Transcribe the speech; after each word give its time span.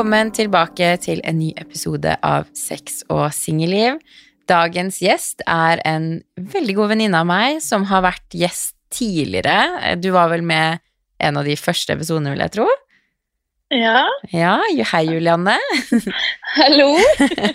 Velkommen 0.00 0.30
tilbake 0.32 0.86
til 1.04 1.18
en 1.28 1.36
ny 1.36 1.50
episode 1.60 2.14
av 2.24 2.46
Sex 2.56 3.02
og 3.12 3.26
singelliv. 3.36 3.98
Dagens 4.48 4.96
gjest 5.04 5.42
er 5.44 5.82
en 5.84 6.06
veldig 6.54 6.76
god 6.78 6.88
venninne 6.94 7.20
av 7.20 7.26
meg 7.28 7.58
som 7.60 7.84
har 7.90 8.00
vært 8.06 8.32
gjest 8.32 8.72
tidligere. 8.96 9.98
Du 10.00 10.08
var 10.14 10.30
vel 10.32 10.40
med 10.40 10.80
en 11.20 11.36
av 11.36 11.44
de 11.44 11.52
første 11.60 11.92
episodene, 11.92 12.32
vil 12.32 12.40
jeg 12.40 12.54
tro? 12.54 12.64
Ja. 13.76 14.06
Ja, 14.32 14.54
hei 14.94 15.02
Julianne. 15.10 15.58
Hallo. 16.54 16.88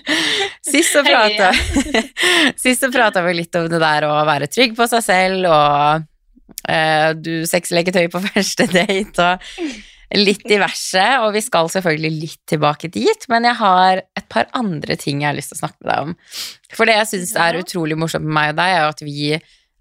Sist 0.69 0.93
så 0.93 1.01
prata 1.01 1.49
Sist 2.61 2.85
så 2.85 2.91
prata 2.93 3.25
vi 3.25 3.39
litt 3.39 3.57
om 3.57 3.65
det 3.73 3.81
der 3.81 4.05
å 4.05 4.21
være 4.29 4.51
trygg 4.53 4.77
på 4.77 4.85
seg 4.93 5.01
selv, 5.09 5.49
og 5.49 6.05
uh, 6.69 7.09
du 7.17 7.49
sexleketøy 7.49 8.05
på 8.13 8.21
første 8.29 8.69
date, 8.69 9.33
og 9.33 9.91
litt 10.13 10.45
diverse. 10.47 11.03
Og 11.23 11.33
vi 11.35 11.43
skal 11.45 11.71
selvfølgelig 11.73 12.13
litt 12.21 12.41
tilbake 12.51 12.91
dit, 12.93 13.27
men 13.31 13.47
jeg 13.49 13.59
har 13.61 14.03
et 14.03 14.27
par 14.31 14.49
andre 14.57 14.97
ting 15.01 15.23
jeg 15.23 15.31
har 15.31 15.37
lyst 15.37 15.53
til 15.53 15.59
å 15.59 15.63
snakke 15.63 15.79
med 15.81 15.91
deg 15.91 16.09
om. 16.09 16.15
For 16.75 16.89
det 16.89 16.99
jeg 16.99 17.11
syns 17.13 17.35
er 17.47 17.61
utrolig 17.61 17.97
morsomt 17.99 18.27
med 18.27 18.37
meg 18.37 18.53
og 18.53 18.61
deg, 18.61 18.75
er 18.75 18.89
at 18.89 19.05
vi 19.05 19.33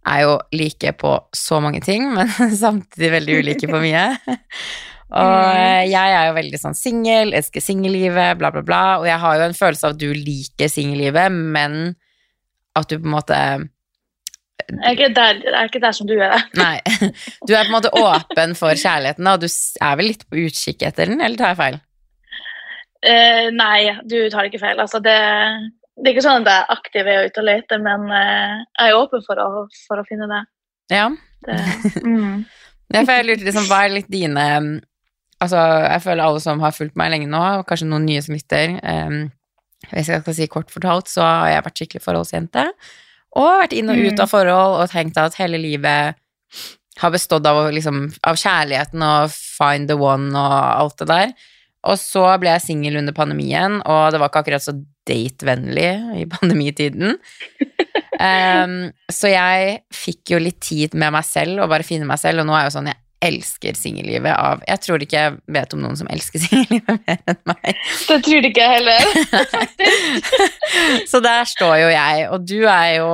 er 0.05 0.24
jo 0.24 0.34
like 0.52 0.92
på 1.01 1.12
så 1.37 1.60
mange 1.65 1.80
ting, 1.84 2.10
men 2.16 2.29
samtidig 2.56 3.15
veldig 3.18 3.38
ulike 3.45 3.70
på 3.70 3.84
mye. 3.84 4.09
Og 5.15 5.45
eh, 5.55 5.84
jeg 5.87 6.15
er 6.16 6.24
jo 6.27 6.34
veldig 6.34 6.59
sånn 6.59 6.74
singel, 6.74 7.34
elsker 7.37 7.62
singellivet, 7.62 8.34
bla, 8.41 8.48
bla, 8.51 8.65
bla. 8.66 8.82
Og 8.98 9.04
jeg 9.06 9.20
har 9.23 9.37
jo 9.38 9.45
en 9.45 9.54
følelse 9.54 9.87
av 9.87 9.95
at 9.95 10.01
du 10.01 10.09
liker 10.10 10.73
singellivet, 10.73 11.30
men 11.54 11.95
at 12.74 12.91
du 12.91 12.96
på 12.96 13.07
en 13.07 13.15
måte 13.15 13.38
er 14.73 14.95
ikke 14.95 15.10
der, 15.16 15.40
jeg 15.45 15.54
er 15.59 15.70
ikke 15.70 15.82
der 15.82 15.96
som 15.96 16.09
du 16.09 16.15
er. 16.16 16.37
Nei. 16.59 16.76
Du 17.46 17.54
er 17.54 17.66
på 17.66 17.70
en 17.70 17.76
måte 17.76 17.93
åpen 17.98 18.54
for 18.59 18.76
kjærligheten, 18.79 19.29
og 19.30 19.43
du 19.43 19.48
er 19.48 19.98
vel 20.01 20.10
litt 20.12 20.24
på 20.29 20.40
utkikk 20.46 20.87
etter 20.88 21.12
den, 21.12 21.20
eller 21.20 21.40
tar 21.40 21.54
jeg 21.54 21.60
feil? 21.60 21.79
Uh, 23.04 23.48
nei, 23.52 23.79
du 24.09 24.16
tar 24.32 24.48
ikke 24.48 24.62
feil. 24.62 24.80
Altså, 24.80 25.01
det, 25.04 25.16
det 26.01 26.09
er 26.09 26.15
ikke 26.15 26.24
sånn 26.24 26.46
at 26.46 26.51
jeg 26.51 26.62
er 26.62 26.74
aktiv 26.79 27.10
i 27.10 27.18
å 27.18 27.26
ut 27.26 27.40
og 27.42 27.48
lete, 27.51 27.80
men 27.85 28.09
uh, 28.09 28.65
jeg 28.65 28.95
er 28.95 28.98
åpen 28.98 29.24
for 29.26 29.42
å, 29.42 29.66
for 29.88 30.01
å 30.01 30.07
finne 30.09 30.30
det. 30.30 30.42
Ja. 30.92 31.09
det 31.46 31.60
mm. 32.04 32.45
Ja, 32.92 33.01
jeg 33.01 33.29
lurte 33.29 33.46
liksom, 33.46 33.68
hva 33.70 33.85
er 33.87 33.96
litt 33.96 34.10
dine 34.12 34.45
Altså, 35.42 35.59
jeg 35.59 36.02
føler 36.04 36.24
alle 36.24 36.40
som 36.40 36.60
har 36.62 36.74
fulgt 36.76 36.95
meg 36.96 37.10
lenge 37.12 37.26
nå, 37.29 37.40
og 37.59 37.65
kanskje 37.68 37.88
noen 37.90 38.07
nye 38.07 38.23
som 38.23 38.37
lytter 38.37 38.76
um, 38.80 39.24
Hvis 39.90 40.10
jeg 40.12 40.23
skal 40.23 40.37
si 40.37 40.46
kort 40.48 40.70
fortalt, 40.73 41.10
så 41.10 41.24
har 41.24 41.48
jeg 41.51 41.65
vært 41.66 41.80
skikkelig 41.80 42.04
forholdsjente. 42.04 42.65
Og 43.40 43.60
vært 43.65 43.73
inn 43.74 43.90
og 43.90 43.99
ut 43.99 44.13
Mm. 44.15 44.21
av 44.23 44.30
forhold 44.30 44.77
og 44.82 44.90
tenkt 44.93 45.16
at 45.18 45.35
hele 45.40 45.59
livet 45.59 46.15
har 47.01 47.10
bestått 47.10 47.46
av, 47.46 47.73
liksom, 47.74 48.13
av 48.23 48.37
kjærligheten 48.38 49.02
og 49.02 49.30
find 49.35 49.88
the 49.91 49.96
one 49.99 50.30
og 50.38 50.52
alt 50.85 50.99
det 51.02 51.09
der. 51.10 51.32
Og 51.85 51.99
så 51.99 52.23
ble 52.41 52.52
jeg 52.54 52.63
singel 52.63 52.96
under 52.96 53.13
pandemien, 53.13 53.80
og 53.85 54.13
det 54.15 54.21
var 54.23 54.30
ikke 54.30 54.45
akkurat 54.45 54.63
så 54.63 54.73
datevennlig 55.07 55.91
i 56.23 56.26
pandemitiden. 56.37 57.18
Um, 58.15 58.93
så 59.10 59.26
jeg 59.26 59.80
fikk 59.93 60.30
jo 60.30 60.38
litt 60.38 60.60
tid 60.63 60.93
med 60.95 61.10
meg 61.16 61.24
selv 61.26 61.65
og 61.65 61.69
bare 61.73 61.82
finne 61.82 62.07
meg 62.07 62.21
selv, 62.23 62.41
og 62.41 62.46
nå 62.46 62.54
er 62.54 62.60
jeg 62.63 62.71
jo 62.71 62.74
sånn 62.76 62.87
jeg 62.93 63.01
elsker 63.28 63.76
singellivet 63.78 64.32
av 64.34 64.62
Jeg 64.69 64.80
tror 64.84 65.03
ikke 65.04 65.20
jeg 65.22 65.34
vet 65.56 65.75
om 65.76 65.80
noen 65.84 65.97
som 65.98 66.08
elsker 66.12 66.42
singellivet 66.44 67.00
mer 67.08 67.20
enn 67.32 67.41
meg. 67.50 67.80
Det 68.08 68.19
tror 68.26 68.48
ikke 68.50 68.64
jeg 68.64 68.78
heller. 68.78 69.03
Så 71.10 71.20
der 71.25 71.44
står 71.48 71.76
jo 71.82 71.88
jeg, 71.92 72.26
og 72.32 72.44
du 72.48 72.58
er 72.70 72.91
jo 72.98 73.08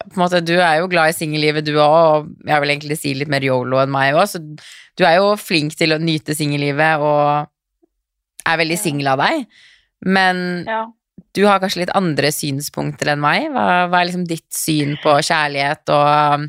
på 0.00 0.16
en 0.16 0.22
måte, 0.22 0.40
du 0.44 0.54
er 0.58 0.78
jo 0.80 0.88
glad 0.90 1.12
i 1.12 1.16
singellivet 1.16 1.66
du 1.66 1.74
òg, 1.76 1.96
og 2.24 2.30
jeg 2.48 2.62
vil 2.62 2.72
egentlig 2.72 2.96
si 2.98 3.12
litt 3.18 3.30
mer 3.30 3.44
yolo 3.44 3.80
enn 3.82 3.92
meg 3.92 4.16
òg, 4.16 4.24
så 4.32 4.40
du 4.40 5.04
er 5.06 5.18
jo 5.20 5.34
flink 5.40 5.76
til 5.78 5.92
å 5.94 6.00
nyte 6.00 6.34
singellivet 6.36 7.02
og 7.04 7.50
er 8.48 8.60
veldig 8.62 8.78
singel 8.80 9.12
av 9.12 9.20
deg. 9.20 9.44
Men 10.08 10.64
Ja. 10.66 10.86
du 11.36 11.42
har 11.46 11.60
kanskje 11.60 11.82
litt 11.84 11.92
andre 11.94 12.30
synspunkter 12.32 13.12
enn 13.12 13.20
meg. 13.22 13.50
Hva, 13.52 13.66
hva 13.92 14.00
er 14.00 14.08
liksom 14.08 14.24
ditt 14.26 14.48
syn 14.56 14.96
på 15.02 15.18
kjærlighet 15.20 15.92
og 15.92 16.48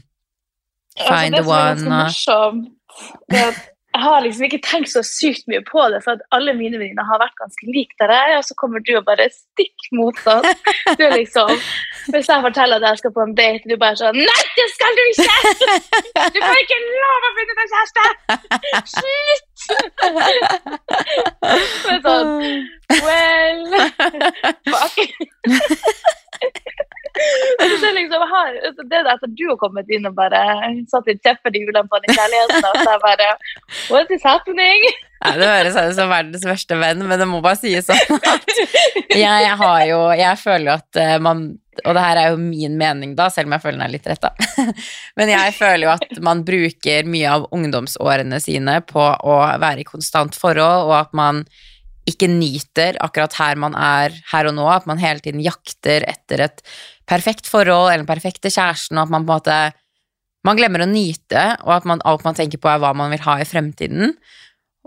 find 1.01 1.01
Altså, 1.01 1.11
one? 1.11 1.29
det 1.31 1.43
the 1.43 1.51
er 1.51 1.51
one 1.51 1.99
og 1.99 2.61
jeg 3.91 4.01
har 4.03 4.21
liksom 4.23 4.45
ikke 4.47 4.61
tenkt 4.63 4.89
så 4.91 5.01
sykt 5.03 5.47
mye 5.51 5.61
på 5.67 5.81
det, 5.91 5.99
for 6.05 6.21
alle 6.35 6.53
mine 6.55 6.79
venninner 6.79 7.03
har 7.09 7.19
vært 7.19 7.35
ganske 7.41 7.65
like 7.75 7.95
der 7.99 8.13
jeg 8.15 8.31
er, 8.31 8.37
og 8.39 8.45
så 8.47 8.55
kommer 8.61 8.79
du 8.87 8.91
og 8.95 9.05
bare 9.09 9.27
stikk 9.33 9.79
motsatt. 9.99 10.47
Du 10.97 11.03
er 11.05 11.13
liksom, 11.17 11.51
Hvis 12.13 12.29
jeg 12.31 12.45
forteller 12.45 12.75
at 12.79 12.87
jeg 12.87 12.97
skal 13.01 13.13
på 13.17 13.21
en 13.25 13.35
date, 13.35 13.67
du 13.69 13.75
bare 13.81 13.99
sånn 13.99 14.17
Nei, 14.17 14.43
det 14.57 14.67
skal 14.75 14.91
du 14.97 15.03
ikke! 15.11 15.31
Du 16.35 16.39
får 16.39 16.57
ikke 16.63 16.79
lov 17.03 17.27
å 17.27 17.31
finne 17.37 17.53
deg 17.59 17.67
kjæreste! 17.73 18.03
Slutt! 18.95 19.47
Det 21.87 21.97
sånn 22.07 22.31
Well 23.01 23.61
Fuck. 24.71 24.97
Det 27.61 27.91
liksom 27.97 28.25
her, 28.31 28.57
så 28.75 28.85
det 28.89 28.99
er 28.99 29.09
etter 29.13 29.31
du 29.35 29.45
har 29.49 29.59
kommet 29.61 29.89
inn 29.93 30.07
og 30.09 30.17
bare 30.17 30.41
satt 30.91 31.07
litt 31.09 31.21
kjepper 31.25 31.55
i 31.55 31.63
hjulene 31.63 31.89
på 31.91 32.01
den 32.03 32.17
kjærligheten, 32.17 32.67
og 32.67 32.83
så 32.85 32.97
bare 33.03 33.31
What 33.91 34.11
is 34.13 34.25
happening? 34.25 34.85
Nei, 35.21 35.33
Det 35.37 35.49
høres 35.49 35.77
ut 35.77 35.97
som 35.97 36.11
verdens 36.11 36.45
verste 36.47 36.77
venn, 36.81 37.03
men 37.05 37.21
det 37.21 37.27
må 37.29 37.41
bare 37.45 37.59
sies 37.59 37.89
sånn 37.89 38.21
at 38.31 38.53
jeg 39.23 39.57
har 39.61 39.81
jo 39.89 39.99
Jeg 40.17 40.39
føler 40.41 40.71
jo 40.71 40.77
at 40.79 41.01
eh, 41.01 41.17
man 41.21 41.43
Og 41.85 41.97
det 41.97 42.05
her 42.05 42.21
er 42.21 42.31
jo 42.33 42.39
min 42.41 42.77
mening, 42.79 43.15
da, 43.17 43.29
selv 43.33 43.49
om 43.49 43.55
jeg 43.55 43.63
føler 43.63 43.77
den 43.79 43.85
er 43.85 43.93
litt 43.93 44.07
retta. 44.09 44.33
Men 45.17 45.29
jeg 45.31 45.53
føler 45.55 45.85
jo 45.85 45.91
at 45.93 46.19
man 46.21 46.41
bruker 46.45 47.07
mye 47.07 47.29
av 47.31 47.45
ungdomsårene 47.55 48.41
sine 48.43 48.75
på 48.85 49.01
å 49.01 49.37
være 49.61 49.81
i 49.81 49.87
konstant 49.87 50.35
forhold, 50.37 50.89
og 50.89 50.97
at 50.97 51.15
man 51.17 51.45
ikke 52.11 52.27
nyter 52.27 52.97
akkurat 53.03 53.35
her 53.39 53.59
man 53.61 53.77
er 53.77 54.13
her 54.33 54.49
og 54.49 54.57
nå, 54.57 54.65
at 54.73 54.87
man 54.89 55.01
hele 55.01 55.23
tiden 55.23 55.41
jakter 55.45 56.05
etter 56.09 56.45
et 56.47 56.63
perfekt 57.09 57.49
forhold 57.49 57.91
eller 57.91 58.03
den 58.03 58.09
perfekte 58.09 58.51
kjæresten, 58.51 58.97
og 58.97 59.07
at 59.07 59.13
man 59.13 59.25
på 59.25 59.31
en 59.31 59.35
måte 59.35 59.61
man 60.47 60.57
glemmer 60.57 60.81
å 60.81 60.89
nyte, 60.89 61.41
og 61.67 61.75
at 61.75 61.85
man, 61.85 62.01
alt 62.07 62.23
man 62.25 62.37
tenker 62.37 62.61
på 62.61 62.69
er 62.71 62.79
hva 62.81 62.95
man 62.97 63.11
vil 63.13 63.21
ha 63.27 63.37
i 63.37 63.45
fremtiden. 63.45 64.15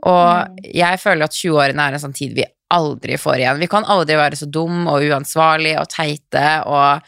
Og 0.04 0.62
jeg 0.66 1.00
føler 1.00 1.28
at 1.28 1.36
20-årene 1.36 1.84
er 1.84 1.96
en 1.96 2.02
sånn 2.02 2.16
tid 2.16 2.34
vi 2.34 2.46
aldri 2.74 3.18
får 3.20 3.38
igjen. 3.38 3.60
Vi 3.62 3.70
kan 3.70 3.86
aldri 3.86 4.16
være 4.18 4.38
så 4.40 4.48
dum 4.50 4.88
og 4.90 5.04
uansvarlig 5.06 5.76
og 5.78 5.86
teite 5.92 6.46
og 6.66 7.06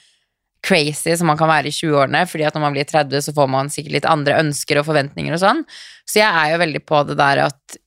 crazy 0.67 1.15
som 1.19 1.29
man 1.31 1.39
kan 1.39 1.51
være 1.51 1.71
i 1.71 1.75
20-årene, 1.75 2.23
fordi 2.31 2.47
at 2.47 2.55
når 2.57 2.65
man 2.65 2.77
blir 2.77 2.87
30, 2.89 3.27
så 3.27 3.35
får 3.35 3.51
man 3.51 3.71
sikkert 3.73 3.99
litt 3.99 4.09
andre 4.11 4.39
ønsker 4.43 4.81
og 4.81 4.87
forventninger 4.89 5.35
og 5.35 5.43
sånn. 5.43 5.67
Så 6.07 6.21
jeg 6.23 6.31
er 6.31 6.55
jo 6.55 6.63
veldig 6.63 6.83
på 6.87 7.03
det 7.11 7.19
der 7.19 7.43
at 7.49 7.79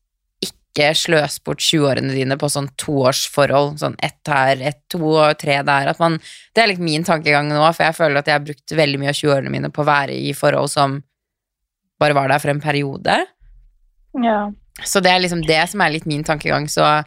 ikke 0.79 0.95
sløs 0.95 1.37
bort 1.43 1.59
20-årene 1.63 2.13
dine 2.15 2.37
på 2.39 2.49
sånn 2.51 2.69
toårsforhold, 2.79 3.77
sånn 3.81 3.97
ett 4.05 4.31
her, 4.31 4.61
ett, 4.71 4.79
to 4.91 5.01
og 5.11 5.35
tre 5.41 5.59
der. 5.67 5.91
At 5.91 5.99
man, 5.99 6.15
det 6.55 6.63
er 6.63 6.71
litt 6.71 6.83
min 6.83 7.05
tankegang 7.07 7.51
nå, 7.51 7.61
for 7.75 7.85
jeg 7.85 7.97
føler 7.97 8.21
at 8.21 8.31
jeg 8.31 8.37
har 8.37 8.45
brukt 8.45 8.75
veldig 8.79 9.01
mye 9.01 9.11
av 9.11 9.19
20-årene 9.19 9.53
mine 9.53 9.71
på 9.73 9.83
å 9.83 9.89
være 9.89 10.15
i 10.15 10.33
forhold 10.37 10.71
som 10.71 10.99
bare 11.99 12.15
var 12.15 12.31
der 12.31 12.39
for 12.39 12.53
en 12.53 12.63
periode. 12.63 13.19
Ja. 14.23 14.39
Så 14.87 15.03
det 15.03 15.11
er 15.11 15.23
liksom 15.23 15.43
det 15.43 15.59
som 15.71 15.83
er 15.83 15.91
litt 15.91 16.07
min 16.07 16.23
tankegang, 16.23 16.69
så 16.71 17.01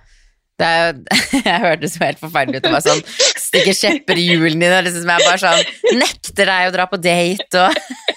det 0.60 0.68
er, 0.68 0.98
Jeg 1.48 1.60
hørtes 1.64 1.96
helt 2.02 2.20
forferdelig 2.20 2.60
ut 2.60 2.68
å 2.68 2.74
bare 2.74 2.84
sånn 2.84 3.00
Stikker 3.40 3.76
kjepper 3.76 4.20
i 4.20 4.26
hjulene 4.28 4.60
dine, 4.60 4.82
liksom, 4.86 5.04
som 5.04 5.12
jeg 5.14 5.24
bare 5.24 5.40
sånn 5.40 5.98
nekter 5.98 6.48
deg 6.48 6.68
å 6.68 6.74
dra 6.76 6.86
på 6.88 7.00
date 7.02 7.62
og 7.62 7.72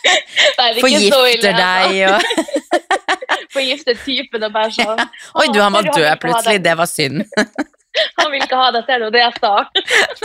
er 0.65 0.79
forgifter 0.83 1.55
deg 1.55 2.03
Altså. 2.05 2.19
og 2.19 3.14
Forgifter 3.55 3.97
typen 4.03 4.45
og 4.47 4.53
bare 4.55 4.73
sånn 4.75 5.01
Oi, 5.39 5.47
du, 5.53 5.59
han 5.61 5.75
var 5.75 5.89
«Å, 5.89 5.95
død 5.95 6.21
plutselig, 6.23 6.61
det 6.65 6.75
var 6.79 6.91
synd. 6.91 7.25
Han 8.19 8.27
vil 8.27 8.41
ikke 8.43 8.57
ha 8.59 8.71
deg, 8.75 8.81
ser 8.89 8.99
du 8.99 9.05
det 9.13 9.21
jeg 9.21 9.37
sa? 9.39 9.51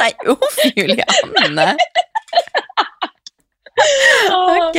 Nei, 0.01 0.09
uff, 0.33 0.57
Julianne. 0.75 1.67
Ok. 4.35 4.79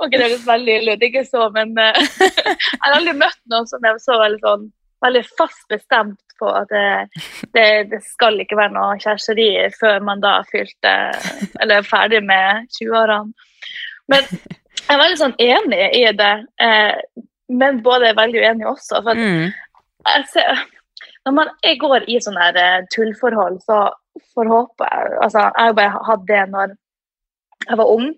Ok, 0.00 0.14
det 0.14 0.22
høres 0.22 0.46
veldig 0.46 0.76
ille 0.78 0.94
ut, 0.96 1.04
ikke 1.04 1.26
så, 1.28 1.50
men 1.52 1.74
uh, 1.76 1.92
jeg 1.92 2.80
har 2.80 2.96
aldri 2.96 3.12
møtt 3.20 3.42
noen 3.52 3.68
som 3.68 3.84
er 3.84 4.00
så 4.00 4.16
veldig, 4.22 4.40
sånn, 4.40 4.64
veldig 5.04 5.22
fast 5.36 5.66
bestemt 5.68 6.16
på 6.40 6.48
at 6.48 6.72
det, 6.72 7.20
det, 7.52 7.66
det 7.92 8.00
skal 8.06 8.40
ikke 8.40 8.56
være 8.58 8.72
noe 8.78 8.96
kjæresteri 9.02 9.50
før 9.76 10.00
man 10.06 10.22
da 10.22 10.38
fylte 10.48 10.94
Eller 11.60 11.80
er 11.80 11.86
ferdig 11.86 12.22
med 12.24 12.68
20-årene. 12.78 13.34
Men 14.08 14.24
jeg 14.88 14.96
er 14.96 15.02
veldig 15.02 15.18
sånn 15.20 15.36
enig 15.38 15.84
i 15.98 16.02
det, 16.16 16.32
eh, 16.64 17.22
men 17.48 17.80
både 17.84 18.10
er 18.10 18.18
veldig 18.18 18.40
uenig 18.42 18.66
også. 18.66 19.02
For 19.04 19.14
Mm. 19.14 19.52
jeg 20.06 20.26
ser, 20.32 20.64
når 21.26 21.32
man 21.34 21.48
jeg 21.62 21.78
går 21.80 22.04
i 22.08 22.18
sånne 22.20 22.42
her, 22.42 22.56
eh, 22.56 22.86
tullforhold, 22.94 23.60
så 23.62 23.90
får 24.34 24.48
håpe 24.48 24.88
altså, 25.22 25.38
Jeg 25.56 25.66
har 25.66 25.72
bare 25.72 26.04
hatt 26.06 26.26
det 26.26 26.48
når 26.50 26.76
jeg 27.68 27.76
var 27.76 27.86
ung. 27.86 28.08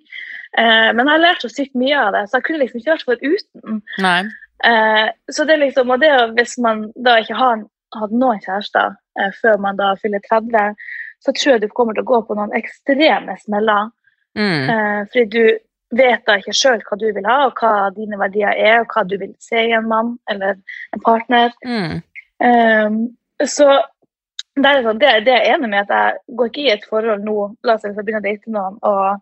Eh, 0.58 0.92
men 0.92 1.06
jeg 1.06 1.12
har 1.14 1.24
lært 1.24 1.42
så 1.42 1.48
sykt 1.50 1.74
mye 1.74 1.96
av 1.96 2.12
det, 2.12 2.28
så 2.28 2.38
jeg 2.38 2.44
kunne 2.44 2.58
liksom 2.58 2.80
ikke 2.80 2.94
vært 2.94 3.08
foruten. 3.08 3.82
Nei. 3.98 4.22
Eh, 4.64 5.08
så 5.30 5.44
det 5.46 5.54
er 5.54 5.64
liksom, 5.66 5.90
og 5.90 6.00
det 6.00 6.10
hvis 6.36 6.58
man 6.58 6.92
da 6.96 7.16
ikke 7.20 7.36
har 7.38 7.62
hatt 7.96 8.10
noen 8.12 8.40
kjærester 8.44 8.96
eh, 9.18 9.30
før 9.40 9.58
man 9.58 9.76
da 9.76 9.94
fyller 9.96 10.20
30, 10.28 10.74
så 11.20 11.32
tror 11.32 11.52
jeg 11.52 11.62
du 11.62 11.68
kommer 11.68 11.94
til 11.94 12.02
å 12.04 12.10
gå 12.10 12.20
på 12.26 12.36
noen 12.36 12.52
ekstreme 12.56 13.36
smeller. 13.44 13.90
Mm. 14.38 14.70
Eh, 14.70 15.00
fordi 15.12 15.24
du 15.30 15.58
vet 15.96 16.22
da 16.28 16.36
ikke 16.38 16.54
sjøl 16.54 16.82
hva 16.86 16.98
du 17.00 17.06
vil 17.16 17.26
ha, 17.26 17.38
og 17.48 17.58
hva 17.58 17.90
dine 17.96 18.18
verdier 18.20 18.52
er, 18.54 18.82
og 18.82 18.92
hva 18.94 19.02
du 19.08 19.16
vil 19.18 19.32
se 19.42 19.64
i 19.68 19.72
en 19.76 19.88
mann 19.90 20.12
eller 20.30 20.58
en 20.94 21.02
partner. 21.04 21.50
Mm. 21.66 21.96
Um, 22.40 23.00
så 23.42 23.66
det 24.60 24.66
er, 24.70 24.84
sånn, 24.84 25.00
det, 25.00 25.10
det 25.26 25.32
er 25.34 25.44
jeg 25.46 25.56
enig 25.56 25.68
med 25.72 25.82
at 25.86 25.90
jeg 25.94 26.36
går 26.38 26.48
ikke 26.50 26.62
i 26.62 26.70
et 26.74 26.86
forhold 26.90 27.22
nå 27.24 27.34
La 27.64 27.76
oss 27.76 27.84
si 27.84 27.88
jeg 27.90 27.96
begynner 28.04 28.20
å 28.22 28.26
date 28.26 28.54
noen, 28.54 28.78
og 28.82 29.20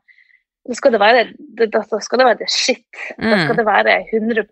da 0.69 0.77
skal 0.77 0.93
det 0.93 1.01
være 1.01 1.25
det, 1.57 1.69
da 1.73 1.83
skal 1.85 2.21
det 2.21 2.27
være 2.29 2.41
det 2.43 2.51
shit. 2.53 2.85
Da 3.17 3.37
Mm. 3.37 3.45
skal 3.45 3.57
det 3.57 3.65
være 3.67 3.95
100 4.13 4.43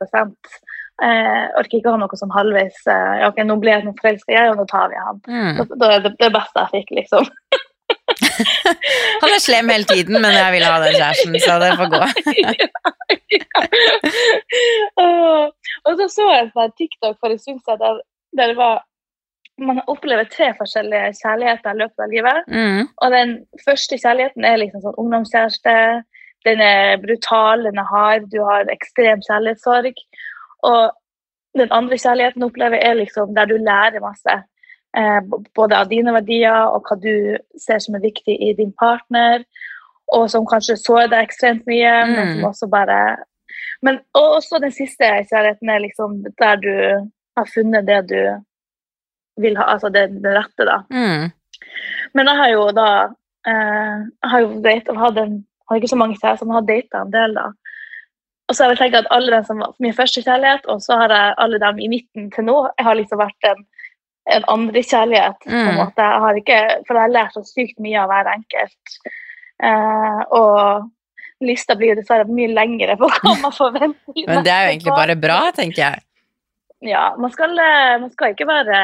eh, 1.03 1.45
Orker 1.61 1.79
ikke 1.79 1.93
ha 1.93 1.99
noe 2.01 2.17
sånn 2.17 2.33
halvveis 2.33 2.79
eh, 2.89 3.27
ok, 3.29 3.43
Nå 3.45 3.59
ble 3.61 3.75
jeg 3.75 3.85
nå 3.85 3.93
forelska, 4.01 4.33
jeg, 4.33 4.53
og 4.53 4.61
nå 4.63 4.65
tar 4.71 4.89
vi 4.93 4.97
han. 4.97 5.21
Mm. 5.29 5.51
Da, 5.59 5.67
da 5.83 5.91
er 5.97 6.05
det 6.07 6.15
det 6.23 6.31
beste 6.33 6.65
jeg 6.65 6.73
fikk, 6.79 6.95
liksom. 7.03 7.29
Han 9.23 9.31
er 9.33 9.41
slem 9.43 9.71
hele 9.73 9.89
tiden, 9.89 10.17
men 10.23 10.33
jeg 10.35 10.51
vil 10.55 10.67
ha 10.67 10.77
den 10.83 10.99
kjæresten, 10.99 11.39
så 11.45 11.59
det 11.63 11.71
får 11.79 11.89
gå. 11.95 12.01
Og 15.87 15.93
så 16.01 16.07
så 16.17 16.27
jeg 16.33 16.53
på 16.55 16.63
TikTok 16.79 17.17
for 17.21 17.29
en 17.33 17.41
stund 17.43 17.61
siden 17.65 17.81
der 17.83 18.03
det 18.37 18.57
var 18.57 18.85
man 19.59 19.81
opplever 19.89 20.27
tre 20.29 20.51
forskjellige 20.59 21.15
kjærligheter 21.23 21.73
i 21.73 21.81
løpet 21.81 22.03
av 22.05 22.11
livet. 22.13 22.49
Mm. 22.53 22.83
Og 23.03 23.15
den 23.15 23.31
første 23.65 23.99
kjærligheten 24.03 24.45
er 24.45 24.61
liksom 24.61 24.83
sånn 24.85 24.99
ungdomskjæreste. 25.01 25.77
Den 26.45 26.61
er 26.61 27.01
brutal, 27.01 27.65
den 27.65 27.81
er 27.81 27.89
hard, 27.89 28.29
du 28.33 28.43
har 28.45 28.69
ekstrem 28.73 29.25
kjærlighetssorg. 29.25 29.97
Og 30.69 30.83
den 31.57 31.73
andre 31.73 31.97
kjærligheten 32.03 32.45
opplever 32.45 32.85
er 32.85 33.01
liksom 33.01 33.33
der 33.37 33.49
du 33.49 33.57
lærer 33.57 34.05
masse. 34.05 34.37
Eh, 34.97 35.21
både 35.55 35.77
av 35.77 35.91
dine 35.91 36.13
verdier 36.15 36.71
og 36.73 36.87
hva 36.89 36.97
du 36.97 37.37
ser 37.61 37.83
som 37.85 37.95
er 37.99 38.05
viktig 38.07 38.37
i 38.41 38.53
din 38.57 38.73
partner. 38.81 39.45
Og 40.15 40.31
som 40.31 40.47
kanskje 40.49 40.79
sårer 40.81 41.11
deg 41.13 41.27
ekstremt 41.27 41.67
mye, 41.67 41.93
men 42.07 42.29
Mm. 42.29 42.35
som 42.35 42.51
også 42.51 42.71
bare 42.71 43.17
Men 43.83 44.01
og 44.15 44.37
også 44.39 44.59
den 44.61 44.73
siste 44.73 45.05
kjærligheten 45.05 45.69
er 45.69 45.79
liksom 45.85 46.25
der 46.41 46.57
du 46.57 47.11
har 47.37 47.47
funnet 47.55 47.87
det 47.87 48.09
du 48.09 48.43
vil 49.37 49.57
ha, 49.57 49.65
altså 49.75 49.89
det, 49.93 50.23
det 50.23 50.33
rette, 50.33 50.65
da. 50.65 50.79
Mm. 50.91 51.31
Men 52.15 52.27
jeg 52.27 52.37
har 52.37 52.49
jo 52.49 52.71
da 52.73 52.89
eh, 53.47 53.99
jeg 54.23 54.31
har 54.31 54.41
jo 54.41 54.61
date, 54.65 54.97
hatt 54.97 55.19
en, 55.19 55.45
hadde 55.69 55.81
ikke 55.83 55.93
så 55.93 55.97
mange 56.01 56.17
kjærester, 56.17 56.47
men 56.47 56.55
har 56.55 56.67
data 56.71 57.03
en 57.03 57.13
del, 57.13 57.35
da. 57.37 57.47
Og 58.49 58.55
så 58.57 58.65
har 58.65 58.71
jeg 58.73 58.79
tenkt 58.79 58.97
at 58.97 59.11
alle 59.11 59.31
dem 59.31 59.45
som 59.45 59.59
var 59.59 59.75
min 59.79 59.93
første 59.95 60.23
kjærlighet, 60.23 60.67
og 60.67 60.81
så 60.83 60.97
har 60.97 61.13
jeg 61.13 61.35
alle 61.39 61.59
dem 61.59 61.79
i 61.79 61.89
midten 61.89 62.31
til 62.31 62.45
nå, 62.49 62.57
jeg 62.79 62.87
har 62.87 62.95
liksom 62.95 63.19
vært 63.19 63.51
en, 63.51 63.65
en 64.27 64.45
andre 64.49 64.83
kjærlighet. 64.83 65.39
på 65.45 65.51
en 65.53 65.67
Mm. 65.71 65.77
måte. 65.81 66.03
Jeg 66.03 66.21
har 66.25 66.35
ikke, 66.41 66.59
for 66.87 66.95
jeg 66.95 67.03
har 67.03 67.15
lært 67.15 67.33
så 67.37 67.43
sykt 67.47 67.79
mye 67.79 68.01
av 68.03 68.09
hver 68.11 68.27
enkelt. 68.35 68.97
Eh, 69.63 70.21
og 70.31 70.91
lista 71.41 71.75
blir 71.77 71.95
jo 71.95 72.01
dessverre 72.01 72.27
mye 72.29 72.49
lengre 72.55 72.97
på 72.97 73.09
hva 73.09 73.35
man 73.43 73.53
forventer. 73.63 74.27
Men 74.27 74.43
det 74.45 74.53
er 74.53 74.65
jo 74.67 74.73
egentlig 74.75 74.97
bare 74.97 75.17
bra, 75.17 75.41
tenker 75.55 75.83
jeg. 75.85 76.03
Ja, 76.83 77.15
man 77.19 77.31
skal, 77.33 77.51
eh, 77.59 77.99
man 78.01 78.11
skal 78.11 78.35
ikke 78.35 78.47
bare 78.47 78.81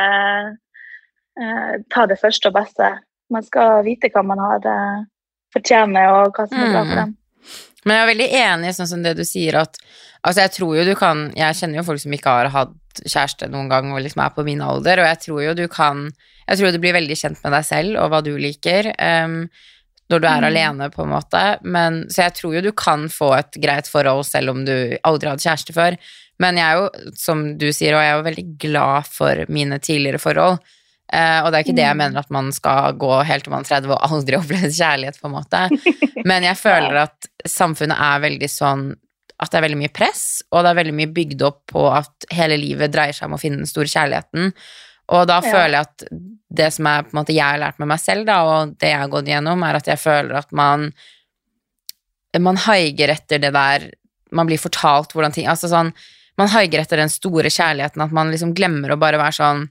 eh, 1.40 1.72
ta 1.90 2.06
det 2.06 2.20
første 2.20 2.48
og 2.50 2.54
beste. 2.56 2.92
Man 3.32 3.42
skal 3.46 3.82
vite 3.86 4.10
hva 4.12 4.22
man 4.24 4.38
har 4.42 4.66
eh, 4.68 5.02
fortjener, 5.54 6.08
og 6.22 6.32
hva 6.36 6.46
som 6.48 6.58
er 6.62 6.72
bra 6.72 6.84
for 6.84 6.94
Mm. 6.94 7.00
dem. 7.02 7.16
Men 7.84 7.96
jeg 7.96 8.02
er 8.02 8.14
veldig 8.14 8.30
enig 8.38 8.68
i 8.68 8.72
sånn 8.78 8.86
som 8.88 9.02
det 9.02 9.16
du 9.16 9.24
sier 9.24 9.56
at 9.58 9.76
Altså, 10.24 10.38
jeg 10.44 10.50
tror 10.54 10.76
jo 10.78 10.84
du 10.84 10.94
kan 10.94 11.32
Jeg 11.34 11.54
kjenner 11.58 11.80
jo 11.80 11.82
folk 11.82 11.98
som 11.98 12.12
ikke 12.12 12.30
har 12.30 12.46
hatt 12.48 12.68
kjæreste 13.06 13.48
noen 13.50 13.68
gang 13.70 13.92
og 13.92 14.00
liksom 14.04 14.24
er 14.24 14.30
på 14.36 14.44
min 14.44 14.60
alder, 14.60 15.00
og 15.00 15.06
jeg 15.06 15.18
tror 15.26 15.42
jo 15.42 15.54
du 15.54 15.68
kan 15.68 16.10
Jeg 16.48 16.58
tror 16.58 16.72
du 16.72 16.78
blir 16.82 16.92
veldig 16.92 17.14
kjent 17.16 17.38
med 17.44 17.52
deg 17.52 17.64
selv 17.64 17.96
og 18.02 18.10
hva 18.10 18.18
du 18.22 18.32
liker. 18.36 18.92
um, 18.98 19.48
når 20.10 20.20
du 20.20 20.26
er 20.28 20.40
Mm. 20.42 20.44
alene, 20.50 20.90
på 20.90 21.02
en 21.04 21.08
måte. 21.08 21.58
Men, 21.62 22.04
så 22.10 22.24
jeg 22.26 22.34
tror 22.34 22.54
jo 22.54 22.60
du 22.60 22.72
kan 22.72 23.06
få 23.08 23.30
et 23.38 23.52
greit 23.62 23.86
forhold 23.88 24.26
selv 24.26 24.50
om 24.50 24.64
du 24.66 24.98
aldri 25.04 25.28
hadde 25.30 25.40
kjæreste 25.40 25.72
før. 25.72 25.96
Men 26.38 26.56
jeg 26.56 26.66
er 26.66 26.76
jo, 26.76 27.12
som 27.16 27.56
du 27.56 27.72
sier, 27.72 27.94
og 27.94 28.02
jeg 28.02 28.10
er 28.10 28.16
jo 28.18 28.26
veldig 28.28 28.58
glad 28.58 29.06
for 29.06 29.44
mine 29.48 29.78
tidligere 29.78 30.18
forhold. 30.20 30.58
Uh, 31.14 31.40
og 31.46 31.52
det 31.52 31.58
er 31.58 31.64
ikke 31.64 31.76
det 31.76 31.84
jeg 31.86 31.94
Mm. 31.96 31.98
mener 31.98 32.18
at 32.18 32.30
man 32.30 32.52
skal 32.52 32.92
gå 32.92 33.24
helt 33.24 33.44
til 33.44 33.52
man 33.52 33.62
er 33.64 33.80
30 33.80 33.92
og 33.92 34.10
aldri 34.10 34.36
oppleve 34.42 34.68
kjærlighet, 34.68 35.20
på 35.22 35.30
en 35.30 35.36
måte. 35.38 35.62
Men 36.26 36.42
jeg 36.42 36.56
føler 36.58 36.96
at 37.06 37.28
samfunnet 37.46 37.96
er 37.96 38.20
veldig 38.20 38.50
sånn 38.50 38.94
at 39.42 39.50
det 39.50 39.58
er 39.58 39.64
veldig 39.66 39.80
mye 39.82 39.92
press, 39.92 40.22
og 40.52 40.62
det 40.62 40.70
er 40.72 40.78
veldig 40.78 40.94
mye 41.00 41.10
bygd 41.16 41.42
opp 41.48 41.60
på 41.72 41.82
at 41.90 42.26
hele 42.32 42.56
livet 42.60 42.92
dreier 42.94 43.16
seg 43.16 43.26
om 43.28 43.34
å 43.36 43.40
finne 43.42 43.58
den 43.64 43.66
store 43.70 43.90
kjærligheten. 43.90 44.52
Og 45.12 45.26
da 45.28 45.40
Ja. 45.42 45.50
føler 45.52 45.74
jeg 45.74 45.80
at 45.88 46.04
det 46.62 46.68
som 46.72 46.86
er 46.86 47.02
måte 47.12 47.34
jeg 47.34 47.42
har 47.44 47.58
lært 47.58 47.78
med 47.82 47.88
meg 47.90 47.98
selv, 48.00 48.24
da, 48.26 48.36
og 48.46 48.78
det 48.78 48.92
jeg 48.92 48.98
har 49.02 49.08
gått 49.12 49.26
gjennom, 49.26 49.64
er 49.66 49.76
at 49.80 49.90
jeg 49.90 49.98
føler 49.98 50.38
at 50.38 50.52
man 50.52 50.92
man 52.40 52.56
haiger 52.56 53.10
etter 53.12 53.38
det 53.42 53.52
der 53.52 53.90
Man 54.32 54.46
blir 54.48 54.56
fortalt 54.56 55.12
hvordan 55.12 55.34
ting 55.36 55.46
Altså 55.46 55.68
sånn 55.68 55.90
Man 56.40 56.48
haiger 56.48 56.80
etter 56.80 56.96
den 56.96 57.10
store 57.12 57.50
kjærligheten, 57.52 58.00
at 58.00 58.10
man 58.16 58.30
liksom 58.32 58.54
glemmer 58.56 58.94
å 58.94 58.98
bare 58.98 59.18
være 59.20 59.36
sånn 59.36 59.66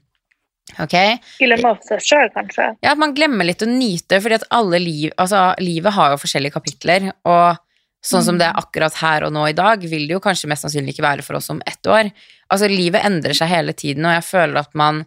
Ok, 0.78 0.94
Glemme 1.40 1.72
av 1.72 1.80
seg 1.82 1.98
sjøl, 2.06 2.28
kanskje. 2.36 2.68
ja, 2.84 2.92
at 2.92 2.98
man 2.98 3.12
glemmer 3.16 3.44
litt 3.44 3.64
å 3.64 3.66
nyte, 3.66 4.20
fordi 4.22 4.34
at 4.38 4.44
alle 4.54 4.78
liv, 4.78 5.10
altså, 5.18 5.40
livet 5.58 5.92
har 5.92 6.12
jo 6.12 6.20
forskjellige 6.22 6.54
kapitler, 6.54 7.08
og 7.26 7.58
sånn 8.02 8.24
som 8.26 8.38
det 8.38 8.48
er 8.48 8.58
akkurat 8.58 8.94
her 8.98 9.22
og 9.28 9.32
nå 9.32 9.44
i 9.48 9.54
dag, 9.54 9.80
vil 9.86 10.08
det 10.08 10.16
jo 10.16 10.20
kanskje 10.20 10.48
mest 10.50 10.64
sannsynlig 10.66 10.94
ikke 10.96 11.04
være 11.06 11.22
for 11.22 11.38
oss 11.38 11.50
om 11.54 11.60
ett 11.66 11.86
år. 11.86 12.10
Altså, 12.50 12.68
livet 12.68 13.04
endrer 13.06 13.34
seg 13.38 13.48
hele 13.48 13.72
tiden, 13.72 14.04
og 14.04 14.16
jeg 14.16 14.24
føler 14.26 14.58
at 14.58 14.74
man 14.74 15.04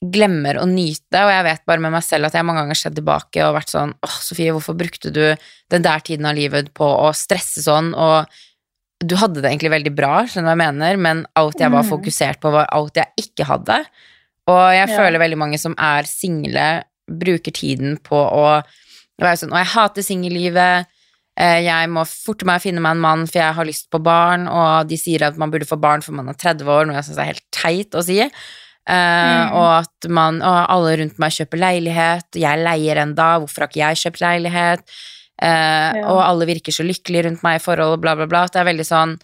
glemmer 0.00 0.56
å 0.56 0.64
nyte, 0.64 1.20
og 1.20 1.28
jeg 1.28 1.44
vet 1.44 1.64
bare 1.68 1.82
med 1.84 1.92
meg 1.92 2.04
selv 2.06 2.30
at 2.30 2.36
jeg 2.38 2.46
mange 2.48 2.62
ganger 2.62 2.72
har 2.72 2.80
sett 2.80 2.94
tilbake 2.96 3.42
og 3.44 3.52
vært 3.58 3.68
sånn, 3.74 3.90
åh, 4.06 4.14
Sofie, 4.24 4.52
hvorfor 4.56 4.76
brukte 4.80 5.10
du 5.12 5.36
den 5.68 5.82
der 5.84 6.00
tiden 6.00 6.24
av 6.30 6.38
livet 6.38 6.70
på 6.72 6.86
å 6.88 7.10
stresse 7.12 7.60
sånn, 7.66 7.92
og 7.92 8.24
du 9.04 9.14
hadde 9.20 9.42
det 9.42 9.50
egentlig 9.50 9.74
veldig 9.74 9.92
bra, 9.96 10.22
skjønner 10.24 10.48
du 10.48 10.48
hva 10.48 10.56
jeg 10.56 10.62
mener, 10.72 10.96
men 11.04 11.26
alt 11.36 11.60
jeg 11.60 11.70
var 11.72 11.84
Mm. 11.84 11.90
fokusert 11.92 12.40
på, 12.40 12.50
var 12.52 12.66
alt 12.72 12.94
jeg 12.96 13.12
ikke 13.20 13.44
hadde. 13.48 13.84
Og 14.48 14.72
jeg 14.72 14.88
Ja. 14.88 14.96
føler 14.96 15.18
veldig 15.20 15.38
mange 15.38 15.58
som 15.60 15.74
er 15.78 16.02
single, 16.04 16.84
bruker 17.10 17.52
tiden 17.52 17.98
på 17.98 18.16
å 18.16 18.62
være 19.20 19.36
sånn 19.36 19.52
Å, 19.52 19.56
jeg 19.58 19.66
hater 19.74 20.02
singellivet. 20.02 20.86
Eh, 21.40 21.60
Jeg 21.64 21.90
må 21.92 22.04
forte 22.08 22.44
meg 22.48 22.60
å 22.60 22.64
finne 22.68 22.82
meg 22.84 22.96
en 22.98 23.04
mann, 23.04 23.26
for 23.26 23.40
jeg 23.40 23.56
har 23.56 23.68
lyst 23.68 23.88
på 23.92 24.00
barn. 24.04 24.44
Og 24.48 24.88
de 24.90 24.98
sier 25.00 25.24
at 25.26 25.38
man 25.40 25.50
burde 25.52 25.68
få 25.68 25.78
barn 25.80 26.04
for 26.04 26.12
man 26.16 26.28
er 26.32 26.38
30 26.40 26.68
år, 26.68 26.84
noe 26.88 26.98
jeg 27.00 27.08
syns 27.10 27.22
er 27.24 27.30
helt 27.32 27.46
teit 27.54 27.96
å 27.96 28.04
si. 28.06 28.20
Eh, 28.20 28.30
Mm. 28.90 29.52
Og 29.54 29.68
at 29.84 30.08
man 30.10 30.40
Og 30.42 30.66
alle 30.72 30.96
rundt 30.98 31.18
meg 31.22 31.30
kjøper 31.36 31.60
leilighet. 31.60 32.28
Jeg 32.34 32.64
leier 32.64 32.96
enda, 33.02 33.38
hvorfor 33.38 33.62
har 33.66 33.68
ikke 33.68 33.84
jeg 33.84 34.00
kjøpt 34.04 34.20
leilighet? 34.24 34.80
Eh, 35.40 35.92
Ja. 36.00 36.08
Og 36.10 36.20
alle 36.24 36.46
virker 36.46 36.72
så 36.72 36.84
lykkelige 36.84 37.24
rundt 37.28 37.42
meg 37.42 37.60
i 37.60 37.64
forhold, 37.64 38.00
bla, 38.00 38.14
bla, 38.16 38.26
bla. 38.26 38.42
At 38.44 38.52
det 38.52 38.60
er 38.60 38.72
veldig 38.72 38.86
sånn 38.88 39.18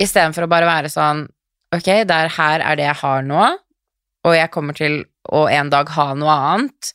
Istedenfor 0.00 0.46
å 0.46 0.48
bare 0.48 0.64
være 0.64 0.88
sånn 0.88 1.26
Ok, 1.74 1.84
der 2.06 2.28
her 2.28 2.60
er 2.64 2.76
det 2.76 2.86
jeg 2.86 2.96
har 3.02 3.22
nå, 3.22 3.42
og 4.24 4.34
jeg 4.34 4.50
kommer 4.50 4.74
til 4.74 5.04
å 5.30 5.46
en 5.48 5.68
dag 5.70 5.88
ha 5.88 6.14
noe 6.14 6.32
annet. 6.34 6.92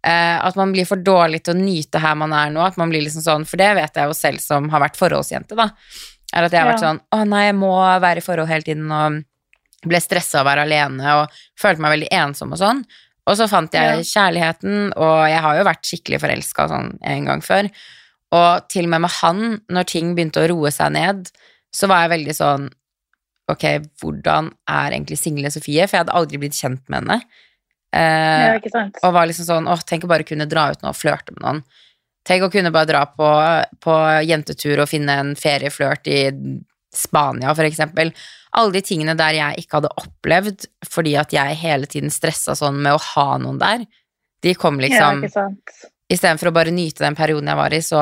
Eh, 0.00 0.36
at 0.40 0.56
man 0.56 0.70
blir 0.72 0.86
for 0.88 1.02
dårlig 1.04 1.42
til 1.44 1.52
å 1.52 1.60
nyte 1.60 2.00
her 2.00 2.14
man 2.16 2.32
er 2.32 2.52
nå. 2.54 2.62
At 2.64 2.78
man 2.80 2.92
blir 2.92 3.04
liksom 3.04 3.24
sånn, 3.24 3.44
For 3.48 3.60
det 3.60 3.74
vet 3.76 4.00
jeg 4.00 4.08
jo 4.08 4.16
selv 4.16 4.40
som 4.40 4.70
har 4.72 4.84
vært 4.86 4.96
forholdsjente, 5.00 5.58
da. 5.58 5.70
Er 6.32 6.46
at 6.46 6.54
jeg 6.54 6.62
har 6.62 6.70
vært 6.70 6.84
sånn 6.84 7.02
Å 7.10 7.24
nei, 7.26 7.44
jeg 7.48 7.58
må 7.58 7.74
være 7.76 8.22
i 8.22 8.24
forhold 8.24 8.48
hele 8.48 8.64
tiden, 8.66 8.90
og 8.94 9.20
ble 9.90 10.00
stressa 10.00 10.40
av 10.40 10.44
å 10.44 10.50
være 10.50 10.66
alene 10.66 11.14
og 11.16 11.38
følte 11.58 11.80
meg 11.80 11.94
veldig 11.96 12.10
ensom 12.12 12.52
og 12.52 12.60
sånn. 12.60 12.82
Og 13.30 13.36
så 13.38 13.46
fant 13.48 13.72
jeg 13.72 14.04
kjærligheten, 14.08 14.90
og 14.92 15.20
jeg 15.30 15.40
har 15.44 15.56
jo 15.56 15.64
vært 15.68 15.88
skikkelig 15.88 16.20
forelska 16.20 16.66
sånn 16.68 16.90
en 17.12 17.28
gang 17.28 17.44
før. 17.44 17.68
Og 18.36 18.66
til 18.70 18.86
og 18.86 18.92
med 18.92 19.04
med 19.06 19.14
han, 19.20 19.40
når 19.72 19.88
ting 19.88 20.12
begynte 20.16 20.42
å 20.42 20.50
roe 20.52 20.72
seg 20.74 20.92
ned, 20.96 21.30
så 21.74 21.88
var 21.90 22.04
jeg 22.04 22.14
veldig 22.16 22.36
sånn 22.36 22.68
Ok, 23.50 23.64
hvordan 23.98 24.52
er 24.70 24.94
egentlig 24.94 25.16
single 25.18 25.50
Sofie? 25.50 25.82
For 25.88 25.96
jeg 25.96 26.04
hadde 26.04 26.14
aldri 26.14 26.38
blitt 26.38 26.54
kjent 26.54 26.84
med 26.86 27.00
henne. 27.00 27.16
Eh, 27.92 28.46
Ja, 28.46 28.84
og 29.02 29.14
var 29.16 29.26
liksom 29.26 29.46
sånn 29.48 29.68
Åh, 29.68 29.80
tenk 29.86 30.04
å 30.06 30.10
bare 30.10 30.26
kunne 30.26 30.46
dra 30.46 30.68
ut 30.70 30.82
nå 30.82 30.92
og 30.92 30.98
flørte 30.98 31.34
med 31.34 31.42
noen. 31.42 31.62
Tenk 32.26 32.44
å 32.44 32.50
kunne 32.52 32.70
bare 32.70 32.86
dra 32.86 33.04
på, 33.08 33.28
på 33.80 33.94
jentetur 34.28 34.82
og 34.82 34.90
finne 34.90 35.16
en 35.22 35.32
ferieflørt 35.38 36.06
i 36.12 36.20
Spania, 36.94 37.54
for 37.56 37.64
eksempel. 37.64 38.12
Alle 38.58 38.74
de 38.74 38.82
tingene 38.82 39.14
der 39.18 39.36
jeg 39.38 39.62
ikke 39.64 39.78
hadde 39.78 39.92
opplevd 40.02 40.66
fordi 40.90 41.14
at 41.18 41.32
jeg 41.34 41.58
hele 41.62 41.88
tiden 41.90 42.10
stressa 42.12 42.56
sånn 42.58 42.80
med 42.82 42.96
å 42.98 43.02
ha 43.14 43.38
noen 43.38 43.58
der, 43.62 43.86
de 44.42 44.54
kom 44.58 44.80
liksom 44.82 45.24
sant? 45.30 45.88
Istedenfor 46.10 46.50
å 46.50 46.54
bare 46.56 46.74
nyte 46.74 47.04
den 47.04 47.14
perioden 47.18 47.48
jeg 47.52 47.58
var 47.60 47.74
i, 47.76 47.82
så 47.86 48.00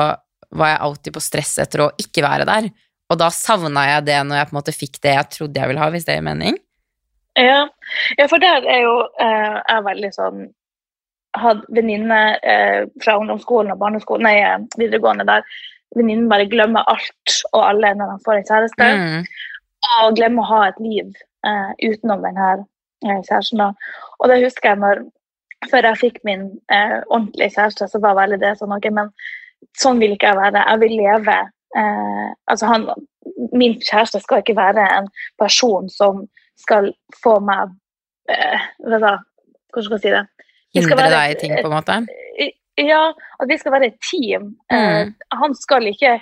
var 0.57 0.71
jeg 0.71 0.81
alltid 0.87 1.13
på 1.13 1.21
stress 1.21 1.51
etter 1.61 1.83
å 1.85 1.91
ikke 2.01 2.23
være 2.25 2.47
der. 2.49 2.69
Og 3.09 3.17
da 3.21 3.29
savna 3.33 3.85
jeg 3.91 4.07
det 4.09 4.17
når 4.25 4.39
jeg 4.39 4.49
på 4.49 4.53
en 4.53 4.59
måte 4.59 4.73
fikk 4.75 4.99
det 5.05 5.13
jeg 5.15 5.29
trodde 5.35 5.61
jeg 5.61 5.69
ville 5.71 5.83
ha, 5.83 5.89
hvis 5.93 6.07
det 6.07 6.17
gir 6.17 6.25
mening. 6.25 6.57
Ja. 7.39 7.59
ja, 8.19 8.25
for 8.27 8.41
der 8.43 8.65
er 8.67 8.81
jo 8.83 8.95
eh, 9.21 9.59
jeg 9.59 9.85
veldig 9.85 10.13
sånn 10.15 10.47
Hadde 11.37 11.61
venninne 11.77 12.39
eh, 12.41 12.87
fra 13.03 13.13
ungdomsskolen 13.19 13.69
og 13.69 13.77
barneskolen, 13.77 14.25
nei, 14.25 14.39
eh, 14.41 14.79
videregående 14.81 15.27
der 15.29 15.43
venninnen 15.97 16.29
bare 16.29 16.47
glemmer 16.49 16.87
alt 16.89 17.35
og 17.53 17.61
alle 17.63 17.93
når 17.97 18.13
han 18.13 18.23
får 18.25 18.39
en 18.39 18.47
kjæreste. 18.49 18.89
Mm. 18.99 19.29
Og 20.03 20.17
glemmer 20.17 20.43
å 20.43 20.49
ha 20.49 20.61
et 20.69 20.81
liv 20.83 21.11
eh, 21.47 21.71
utenom 21.85 22.25
denne 22.25 22.49
eh, 22.55 23.21
kjæresten. 23.27 23.61
Da. 23.61 23.69
Og 24.19 24.31
det 24.31 24.41
husker 24.43 24.71
jeg 24.71 24.81
når 24.83 25.05
før 25.69 25.89
jeg 25.89 26.01
fikk 26.03 26.19
min 26.27 26.47
eh, 26.71 26.99
ordentlige 27.09 27.55
kjæreste, 27.57 27.89
så 27.91 28.01
var 28.03 28.17
veldig 28.19 28.39
det 28.41 28.55
sånn 28.59 28.75
ok, 28.75 28.89
men 28.95 29.13
sånn 29.79 29.99
vil 29.99 30.15
ikke 30.15 30.31
jeg 30.31 30.39
være. 30.39 30.65
Jeg 30.71 30.81
vil 30.83 30.97
leve 31.01 31.37
eh, 31.77 32.27
altså 32.51 32.73
han, 32.73 32.89
Min 33.55 33.75
kjæreste 33.83 34.21
skal 34.23 34.41
ikke 34.41 34.57
være 34.57 34.83
en 34.97 35.07
person 35.39 35.89
som 35.91 36.23
skal 36.59 36.91
få 37.23 37.37
meg 37.45 37.75
eh, 38.29 38.67
hva 38.85 38.99
sa 39.03 39.17
Hvordan 39.69 39.85
skal 39.85 39.95
jeg 39.99 40.01
si 40.01 40.11
det? 40.15 40.23
Vi 40.73 40.79
Hindre 40.81 40.97
være 40.97 41.13
deg 41.13 41.31
i 41.31 41.37
ting, 41.41 41.51
på 41.59 41.67
en 41.69 41.75
måte? 41.75 41.95
Ja, 42.79 43.01
at 43.41 43.47
vi 43.51 43.57
skal 43.59 43.73
være 43.75 43.87
et 43.91 43.99
team. 44.01 44.55
Eh, 44.71 45.05
Mm. 45.05 45.13
han 45.41 45.53
skal 45.55 45.85
ikke 45.89 46.15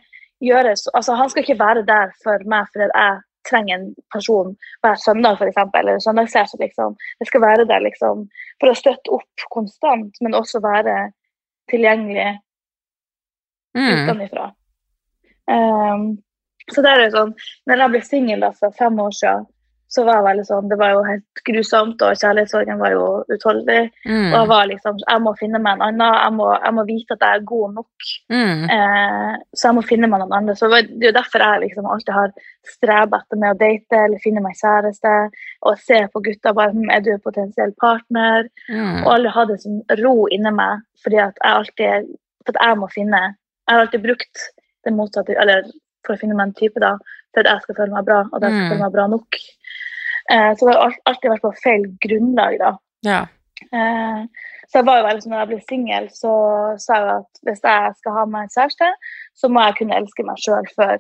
gjøres 0.44 0.88
altså 0.94 1.16
Han 1.16 1.30
skal 1.30 1.44
ikke 1.44 1.60
være 1.60 1.84
der 1.88 2.12
for 2.24 2.44
meg 2.46 2.68
fordi 2.74 2.90
jeg 2.94 3.22
trenger 3.48 3.76
en 3.78 3.96
person 4.12 4.50
hver 4.84 4.96
søndag, 5.00 5.38
f.eks., 5.40 5.60
eller 5.80 6.00
søndagskjæreste, 6.04 6.58
liksom. 6.60 6.98
Jeg 7.22 7.28
skal 7.28 7.42
være 7.42 7.66
der 7.70 7.80
liksom 7.80 8.26
for 8.60 8.68
å 8.74 8.76
støtte 8.76 9.14
opp 9.16 9.46
konstant, 9.54 10.20
men 10.22 10.36
også 10.36 10.60
være 10.62 11.12
tilgjengelig 11.72 12.40
Mm. 13.78 14.10
utenfra. 14.10 14.46
Um, 15.48 16.18
så 16.72 16.82
det 16.82 16.92
er 16.92 17.04
jo 17.06 17.12
sånn, 17.14 17.34
når 17.70 17.78
jeg 17.84 17.90
ble 17.94 18.02
singel 18.02 18.46
for 18.60 18.72
fem 18.78 19.00
år 19.00 19.14
siden, 19.14 19.46
så 19.90 20.04
var 20.04 20.18
jeg 20.18 20.26
veldig 20.26 20.46
sånn, 20.50 20.68
det 20.70 20.78
var 20.78 20.90
jo 20.92 21.04
helt 21.08 21.42
grusomt, 21.48 22.02
og 22.04 22.18
kjærlighetssorgen 22.20 22.80
var 22.82 22.92
jo 22.92 23.04
utholdelig. 23.32 23.84
Og 24.06 24.12
jeg 24.12 24.44
Mm. 24.44 24.48
var 24.50 24.66
liksom, 24.68 24.98
jeg 25.08 25.22
må 25.24 25.34
finne 25.40 25.60
meg 25.64 25.74
en 25.78 25.82
annen, 25.88 26.14
jeg 26.24 26.34
må, 26.34 26.48
jeg 26.66 26.74
må 26.74 26.86
vite 26.86 27.12
at 27.16 27.20
jeg 27.24 27.36
er 27.40 27.46
god 27.46 27.74
nok. 27.78 28.10
Mm. 28.30 28.64
Eh, 28.70 29.38
så 29.56 29.70
jeg 29.70 29.76
må 29.78 29.84
finne 29.88 30.10
meg 30.12 30.20
noen 30.20 30.34
andre. 30.40 30.56
Så 30.56 30.70
det 30.70 30.82
er 30.92 31.08
jo 31.08 31.12
derfor 31.20 31.40
jeg 31.40 31.62
liksom 31.70 31.86
alltid 31.88 32.14
har 32.14 32.34
strebet 32.68 33.22
etter 33.22 33.38
med 33.40 33.56
å 33.56 33.60
date 33.60 33.96
eller 34.04 34.20
finne 34.24 34.42
meg 34.44 34.56
kjæreste. 34.60 35.16
Og 35.64 35.78
se 35.80 36.02
på 36.14 36.24
gutter 36.24 36.54
bare 36.54 36.72
hm, 36.76 36.90
er 36.92 37.00
du 37.02 37.12
en 37.14 37.20
potensiell 37.24 37.74
partner. 37.80 38.50
Mm. 38.70 39.06
Og 39.06 39.14
aldri 39.16 39.32
ha 39.32 39.46
det 39.46 39.62
som 39.62 39.82
ro 40.04 40.28
inni 40.28 40.52
meg, 40.52 40.82
fordi 41.04 41.20
at 41.24 41.36
jeg 41.44 41.54
alltid 41.54 42.16
for 42.46 42.56
at 42.56 42.64
jeg 42.68 42.78
må 42.78 42.88
finne 42.92 43.36
Jeg 43.68 43.76
har 43.76 43.82
alltid 43.86 44.04
brukt 44.04 44.38
det 44.86 44.94
motsatte, 44.96 45.36
eller 45.42 45.64
for 46.06 46.16
å 46.16 46.20
finne 46.20 46.36
meg 46.36 46.48
en 46.48 46.54
type, 46.56 46.80
da, 46.80 46.94
for 47.36 47.42
at 47.44 47.50
jeg 47.52 47.62
skal 47.66 47.76
føle 47.76 47.92
meg 47.92 48.06
bra, 48.08 48.20
og 48.32 48.36
at 48.38 48.44
jeg 48.48 48.52
skal 48.54 48.64
Mm. 48.64 48.70
føle 48.72 48.84
meg 48.86 48.94
bra 48.94 49.08
nok. 49.08 49.36
Eh, 50.32 50.52
så 50.58 50.68
det 50.68 50.76
har 50.76 51.00
alltid 51.08 51.32
vært 51.32 51.46
på 51.46 51.54
feil 51.64 51.88
grunnlag, 52.04 52.60
da. 52.62 52.74
Ja. 53.08 53.22
Eh, 53.72 54.22
så 54.68 54.82
jeg 54.82 54.88
var 54.90 55.00
jo 55.00 55.08
veldig 55.08 55.24
sånn, 55.24 55.34
når 55.34 55.44
jeg 55.44 55.50
ble 55.52 55.60
singel, 55.64 56.10
så 56.14 56.34
sa 56.82 57.00
jeg 57.00 57.16
at 57.16 57.42
hvis 57.48 57.64
jeg 57.64 57.96
skal 58.02 58.18
ha 58.18 58.28
meg 58.30 58.46
en 58.46 58.54
kjæreste, 58.54 58.92
så 59.40 59.50
må 59.52 59.64
jeg 59.64 59.78
kunne 59.80 60.00
elske 60.02 60.28
meg 60.28 60.44
sjøl 60.44 60.70
før 60.76 60.98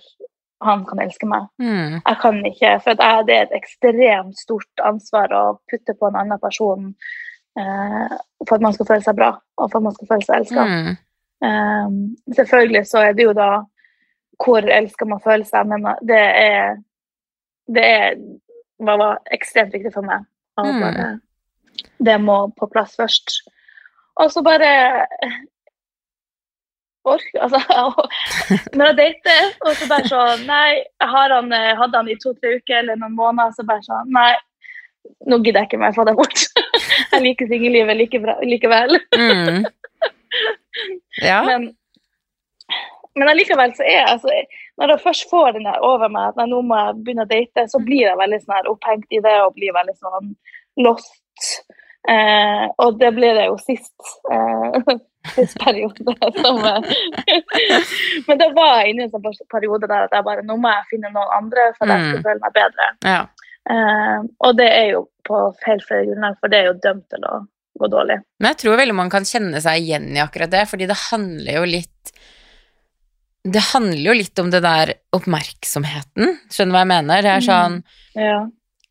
han 0.65 0.85
kan 0.89 1.03
elske 1.03 1.29
meg. 1.29 1.49
Mm. 1.61 1.99
Jeg 1.99 2.19
kan 2.23 2.39
ikke, 2.49 2.73
for 2.85 2.97
det 2.97 3.07
er 3.35 3.43
et 3.43 3.57
ekstremt 3.59 4.39
stort 4.39 4.85
ansvar 4.87 5.35
å 5.35 5.43
putte 5.69 5.93
på 5.93 6.09
en 6.09 6.17
annen 6.23 6.41
person 6.41 6.89
eh, 7.59 8.15
for 8.47 8.55
at 8.57 8.65
man 8.65 8.73
skal 8.73 8.89
føle 8.93 9.05
seg 9.05 9.19
bra, 9.19 9.33
og 9.59 9.67
for 9.67 9.81
at 9.81 9.89
man 9.89 9.97
skal 9.97 10.11
føle 10.13 10.27
seg 10.29 10.39
elska. 10.41 10.69
Mm. 10.71 10.95
selvfølgelig 12.33 12.87
så 12.89 13.01
er 13.05 13.11
det 13.13 13.27
jo 13.27 13.33
da 13.37 13.51
hvor 14.41 14.65
elska 14.73 15.05
man 15.05 15.21
føler 15.21 15.45
seg, 15.45 15.67
men 15.69 15.85
det 16.07 16.17
er 16.17 16.79
det 17.67 17.83
er, 17.83 18.15
var, 18.79 18.97
var 19.01 19.19
ekstremt 19.35 19.73
viktig 19.75 19.93
for 19.93 20.05
meg. 20.05 20.25
Mm. 20.57 21.19
det 22.01 22.15
må 22.21 22.47
på 22.57 22.65
plass 22.71 22.95
først. 22.97 23.43
Og 24.17 24.31
så 24.33 24.41
bare 24.41 24.69
ork, 27.07 27.27
altså, 27.39 27.59
Når 28.77 28.85
jeg 28.89 28.97
dater, 28.97 29.51
og 29.61 29.75
så 29.77 29.87
bare 29.89 30.09
sånn 30.09 30.45
Nei, 30.49 30.81
han, 31.03 31.51
eh, 31.53 31.73
hadde 31.77 32.01
han 32.01 32.09
i 32.11 32.17
to-tre 32.21 32.57
uker 32.57 32.81
eller 32.81 32.99
noen 32.99 33.15
måneder, 33.17 33.53
så 33.55 33.65
bare 33.67 33.85
sånn 33.85 34.11
Nei, 34.15 34.31
nå 35.29 35.39
gidder 35.43 35.63
jeg 35.63 35.69
ikke 35.71 35.81
mer, 35.81 35.95
få 35.95 36.03
det 36.07 36.17
bort. 36.17 36.41
Jeg 37.13 37.21
liker 37.23 37.47
singellivet 37.47 37.95
like 37.95 38.19
bra- 38.19 38.41
likevel. 38.43 38.97
Mm. 39.15 39.65
Ja. 41.23 41.39
Men, 41.47 41.71
men 43.17 43.29
allikevel 43.31 43.71
så 43.73 43.81
er 43.81 43.95
jeg 43.95 44.09
altså, 44.11 44.33
Når 44.77 44.91
jeg 44.93 45.01
først 45.03 45.29
får 45.31 45.53
den 45.57 45.65
der 45.65 45.81
over 45.81 46.09
meg 46.13 46.33
at 46.37 46.47
nå 46.49 46.61
må 46.61 46.77
jeg 46.77 46.99
begynne 47.03 47.25
å 47.25 47.29
date, 47.31 47.63
så 47.71 47.79
blir 47.81 48.03
jeg 48.05 48.17
veldig 48.19 48.39
sånn 48.43 48.67
opphengt 48.71 49.07
i 49.09 49.19
det 49.25 49.35
og 49.41 49.55
blir 49.57 49.73
veldig 49.73 49.95
sånn 49.97 50.35
lost. 50.85 51.63
Eh, 52.07 52.65
og 52.79 52.99
det 53.01 53.09
blir 53.17 53.33
det 53.35 53.47
jo 53.49 53.57
sist. 53.59 53.95
Eh, 54.31 54.93
sist 55.35 55.57
periode. 55.59 56.05
Som, 56.37 56.61
men 58.27 58.37
det 58.39 58.47
var 58.55 58.85
inne 58.87 59.03
i 59.03 59.07
en 59.07 59.11
sånn 59.11 59.25
periode 59.51 59.89
der 59.89 60.05
at 60.07 60.13
jeg 60.15 60.25
bare 60.27 60.45
nå 60.45 60.55
må 60.61 60.71
jeg 60.71 60.87
finne 60.93 61.11
noen 61.11 61.33
andre 61.39 61.71
for 61.77 61.89
at 61.89 61.97
jeg 61.97 62.07
skal 62.07 62.21
Mm. 62.21 62.25
føle 62.29 62.43
meg 62.45 62.55
bedre. 62.61 62.87
ja. 63.09 63.19
Eh, 63.67 64.19
og 64.47 64.55
det 64.55 64.67
er 64.71 64.85
jo 64.93 64.99
på 65.27 65.37
helt 65.65 65.83
flere 65.83 66.05
grunner, 66.07 66.37
for 66.39 66.47
det 66.47 66.59
er 66.61 66.67
jo 66.69 66.77
dømt 66.85 67.03
til 67.11 67.25
å 67.27 67.41
gå 67.81 67.89
dårlig. 67.91 68.15
Men 68.39 68.53
jeg 68.53 68.57
tror 68.61 68.77
veldig 68.79 68.93
man 68.95 69.09
kan 69.11 69.25
kjenne 69.27 69.59
seg 69.59 69.81
igjen 69.81 70.05
i 70.15 70.21
akkurat 70.23 70.53
det, 70.53 70.61
fordi 70.71 70.87
det 70.87 70.95
handler 71.11 71.57
jo 71.57 71.65
litt 71.67 72.13
Det 73.51 73.61
handler 73.71 74.03
jo 74.09 74.13
litt 74.17 74.39
om 74.43 74.49
det 74.51 74.61
der 74.65 74.93
oppmerksomheten, 75.15 76.37
skjønner 76.51 76.71
du 76.73 76.77
hva 76.77 76.83
jeg 76.83 76.91
mener? 76.93 77.21
Det 77.25 77.33
er 77.37 77.45
sånn 77.47 77.83
Ja. 78.15 78.37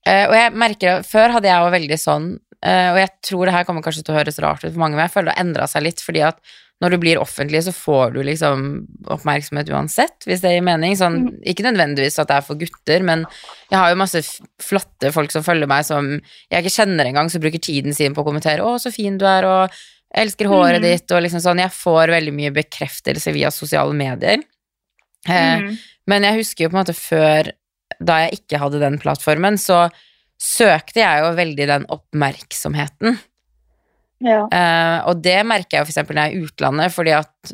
eh, 0.07 0.27
Og 0.29 0.35
jeg 0.35 0.53
merker 0.55 1.03
Før 1.05 1.33
hadde 1.37 1.51
jeg 1.51 1.59
jo 1.65 1.75
veldig 1.79 1.99
sånn, 2.01 2.29
eh, 2.63 2.91
og 2.93 2.99
jeg 3.03 3.11
tror 3.23 3.45
det 3.47 3.55
her 3.55 3.65
kommer 3.65 3.83
kanskje 3.83 4.05
til 4.05 4.15
å 4.15 4.19
høres 4.21 4.39
rart 4.43 4.65
ut 4.65 4.73
for 4.73 4.79
mange, 4.79 4.97
men 4.97 5.07
jeg 5.09 5.13
føler 5.17 5.33
det 5.33 5.37
har 5.37 5.45
endra 5.45 5.67
seg 5.69 5.83
litt, 5.83 6.01
fordi 6.01 6.23
at 6.27 6.39
når 6.83 6.91
du 6.91 6.99
blir 6.99 7.17
offentlig, 7.17 7.63
så 7.65 7.73
får 7.73 8.13
du 8.13 8.19
liksom 8.23 8.87
oppmerksomhet 9.09 9.71
uansett, 9.73 10.27
hvis 10.29 10.43
det 10.43 10.51
gir 10.53 10.61
mening. 10.63 10.93
Sånn, 10.95 11.15
Mm. 11.25 11.41
ikke 11.43 11.65
nødvendigvis 11.65 12.19
at 12.21 12.29
det 12.29 12.37
er 12.37 12.43
for 12.43 12.55
gutter, 12.55 13.03
men 13.03 13.25
jeg 13.71 13.79
har 13.81 13.89
jo 13.89 13.97
masse 13.97 14.21
flotte 14.61 15.11
folk 15.11 15.31
som 15.33 15.43
følger 15.43 15.67
meg, 15.67 15.87
som 15.87 16.21
jeg 16.51 16.63
ikke 16.65 16.85
kjenner 16.85 17.07
engang, 17.07 17.31
som 17.31 17.41
bruker 17.41 17.59
tiden 17.59 17.95
sin 17.95 18.13
på 18.15 18.23
å 18.23 18.27
kommentere 18.27 18.61
'Å, 18.61 18.77
så 18.79 18.93
fin 18.93 19.17
du 19.17 19.25
er', 19.25 19.45
og 19.45 19.71
'Jeg 20.17 20.27
elsker 20.27 20.47
håret 20.49 20.81
Mm. 20.81 20.87
ditt', 20.89 21.13
og 21.13 21.23
liksom 21.23 21.41
sånn. 21.45 21.61
Jeg 21.61 21.71
får 21.71 22.09
veldig 22.09 22.33
mye 22.33 22.51
bekreftelse 22.57 23.33
via 23.35 23.51
sosiale 23.51 23.93
medier. 23.93 24.39
Eh, 25.29 25.59
Mm. 25.61 25.79
men 26.07 26.23
jeg 26.23 26.39
husker 26.39 26.65
jo 26.65 26.69
på 26.71 26.79
en 26.79 26.85
måte 26.85 26.97
før, 26.97 27.53
da 28.03 28.19
jeg 28.27 28.41
ikke 28.41 28.59
hadde 28.59 28.81
den 28.81 28.99
plattformen, 28.99 29.55
så 29.59 29.91
søkte 30.41 31.01
jeg 31.01 31.23
jo 31.23 31.35
veldig 31.35 31.67
den 31.67 31.87
oppmerksomheten. 31.89 33.19
ja. 34.23 34.47
Eh, 34.51 35.03
og 35.09 35.21
det 35.23 35.45
merker 35.45 35.77
jeg 35.77 35.85
jo 35.85 35.91
eksempel 35.93 36.15
når 36.17 36.23
jeg 36.25 36.33
er 36.33 36.37
i 36.37 36.47
utlandet, 36.47 36.93
fordi 36.95 37.13
at 37.13 37.53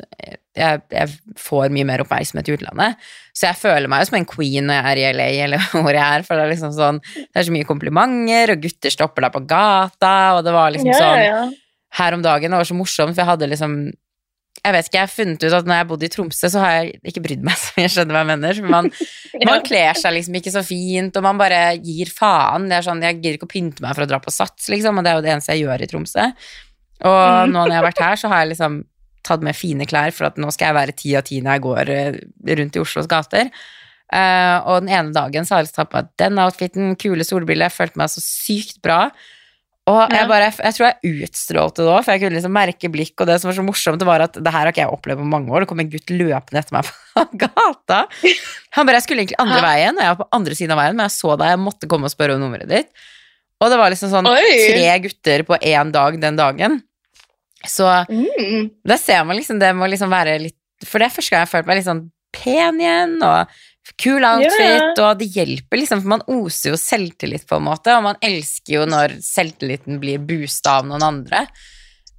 jeg, 0.55 0.81
jeg 0.91 1.09
får 1.35 1.69
mye 1.73 1.83
mer 1.85 1.99
oppmerksomhet 1.99 2.47
i 2.47 2.55
utlandet. 2.55 2.95
Så 3.35 3.47
jeg 3.49 3.55
føler 3.57 3.89
meg 3.89 3.99
jo 3.99 4.05
som 4.05 4.15
en 4.19 4.25
queen 4.25 4.63
når 4.69 4.77
jeg 4.77 4.85
er 4.85 5.01
i 5.01 5.11
LA, 5.11 5.27
eller 5.43 5.57
hvor 5.73 5.91
jeg 5.91 6.05
er, 6.19 6.23
for 6.23 6.35
det 6.35 6.45
er 6.45 6.53
liksom 6.53 6.71
sånn 6.77 7.01
Det 7.01 7.35
er 7.35 7.43
så 7.43 7.51
mye 7.51 7.65
komplimenter, 7.67 8.51
og 8.55 8.61
gutter 8.61 8.89
stopper 8.95 9.21
deg 9.27 9.33
på 9.33 9.43
gata, 9.47 10.37
og 10.37 10.43
det 10.45 10.53
var 10.53 10.71
liksom 10.71 10.93
ja, 10.93 10.99
sånn 11.01 11.17
ja, 11.19 11.25
ja. 11.25 11.51
Her 11.99 12.15
om 12.15 12.23
dagen, 12.25 12.53
det 12.53 12.61
var 12.61 12.69
så 12.69 12.77
morsomt, 12.77 13.13
for 13.13 13.23
jeg 13.23 13.31
hadde 13.31 13.51
liksom 13.51 13.77
jeg 14.63 14.75
vet 14.77 14.87
ikke, 14.87 14.95
jeg 14.95 15.03
har 15.03 15.11
funnet 15.11 15.43
ut 15.43 15.55
at 15.57 15.67
når 15.67 15.79
jeg 15.79 15.87
bodde 15.89 16.05
i 16.05 16.11
Tromsø, 16.13 16.49
så 16.53 16.61
har 16.61 16.75
jeg 16.77 16.99
ikke 17.09 17.23
brydd 17.25 17.41
meg 17.43 17.57
så 17.59 17.73
mye, 17.75 17.89
skjønner 17.91 18.15
hva 18.15 18.21
jeg 18.21 18.29
mener. 18.29 18.61
Man, 18.71 18.89
man 19.49 19.65
kler 19.65 19.99
seg 19.99 20.15
liksom 20.15 20.37
ikke 20.39 20.53
så 20.53 20.63
fint, 20.63 21.17
og 21.19 21.25
man 21.25 21.41
bare 21.41 21.59
gir 21.83 22.11
faen. 22.13 22.69
Det 22.71 22.77
er 22.77 22.85
sånn, 22.85 23.03
Jeg 23.03 23.19
gidder 23.19 23.39
ikke 23.39 23.49
å 23.49 23.53
pynte 23.55 23.83
meg 23.83 23.97
for 23.97 24.05
å 24.05 24.09
dra 24.13 24.21
på 24.23 24.31
Sats, 24.31 24.69
liksom, 24.71 25.01
og 25.01 25.03
det 25.03 25.11
er 25.11 25.19
jo 25.19 25.25
det 25.25 25.33
eneste 25.33 25.57
jeg 25.57 25.65
gjør 25.65 25.83
i 25.83 25.89
Tromsø. 25.91 26.29
Og 27.03 27.51
nå 27.51 27.57
når 27.57 27.73
jeg 27.73 27.81
har 27.81 27.87
vært 27.89 28.03
her, 28.05 28.19
så 28.21 28.31
har 28.31 28.43
jeg 28.43 28.53
liksom 28.53 28.79
tatt 29.27 29.43
med 29.43 29.57
fine 29.57 29.87
klær, 29.89 30.15
for 30.15 30.29
at 30.29 30.39
nå 30.39 30.51
skal 30.53 30.69
jeg 30.69 30.79
være 30.79 30.97
ti 30.99 31.13
av 31.19 31.27
ti 31.27 31.39
når 31.43 31.57
jeg 31.57 31.63
går 31.65 31.91
eh, 31.91 32.17
rundt 32.59 32.77
i 32.77 32.83
Oslos 32.83 33.09
gater. 33.11 33.51
Eh, 34.13 34.57
og 34.69 34.83
den 34.83 34.91
ene 34.93 35.15
dagen 35.15 35.47
så 35.47 35.55
har 35.55 35.63
jeg 35.63 35.69
lyst 35.69 35.77
til 35.77 35.83
å 35.83 35.85
ta 35.85 35.91
på 35.91 35.99
meg 35.99 36.11
den 36.21 36.41
outfiten, 36.43 36.97
kule 36.99 37.27
solbriller, 37.27 37.71
jeg 37.71 37.77
følte 37.79 38.03
meg 38.03 38.11
så 38.13 38.23
sykt 38.23 38.79
bra. 38.85 39.07
Og 39.91 40.13
jeg 40.15 40.27
bare, 40.29 40.45
jeg 40.63 40.75
tror 40.77 40.85
jeg 40.87 41.23
utstrålte 41.25 41.83
det 41.83 41.91
òg, 41.91 42.03
for 42.05 42.13
jeg 42.13 42.21
kunne 42.23 42.37
liksom 42.37 42.53
merke 42.55 42.89
blikk, 42.93 43.13
og 43.19 43.27
det 43.27 43.35
som 43.41 43.49
var 43.49 43.57
så 43.57 43.65
morsomt, 43.67 43.99
det 43.99 44.07
var 44.07 44.23
at 44.23 44.37
det 44.39 44.53
her 44.53 44.61
har 44.63 44.71
ikke 44.71 44.79
jeg 44.85 44.93
opplevd 44.95 45.19
på 45.19 45.25
mange 45.27 45.51
år. 45.51 45.65
Det 45.65 45.69
kom 45.73 45.81
en 45.83 45.89
gutt 45.91 46.13
løpende 46.13 46.61
etter 46.61 46.77
meg 46.77 46.87
på 46.87 47.25
gata. 47.43 47.97
Han 48.77 48.87
bare, 48.87 48.95
jeg 49.01 49.05
skulle 49.09 49.25
egentlig 49.25 49.41
andre 49.43 49.59
veien, 49.65 49.99
og 49.99 50.05
jeg 50.05 50.13
var 50.13 50.21
på 50.21 50.29
andre 50.39 50.55
siden 50.55 50.75
av 50.77 50.79
veien, 50.79 50.95
men 50.95 51.03
jeg 51.09 51.15
så 51.17 51.35
deg, 51.35 51.51
jeg 51.51 51.61
måtte 51.65 51.89
komme 51.91 52.07
og 52.07 52.13
spørre 52.15 52.37
om 52.37 52.45
nummeret 52.45 52.71
ditt. 52.71 53.03
Og 53.59 53.69
det 53.71 53.81
var 53.83 53.91
liksom 53.91 54.11
sånn 54.11 54.27
Oi. 54.31 54.39
tre 54.71 54.87
gutter 55.03 55.43
på 55.51 55.59
én 55.59 55.91
dag 55.95 56.15
den 56.23 56.39
dagen. 56.39 56.79
Så 57.67 57.85
Mm. 58.07 58.71
da 58.87 58.97
ser 58.99 59.23
man 59.27 59.37
liksom 59.39 59.59
det 59.59 59.69
må 59.75 59.87
liksom 59.87 60.09
være 60.11 60.33
litt 60.41 60.57
For 60.83 60.99
det 60.99 61.05
er 61.07 61.13
første 61.15 61.31
gang 61.31 61.39
jeg 61.39 61.47
har 61.47 61.51
følt 61.53 61.67
meg 61.69 61.77
litt 61.79 61.85
sånn 61.87 62.01
pen 62.35 62.79
igjen, 62.81 63.13
og 63.23 63.47
kul 63.99 64.23
outfit, 64.23 64.99
og 65.03 65.19
det 65.19 65.27
hjelper 65.35 65.81
liksom, 65.81 66.01
for 66.03 66.13
man 66.15 66.25
oser 66.31 66.73
jo 66.73 66.79
selvtillit 66.79 67.45
på 67.49 67.59
en 67.59 67.65
måte, 67.67 67.93
og 67.97 68.05
man 68.05 68.19
elsker 68.23 68.77
jo 68.77 68.85
når 68.89 69.17
selvtilliten 69.23 69.99
blir 70.01 70.23
boosta 70.23 70.79
av 70.79 70.87
noen 70.87 71.03
andre. 71.03 71.45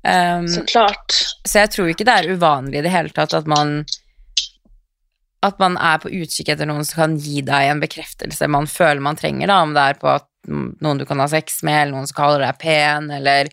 Um, 0.05 0.49
Så 0.53 0.67
klart. 0.69 1.17
så 1.49 1.63
jeg 1.63 1.71
tror 1.73 1.89
ikke 1.89 2.05
det 2.05 2.13
er 2.13 2.35
uvanlig 2.37 2.83
i 2.83 2.85
det 2.85 2.93
hele 2.93 3.09
tatt 3.17 3.33
at 3.33 3.47
man 3.49 3.79
at 5.45 5.59
man 5.61 5.79
er 5.81 5.97
på 6.01 6.11
utkikk 6.13 6.51
etter 6.53 6.69
noen 6.69 6.85
som 6.85 7.03
kan 7.03 7.15
gi 7.21 7.41
deg 7.45 7.71
en 7.71 7.81
bekreftelse 7.81 8.49
man 8.53 8.69
føler 8.69 9.01
man 9.05 9.17
trenger, 9.17 9.49
da, 9.49 9.63
om 9.65 9.73
det 9.77 9.83
er 9.91 9.99
på 10.01 10.09
at 10.13 10.27
mm, 10.49 10.69
noen 10.85 11.01
du 11.01 11.05
kan 11.09 11.21
ha 11.21 11.29
sex 11.33 11.63
med, 11.65 11.79
eller 11.83 11.97
noen 11.97 12.09
som 12.09 12.17
kaller 12.17 12.45
deg 12.45 12.61
pen, 12.61 13.11
eller 13.13 13.49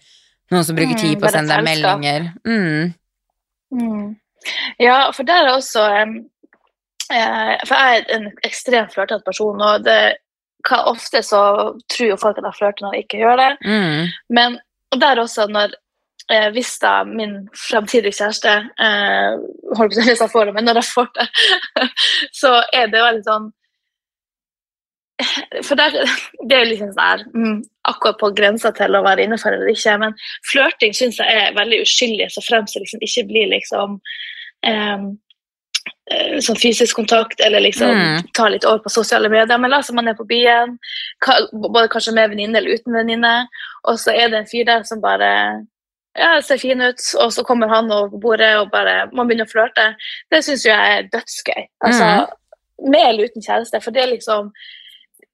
noen 0.51 0.67
som 0.67 0.75
bruker 0.75 0.95
Mm, 0.95 1.01
tid 1.03 1.19
på 1.19 1.27
å 1.27 1.31
sende 1.31 1.55
deg 1.55 1.67
meldinger. 1.67 2.29
Mm. 2.47 2.93
Mm. 3.75 4.05
Ja, 4.81 5.11
for 5.15 5.27
der 5.27 5.47
er 5.47 5.53
også 5.55 5.83
eh, 5.95 6.15
For 7.11 7.75
jeg 7.75 8.01
er 8.01 8.11
en 8.15 8.27
ekstremt 8.47 8.93
flørtete 8.93 9.25
person, 9.27 9.61
og 9.61 9.85
det 9.85 10.01
kan, 10.67 10.85
ofte 10.85 11.23
så 11.25 11.43
tror 11.91 12.09
jo 12.09 12.19
folk 12.21 12.39
at 12.39 12.47
jeg 12.47 12.59
flørter 12.59 12.85
når 12.85 12.97
jeg 12.97 13.05
ikke 13.05 13.21
gjør 13.23 13.39
det. 13.41 13.51
Mm. 13.65 14.11
Men 14.37 14.59
der 15.01 15.21
også, 15.21 15.47
når 15.51 15.73
eh, 16.31 16.49
hvis 16.55 16.73
da 16.81 17.01
min 17.07 17.47
fremtidige 17.69 18.17
kjæreste 18.19 18.57
eh, 18.87 19.39
holder 19.77 19.95
på 19.95 20.03
å 20.03 20.05
hvis 20.09 20.25
jeg 20.25 20.33
får 20.35 20.49
det, 20.49 20.53
men 20.57 20.69
når 20.69 20.81
jeg 20.81 20.91
får 20.91 21.09
det, 21.17 21.27
så 22.41 22.53
er 22.73 22.91
det 22.91 23.07
veldig 23.07 23.25
sånn 23.29 23.49
For 25.67 25.77
der, 25.77 25.97
det 26.47 26.55
er 26.55 26.63
jo 26.63 26.69
liksom 26.73 26.93
sånn 26.93 27.09
her 27.09 27.25
mm, 27.33 27.57
akkurat 27.91 28.21
på 28.21 28.31
grensa 28.37 28.71
til 28.77 28.95
å 28.97 29.03
være 29.05 29.25
innenfor 29.25 29.53
eller 29.53 29.73
ikke. 29.73 29.97
Men 30.01 30.15
flørting 30.49 30.95
syns 30.97 31.19
jeg 31.21 31.41
er 31.47 31.57
veldig 31.57 31.81
uskyldig, 31.85 32.29
så 32.33 32.43
fremst 32.45 32.77
det 32.77 32.85
liksom 32.85 33.03
ikke 33.05 33.27
blir 33.29 33.51
liksom 33.51 33.99
um, 34.67 35.11
sånn 36.45 36.57
fysisk 36.59 36.95
kontakt 36.95 37.39
eller 37.45 37.59
liksom 37.63 37.91
Mm. 37.91 38.27
ta 38.33 38.47
litt 38.49 38.65
over 38.65 38.79
på 38.83 38.89
sosiale 38.91 39.29
medier. 39.29 39.57
Men 39.57 39.69
la 39.71 39.77
oss 39.79 39.87
si 39.87 39.93
man 39.93 40.07
er 40.07 40.13
på 40.13 40.27
byen, 40.27 40.77
både 41.53 41.87
kanskje 41.89 42.13
med 42.13 42.29
venninne 42.31 42.57
eller 42.57 42.73
uten 42.77 42.93
venninne, 42.93 43.47
og 43.85 43.95
så 43.99 44.11
er 44.15 44.29
det 44.29 44.39
en 44.39 44.45
fyr 44.51 44.65
der 44.65 44.83
som 44.83 45.01
bare 45.01 45.65
ja, 46.17 46.41
ser 46.41 46.57
fin 46.57 46.81
ut, 46.81 46.99
og 47.19 47.31
så 47.31 47.43
kommer 47.47 47.69
han 47.69 47.91
over 47.91 48.09
på 48.09 48.19
bordet 48.19 48.57
og 48.59 48.69
bare 48.71 49.09
man 49.13 49.27
begynner 49.27 49.45
å 49.47 49.51
flørte. 49.53 49.95
Det 50.29 50.43
syns 50.43 50.65
jeg 50.65 50.75
er 50.97 51.07
dødsgøy. 51.13 51.67
Altså, 51.85 52.27
Med 52.83 52.99
eller 53.09 53.25
uten 53.29 53.41
kjæreste. 53.41 53.81
For 53.83 53.91
det 53.91 54.01
er 54.03 54.11
liksom 54.17 54.51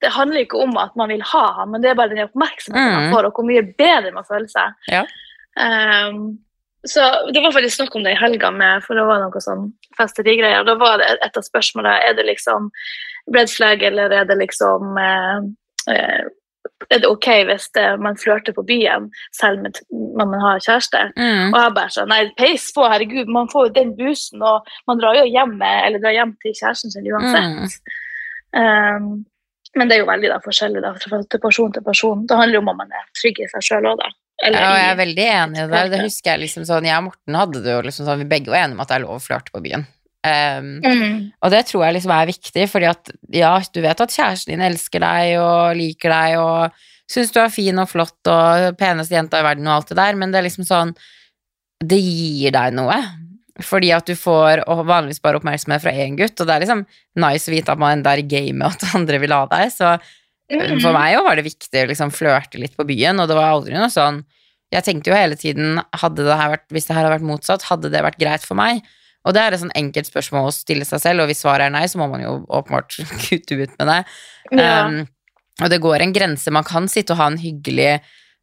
det 0.01 0.11
handler 0.11 0.41
ikke 0.45 0.59
om 0.61 0.77
at 0.77 0.91
man 0.95 1.09
vil 1.09 1.21
ha 1.21 1.53
ham, 1.53 1.71
men 1.71 1.81
det 1.81 1.89
er 1.89 1.95
bare 1.95 2.09
den 2.09 2.27
oppmerksomheten 2.27 2.93
man 2.93 3.07
Mm. 3.09 3.13
får, 3.15 3.25
og 3.25 3.33
hvor 3.33 3.45
mye 3.47 3.63
bedre 3.77 4.11
man 4.13 4.23
føler 4.29 4.47
seg. 4.47 4.73
Ja. 4.91 5.05
Ehm, 5.57 6.37
så 6.87 7.31
det 7.33 7.41
var 7.41 7.51
faktisk 7.51 7.75
snakk 7.75 7.95
om 7.95 8.03
det 8.03 8.11
i 8.13 8.21
helga, 8.21 8.51
med, 8.51 8.83
for 8.85 8.97
det 8.97 9.05
var 9.07 9.21
noe 9.23 9.41
sånn 9.41 9.69
festerigreier. 9.97 10.61
og 10.61 10.67
Da 10.69 10.75
var 10.79 10.99
det 11.01 11.13
et 11.25 11.37
av 11.39 11.45
spørsmålene 11.45 11.95
er 12.05 12.17
det 12.17 12.27
liksom 12.27 12.69
red 13.35 13.49
flag, 13.51 13.83
eller 13.83 14.13
er 14.13 14.27
det 14.29 14.37
liksom 14.39 14.99
eh, 15.01 15.47
eh, 15.93 16.27
Er 16.93 16.99
det 17.01 17.09
OK 17.09 17.25
hvis 17.49 17.69
det, 17.73 17.85
man 18.03 18.19
flørter 18.19 18.53
på 18.53 18.63
byen, 18.67 19.07
selv 19.35 19.63
med, 19.63 19.79
når 19.89 20.27
man 20.29 20.43
har 20.43 20.61
kjæreste? 20.61 21.07
Mm. 21.17 21.49
Og 21.49 21.57
jeg 21.57 21.73
bare 21.79 21.93
sånn, 21.95 22.11
nei, 22.11 22.19
peis 22.37 22.67
på, 22.75 22.85
herregud, 22.85 23.31
man 23.33 23.49
får 23.51 23.67
jo 23.67 23.73
den 23.79 23.95
busen, 23.97 24.43
og 24.45 24.69
man 24.87 25.01
drar 25.01 25.17
jo 25.17 25.25
hjem, 25.25 25.57
med, 25.57 25.79
eller 25.87 26.03
drar 26.03 26.15
hjem 26.15 26.35
til 26.43 26.53
kjæresten 26.59 26.93
sin 26.93 27.09
uansett. 27.09 27.81
Um, 28.53 29.25
men 29.75 29.89
det 29.89 29.97
er 29.97 30.03
jo 30.03 30.11
veldig 30.11 30.31
da, 30.31 30.37
forskjellig 30.43 30.83
da, 30.85 30.93
fra 31.01 31.19
person 31.41 31.73
til 31.73 31.83
person. 31.83 32.23
Det 32.29 32.37
handler 32.39 32.59
jo 32.59 32.63
om 32.63 32.71
om 32.71 32.79
man 32.83 32.93
er 32.95 33.09
trygg 33.19 33.41
i 33.41 33.49
seg 33.51 33.65
sjøl 33.65 33.89
òg, 33.91 34.03
da. 34.03 34.13
Eller 34.45 34.61
Ja, 34.61 34.69
og 34.71 34.77
jeg 34.77 34.89
er 34.91 34.97
veldig 35.01 35.27
enig 35.33 35.57
i 35.57 35.61
det 35.63 35.71
der. 35.73 35.87
Det 35.89 35.99
husker 36.03 36.31
jeg 36.31 36.41
liksom 36.45 36.65
sånn, 36.69 36.85
jeg 36.85 36.97
og 36.97 37.07
Morten 37.07 37.37
hadde 37.39 37.61
det 37.65 37.71
jo 37.73 37.81
liksom 37.87 38.05
sånn, 38.05 38.19
vi 38.21 38.27
begge 38.35 38.51
var 38.53 38.63
enige 38.65 38.77
om 38.77 38.83
at 38.83 38.91
det 38.91 38.95
er 38.99 39.05
lov 39.07 39.15
å 39.17 39.23
flørte 39.23 39.53
på 39.53 39.63
byen. 39.65 39.87
Um, 40.27 40.69
Mm. 40.83 41.31
og 41.41 41.51
det 41.53 41.61
tror 41.69 41.85
jeg 41.85 41.93
liksom 41.95 42.11
er 42.11 42.25
viktig, 42.27 42.65
fordi 42.69 42.87
at 42.89 43.11
ja, 43.31 43.53
du 43.73 43.79
vet 43.81 44.01
at 44.01 44.11
kjæresten 44.11 44.51
din 44.51 44.61
elsker 44.65 44.99
deg 44.99 45.37
og 45.39 45.75
liker 45.77 46.11
deg 46.11 46.37
og 46.41 46.71
syns 47.07 47.31
du 47.31 47.39
er 47.39 47.53
fin 47.53 47.79
og 47.79 47.87
flott 47.87 48.27
og 48.27 48.75
peneste 48.77 49.15
jenta 49.15 49.39
i 49.39 49.45
verden 49.45 49.67
og 49.69 49.77
alt 49.77 49.93
det 49.93 49.97
der, 50.01 50.15
men 50.19 50.33
det 50.33 50.41
er 50.41 50.47
liksom 50.49 50.67
sånn 50.67 50.91
Det 51.79 51.99
gir 52.01 52.51
deg 52.51 52.73
noe. 52.73 52.95
Fordi 53.61 53.91
at 53.93 54.05
du 54.05 54.13
får 54.17 54.63
vanligvis 54.67 55.21
bare 55.21 55.37
oppmerksomhet 55.39 55.81
fra 55.81 55.91
én 55.93 56.17
gutt, 56.17 56.39
og 56.41 56.47
det 56.47 56.55
er 56.55 56.65
liksom 56.65 56.85
nice 57.15 57.49
å 57.49 57.53
vite 57.53 57.71
at 57.71 57.79
man 57.79 57.99
enda 57.99 58.11
er 58.13 58.21
i 58.23 58.27
gamet, 58.27 58.65
og 58.65 58.73
at 58.73 58.95
andre 58.97 59.19
vil 59.21 59.31
ha 59.33 59.45
deg. 59.49 59.71
Så. 59.71 59.91
For 60.47 60.95
meg 60.95 61.17
òg 61.17 61.25
var 61.27 61.39
det 61.39 61.47
viktig 61.47 61.81
å 61.83 61.87
liksom 61.89 62.13
flørte 62.15 62.59
litt 62.61 62.77
på 62.77 62.85
byen, 62.87 63.19
og 63.19 63.27
det 63.27 63.35
var 63.35 63.51
aldri 63.51 63.75
noe 63.75 63.91
sånn 63.91 64.21
Jeg 64.71 64.85
tenkte 64.85 65.11
jo 65.11 65.17
hele 65.17 65.35
tiden 65.39 65.81
hadde 65.95 66.23
det 66.23 66.37
her 66.39 66.53
vært, 66.53 66.65
Hvis 66.71 66.87
det 66.87 66.95
her 66.95 67.03
hadde 67.03 67.17
vært 67.17 67.27
motsatt, 67.27 67.67
hadde 67.67 67.91
det 67.91 68.03
vært 68.05 68.19
greit 68.21 68.45
for 68.47 68.59
meg? 68.59 68.79
Og 69.27 69.35
det 69.35 69.43
er 69.43 69.55
et 69.55 69.59
sånn 69.59 69.75
enkelt 69.75 70.07
spørsmål 70.07 70.47
å 70.47 70.55
stille 70.55 70.87
seg 70.87 71.01
selv, 71.03 71.23
og 71.23 71.31
hvis 71.31 71.41
svaret 71.43 71.67
er 71.67 71.73
nei, 71.73 71.83
så 71.91 71.99
må 71.99 72.07
man 72.07 72.23
jo 72.23 72.37
åpenbart 72.47 72.95
kutte 73.25 73.57
ut 73.59 73.73
med 73.75 73.89
det. 73.91 73.97
Ja. 74.55 74.87
Um, 74.87 75.01
og 75.57 75.73
det 75.73 75.81
går 75.83 76.03
en 76.05 76.13
grense. 76.15 76.53
Man 76.53 76.67
kan 76.67 76.87
sitte 76.91 77.15
og 77.15 77.19
ha 77.19 77.27
en 77.31 77.39
hyggelig 77.41 77.97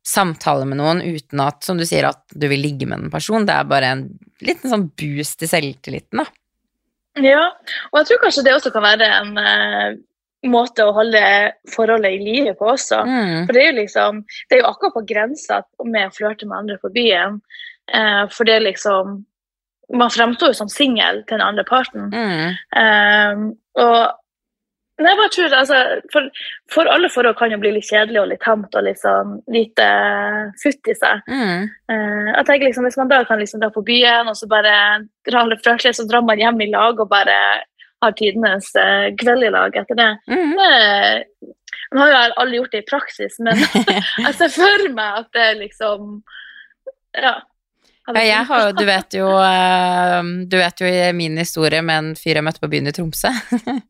samtale 0.05 0.67
med 0.69 0.81
noen 0.83 1.01
uten 1.01 1.41
at, 1.41 1.63
som 1.65 1.79
du 1.81 1.87
sier, 1.89 2.05
at 2.11 2.21
du 2.37 2.49
vil 2.51 2.61
ligge 2.61 2.89
med 2.91 3.07
en 3.07 3.13
person. 3.13 3.47
Det 3.49 3.55
er 3.57 3.71
bare 3.71 3.93
en 3.95 4.03
liten 4.45 4.73
sånn 4.73 4.89
boost 4.93 5.45
i 5.47 5.49
selvtilliten, 5.49 6.21
da. 6.21 6.27
ja, 7.25 7.47
og 7.93 8.01
jeg 8.01 8.11
tror 8.11 8.25
kanskje 8.27 8.45
det 8.45 8.57
også 8.59 8.75
kan 8.75 8.85
være 8.85 9.09
en 9.23 9.41
eh, 9.41 9.97
måte 10.51 10.85
å 10.85 10.95
holde 10.97 11.21
forholdet 11.73 12.17
i 12.17 12.25
live 12.25 12.55
på 12.59 12.73
også. 12.75 13.03
Mm. 13.07 13.45
For 13.47 13.53
det 13.57 13.63
er 13.63 13.71
jo 13.71 13.79
liksom, 13.81 14.25
det 14.49 14.57
er 14.57 14.65
jo 14.65 14.71
akkurat 14.71 14.97
på 14.97 15.07
grensa 15.09 15.61
med 15.85 16.09
å 16.09 16.17
flørte 16.17 16.49
med 16.49 16.59
andre 16.63 16.81
på 16.83 16.91
byen. 16.95 17.39
Eh, 17.93 18.25
for 18.33 18.49
det 18.49 18.59
er 18.59 18.69
liksom 18.71 19.23
Man 19.93 20.09
fremstår 20.09 20.49
jo 20.49 20.57
som 20.57 20.69
singel 20.73 21.19
til 21.29 21.37
den 21.37 21.45
andre 21.45 21.63
parten. 21.69 22.07
Mm. 22.09 22.55
Eh, 22.81 23.43
og 23.85 23.99
Nei, 24.95 25.11
jeg 25.11 25.19
bare 25.19 25.31
tror, 25.35 25.55
altså, 25.59 25.79
for, 26.13 26.27
for 26.71 26.87
alle 26.87 27.09
forhold 27.11 27.35
kan 27.35 27.51
jo 27.51 27.57
bli 27.59 27.73
litt 27.75 27.89
kjedelig 27.89 28.21
og 28.21 28.29
litt 28.31 28.43
tamt 28.45 28.77
og 28.79 28.85
litt 28.87 29.01
sånn 29.01 29.33
lite 29.51 29.87
futt 30.63 30.91
i 30.93 30.95
seg. 30.95 31.25
Mm. 31.27 31.65
Eh, 31.91 32.29
jeg 32.29 32.47
tenker 32.47 32.69
liksom, 32.69 32.87
Hvis 32.87 32.99
man 33.01 33.11
da 33.11 33.25
kan 33.27 33.43
liksom 33.43 33.63
dra 33.63 33.73
på 33.75 33.83
byen 33.83 34.31
og 34.31 34.39
så 34.39 34.47
bare 34.51 34.77
dra 35.27 35.43
alle 35.43 35.59
flørte, 35.59 35.91
så 35.91 36.07
drar 36.07 36.23
man 36.23 36.39
hjem 36.39 36.63
i 36.63 36.71
lag 36.71 37.03
og 37.03 37.11
bare 37.11 37.39
har 38.05 38.17
tidenes 38.19 38.71
eh, 38.81 39.11
kveld 39.21 39.47
i 39.49 39.53
lag 39.55 39.77
etter 39.81 39.99
det. 39.99 40.11
Mm. 40.31 40.55
det 40.59 41.53
Nå 41.95 42.01
har 42.03 42.11
jo 42.11 42.15
jeg 42.17 42.35
aldri 42.43 42.61
gjort 42.61 42.75
det 42.75 42.83
i 42.83 42.89
praksis, 42.89 43.41
men 43.45 43.61
jeg 44.27 44.37
ser 44.39 44.55
for 44.55 44.87
meg 44.97 45.25
at 45.25 45.35
det 45.37 45.51
liksom 45.63 46.17
Ja. 47.15 47.37
Ja, 48.05 48.21
jeg 48.21 48.45
har 48.51 48.61
jo, 48.67 48.73
du 48.77 48.83
vet 48.85 49.15
jo 49.17 49.29
eh, 49.41 50.27
Du 50.51 50.59
vet 50.61 50.81
jo 50.83 50.91
min 51.17 51.39
historie 51.41 51.81
med 51.81 51.97
en 52.03 52.11
fyr 52.19 52.37
jeg 52.37 52.45
møtte 52.45 52.61
på 52.61 52.69
byen 52.73 52.91
i 52.91 52.95
Tromsø. 52.97 53.33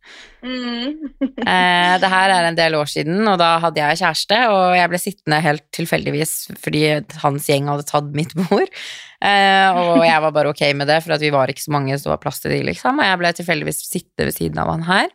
Mm. 0.45 0.99
Eh, 1.41 1.95
det 2.03 2.09
her 2.13 2.29
er 2.29 2.45
en 2.45 2.57
del 2.59 2.75
år 2.77 2.89
siden, 2.93 3.23
og 3.31 3.39
da 3.41 3.55
hadde 3.63 3.81
jeg 3.81 3.97
kjæreste, 4.03 4.37
og 4.53 4.75
jeg 4.77 4.91
ble 4.93 4.99
sittende 5.01 5.39
helt 5.41 5.63
tilfeldigvis 5.73 6.33
fordi 6.61 6.83
hans 7.23 7.47
gjeng 7.49 7.71
hadde 7.73 7.87
tatt 7.89 8.11
mitt 8.13 8.35
bord. 8.37 8.69
Eh, 9.25 9.79
og 9.81 10.03
jeg 10.05 10.21
var 10.21 10.35
bare 10.37 10.53
ok 10.53 10.61
med 10.77 10.93
det, 10.93 10.99
for 11.01 11.17
vi 11.23 11.31
var 11.33 11.49
ikke 11.49 11.65
så 11.65 11.73
mange, 11.73 11.97
så 11.97 12.11
det 12.11 12.13
var 12.13 12.21
plass 12.27 12.43
til 12.45 12.53
de, 12.53 12.61
liksom. 12.69 13.01
Og 13.01 13.09
jeg 13.09 13.23
ble 13.23 13.33
tilfeldigvis 13.41 13.81
sittende 13.89 14.29
ved 14.29 14.37
siden 14.37 14.61
av 14.61 14.75
han 14.75 14.85
her. 14.91 15.09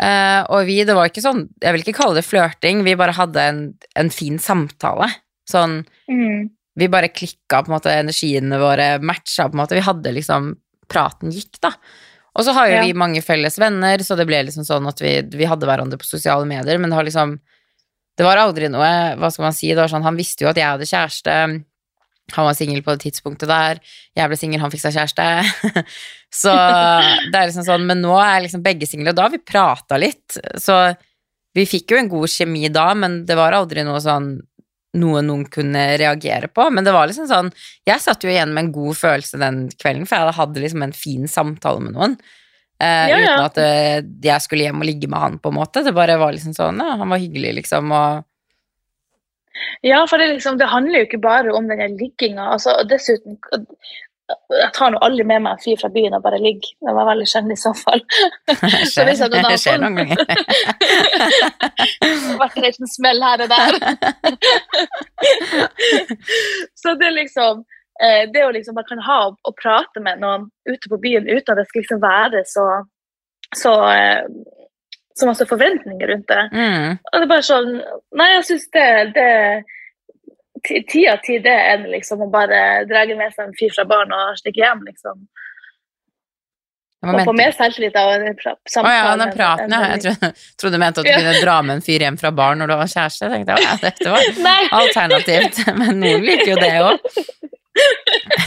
Eh, 0.00 0.40
og 0.48 0.64
vi, 0.70 0.78
det 0.88 0.96
var 0.96 1.12
ikke 1.12 1.26
sånn, 1.28 1.44
jeg 1.60 1.76
vil 1.76 1.84
ikke 1.84 1.98
kalle 2.00 2.16
det 2.22 2.24
flørting, 2.24 2.80
vi 2.88 2.96
bare 3.04 3.18
hadde 3.20 3.46
en, 3.52 3.62
en 4.00 4.12
fin 4.16 4.40
samtale. 4.40 5.12
Sånn, 5.52 5.82
Mm. 6.08 6.48
Vi 6.78 6.88
bare 6.88 7.08
klikka 7.12 7.62
på 7.62 7.70
en 7.70 7.76
måte, 7.76 7.92
energiene 7.92 8.58
våre 8.60 8.94
matcha 9.04 9.48
på 9.48 9.56
en 9.56 9.62
måte. 9.64 9.76
Vi 9.76 9.84
hadde 9.86 10.14
liksom 10.16 10.54
Praten 10.92 11.30
gikk, 11.32 11.56
da. 11.62 11.70
Og 12.36 12.44
så 12.44 12.52
har 12.52 12.66
jo 12.68 12.74
Ja. 12.74 12.82
vi 12.84 12.92
mange 12.92 13.22
felles 13.24 13.56
venner, 13.58 13.98
så 14.04 14.16
det 14.16 14.26
ble 14.26 14.42
liksom 14.44 14.64
sånn 14.64 14.88
at 14.88 14.98
vi, 15.00 15.22
vi 15.22 15.44
hadde 15.48 15.64
hverandre 15.68 15.96
på 16.00 16.04
sosiale 16.04 16.44
medier, 16.44 16.78
men 16.78 16.90
det 16.90 16.96
var 16.96 17.04
liksom 17.08 17.38
Det 18.18 18.24
var 18.26 18.36
aldri 18.36 18.68
noe 18.68 19.16
Hva 19.16 19.30
skal 19.32 19.44
man 19.46 19.54
si? 19.56 19.68
Det 19.72 19.80
var 19.80 19.88
sånn, 19.88 20.02
han 20.04 20.16
visste 20.18 20.44
jo 20.44 20.50
at 20.50 20.56
jeg 20.60 20.68
hadde 20.68 20.84
kjæreste. 20.84 21.64
Han 22.32 22.44
var 22.46 22.54
singel 22.54 22.82
på 22.84 22.92
det 22.94 23.02
tidspunktet 23.06 23.48
der. 23.48 23.80
Jeg 24.16 24.28
ble 24.28 24.36
singel, 24.36 24.60
han 24.60 24.70
fikk 24.70 24.82
seg 24.84 24.94
kjæreste. 24.98 25.84
så 26.42 26.52
det 27.32 27.36
er 27.40 27.48
liksom 27.48 27.64
sånn 27.66 27.86
Men 27.88 28.02
nå 28.04 28.12
er 28.20 28.42
liksom 28.44 28.62
begge 28.64 28.86
single, 28.88 29.10
og 29.12 29.16
da 29.16 29.22
har 29.26 29.32
vi 29.34 29.38
prata 29.40 29.96
litt. 30.00 30.36
Så 30.60 30.76
vi 31.56 31.64
fikk 31.68 31.92
jo 31.92 31.98
en 32.00 32.08
god 32.12 32.28
kjemi 32.32 32.68
da, 32.72 32.92
men 32.94 33.24
det 33.28 33.36
var 33.36 33.52
aldri 33.56 33.84
noe 33.84 34.00
sånn 34.00 34.34
noe 35.00 35.22
noen 35.24 35.46
kunne 35.48 35.84
reagere 36.00 36.48
på. 36.52 36.66
Men 36.70 36.84
det 36.84 36.92
var 36.92 37.08
liksom 37.08 37.28
sånn 37.30 37.50
Jeg 37.88 38.02
satt 38.04 38.24
jo 38.24 38.30
igjen 38.32 38.52
med 38.52 38.66
en 38.66 38.72
god 38.74 38.98
følelse 38.98 39.40
den 39.40 39.64
kvelden, 39.78 40.06
for 40.08 40.20
jeg 40.20 40.36
hadde 40.38 40.60
liksom 40.64 40.82
en 40.84 40.92
fin 40.96 41.28
samtale 41.30 41.80
med 41.80 41.96
noen. 41.96 42.16
Eh, 42.82 43.08
Ja, 43.12 43.16
ja. 43.18 43.30
Uten 43.36 43.46
at 43.46 43.58
eh, 43.62 44.02
jeg 44.26 44.44
skulle 44.44 44.66
hjem 44.68 44.82
og 44.82 44.88
ligge 44.88 45.08
med 45.08 45.20
han, 45.22 45.38
på 45.38 45.52
en 45.52 45.58
måte. 45.60 45.84
Det 45.86 45.94
bare 45.96 46.18
var 46.20 46.34
liksom 46.34 46.54
sånn 46.56 46.82
Ja, 46.82 46.96
han 47.00 47.08
var 47.12 47.22
hyggelig, 47.22 47.54
liksom, 47.62 47.92
og 47.94 48.24
Ja, 49.86 50.00
for 50.08 50.18
det, 50.18 50.28
liksom, 50.34 50.58
det 50.58 50.66
handler 50.72 51.02
jo 51.02 51.06
ikke 51.06 51.22
bare 51.22 51.52
om 51.54 51.68
den 51.68 51.96
ligginga. 52.00 52.52
Altså, 52.56 52.74
dessuten 52.88 53.38
Jeg 54.30 54.70
tar 54.76 54.92
nå 54.94 54.98
aldri 55.02 55.24
med 55.26 55.42
meg 55.44 55.52
en 55.56 55.62
fyr 55.62 55.78
fra 55.80 55.88
byen 55.92 56.14
og 56.16 56.22
bare 56.24 56.38
ligger. 56.40 56.70
Det 56.86 56.92
var 56.96 57.08
veldig 57.08 57.26
sjelden 57.28 57.52
i 57.52 57.56
så 57.58 57.72
fall. 57.76 58.00
Så 58.92 59.04
hvis 59.08 59.20
noen 59.24 59.48
det 59.48 59.58
skjer 59.60 59.78
noen 59.82 59.96
ganger. 59.98 60.18
Vært 62.42 62.56
en 62.56 62.66
liten 62.66 62.88
smell 62.90 63.20
her 63.22 63.38
og 63.44 63.48
der. 63.52 63.72
så 66.78 66.88
det 66.98 67.06
er 67.06 67.14
liksom 67.14 67.54
eh, 68.02 68.22
Det 68.32 68.42
å 68.44 68.54
liksom 68.54 68.74
man 68.78 68.88
kan 68.88 69.00
ha 69.04 69.18
og, 69.28 69.34
og 69.46 69.54
prate 69.60 70.00
med 70.02 70.14
noen 70.22 70.42
ute 70.68 70.86
på 70.90 70.96
byen 71.02 71.28
uten 71.28 71.52
at 71.52 71.58
det 71.60 71.68
skal 71.68 71.80
liksom 71.84 72.00
være 72.02 72.38
så 72.48 72.64
så, 73.56 73.72
eh, 73.92 74.24
så 75.14 75.28
masse 75.28 75.46
forventninger 75.46 76.08
rundt 76.08 76.28
det. 76.28 76.48
Mm. 76.52 76.98
Og 77.12 77.18
det 77.18 77.26
er 77.26 77.32
bare 77.34 77.46
sånn 77.46 77.72
Nei, 78.16 78.28
jeg 78.36 78.46
syns 78.48 78.68
det, 78.74 78.88
det 79.16 79.30
ti- 80.66 80.82
Ti 80.88 81.06
av 81.12 81.22
ti 81.26 81.38
det 81.42 81.54
enn 81.74 81.88
liksom 81.92 82.22
å 82.26 82.30
bare 82.32 82.84
dra 82.90 83.04
med 83.16 83.32
seg 83.34 83.48
en 83.48 83.56
fyr 83.58 83.72
fra 83.74 83.84
baren 83.88 84.12
og 84.16 84.36
stikke 84.40 84.62
hjem, 84.64 84.84
liksom. 84.88 85.26
Og 87.02 87.08
få 87.10 87.16
mente 87.16 87.32
du? 87.32 87.38
mer 87.40 87.54
selvtillit 87.56 87.96
av 87.98 88.12
en 88.14 88.36
samtale. 88.38 88.86
Å 88.86 88.90
ja, 88.94 89.14
den 89.18 89.32
praten, 89.34 89.72
ja. 89.74 89.80
Jeg 89.90 90.02
trodde, 90.04 90.28
trodde 90.60 90.76
du 90.76 90.82
mente 90.84 91.02
at 91.02 91.08
du 91.08 91.12
kunne 91.16 91.40
dra 91.42 91.56
med 91.66 91.74
en 91.80 91.82
fyr 91.82 92.04
hjem 92.06 92.18
fra 92.20 92.30
baren 92.30 92.62
når 92.62 92.70
du 92.70 92.74
var 92.78 92.92
kjæreste. 92.92 93.26
Jeg 93.26 93.32
tenkte, 93.32 93.56
jeg, 93.58 93.66
ja, 93.66 93.78
dette 93.82 94.12
var 94.12 94.68
alternativt. 94.82 95.58
Men 95.80 95.98
noen 95.98 96.22
liker 96.28 96.52
jo 96.54 96.60
det 96.62 96.74
òg. 96.82 97.08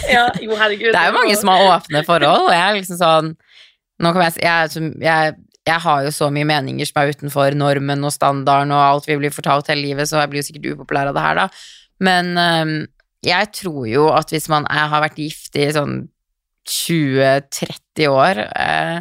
Ja, 0.06 0.28
jo, 0.38 0.54
herregud. 0.54 0.92
Det 0.94 1.00
er 1.00 1.08
jo 1.10 1.16
mange 1.16 1.34
som 1.36 1.50
har 1.50 1.64
åpne 1.74 2.04
forhold, 2.06 2.44
og 2.46 2.54
jeg 2.54 2.62
er 2.62 2.76
liksom 2.78 3.00
sånn 3.00 3.32
jeg, 3.98 4.36
jeg, 4.44 4.92
jeg, 5.02 5.34
jeg 5.66 5.82
har 5.82 6.04
jo 6.06 6.12
så 6.14 6.28
mye 6.34 6.46
meninger 6.46 6.86
som 6.86 7.00
er 7.02 7.10
utenfor 7.16 7.56
normen 7.58 8.06
og 8.06 8.14
standarden 8.14 8.74
og 8.76 8.84
alt 8.84 9.10
vi 9.10 9.18
blir 9.18 9.34
fortalt 9.34 9.72
hele 9.74 9.82
livet, 9.82 10.06
så 10.12 10.22
jeg 10.22 10.30
blir 10.30 10.44
jo 10.44 10.48
sikkert 10.52 10.68
upopulær 10.76 11.10
av 11.10 11.18
det 11.18 11.24
her, 11.26 11.42
da. 11.42 11.48
Men 12.04 12.34
um, 12.36 12.76
jeg 13.26 13.52
tror 13.56 13.86
jo 13.90 14.10
at 14.14 14.34
hvis 14.34 14.50
man 14.52 14.68
er, 14.70 14.90
har 14.92 15.04
vært 15.06 15.22
gift 15.22 15.58
i 15.58 15.70
sånn 15.74 16.06
20-30 16.66 18.10
år 18.10 18.42
eh, 18.42 19.00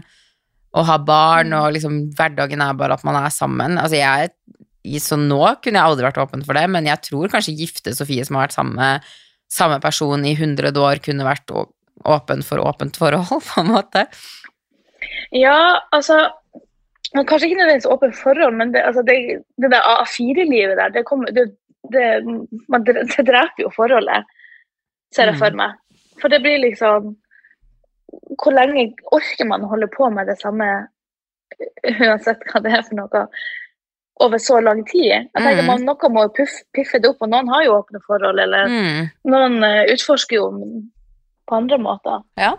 og 0.74 0.87
har 0.88 1.04
barn, 1.07 1.54
og 1.57 1.72
liksom 1.72 2.00
hverdagen 2.16 2.61
er 2.61 2.76
bare 2.76 2.98
at 2.98 3.04
man 3.07 3.16
er 3.22 3.33
sammen 3.33 3.78
Altså, 3.80 3.96
jeg 3.96 5.00
Så 5.00 5.16
nå 5.16 5.40
kunne 5.64 5.80
jeg 5.80 5.88
aldri 5.88 6.04
vært 6.04 6.20
åpen 6.20 6.44
for 6.44 6.59
det, 6.59 6.66
men 6.68 6.88
jeg 6.90 7.00
tror 7.09 7.33
kanskje 7.33 7.57
gifte 7.57 7.94
Sofie 7.96 8.24
som 8.26 8.37
har 8.37 8.48
vært 8.48 8.59
samme, 8.59 8.88
samme 9.48 9.80
person 9.80 10.26
i 10.28 10.35
100 10.37 10.76
år, 10.76 11.00
kunne 11.04 11.24
vært 11.24 11.52
åpen 12.04 12.44
for 12.44 12.61
åpent 12.61 12.98
forhold, 13.00 13.33
på 13.48 13.64
en 13.64 13.72
måte. 13.72 14.07
Ja, 15.33 15.80
altså 15.92 16.26
Kanskje 17.14 17.46
ikke 17.46 17.61
nødvendigvis 17.61 17.87
åpent 17.87 18.16
forhold, 18.18 18.57
men 18.59 18.72
det, 18.74 18.80
altså 18.83 19.04
det, 19.07 19.14
det 19.62 19.68
der 19.70 19.85
A4-livet 19.87 20.80
der, 20.80 20.88
det, 20.96 21.04
kom, 21.07 21.22
det, 21.30 21.44
det, 21.92 22.24
man, 22.68 22.84
det 22.86 23.26
dreper 23.26 23.62
jo 23.66 23.70
forholdet, 23.74 24.24
ser 25.14 25.26
jeg 25.30 25.34
Mm. 25.34 25.38
for 25.42 25.50
meg. 25.60 25.74
For 26.20 26.28
det 26.28 26.40
blir 26.42 26.58
liksom 26.62 27.16
Hvor 28.38 28.52
lenge 28.54 28.92
orker 29.12 29.44
man 29.48 29.62
å 29.64 29.68
holde 29.72 29.88
på 29.90 30.06
med 30.12 30.26
det 30.28 30.36
samme, 30.40 30.66
uansett 32.06 32.42
hva 32.50 32.60
det 32.62 32.72
er 32.76 32.82
for 32.86 32.94
noe, 32.98 33.22
over 34.22 34.38
så 34.38 34.60
lang 34.62 34.84
tid? 34.86 35.10
Jeg 35.10 35.30
tenker 35.34 35.62
Mm. 35.62 35.66
man, 35.66 35.84
Noe 35.84 36.08
må 36.14 36.28
puff, 36.36 36.52
piffe 36.72 37.00
det 37.02 37.08
opp, 37.10 37.22
og 37.22 37.28
noen 37.32 37.48
har 37.50 37.64
jo 37.64 37.74
åpne 37.80 38.00
forhold, 38.06 38.38
eller 38.40 38.68
Mm. 38.68 39.10
noen 39.24 39.64
eh, 39.64 39.92
utforsker 39.94 40.36
jo 40.36 40.46
på 41.48 41.56
andre 41.56 41.78
måter. 41.78 42.22
Ja. 42.38 42.52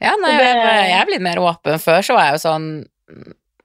Ja, 0.00 0.12
nei, 0.20 0.36
det- 0.36 0.44
jeg, 0.44 0.90
jeg 0.90 1.00
er 1.00 1.06
blitt 1.06 1.22
mer 1.22 1.36
åpen. 1.40 1.78
Før 1.80 2.00
så 2.04 2.14
var 2.14 2.24
jeg 2.30 2.32
jo 2.40 2.48
sånn 2.48 2.68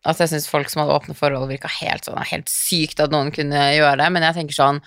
at 0.05 0.21
jeg 0.21 0.31
syns 0.31 0.47
folk 0.51 0.69
som 0.69 0.83
hadde 0.83 0.95
åpne 0.95 1.15
forhold, 1.17 1.49
virka 1.49 1.71
helt 1.81 2.05
sånn 2.05 2.21
helt 2.29 2.51
sykt 2.51 3.01
at 3.01 3.13
noen 3.13 3.31
kunne 3.33 3.67
gjøre 3.75 3.97
det, 4.03 4.09
men 4.13 4.25
jeg 4.27 4.37
tenker 4.39 4.57
sånn 4.57 4.81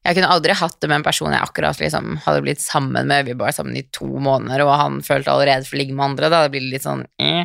jeg 0.00 0.16
kunne 0.16 0.30
aldri 0.32 0.54
hatt 0.56 0.78
det 0.80 0.88
med 0.88 1.02
en 1.02 1.04
person 1.04 1.32
jeg 1.34 1.44
akkurat 1.44 1.80
liksom 1.82 2.14
hadde 2.24 2.40
blitt 2.46 2.62
sammen 2.64 3.08
med, 3.10 3.26
vi 3.26 3.34
var 3.36 3.52
sammen 3.52 3.76
i 3.76 3.82
to 3.92 4.06
måneder, 4.08 4.62
og 4.64 4.72
han 4.80 5.02
følte 5.04 5.28
allerede 5.32 5.66
for 5.68 5.76
å 5.76 5.80
ligge 5.82 5.96
med 5.96 6.06
andre, 6.06 6.30
da 6.32 6.44
det 6.46 6.54
blitt 6.54 6.70
litt 6.72 6.86
sånn 6.86 7.04
eh. 7.20 7.44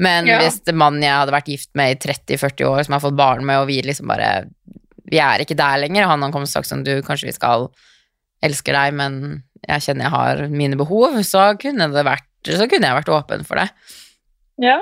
Men 0.00 0.26
Ja. 0.26 0.40
hvis 0.40 0.56
mannen 0.72 1.04
jeg 1.04 1.12
hadde 1.12 1.34
vært 1.34 1.50
gift 1.52 1.70
med 1.78 1.92
i 1.92 1.98
30-40 2.02 2.66
år, 2.66 2.80
som 2.82 2.94
jeg 2.94 3.00
har 3.00 3.04
fått 3.04 3.18
barn 3.20 3.44
med, 3.46 3.60
og 3.60 3.68
vi 3.68 3.82
liksom 3.82 4.08
bare 4.10 4.48
Vi 5.04 5.18
er 5.20 5.44
ikke 5.44 5.54
der 5.54 5.76
lenger, 5.78 6.04
og 6.06 6.10
han 6.14 6.22
har 6.22 6.32
kommet 6.32 6.48
og 6.48 6.54
sagt 6.56 6.66
sånn 6.70 6.82
Du, 6.82 7.02
kanskje 7.04 7.28
vi 7.28 7.36
skal 7.36 7.68
elske 8.42 8.72
deg, 8.72 8.94
men 8.96 9.44
jeg 9.68 9.84
kjenner 9.84 10.08
jeg 10.08 10.14
har 10.16 10.48
mine 10.48 10.76
behov, 10.80 11.20
så 11.22 11.52
kunne 11.60 11.92
det 11.92 12.04
vært 12.08 12.26
Så 12.48 12.66
kunne 12.68 12.88
jeg 12.88 12.96
vært 13.04 13.12
åpen 13.12 13.44
for 13.46 13.60
det. 13.60 13.68
Ja. 14.58 14.80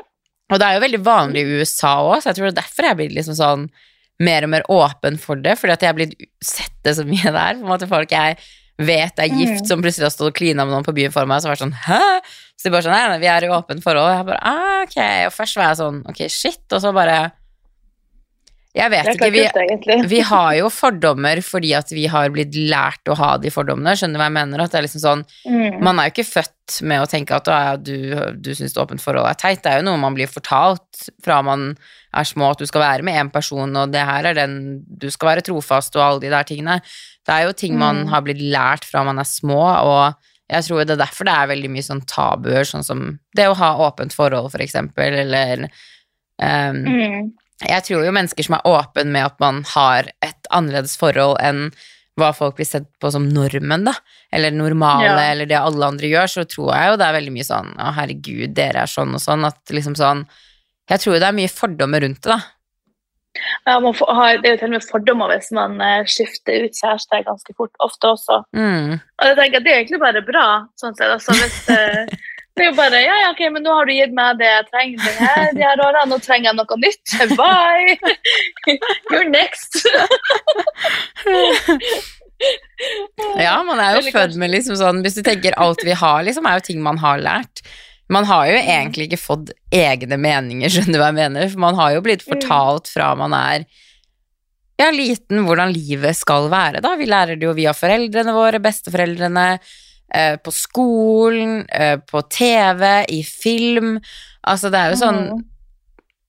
Og 0.50 0.59
det 0.59 0.66
er 0.66 0.74
jo 0.76 0.83
veldig 0.85 1.02
vanlig 1.07 1.42
i 1.46 1.61
USA 1.61 1.92
òg, 2.02 2.18
så 2.22 2.31
jeg 2.33 2.38
tror 2.40 2.48
det 2.48 2.52
er 2.57 2.61
derfor 2.62 2.88
jeg 2.88 2.96
blitt 2.98 3.14
liksom 3.16 3.37
sånn 3.38 3.68
mer 4.22 4.44
og 4.46 4.50
mer 4.52 4.62
åpen 4.70 5.16
for 5.18 5.37
det, 5.40 5.55
fordi 5.59 5.72
at 5.72 5.83
jeg 5.83 5.88
har 5.92 5.96
blitt 5.96 6.12
sett 6.44 6.74
det 6.85 6.92
så 6.98 7.05
mye 7.09 7.31
der. 7.33 7.57
På 7.59 7.64
en 7.64 7.70
måte 7.72 7.88
folk 7.90 8.12
jeg 8.12 8.37
vet 8.83 9.18
er 9.22 9.28
gift, 9.33 9.62
Mm. 9.62 9.66
som 9.68 9.83
plutselig 9.83 10.07
har 10.09 10.12
stått 10.14 10.31
og 10.33 10.35
klina 10.37 10.64
med 10.66 10.72
noen 10.74 10.85
på 10.85 10.94
byen 10.96 11.12
for 11.14 11.26
meg, 11.26 11.40
så 11.42 11.48
var 11.50 11.57
sånn 11.61 11.72
Hæ? 11.87 12.00
Så 12.57 12.68
de 12.68 12.70
bare 12.74 12.83
sånn 12.87 12.92
Nei, 12.94 13.09
nei, 13.09 13.18
vi 13.22 13.26
er 13.31 13.44
i 13.44 13.50
åpent 13.52 13.83
forhold. 13.83 14.05
Og 14.07 14.16
jeg 14.16 14.26
bare 14.26 14.40
ah, 14.42 14.83
ok. 14.85 14.98
Og 15.28 15.33
først 15.35 15.57
var 15.59 15.68
jeg 15.70 15.81
sånn 15.83 15.98
Ok, 16.09 16.20
shit. 16.31 16.62
Og 16.72 16.81
så 16.85 16.92
bare 16.94 17.33
Jeg 18.74 18.88
vet 18.88 19.08
ikke. 19.12 19.26
Vi, 19.35 19.40
vi 20.08 20.20
har 20.24 20.54
jo 20.56 20.68
fordommer 20.72 21.42
fordi 21.44 21.74
at 21.76 21.90
vi 21.92 22.06
har 22.08 22.30
blitt 22.32 22.54
lært 22.56 23.04
å 23.12 23.16
ha 23.20 23.35
de 23.37 23.50
fordommene. 23.52 23.92
Skjønner 24.00 24.16
du 24.16 24.20
hva 24.22 24.28
jeg 24.30 24.37
mener? 24.38 24.62
At 24.64 24.72
det 24.72 24.78
er 24.80 24.87
liksom 24.87 25.02
sånn 25.02 25.24
Mm. 25.44 25.80
Man 25.85 25.98
er 26.00 26.08
jo 26.08 26.14
ikke 26.14 26.30
født 26.30 26.78
med 26.88 27.02
å 27.02 27.08
tenke 27.11 27.37
at 27.37 27.82
du, 27.85 28.14
du 28.40 28.50
syns 28.56 28.72
åpent 28.80 29.02
forhold 29.04 29.28
er 29.28 29.37
teit. 29.37 29.61
Det 29.62 29.68
er 29.74 29.82
jo 29.82 29.87
noe 29.90 30.00
man 30.00 30.14
blir 30.16 30.30
fortalt 30.30 31.11
fra 31.24 31.42
man 31.44 31.74
er 32.16 32.24
små, 32.24 32.50
at 32.54 32.58
du 32.62 32.66
skal 32.66 32.80
være 32.80 33.04
med 33.04 33.18
én 33.20 33.30
person, 33.32 33.76
og 33.76 33.92
det 33.92 34.06
her 34.08 34.24
er 34.30 34.35
den 34.40 34.54
Du 34.87 35.11
skal 35.11 35.35
være 35.35 35.44
trofast, 35.44 35.96
og 35.96 36.02
alle 36.06 36.20
de 36.24 36.30
der 36.32 36.48
tingene. 36.48 36.78
Det 37.26 37.35
er 37.35 37.44
jo 37.48 37.52
ting 37.52 37.76
man 37.78 38.04
Mm. 38.06 38.08
har 38.14 38.22
blitt 38.24 38.40
lært 38.40 38.85
fra 38.88 39.04
man 39.04 39.18
er 39.20 39.28
små, 39.28 39.61
og 39.85 40.14
jeg 40.50 40.64
tror 40.64 40.85
det 40.87 40.96
er 40.96 41.04
derfor 41.04 41.24
det 41.28 41.35
er 41.37 41.52
veldig 41.52 41.70
mye 41.70 41.85
sånn 41.85 42.02
tabuer, 42.06 42.64
sånn 42.64 42.85
som 42.85 43.18
det 43.37 43.46
å 43.48 43.54
ha 43.56 43.74
åpent 43.90 44.12
forhold, 44.16 44.50
for 44.52 44.58
eksempel, 44.64 45.12
eller 45.26 45.68
um, 46.40 46.82
Mm. 46.88 47.32
Jeg 47.60 47.84
tror 47.86 48.04
jo 48.06 48.12
mennesker 48.14 48.46
som 48.46 48.56
er 48.58 48.66
åpen 48.66 49.12
med 49.14 49.24
at 49.28 49.36
man 49.42 49.62
har 49.74 50.08
et 50.24 50.48
annerledes 50.50 50.96
forhold 50.98 51.36
enn 51.44 51.68
hva 52.20 52.32
folk 52.36 52.58
blir 52.58 52.66
sett 52.68 52.88
på 53.00 53.08
som 53.12 53.24
normen, 53.32 53.86
da, 53.86 53.94
eller 54.32 54.52
normale, 54.52 55.06
Ja. 55.06 55.30
eller 55.32 55.46
det 55.48 55.56
alle 55.56 55.86
andre 55.86 56.10
gjør, 56.10 56.28
så 56.28 56.44
tror 56.44 56.74
jeg 56.74 56.90
jo 56.90 56.96
det 57.00 57.06
er 57.06 57.14
veldig 57.16 57.32
mye 57.32 57.46
sånn 57.48 57.70
å 57.80 57.92
herregud, 57.96 58.52
dere 58.54 58.82
er 58.84 58.90
sånn 58.90 59.14
og 59.16 59.22
sånn, 59.22 59.46
at 59.48 59.60
liksom 59.72 59.94
sånn 59.96 60.26
Jeg 60.90 60.98
tror 61.00 61.14
jo 61.14 61.20
det 61.22 61.28
er 61.28 61.38
mye 61.38 61.48
fordommer 61.48 62.02
rundt 62.02 62.20
det, 62.26 62.34
da. 62.34 62.40
Ja, 63.64 63.78
har, 63.80 64.38
det 64.42 64.48
er 64.48 64.54
jo 64.56 64.58
til 64.60 64.66
og 64.68 64.72
med 64.74 64.84
fordommer 64.84 65.30
hvis 65.32 65.48
man 65.56 65.80
eh, 65.80 66.02
skifter 66.10 66.66
ut 66.66 66.76
kjæreste 66.76 67.22
ganske 67.24 67.54
fort, 67.56 67.72
ofte 67.80 68.10
også. 68.10 68.42
Mm. 68.52 68.98
Og 68.98 69.24
jeg 69.30 69.36
tenker 69.38 69.56
at 69.62 69.64
Det 69.64 69.72
er 69.72 69.78
egentlig 69.80 70.00
bare 70.02 70.20
bra. 70.26 70.44
sånn 70.76 70.92
sett. 70.98 71.08
Altså, 71.08 71.32
hvis, 71.38 71.56
eh, 71.72 72.04
det 72.56 72.64
er 72.64 72.68
jo 72.68 72.74
bare 72.76 72.98
ja, 73.00 73.14
ja, 73.22 73.28
ok, 73.32 73.40
men 73.54 73.64
nå 73.64 73.72
har 73.78 73.86
du 73.88 73.92
gitt 73.96 74.12
meg 74.16 74.38
det 74.40 74.48
jeg 74.50 74.66
trenger. 74.70 74.98
Det 75.06 75.12
her, 75.18 75.46
de 75.56 75.62
her 75.64 75.82
årene, 75.86 76.08
Nå 76.12 76.18
trenger 76.24 76.50
jeg 76.50 76.58
noe 76.58 76.76
nytt. 76.82 77.14
Bye! 77.38 77.96
You're 79.12 79.28
next. 79.32 79.78
Ja, 83.38 83.54
man 83.62 83.78
er 83.78 83.96
jo 84.00 84.10
født 84.10 84.34
med 84.40 84.50
liksom 84.50 84.74
sånn 84.80 85.02
Hvis 85.04 85.14
du 85.14 85.22
tenker 85.26 85.54
alt 85.62 85.84
vi 85.86 85.94
har, 85.94 86.24
liksom, 86.26 86.46
er 86.48 86.58
jo 86.58 86.64
ting 86.66 86.80
man 86.82 86.98
har 87.02 87.20
lært. 87.22 87.62
Man 88.12 88.26
har 88.28 88.48
jo 88.50 88.56
egentlig 88.58 89.06
ikke 89.08 89.20
fått 89.22 89.52
egne 89.72 90.18
meninger, 90.20 90.68
skjønner 90.72 90.98
du 90.98 91.00
hva 91.00 91.12
jeg 91.12 91.18
mener? 91.20 91.46
For 91.52 91.62
man 91.62 91.78
har 91.78 91.94
jo 91.96 92.02
blitt 92.04 92.24
Mm. 92.26 92.32
fortalt 92.34 92.90
fra 92.92 93.12
man 93.16 93.32
er 93.38 93.64
ja, 94.80 94.88
liten 94.90 95.44
hvordan 95.46 95.70
livet 95.72 96.16
skal 96.18 96.48
være, 96.50 96.80
da. 96.82 96.96
Vi 96.98 97.06
lærer 97.06 97.38
det 97.38 97.46
jo 97.46 97.54
via 97.54 97.72
foreldrene 97.76 98.34
våre, 98.34 98.58
besteforeldrene, 98.60 99.46
på 100.42 100.53
skolen, 100.53 101.64
eh, 101.72 101.96
på 101.96 102.22
TV, 102.29 103.05
i 103.09 103.22
film. 103.25 103.96
Altså, 104.46 104.70
det 104.70 104.79
er 104.81 104.90
jo 104.92 105.01
sånn 105.01 105.22
Mm. 105.31 105.44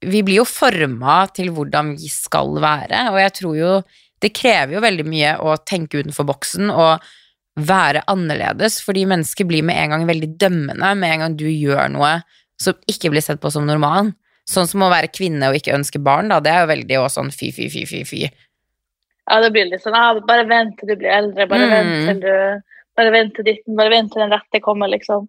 vi 0.03 0.21
blir 0.21 0.35
jo 0.41 0.45
forma 0.45 1.27
til 1.33 1.49
hvordan 1.51 1.93
vi 1.97 2.07
skal 2.11 2.55
være, 2.59 3.09
og 3.11 3.17
jeg 3.19 3.33
tror 3.39 3.55
jo 3.57 3.83
det 4.23 4.33
krever 4.33 4.73
jo 4.75 4.81
veldig 4.83 5.05
mye 5.05 5.37
å 5.39 5.57
tenke 5.65 5.99
utenfor 6.03 6.25
boksen 6.27 6.69
og 6.71 7.01
være 7.59 8.01
annerledes, 8.07 8.81
fordi 8.81 9.05
mennesker 9.05 9.45
blir 9.45 9.63
med 9.63 9.75
en 9.77 9.89
gang 9.91 10.05
veldig 10.07 10.37
dømmende 10.39 10.95
med 10.97 11.11
en 11.13 11.19
gang 11.19 11.35
du 11.37 11.45
gjør 11.45 11.89
noe 11.91 12.23
som 12.59 12.73
ikke 12.87 13.11
blir 13.11 13.21
sett 13.21 13.39
på 13.41 13.51
som 13.51 13.65
normal. 13.67 14.13
Sånn 14.47 14.67
som 14.67 14.81
å 14.81 14.89
være 14.91 15.11
kvinne 15.11 15.47
og 15.49 15.55
ikke 15.55 15.75
ønske 15.75 16.01
barn, 16.03 16.27
da, 16.29 16.39
det 16.39 16.51
er 16.51 16.63
jo 16.65 16.71
veldig 16.73 16.97
også 17.03 17.19
sånn 17.21 17.31
fy, 17.31 17.51
fy, 17.51 17.69
fy, 17.69 17.85
fy, 17.85 18.03
fy. 18.03 18.21
Ja, 19.29 19.39
det 19.41 19.51
blir 19.55 19.69
litt 19.69 19.83
sånn 19.83 19.95
ah, 19.95 20.19
Bare 20.27 20.43
vent 20.47 20.77
til 20.79 20.89
du 20.89 20.95
blir 20.99 21.11
eldre. 21.15 21.47
Bare 21.47 21.67
Mm. 21.67 21.71
vent 21.71 22.07
til 22.09 22.19
du 22.19 22.61
Bare 22.97 23.11
vent 23.13 23.35
til 23.35 23.45
ditten. 23.47 23.75
Bare 23.77 23.89
vent 23.93 24.11
til 24.13 24.21
den 24.21 24.33
rette 24.33 24.61
kommer, 24.61 24.87
liksom. 24.91 25.27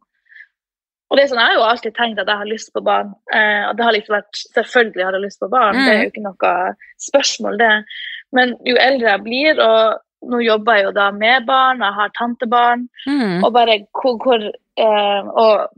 Og 1.11 1.19
det 1.19 1.25
er 1.25 1.29
sånn, 1.31 1.39
Jeg 1.39 1.47
har 1.53 1.55
jo 1.59 1.67
alltid 1.69 1.95
tenkt 1.95 2.19
at 2.21 2.27
jeg 2.33 2.41
har 2.41 2.49
lyst 2.51 2.73
på 2.75 2.83
barn. 2.85 3.13
Eh, 3.33 3.69
og 3.69 3.77
det 3.77 3.85
har 3.85 3.93
liksom 3.95 4.17
vært 4.17 4.41
Selvfølgelig 4.57 5.05
har 5.05 5.13
jeg 5.19 5.25
lyst 5.27 5.41
på 5.41 5.51
barn, 5.53 5.77
det 5.79 5.93
er 5.93 6.03
jo 6.03 6.11
ikke 6.11 6.25
noe 6.25 6.55
spørsmål, 6.99 7.59
det. 7.61 7.85
Men 8.33 8.57
jo 8.67 8.77
eldre 8.81 9.11
jeg 9.13 9.23
blir, 9.23 9.61
og 9.63 10.01
nå 10.33 10.41
jobber 10.43 10.75
jeg 10.81 10.85
jo 10.89 10.93
da 10.97 11.11
med 11.13 11.47
barn, 11.47 11.81
jeg 11.85 11.93
har 12.01 12.13
tantebarn, 12.19 12.89
Mm. 13.07 13.45
og 13.45 13.53
bare 13.53 13.79
hvor, 13.93 14.17
hvor 14.25 14.41
eh, 14.49 15.23
Og 15.29 15.69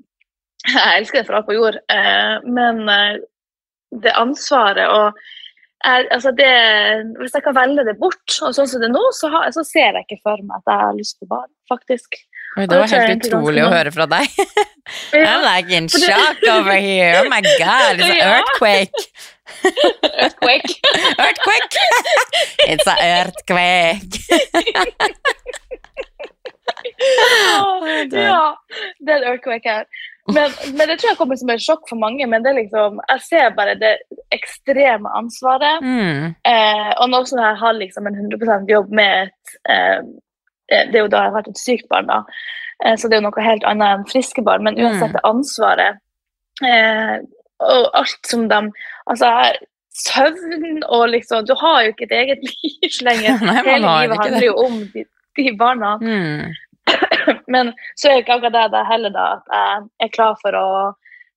jeg 0.74 0.98
elsker 1.00 1.18
det 1.20 1.26
for 1.26 1.34
alt 1.36 1.46
på 1.46 1.54
jord, 1.58 1.76
eh, 1.90 2.38
men 2.46 2.88
eh, 2.88 3.18
det 4.02 4.12
ansvaret 4.16 4.88
og 4.88 5.18
jeg, 5.86 6.06
altså 6.14 6.32
det, 6.36 6.52
Hvis 7.20 7.36
jeg 7.36 7.44
kan 7.44 7.56
velge 7.56 7.84
det 7.86 7.96
bort, 8.00 8.38
og 8.42 8.54
sånn 8.56 8.70
som 8.70 8.82
det 8.82 8.88
er 8.90 8.94
nå, 8.94 9.04
så, 9.16 9.30
har, 9.32 9.50
så 9.54 9.64
ser 9.66 9.98
jeg 9.98 10.06
ikke 10.06 10.22
for 10.24 10.42
meg 10.42 10.58
at 10.58 10.72
jeg 10.72 10.82
har 10.82 10.98
lyst 10.98 11.20
på 11.20 11.30
barn, 11.30 11.50
faktisk. 11.70 12.18
Oi, 12.56 12.64
det 12.64 12.78
var 12.80 12.88
helt 12.88 13.26
utrolig 13.26 13.62
å 13.66 13.68
høre 13.68 13.92
fra 13.92 14.06
deg. 14.08 14.36
I'm 15.12 15.42
like 15.44 15.70
in 15.76 15.88
shock 15.92 16.40
over 16.48 16.72
here. 16.72 17.20
Oh 17.20 17.28
my 17.28 17.42
god, 17.60 18.00
it's 18.00 18.08
an 18.08 18.22
earthquake. 18.24 19.02
earthquake. 20.24 20.72
Earthquake! 21.18 21.76
It's 22.66 22.86
an 22.86 22.98
earthquake. 22.98 24.16
ja, 28.12 28.54
det 28.98 29.12
er 29.12 29.16
en 29.16 29.28
earthquake 29.30 29.68
her. 29.68 29.84
Men, 30.34 30.50
men 30.74 30.88
det 30.90 30.96
tror 30.98 31.12
jeg 31.12 31.18
kommer 31.20 31.38
som 31.38 31.50
et 31.54 31.62
sjokk 31.62 31.84
for 31.90 32.00
mange. 32.00 32.26
Men 32.26 32.44
det 32.44 32.56
liksom, 32.56 33.00
jeg 33.12 33.24
ser 33.26 33.54
bare 33.56 33.76
det 33.78 33.94
ekstreme 34.34 35.12
ansvaret. 35.18 35.84
Mm. 35.84 36.34
Eh, 36.50 36.92
og 36.96 37.10
nå 37.12 37.22
som 37.30 37.42
jeg 37.42 37.60
har 37.62 37.78
liksom 37.78 38.10
en 38.10 38.18
100% 38.26 38.70
jobb 38.72 38.94
med 38.94 39.28
et 39.28 39.58
eh, 39.70 40.00
Det 40.66 40.98
er 40.98 41.04
jo 41.04 41.10
da 41.12 41.22
jeg 41.22 41.30
har 41.30 41.36
vært 41.36 41.52
et 41.52 41.62
sykt 41.62 41.86
barn, 41.92 42.10
da. 42.10 42.24
Eh, 42.84 42.96
så 42.98 43.06
det 43.06 43.16
er 43.16 43.22
jo 43.22 43.28
noe 43.28 43.46
helt 43.46 43.66
annet 43.70 44.00
enn 44.00 44.10
friske 44.10 44.42
barn. 44.46 44.66
Men 44.66 44.78
uansett 44.82 45.14
det 45.14 45.24
ansvaret 45.28 46.02
eh, 46.66 47.16
og 47.64 47.88
alt 47.96 48.28
som 48.28 48.48
de 48.50 48.58
Altså 49.06 49.30
søvn 49.96 50.82
og 50.92 51.08
liksom 51.08 51.46
Du 51.48 51.54
har 51.56 51.84
jo 51.84 51.94
ikke 51.94 52.08
et 52.10 52.16
eget 52.18 52.42
liv 52.50 53.00
lenger. 53.06 53.42
Nei, 53.42 53.58
Hele 53.64 53.92
livet 54.02 54.22
handler 54.22 54.46
jo 54.46 54.56
om 54.66 54.78
de, 54.92 55.04
de 55.38 55.52
barna. 55.58 55.96
Mm. 56.02 56.56
Men 57.52 57.72
så 57.96 58.08
er 58.10 58.14
jo 58.18 58.22
ikke 58.24 58.36
akkurat 58.38 58.52
det, 58.56 58.64
det 58.76 58.84
heller 58.90 59.10
da, 59.14 59.26
at 59.38 59.56
jeg 59.56 60.08
er 60.08 60.12
klar 60.14 60.36
for 60.42 60.56
å 60.58 60.66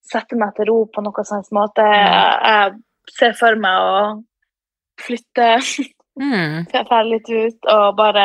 sette 0.10 0.38
meg 0.40 0.56
til 0.58 0.70
ro 0.72 0.78
på 0.94 1.04
noen 1.06 1.26
sånn 1.28 1.44
måte. 1.56 1.84
Jeg, 1.86 2.40
jeg 2.50 3.16
ser 3.20 3.34
for 3.40 3.56
meg 3.60 3.86
å 3.86 4.02
flytte, 5.06 5.54
Mm. 6.20 6.66
dra 6.74 6.98
litt 7.08 7.30
ut 7.32 7.68
og 7.72 7.94
bare 7.96 8.24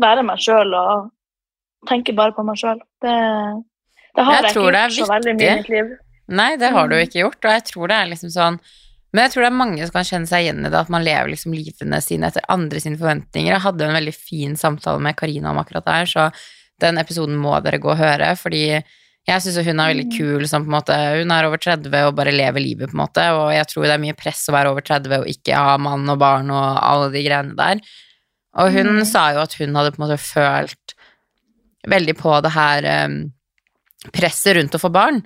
være 0.00 0.22
meg 0.22 0.38
sjøl 0.38 0.74
og 0.78 1.08
tenke 1.90 2.14
bare 2.14 2.34
på 2.36 2.44
meg 2.46 2.60
sjøl. 2.60 2.78
Det, 3.02 3.14
det 4.14 4.26
har 4.28 4.36
Jeg 4.36 4.44
jeg, 4.44 4.52
ikke 4.52 4.68
gjort 4.68 4.94
så 4.98 5.08
veldig 5.10 5.34
mye 5.40 5.48
i 5.48 5.56
mitt 5.58 5.72
liv. 5.72 5.90
Nei, 6.30 6.52
det 6.60 6.70
har 6.70 6.86
du 6.86 6.94
Mm. 6.94 7.02
ikke 7.08 7.22
gjort, 7.24 7.40
og 7.44 7.50
jeg 7.56 7.64
tror 7.72 7.90
det 7.90 7.96
er 7.96 8.10
liksom 8.12 8.30
sånn 8.30 8.60
Men 9.12 9.24
jeg 9.24 9.32
tror 9.32 9.42
det 9.42 9.50
er 9.50 9.58
mange 9.58 9.82
som 9.86 9.92
kan 9.96 10.04
kjenne 10.06 10.28
seg 10.30 10.44
igjen 10.44 10.60
i 10.64 10.70
det, 10.70 10.78
at 10.78 10.90
man 10.92 11.02
lever 11.02 11.32
liksom 11.32 11.52
livene 11.56 11.98
sine 12.04 12.28
etter 12.30 12.44
andre 12.48 12.78
sine 12.82 12.96
forventninger. 13.00 13.50
Jeg 13.56 13.64
hadde 13.64 13.86
en 13.88 13.96
veldig 13.98 14.14
fin 14.14 14.56
samtale 14.56 15.00
med 15.02 15.16
Karina 15.18 15.50
om 15.50 15.58
akkurat 15.58 15.84
det 15.88 15.96
her, 15.96 16.06
så 16.06 16.28
den 16.80 16.98
episoden 17.02 17.36
må 17.36 17.56
dere 17.64 17.80
gå 17.82 17.90
og 17.90 17.98
høre, 17.98 18.36
fordi 18.38 18.62
jeg 19.28 19.42
syns 19.44 19.58
hun 19.66 19.80
er 19.82 19.90
veldig 19.92 20.06
kul 20.14 20.46
som 20.48 20.62
på 20.64 20.70
en 20.70 20.76
måte 20.78 20.94
Hun 21.20 21.30
er 21.34 21.44
over 21.44 21.58
30 21.60 21.92
og 22.08 22.14
bare 22.16 22.32
lever 22.32 22.62
livet, 22.62 22.88
på 22.88 22.96
en 22.96 23.02
måte, 23.02 23.24
og 23.36 23.50
jeg 23.52 23.66
tror 23.68 23.84
det 23.84 23.92
er 23.96 24.04
mye 24.06 24.16
press 24.16 24.46
å 24.48 24.54
være 24.54 24.70
over 24.72 24.80
30 24.86 25.18
og 25.18 25.26
ikke 25.28 25.58
ha 25.58 25.74
mann 25.78 26.08
og 26.08 26.18
barn 26.22 26.48
og 26.50 26.78
alle 26.80 27.10
de 27.12 27.22
greiene 27.26 27.56
der. 27.58 27.82
Og 28.58 28.72
hun 28.72 28.86
Mm. 29.00 29.04
sa 29.06 29.32
jo 29.34 29.42
at 29.42 29.52
hun 29.60 29.74
hadde 29.74 29.92
på 29.92 30.00
en 30.02 30.06
måte 30.08 30.18
følt 30.18 30.94
veldig 31.86 32.16
på 32.18 32.40
det 32.42 32.50
her 32.54 32.88
um, 33.06 33.32
presset 34.12 34.56
rundt 34.56 34.74
å 34.74 34.80
få 34.82 34.90
barn. 34.92 35.20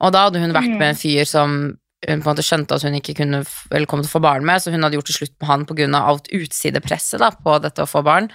Og 0.00 0.12
da 0.12 0.24
hadde 0.28 0.40
hun 0.40 0.52
vært 0.54 0.70
Mm. 0.70 0.78
med 0.78 0.88
en 0.94 1.00
fyr 1.02 1.24
som 1.26 1.78
hun 2.08 2.22
på 2.22 2.28
en 2.28 2.34
måte 2.34 2.44
skjønte 2.46 2.76
at 2.76 2.84
hun 2.86 2.96
ikke 2.98 3.14
kunne 3.18 3.42
eller 3.70 3.86
kom 3.90 4.02
til 4.02 4.10
å 4.10 4.14
få 4.16 4.22
barn 4.24 4.44
med, 4.46 4.62
så 4.62 4.72
hun 4.72 4.82
hadde 4.84 4.98
gjort 4.98 5.10
det 5.10 5.16
slutt 5.16 5.34
med 5.40 5.48
han 5.50 5.64
pga. 5.68 5.88
alt 6.00 6.28
utsidepresset 6.32 7.20
da, 7.22 7.30
på 7.30 7.58
dette 7.62 7.82
å 7.84 7.90
få 7.90 8.02
barn. 8.04 8.30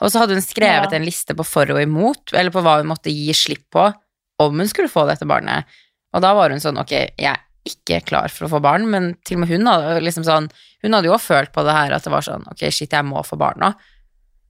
Og 0.00 0.10
så 0.10 0.22
hadde 0.22 0.34
hun 0.38 0.42
skrevet 0.44 0.90
Ja. 0.92 0.96
en 0.96 1.04
liste 1.04 1.34
på 1.36 1.44
for 1.44 1.70
og 1.70 1.80
imot, 1.82 2.32
eller 2.32 2.50
på 2.50 2.62
hva 2.64 2.78
hun 2.80 2.88
måtte 2.88 3.12
gi 3.12 3.32
slipp 3.36 3.68
på 3.70 3.92
om 4.40 4.58
hun 4.58 4.68
skulle 4.68 4.88
få 4.88 5.06
dette 5.06 5.26
barnet. 5.28 5.64
Og 6.14 6.22
da 6.22 6.32
var 6.34 6.50
hun 6.50 6.58
sånn, 6.60 6.78
ok, 6.80 6.90
jeg 6.90 7.28
er 7.28 7.40
ikke 7.68 8.00
klar 8.06 8.28
for 8.32 8.46
å 8.46 8.50
få 8.56 8.62
barn, 8.62 8.88
men 8.90 9.14
til 9.24 9.36
og 9.36 9.40
med 9.44 9.48
hun 9.52 9.66
hadde 9.66 10.00
liksom 10.00 10.24
sånn, 10.24 10.48
hun 10.82 10.92
hadde 10.96 11.06
jo 11.10 11.12
også 11.14 11.34
følt 11.34 11.52
på 11.52 11.62
det 11.66 11.72
her 11.76 11.92
at 11.92 12.02
det 12.04 12.10
var 12.10 12.24
sånn, 12.24 12.46
ok, 12.48 12.64
shit, 12.72 12.90
jeg 12.90 13.04
må 13.04 13.20
få 13.22 13.36
barn 13.36 13.60
nå. 13.60 13.74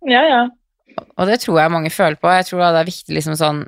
Ja, 0.07 0.23
ja. 0.23 0.49
Og 1.19 1.27
det 1.27 1.41
tror 1.43 1.59
jeg 1.61 1.71
mange 1.71 1.91
føler 1.91 2.17
på. 2.17 2.31
Jeg 2.31 2.47
tror 2.47 2.63
det 2.73 2.81
er 2.81 2.89
viktig 2.89 3.15
liksom 3.15 3.37
sånn 3.37 3.61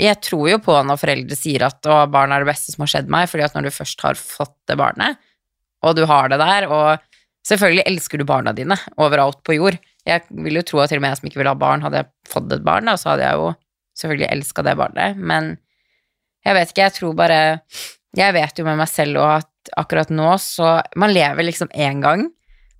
Jeg 0.00 0.20
tror 0.20 0.50
jo 0.50 0.58
på 0.60 0.76
når 0.84 1.00
foreldre 1.00 1.36
sier 1.38 1.64
at 1.64 1.88
å, 1.88 2.02
barn 2.12 2.34
er 2.34 2.44
det 2.44 2.50
beste 2.50 2.74
som 2.74 2.84
har 2.84 2.92
skjedd 2.92 3.12
meg, 3.12 3.28
fordi 3.30 3.46
at 3.46 3.56
når 3.56 3.68
du 3.68 3.72
først 3.72 4.02
har 4.04 4.18
fått 4.20 4.56
det 4.68 4.76
barnet, 4.76 5.20
og 5.86 5.96
du 5.96 6.04
har 6.08 6.28
det 6.32 6.38
der, 6.40 6.66
og 6.68 7.00
selvfølgelig 7.46 7.86
elsker 7.88 8.20
du 8.20 8.26
barna 8.28 8.52
dine 8.56 8.76
overalt 9.00 9.40
på 9.46 9.56
jord. 9.56 9.78
Jeg 10.06 10.26
vil 10.30 10.60
jo 10.60 10.64
tro 10.66 10.82
at 10.82 10.92
til 10.92 11.00
og 11.00 11.04
med 11.04 11.14
jeg 11.14 11.20
som 11.20 11.30
ikke 11.30 11.40
vil 11.40 11.50
ha 11.50 11.56
barn, 11.58 11.84
hadde 11.84 12.02
jeg 12.02 12.10
fått 12.28 12.52
et 12.52 12.66
barn, 12.66 12.90
da, 12.90 12.96
så 13.00 13.14
hadde 13.14 13.24
jeg 13.24 13.40
jo 13.40 13.52
selvfølgelig 13.96 14.28
elska 14.34 14.66
det 14.66 14.76
barnet, 14.78 15.20
men 15.32 15.54
jeg 16.46 16.54
vet 16.54 16.72
ikke, 16.72 16.86
jeg 16.86 16.94
tror 17.00 17.14
bare 17.18 17.38
Jeg 18.16 18.32
vet 18.32 18.58
jo 18.58 18.64
med 18.64 18.78
meg 18.78 18.88
selv 18.88 19.18
òg 19.20 19.30
at 19.42 19.72
akkurat 19.76 20.12
nå 20.14 20.28
så 20.40 20.78
Man 20.96 21.12
lever 21.12 21.44
liksom 21.44 21.68
én 21.74 21.98
gang. 22.00 22.28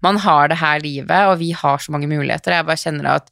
Man 0.01 0.21
har 0.23 0.49
det 0.49 0.61
her 0.61 0.81
livet, 0.81 1.27
og 1.29 1.41
vi 1.41 1.51
har 1.53 1.83
så 1.83 1.93
mange 1.93 2.09
muligheter. 2.09 2.55
Jeg 2.55 2.67
bare 2.69 2.81
kjenner 2.81 3.09
at 3.17 3.29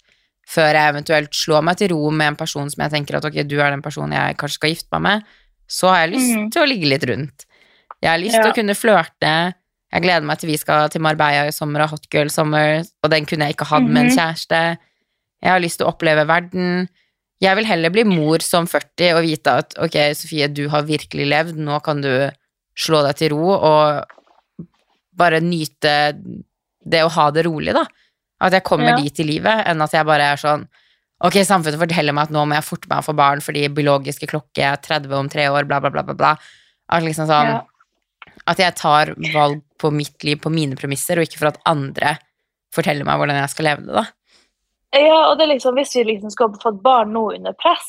før 0.49 0.77
jeg 0.77 0.93
eventuelt 0.93 1.35
slår 1.35 1.65
meg 1.65 1.77
til 1.81 1.93
ro 1.95 2.11
med 2.11 2.33
en 2.33 2.37
person 2.37 2.69
som 2.71 2.83
jeg 2.85 2.93
tenker 2.93 3.17
at 3.19 3.25
ok, 3.25 3.43
du 3.49 3.57
er 3.61 3.71
den 3.73 3.83
personen 3.85 4.13
jeg 4.13 4.37
kanskje 4.41 4.59
skal 4.61 4.75
gifte 4.75 4.93
meg 4.99 5.03
med, 5.09 5.29
så 5.71 5.89
har 5.89 6.03
jeg 6.05 6.15
lyst 6.15 6.33
mm. 6.37 6.49
til 6.53 6.63
å 6.63 6.69
ligge 6.69 6.91
litt 6.91 7.05
rundt. 7.09 7.47
Jeg 8.03 8.11
har 8.11 8.19
lyst 8.21 8.37
til 8.37 8.45
Ja. 8.45 8.53
å 8.53 8.57
kunne 8.59 8.77
flørte. 8.77 9.55
Jeg 9.95 10.03
gleder 10.03 10.27
meg 10.27 10.39
til 10.39 10.51
vi 10.51 10.57
skal 10.61 10.89
til 10.93 11.01
Marbella 11.01 11.47
i 11.49 11.55
sommer 11.55 11.85
og 11.87 11.95
Hot 11.95 12.09
Girl 12.13 12.29
Summer, 12.29 12.83
og 13.03 13.11
den 13.11 13.25
kunne 13.25 13.47
jeg 13.47 13.57
ikke 13.57 13.71
hatt 13.71 13.87
med 13.87 14.03
en 14.03 14.11
Mhm. 14.11 14.17
kjæreste. 14.19 14.61
Jeg 15.43 15.51
har 15.51 15.61
lyst 15.61 15.79
til 15.79 15.87
å 15.87 15.93
oppleve 15.95 16.27
verden. 16.27 16.89
Jeg 17.41 17.57
vil 17.57 17.65
heller 17.65 17.91
bli 17.91 18.05
mor 18.05 18.39
som 18.41 18.67
40 18.67 19.15
og 19.17 19.23
vite 19.25 19.47
at 19.47 19.75
ok, 19.79 20.15
Sofie, 20.15 20.49
du 20.49 20.69
har 20.69 20.83
virkelig 20.83 21.27
levd, 21.29 21.57
nå 21.57 21.83
kan 21.83 22.01
du 22.01 22.31
slå 22.77 23.03
deg 23.07 23.17
til 23.17 23.31
ro 23.31 23.51
og 23.55 24.05
bare 25.17 25.41
nyte 25.41 25.95
det 26.85 27.03
å 27.05 27.11
ha 27.11 27.31
det 27.31 27.45
rolig, 27.47 27.73
da. 27.73 27.85
At 28.45 28.53
jeg 28.53 28.65
kommer 28.67 28.93
Ja. 28.93 28.97
dit 29.01 29.21
i 29.21 29.27
livet, 29.27 29.65
enn 29.67 29.81
at 29.83 29.95
jeg 29.97 30.07
bare 30.07 30.33
er 30.35 30.41
sånn 30.41 30.67
Ok, 31.25 31.39
samfunnet 31.47 31.79
forteller 31.81 32.13
meg 32.13 32.27
at 32.27 32.33
nå 32.35 32.43
må 32.45 32.57
jeg 32.59 32.67
forte 32.67 32.89
meg 32.91 32.99
å 33.01 33.07
få 33.07 33.15
barn 33.17 33.41
fordi 33.41 33.63
biologiske 33.73 34.27
klokke 34.29 34.61
er 34.67 34.81
30 34.83 35.15
om 35.17 35.29
tre 35.33 35.47
år, 35.49 35.65
bla, 35.65 35.79
bla, 35.81 35.89
bla, 35.95 36.03
bla. 36.03 36.17
bla. 36.19 36.33
At 36.91 37.03
liksom 37.07 37.31
sånn 37.31 37.53
Ja. 37.55 37.63
At 38.47 38.59
jeg 38.61 38.75
tar 38.77 39.15
valg 39.33 39.63
på 39.79 39.91
mitt 39.95 40.23
liv 40.27 40.37
på 40.43 40.53
mine 40.53 40.77
premisser, 40.77 41.17
og 41.17 41.25
ikke 41.25 41.39
for 41.39 41.47
at 41.49 41.63
andre 41.65 42.19
forteller 42.75 43.07
meg 43.07 43.17
hvordan 43.17 43.41
jeg 43.41 43.53
skal 43.55 43.65
leve 43.65 43.87
det, 43.87 43.95
da. 43.95 44.05
Ja, 44.95 45.31
og 45.31 45.39
det 45.39 45.47
er 45.47 45.55
liksom, 45.55 45.75
Hvis 45.75 45.95
vi 45.97 46.05
liksom 46.05 46.31
skulle 46.31 46.61
fått 46.63 46.83
barn 46.83 47.13
nå 47.13 47.25
under 47.35 47.55
press, 47.59 47.89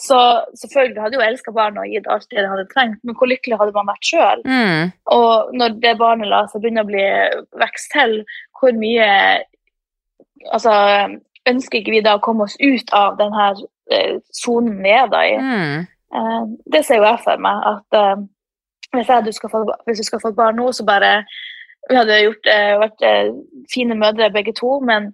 så 0.00 0.44
selvfølgelig 0.56 1.02
hadde 1.02 1.18
jo 1.18 1.24
elska 1.26 1.52
barnet 1.52 1.82
og 1.82 1.92
gitt 1.92 2.06
alt 2.08 2.28
det 2.30 2.38
det 2.40 2.48
hadde 2.48 2.68
trengt, 2.72 3.00
men 3.02 3.16
hvor 3.18 3.28
lykkelig 3.28 3.58
hadde 3.58 3.74
man 3.74 3.90
vært 3.90 4.08
sjøl? 4.08 4.44
Mm. 4.46 4.92
Og 5.18 5.52
når 5.58 5.80
det 5.82 5.98
barnet 5.98 6.30
la 6.30 6.44
seg 6.46 6.62
begynne 6.62 6.86
å 6.86 6.88
bli 6.88 7.04
vokst 7.58 7.90
til, 7.92 8.22
hvor 8.60 8.72
mye 8.78 9.10
altså, 10.52 10.72
ønsker 11.48 11.80
ikke 11.80 11.94
vi 11.96 12.04
da 12.04 12.16
å 12.18 12.24
komme 12.24 12.46
oss 12.48 12.56
ut 12.60 12.92
av 12.96 13.18
den 13.20 13.34
her 13.34 13.60
eh, 13.92 14.18
sonen 14.34 14.80
vi 14.84 14.94
er 14.94 15.08
da 15.12 15.22
i? 15.26 15.36
Mm. 15.38 15.86
Eh, 16.18 16.42
det 16.74 16.84
ser 16.86 17.00
jo 17.00 17.08
jeg 17.08 17.22
for 17.24 17.44
meg. 17.44 17.64
at 17.72 17.98
eh, 18.00 18.24
hvis, 18.96 19.08
jeg, 19.08 19.26
du 19.26 19.32
skal 19.36 19.52
få, 19.52 19.64
hvis 19.86 20.02
du 20.02 20.08
skal 20.08 20.22
få 20.24 20.34
barn 20.36 20.60
nå, 20.60 20.70
så 20.72 20.86
bare 20.88 21.22
Vi 21.88 21.96
hadde 21.96 22.16
gjort, 22.20 22.48
vært 22.82 23.04
fine 23.72 23.94
mødre 23.96 24.26
begge 24.28 24.52
to, 24.52 24.74
men 24.84 25.06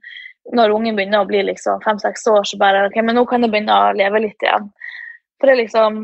når 0.59 0.73
ungen 0.75 0.97
begynner 0.97 1.23
å 1.23 1.29
bli 1.29 1.45
liksom 1.47 1.85
fem-seks 1.85 2.27
år, 2.27 2.43
så 2.51 2.57
bare 2.59 2.89
ok, 2.89 2.97
men 3.05 3.15
nå 3.15 3.23
kan 3.31 3.47
jeg 3.47 3.53
begynne 3.53 3.77
å 3.79 3.93
leve 3.95 4.25
litt 4.25 4.43
igjen. 4.43 4.67
For 5.39 5.47
det 5.47 5.55
er 5.55 5.61
liksom 5.61 6.01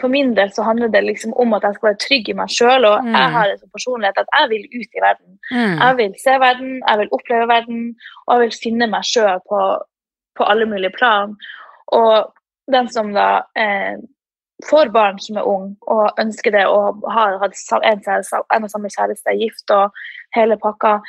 For 0.00 0.08
min 0.08 0.34
del 0.36 0.52
så 0.52 0.62
handler 0.66 0.88
det 0.92 1.04
liksom 1.04 1.34
om 1.40 1.54
at 1.56 1.62
jeg 1.62 1.74
skal 1.74 1.88
være 1.88 2.02
trygg 2.04 2.28
i 2.28 2.36
meg 2.38 2.48
sjøl, 2.52 2.84
og 2.84 3.04
Mm. 3.04 3.12
jeg 3.14 3.32
har 3.36 3.50
en 3.50 3.58
sånn 3.58 3.74
personlighet 3.76 4.18
at 4.18 4.32
jeg 4.38 4.48
vil 4.50 4.64
ut 4.80 4.96
i 4.98 5.02
verden. 5.06 5.38
Mm. 5.50 5.76
Jeg 5.82 5.96
vil 5.96 6.14
se 6.18 6.38
verden, 6.40 6.82
jeg 6.88 6.98
vil 6.98 7.12
oppleve 7.12 7.48
verden, 7.48 7.96
og 8.26 8.34
jeg 8.34 8.40
vil 8.40 8.58
finne 8.62 8.86
meg 8.90 9.04
sjøl 9.04 9.38
på, 9.50 9.60
på 10.36 10.44
alle 10.50 10.66
mulige 10.66 10.92
plan. 10.98 11.36
Og 11.92 12.32
den 12.72 12.88
som 12.88 13.12
da 13.14 13.42
eh, 13.56 13.96
får 14.64 14.92
barn 14.92 15.18
som 15.18 15.36
er 15.36 15.48
ung, 15.48 15.76
og 15.82 16.10
ønsker 16.18 16.50
det, 16.50 16.66
og 16.66 17.04
har 17.10 17.38
hatt 17.38 17.54
en, 17.82 18.00
en 18.54 18.64
og 18.64 18.70
samme 18.70 18.88
kjæreste, 18.88 19.36
gift 19.38 19.70
og 19.70 19.90
hele 20.34 20.56
pakka, 20.56 21.00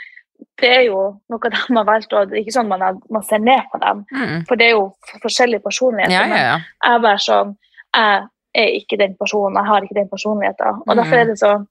det 0.59 0.69
er 0.69 0.81
jo 0.89 1.01
noe 1.31 1.49
de 1.51 1.55
har 1.77 1.87
valgt, 1.87 2.13
og 2.13 2.29
det 2.29 2.37
er 2.37 2.43
ikke 2.43 2.55
sånn 2.57 2.67
man, 2.71 2.81
er, 2.83 2.97
man 3.11 3.23
ser 3.23 3.39
ned 3.39 3.67
på 3.71 3.79
dem. 3.79 4.05
Mm. 4.11 4.41
For 4.49 4.59
det 4.59 4.67
er 4.67 4.73
jo 4.75 4.85
forskjellig 5.21 5.21
forskjellige 5.23 5.63
personligheter. 5.63 6.15
Ja, 6.15 6.23
ja, 6.25 6.27
men 6.27 6.39
jeg 6.83 6.95
er 6.95 7.05
bare 7.05 7.21
sånn 7.23 7.53
Jeg 7.95 8.25
er 8.55 8.71
ikke 8.79 8.97
den 8.97 9.15
personen, 9.19 9.55
jeg 9.59 9.65
har 9.69 9.81
ikke 9.85 9.99
den 10.01 10.09
personligheten. 10.09 10.81
Og 10.87 10.91
Mhm. 10.95 10.97
derfor 11.01 11.15
er 11.21 11.25
det 11.31 11.39
så 11.39 11.65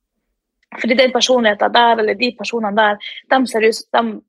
Fordi 0.81 0.94
den 0.99 1.12
personligheten 1.12 1.73
der, 1.75 1.97
eller 2.03 2.14
de 2.18 2.29
personene 2.38 2.77
der, 2.77 2.97
de 3.31 3.47
ser, 3.47 3.62
ut, 3.68 3.79
de 3.94 4.20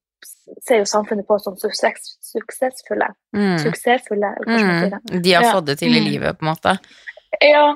ser 0.67 0.77
jo 0.77 0.85
samfunnet 0.85 1.25
på 1.27 1.39
som 1.41 1.55
suksess, 1.57 2.17
suksessfulle. 2.21 3.07
Mm. 3.33 3.57
Suksessfulle, 3.63 4.29
eller 4.35 4.45
hva 4.45 4.67
man 4.67 4.83
si 4.83 4.89
det. 4.91 4.99
Mm. 5.11 5.21
De 5.23 5.33
har 5.33 5.47
fått 5.55 5.65
det 5.65 5.77
til 5.79 5.95
i 5.95 5.99
Mm. 5.99 6.05
livet, 6.11 6.37
på 6.37 6.45
en 6.45 6.51
måte. 6.53 6.77
Ja, 7.41 7.75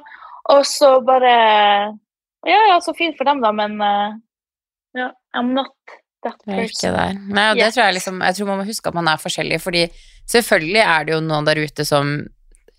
og 0.50 0.66
så 0.66 1.02
bare 1.06 1.98
Ja, 2.46 2.60
ja, 2.70 2.80
så 2.80 2.94
fint 2.96 3.18
for 3.18 3.24
dem, 3.26 3.42
da, 3.42 3.52
men 3.52 3.82
eh, 3.82 4.14
ja, 4.96 5.10
I'm 5.36 5.52
not 5.54 5.74
that 6.24 6.36
er 6.48 6.56
person. 6.62 6.94
Nei, 7.34 7.50
og 7.52 7.56
det 7.58 7.66
Yes. 7.66 7.76
tror 7.76 7.84
jeg 7.86 7.94
liksom 7.96 8.22
Jeg 8.22 8.36
tror 8.36 8.46
man 8.46 8.58
må 8.60 8.66
huske 8.66 8.88
at 8.88 8.94
man 8.94 9.08
er 9.08 9.18
forskjellig, 9.18 9.62
fordi 9.62 9.88
selvfølgelig 10.30 10.84
er 10.86 11.04
det 11.06 11.14
jo 11.16 11.20
noen 11.22 11.46
der 11.46 11.56
ute 11.66 11.86
som 11.86 12.28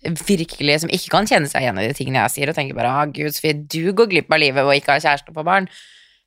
virkelig 0.01 0.79
som 0.81 0.89
ikke 0.89 1.11
kan 1.13 1.27
kjenne 1.29 1.49
seg 1.49 1.61
igjen 1.63 1.77
i 1.81 1.87
de 1.87 1.93
tingene 1.97 2.23
jeg 2.25 2.33
sier, 2.35 2.49
og 2.49 2.55
tenker 2.57 2.77
bare 2.77 2.89
ah, 2.89 3.05
gud, 3.05 3.31
Sofie, 3.35 3.53
du 3.53 3.91
går 3.93 4.09
glipp 4.09 4.31
av 4.33 4.39
livet 4.41 4.63
og 4.65 4.73
ikke 4.75 4.95
har 4.95 5.03
kjæreste 5.03 5.33
på 5.35 5.43
barn. 5.45 5.67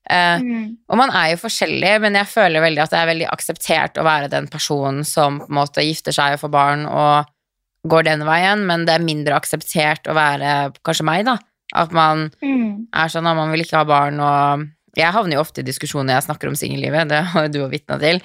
Uh, 0.05 0.37
Mm. 0.37 0.77
og 0.93 0.99
man 1.01 1.09
er 1.17 1.31
jo 1.33 1.39
forskjellig, 1.41 1.95
men 2.03 2.15
jeg 2.19 2.27
føler 2.29 2.61
veldig 2.61 2.83
at 2.83 2.91
det 2.93 2.99
er 2.99 3.07
veldig 3.09 3.29
akseptert 3.33 3.97
å 3.97 4.05
være 4.05 4.29
den 4.29 4.47
personen 4.53 5.01
som 5.09 5.39
på 5.41 5.49
en 5.49 5.57
måte 5.57 5.81
gifter 5.81 6.13
seg 6.13 6.35
og 6.37 6.43
får 6.43 6.53
barn 6.53 6.85
og 6.87 7.25
går 7.89 8.05
den 8.05 8.21
veien, 8.29 8.67
men 8.69 8.85
det 8.85 8.95
er 8.99 9.05
mindre 9.05 9.35
akseptert 9.41 10.05
å 10.09 10.15
være 10.17 10.73
kanskje 10.85 11.05
meg, 11.09 11.25
da. 11.25 11.39
At 11.75 11.91
man 11.93 12.31
Mm. 12.43 12.87
er 12.93 13.09
sånn 13.09 13.27
at 13.27 13.37
man 13.37 13.51
vil 13.51 13.65
ikke 13.65 13.79
ha 13.81 13.85
barn, 13.85 14.21
og 14.21 14.69
jeg 14.97 15.11
havner 15.13 15.37
jo 15.37 15.41
ofte 15.41 15.61
i 15.61 15.65
diskusjoner 15.65 16.13
når 16.13 16.21
jeg 16.21 16.29
snakker 16.29 16.49
om 16.49 16.55
singellivet, 16.55 17.09
det 17.09 17.25
har 17.25 17.43
jo 17.49 17.53
du 17.53 17.65
og 17.65 17.71
vitna 17.73 17.99
til. 17.99 18.21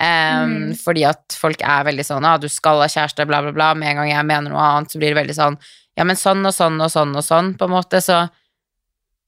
Em, 0.00 0.52
Mm. 0.72 0.76
Fordi 0.80 1.04
at 1.04 1.36
folk 1.36 1.60
er 1.60 1.84
veldig 1.84 2.04
sånn 2.06 2.24
ah, 2.24 2.38
du 2.40 2.48
skal 2.48 2.80
ha 2.80 2.88
kjæreste, 2.88 3.26
bla, 3.28 3.42
bla, 3.44 3.52
bla. 3.52 3.74
Med 3.74 3.92
en 3.92 4.00
gang 4.00 4.10
jeg 4.10 4.26
mener 4.26 4.50
noe 4.50 4.62
annet, 4.64 4.90
så 4.90 4.98
blir 4.98 5.12
det 5.12 5.20
veldig 5.20 5.36
sånn 5.36 5.58
ja, 5.98 6.04
men 6.08 6.16
sånn 6.16 6.44
og 6.48 6.54
sånn 6.56 6.80
og 6.80 6.90
sånn 6.92 7.12
og 7.16 7.24
sånn, 7.24 7.52
på 7.58 7.68
en 7.68 7.74
måte. 7.74 8.00
Så 8.00 8.16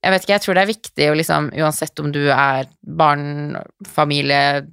jeg 0.05 0.13
vet 0.13 0.25
ikke, 0.25 0.37
jeg 0.37 0.45
tror 0.45 0.57
det 0.57 0.63
er 0.63 0.73
viktig 0.73 1.09
å 1.11 1.17
liksom, 1.19 1.51
uansett 1.61 2.01
om 2.01 2.13
du 2.13 2.23
er 2.33 2.69
barn, 2.81 3.59
familie, 3.89 4.65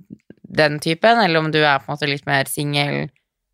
den 0.42 0.80
typen, 0.84 1.20
eller 1.24 1.40
om 1.40 1.52
du 1.52 1.62
er 1.62 1.80
på 1.80 1.90
en 1.90 1.96
måte 1.96 2.10
litt 2.10 2.28
mer 2.28 2.50
singel, 2.52 3.10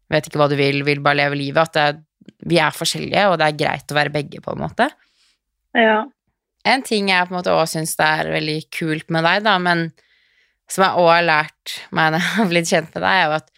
vet 0.10 0.30
ikke 0.30 0.42
hva 0.42 0.50
du 0.50 0.58
vil, 0.58 0.84
vil 0.88 1.02
bare 1.06 1.22
leve 1.22 1.38
livet, 1.38 1.70
at 1.70 1.78
det, 1.78 2.36
vi 2.50 2.60
er 2.62 2.74
forskjellige, 2.76 3.28
og 3.30 3.38
det 3.40 3.48
er 3.48 3.60
greit 3.60 3.94
å 3.94 3.98
være 3.98 4.14
begge, 4.14 4.42
på 4.44 4.54
en 4.54 4.64
måte. 4.66 4.90
Ja. 5.78 6.02
En 6.68 6.84
ting 6.86 7.12
jeg 7.12 7.28
på 7.28 7.34
en 7.34 7.40
måte 7.40 7.54
også 7.54 7.78
syns 7.78 7.96
det 8.00 8.08
er 8.22 8.32
veldig 8.34 8.58
kult 8.74 9.14
med 9.14 9.26
deg, 9.28 9.46
da, 9.46 9.56
men 9.62 9.88
som 10.72 10.84
jeg 10.84 11.00
også 11.00 11.14
har 11.14 11.28
lært 11.28 11.78
meg 11.96 12.12
når 12.14 12.24
jeg 12.24 12.36
har 12.36 12.50
blitt 12.52 12.72
kjent 12.72 12.92
med 12.96 13.04
deg, 13.04 13.14
er 13.14 13.26
jo 13.26 13.38
at 13.38 13.54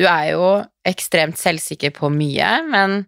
du 0.00 0.06
er 0.08 0.26
jo 0.32 0.44
ekstremt 0.88 1.40
selvsikker 1.40 1.92
på 1.96 2.08
mye, 2.12 2.50
men 2.70 3.02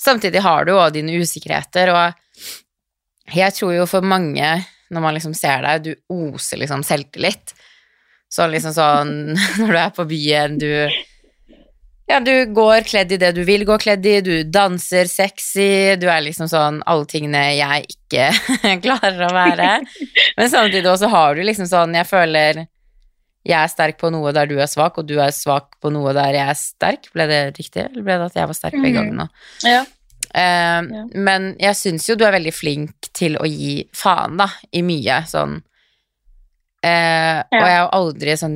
samtidig 0.00 0.42
har 0.44 0.66
du 0.66 0.76
òg 0.76 0.94
dine 0.94 1.16
usikkerheter, 1.18 1.90
og 1.90 3.34
jeg 3.34 3.54
tror 3.56 3.74
jo 3.74 3.86
for 3.90 4.06
mange, 4.06 4.52
når 4.90 5.04
man 5.04 5.16
liksom 5.16 5.34
ser 5.38 5.62
deg, 5.66 5.86
du 5.86 5.92
oser 6.14 6.60
liksom 6.62 6.84
selvtillit. 6.86 7.54
Sånn 8.30 8.52
liksom 8.54 8.74
sånn 8.74 9.14
når 9.60 9.72
du 9.72 9.78
er 9.80 9.94
på 9.94 10.06
byen, 10.10 10.58
du 10.60 10.70
Ja, 12.10 12.18
du 12.18 12.50
går 12.54 12.82
kledd 12.88 13.12
i 13.14 13.20
det 13.22 13.30
du 13.36 13.44
vil 13.46 13.62
gå 13.66 13.76
kledd 13.78 14.06
i, 14.06 14.16
du 14.22 14.42
danser 14.42 15.06
sexy, 15.10 15.94
du 15.98 16.08
er 16.10 16.24
liksom 16.26 16.50
sånn 16.50 16.80
alle 16.90 17.06
tingene 17.10 17.44
jeg 17.54 17.86
ikke 17.94 18.30
klarer 18.86 19.26
å 19.28 19.34
være. 19.34 19.70
Men 20.38 20.50
samtidig 20.50 20.90
også 20.90 21.10
har 21.10 21.38
du 21.38 21.44
liksom 21.46 21.70
sånn 21.70 21.94
Jeg 21.98 22.10
føler 22.10 22.64
jeg 23.46 23.56
er 23.56 23.70
sterk 23.72 23.96
på 23.98 24.10
noe 24.12 24.32
der 24.36 24.46
du 24.50 24.56
er 24.60 24.66
svak, 24.68 24.98
og 25.00 25.06
du 25.08 25.14
er 25.20 25.30
svak 25.32 25.78
på 25.80 25.90
noe 25.92 26.12
der 26.12 26.34
jeg 26.36 26.48
er 26.52 26.58
sterk. 26.58 27.08
Ble 27.14 27.26
det 27.30 27.40
riktig, 27.58 27.86
eller 27.86 28.02
ble 28.04 28.18
det 28.20 28.26
at 28.30 28.34
jeg 28.42 28.46
var 28.50 28.58
sterk 28.58 28.76
begge 28.76 29.00
Mhm. 29.00 29.00
gangene? 29.00 29.28
Ja. 29.64 29.80
Uh, 30.30 30.84
Ja. 30.86 31.04
Men 31.14 31.56
jeg 31.58 31.74
syns 31.74 32.06
jo 32.06 32.14
du 32.14 32.24
er 32.24 32.32
veldig 32.36 32.52
flink 32.54 33.08
til 33.16 33.36
å 33.40 33.46
gi 33.48 33.88
faen, 33.96 34.36
da, 34.36 34.46
i 34.72 34.82
mye 34.82 35.22
sånn 35.26 35.56
eh, 36.84 37.40
Og 37.50 37.56
jeg 37.58 37.72
er 37.74 37.80
jo 37.82 37.88
aldri 37.96 38.36
sånn 38.40 38.54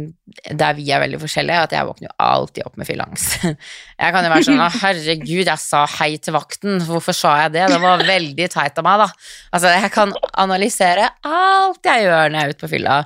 Der 0.56 0.76
vi 0.78 0.86
er 0.94 1.02
veldig 1.02 1.18
forskjellige, 1.20 1.64
at 1.66 1.74
jeg 1.76 1.88
våkner 1.88 2.08
jo 2.08 2.14
alltid 2.24 2.64
opp 2.68 2.76
med 2.80 2.86
fylleangst. 2.88 3.34
Jeg 4.04 4.14
kan 4.14 4.24
jo 4.24 4.30
være 4.32 4.46
sånn 4.48 4.62
Å, 4.64 4.68
herregud, 4.82 5.44
jeg 5.46 5.60
sa 5.62 5.82
hei 5.98 6.16
til 6.18 6.34
vakten. 6.36 6.80
Hvorfor 6.86 7.14
sa 7.16 7.34
jeg 7.44 7.52
det? 7.56 7.66
Det 7.74 7.80
var 7.82 8.02
veldig 8.04 8.48
teit 8.52 8.78
av 8.80 8.84
meg, 8.86 9.02
da. 9.04 9.08
Altså, 9.54 9.70
jeg 9.76 9.90
kan 9.94 10.12
analysere 10.40 11.10
alt 11.24 11.84
jeg 11.86 12.06
gjør 12.06 12.32
når 12.32 12.38
jeg 12.40 12.44
er 12.48 12.54
ute 12.56 12.64
på 12.64 12.70
fylla. 12.72 12.96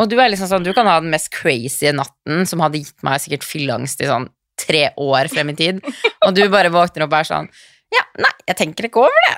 Og 0.00 0.08
du 0.10 0.16
er 0.18 0.30
liksom 0.32 0.48
sånn, 0.50 0.64
du 0.66 0.72
kan 0.74 0.88
ha 0.90 0.96
den 1.00 1.12
mest 1.14 1.30
crazy 1.34 1.90
natten 1.94 2.46
som 2.50 2.60
hadde 2.64 2.80
gitt 2.82 3.04
meg 3.06 3.20
sikkert 3.22 3.44
fylleangst 3.46 4.00
i 4.02 4.08
sånn 4.10 4.28
tre 4.58 4.88
år 5.02 5.28
frem 5.30 5.50
i 5.50 5.54
tid, 5.58 5.80
og 6.26 6.34
du 6.34 6.44
bare 6.50 6.70
våkner 6.74 7.04
opp 7.06 7.14
og 7.14 7.20
er 7.20 7.28
sånn 7.30 7.48
Ja, 7.94 8.02
nei, 8.18 8.30
jeg 8.48 8.56
tenker 8.58 8.86
ikke 8.88 9.04
over 9.04 9.20
det. 9.28 9.34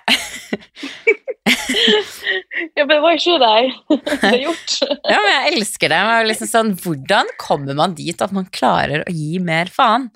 ja, 2.77 2.85
men 2.85 2.93
det 2.95 3.01
var 3.05 3.17
ikke 3.19 3.37
deg. 3.43 3.73
Det 4.07 4.31
er 4.31 4.39
gjort. 4.47 4.77
Ja, 5.13 5.19
men 5.21 5.33
jeg 5.33 5.53
elsker 5.59 5.93
det. 5.93 5.99
Men 6.07 6.15
jeg 6.21 6.29
liksom 6.31 6.49
sånn, 6.51 6.71
hvordan 6.81 7.29
kommer 7.41 7.77
man 7.79 7.95
dit 7.99 8.23
at 8.25 8.33
man 8.37 8.49
klarer 8.53 9.05
å 9.05 9.13
gi 9.13 9.37
mer 9.45 9.69
faen? 9.73 10.09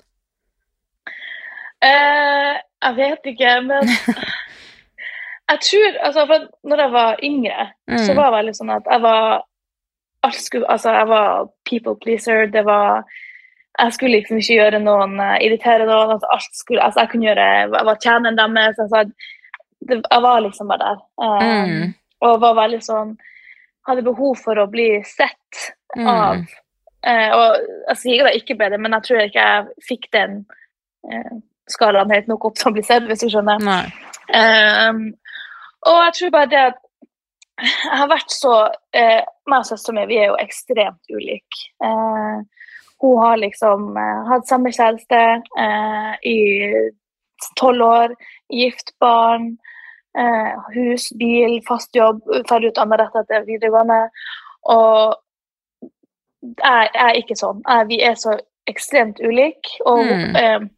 Eh, 1.85 2.57
jeg 2.85 2.97
vet 2.97 3.29
ikke, 3.33 3.53
men 3.65 3.89
jeg 5.51 5.61
tror 5.67 5.95
altså, 6.07 6.25
Når 6.67 6.83
jeg 6.85 6.91
var 6.97 7.23
yngre, 7.25 7.69
så 7.91 8.11
Mm. 8.11 8.17
var 8.17 8.27
det 8.29 8.35
veldig 8.39 8.53
sånn 8.57 8.73
at 8.75 8.85
jeg 8.89 9.01
var 9.05 9.41
skulle, 10.33 10.67
altså, 10.69 10.91
jeg 10.93 11.07
var 11.07 11.47
people 11.65 11.95
pleaser. 12.03 12.45
Det 12.45 12.65
var 12.65 13.03
Jeg 13.79 13.93
skulle 13.93 14.17
liksom 14.17 14.37
ikke 14.37 14.53
gjøre 14.59 14.79
noen 14.83 15.19
eh, 15.19 15.37
irritere 15.45 15.85
noen. 15.87 16.11
Altså, 16.11 16.27
alt 16.31 16.55
skulle, 16.55 16.81
altså, 16.83 16.99
jeg 16.99 17.09
kunne 17.09 17.25
gjøre 17.25 17.45
Jeg 17.73 17.85
var 17.85 17.97
tjeneren 18.03 18.37
deres. 18.37 18.79
Altså, 18.79 19.03
det, 19.89 20.01
jeg 20.11 20.21
var 20.21 20.39
liksom 20.39 20.67
bare 20.67 20.79
der. 20.79 20.97
Um, 21.17 21.69
Mm. 21.71 21.93
Og 22.21 22.41
var 22.41 22.53
veldig 22.53 22.81
sånn 22.85 23.17
Hadde 23.87 24.03
behov 24.05 24.35
for 24.37 24.53
å 24.61 24.67
bli 24.69 25.01
sett 25.03 25.71
av 25.97 26.35
Mm. 26.35 26.45
eh, 27.03 27.31
Og 27.33 27.55
jeg 27.89 27.97
sier 27.97 28.27
jeg 28.27 28.41
ikke 28.43 28.57
ble 28.57 28.69
det, 28.69 28.79
men 28.79 28.91
jeg 28.93 29.03
tror 29.03 29.21
ikke 29.23 29.41
jeg 29.47 29.65
fikk 29.87 30.05
den 30.13 30.45
uh, 31.09 31.39
skalaen 31.67 32.11
helt 32.11 32.27
nok 32.27 32.45
opp 32.45 32.55
til 32.55 32.69
å 32.69 32.73
bli 32.73 32.83
sett, 32.83 33.03
hvis 33.09 33.19
du 33.25 33.29
skjønner. 33.29 33.57
Um, 34.29 35.13
og 35.87 35.97
jeg 36.05 36.13
tror 36.19 36.29
bare 36.31 36.45
det 36.51 36.57
at 36.69 36.77
jeg 37.61 37.97
har 37.99 38.09
vært 38.11 38.31
så 38.33 38.53
eh, 38.97 39.21
Meg 39.49 39.59
og 39.63 39.67
søstera 39.69 39.95
mi 39.99 40.05
vi 40.09 40.17
er 40.21 40.29
jo 40.31 40.37
ekstremt 40.41 41.11
ulike. 41.13 41.63
Eh, 41.83 42.41
hun 43.01 43.17
har 43.23 43.37
liksom 43.41 43.97
eh, 43.97 44.21
hatt 44.29 44.47
samme 44.49 44.71
kjæreste 44.73 45.21
eh, 45.59 46.11
i 46.29 46.37
tolv 47.57 47.81
år, 47.87 48.13
gift 48.53 48.93
barn, 49.01 49.57
eh, 50.17 50.51
hus, 50.75 51.07
bil, 51.17 51.57
fast 51.67 51.95
jobb, 51.97 52.21
ferdig 52.49 52.69
utdanna 52.71 52.99
rett 53.01 53.17
etter 53.23 53.47
videregående. 53.47 54.03
Og 54.69 55.17
jeg, 56.61 56.89
jeg 56.93 57.07
er 57.07 57.17
ikke 57.21 57.37
sånn. 57.39 57.63
Jeg, 57.67 57.89
vi 57.89 57.99
er 58.05 58.15
så 58.19 58.37
ekstremt 58.69 59.19
ulike. 59.25 59.77
Og 59.89 60.05
Mm. 60.05 60.35
eh, 60.35 60.69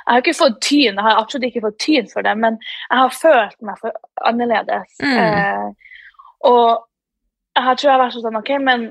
jeg 0.00 0.14
har 0.14 0.22
ikke 0.22 0.38
fått 0.38 0.60
tyn, 0.64 0.96
jeg 0.96 1.04
har 1.04 1.18
absolutt 1.20 1.44
ikke 1.50 1.60
fått 1.66 1.78
tyn 1.82 2.06
for 2.08 2.22
det, 2.24 2.32
men 2.38 2.56
jeg 2.62 2.98
har 2.98 3.10
følt 3.14 3.56
meg 3.62 3.78
for 3.82 3.92
annerledes. 4.26 4.94
Mm. 5.02 5.18
Eh, 5.18 5.89
og 6.46 6.86
jeg 7.58 7.78
tror 7.78 7.88
jeg 7.88 7.94
har 7.96 8.02
vært 8.04 8.18
sånn 8.18 8.40
OK, 8.40 8.50
men 8.64 8.90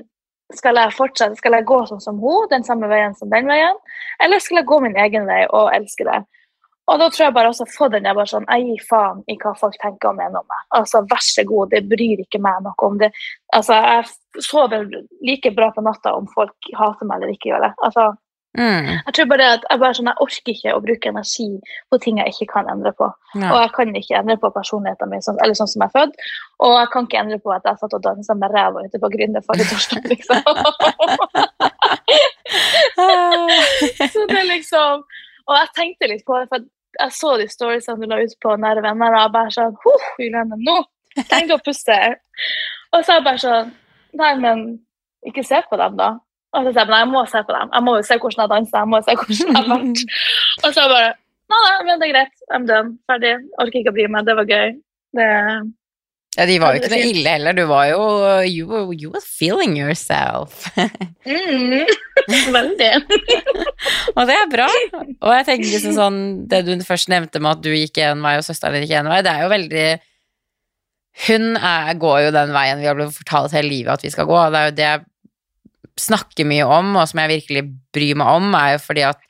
skal 0.58 0.78
jeg 0.78 0.96
fortsette? 0.96 1.38
Skal 1.38 1.54
jeg 1.56 1.66
gå 1.68 1.78
sånn 1.86 2.02
som 2.02 2.18
hun, 2.22 2.48
den 2.50 2.66
samme 2.66 2.90
veien 2.90 3.14
som 3.18 3.30
den 3.30 3.48
veien? 3.50 3.78
Eller 4.22 4.42
skal 4.42 4.60
jeg 4.60 4.68
gå 4.70 4.80
min 4.82 4.98
egen 4.98 5.26
vei 5.28 5.44
og 5.46 5.70
elske 5.74 6.06
det? 6.08 6.20
Og 6.90 6.98
da 6.98 7.06
tror 7.06 7.24
jeg 7.28 7.34
bare 7.36 7.50
også 7.52 7.66
få 7.70 7.86
den 7.92 8.02
der 8.02 8.16
bare 8.18 8.26
sånn 8.26 8.48
Jeg 8.50 8.64
gir 8.66 8.80
faen 8.88 9.20
i 9.30 9.36
hva 9.38 9.52
folk 9.58 9.76
tenker 9.78 10.10
og 10.10 10.16
mener 10.18 10.40
om 10.40 10.48
meg. 10.50 10.64
Altså, 10.74 11.04
vær 11.10 11.22
så 11.22 11.44
god, 11.46 11.70
det 11.74 11.84
bryr 11.90 12.24
ikke 12.24 12.40
meg 12.42 12.64
noe 12.64 12.88
om 12.88 12.98
det. 12.98 13.12
Altså, 13.54 13.78
jeg 13.78 14.42
sover 14.48 14.88
like 15.26 15.54
bra 15.54 15.70
på 15.76 15.84
natta 15.86 16.16
om 16.18 16.26
folk 16.34 16.72
hater 16.74 17.06
meg 17.06 17.20
eller 17.20 17.36
ikke 17.36 17.52
gjør 17.52 17.68
det. 17.68 17.72
Altså, 17.86 18.08
Mm. 18.58 19.06
jeg 19.06 19.14
tror 19.14 19.26
bare 19.30 19.46
at 19.54 19.62
jeg, 19.70 19.78
bare 19.78 19.94
sånn, 19.94 20.10
jeg 20.10 20.22
orker 20.24 20.52
ikke 20.52 20.72
å 20.74 20.82
bruke 20.82 21.10
energi 21.12 21.46
på 21.86 21.98
ting 22.02 22.16
jeg 22.18 22.32
ikke 22.32 22.48
kan 22.50 22.66
endre 22.72 22.90
på. 22.98 23.06
Og 23.38 23.58
jeg 23.60 23.70
kan 23.76 23.92
ikke 24.00 24.18
endre 24.18 24.36
på 24.42 24.50
personligheten 24.56 25.10
min, 25.12 25.22
sånn, 25.22 25.38
eller 25.44 25.54
sånn 25.58 25.70
som 25.70 25.84
jeg 25.84 25.90
er 25.92 25.94
født. 25.94 26.14
Og 26.66 26.72
jeg 26.74 26.88
kan 26.94 27.06
ikke 27.06 27.22
endre 27.22 27.38
på 27.44 27.50
at 27.54 27.68
jeg 27.68 27.80
satt 27.82 27.96
og 27.98 28.04
dansa 28.04 28.32
med 28.38 28.54
ræva 28.54 28.78
ute 28.86 29.02
på 29.02 29.12
Gründer 29.14 29.42
forrige 29.46 29.70
torsdag, 29.70 30.02
liksom. 30.12 30.38
så 34.12 34.20
det 34.30 34.42
liksom 34.48 34.92
Og 35.46 35.52
jeg 35.56 35.68
tenkte 35.76 36.10
litt 36.10 36.24
på 36.26 36.34
det, 36.40 36.46
for 36.50 36.58
jeg 37.00 37.10
så 37.14 37.30
de 37.38 37.46
storiesene 37.50 38.00
du 38.02 38.06
la 38.10 38.18
ut 38.18 38.34
på 38.42 38.50
Nære 38.58 38.82
venner, 38.82 39.14
og 39.14 39.20
jeg 39.22 39.34
bare 39.36 39.50
sånn 39.54 39.76
Juliane, 40.18 40.56
nå 40.58 40.76
jeg 41.18 41.50
å 41.50 41.58
puste. 41.62 41.96
Og 42.94 43.04
så 43.04 43.14
er 43.14 43.20
jeg 43.20 43.26
bare 43.26 43.42
sånn 43.42 43.72
Nei, 44.18 44.32
men 44.42 44.62
ikke 45.26 45.44
se 45.46 45.60
på 45.70 45.78
dem, 45.78 45.94
da. 46.00 46.16
Og 46.50 46.64
så 46.66 46.70
sier 46.72 46.82
jeg 46.82 46.90
nei, 46.90 47.00
jeg 47.04 47.10
må 47.12 47.24
se 47.30 47.42
på 47.46 47.54
dem. 47.56 47.68
Jeg 47.76 47.86
må 47.86 47.96
jo 47.98 48.06
se 48.06 48.16
hvordan 48.22 48.42
jeg 48.44 48.52
danser. 48.54 48.78
Jeg 48.82 48.90
må 48.90 49.00
se 49.06 49.16
hvordan 49.20 49.58
jeg 49.58 49.68
vært. 49.72 50.00
Og 50.66 50.72
så 50.78 50.86
bare 50.94 51.10
Nei, 51.50 51.58
nei, 51.66 51.76
men 51.82 51.98
det 51.98 52.06
er 52.06 52.12
greit. 52.14 52.42
I'm 52.54 52.66
done. 52.68 52.92
Ferdig. 53.10 53.32
Orker 53.58 53.80
ikke 53.80 53.90
å 53.90 53.94
bry 53.96 54.04
meg. 54.14 54.26
Det 54.28 54.34
var 54.38 54.46
gøy. 54.46 54.74
Det 55.18 55.28
ja, 56.38 56.44
de 56.46 56.56
var 56.62 56.76
jo 56.76 56.78
ikke 56.78 56.92
noe 56.92 57.06
ille 57.10 57.32
heller. 57.34 57.56
Du 57.58 57.64
var 57.66 57.88
jo 57.90 58.02
You, 58.46 58.68
were- 58.70 58.94
you 58.94 59.10
were 59.10 59.22
feeling 59.24 59.74
yourself. 59.76 60.68
mm, 61.26 61.88
Veldig. 62.54 62.90
Og 64.14 64.22
det 64.30 64.36
er 64.36 64.52
bra. 64.52 64.68
Og 64.94 65.34
jeg 65.34 65.48
tenker 65.48 65.72
liksom 65.72 65.96
sånn 65.98 66.20
Det 66.50 66.62
du 66.68 66.76
først 66.86 67.10
nevnte 67.10 67.42
med 67.42 67.58
at 67.58 67.64
du 67.66 67.72
gikk 67.74 67.98
en 68.06 68.22
vei 68.22 68.36
og 68.38 68.46
søsteren 68.46 68.78
din 68.78 68.86
gikk 68.86 69.00
en 69.00 69.10
vei, 69.10 69.18
det 69.26 69.32
er 69.34 69.42
jo 69.42 69.50
veldig 69.56 69.88
Hun 71.26 71.48
er, 71.58 71.90
går 72.06 72.18
jo 72.28 72.32
den 72.38 72.54
veien 72.54 72.78
vi 72.80 72.86
har 72.88 72.96
blitt 72.98 73.16
fortalt 73.18 73.56
hele 73.58 73.72
livet 73.74 73.98
at 73.98 74.06
vi 74.06 74.14
skal 74.14 74.30
gå. 74.30 74.38
Det 74.54 74.60
er 74.62 74.70
jo 74.70 74.76
det 74.78 74.92
snakker 76.00 76.46
mye 76.48 76.64
om, 76.66 76.94
og 76.96 77.08
som 77.10 77.20
jeg 77.22 77.32
virkelig 77.40 77.62
bryr 77.94 78.16
meg 78.20 78.26
om, 78.40 78.54
er 78.54 78.72
jo 78.76 78.82
fordi 78.84 79.04
at 79.08 79.20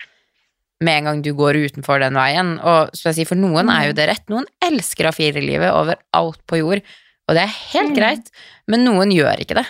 med 0.81 0.97
en 1.03 1.05
gang 1.11 1.19
du 1.23 1.33
går 1.37 1.59
utenfor 1.67 2.01
den 2.01 2.15
veien, 2.17 2.55
og 2.65 2.95
skal 2.97 3.11
jeg 3.11 3.19
si, 3.21 3.25
for 3.29 3.37
noen 3.37 3.69
er 3.69 3.89
jo 3.91 3.97
det 3.99 4.07
rett, 4.09 4.25
noen 4.33 4.47
elsker 4.65 5.11
A4-livet 5.11 5.69
over 5.77 5.99
alt 6.17 6.41
på 6.49 6.61
jord, 6.63 6.81
og 7.29 7.37
det 7.37 7.43
er 7.45 7.59
helt 7.75 7.91
Mm. 7.93 7.97
greit, 7.99 8.31
men 8.67 8.85
noen 8.85 9.11
gjør 9.13 9.39
ikke 9.45 9.59
det. 9.61 9.67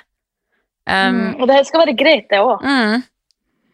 Um, 0.86 1.18
Mm, 1.34 1.40
og 1.42 1.48
det 1.48 1.66
skal 1.66 1.80
være 1.86 1.96
greit, 1.98 2.28
det 2.30 2.38
òg. 2.40 2.62
mm. 2.62 3.02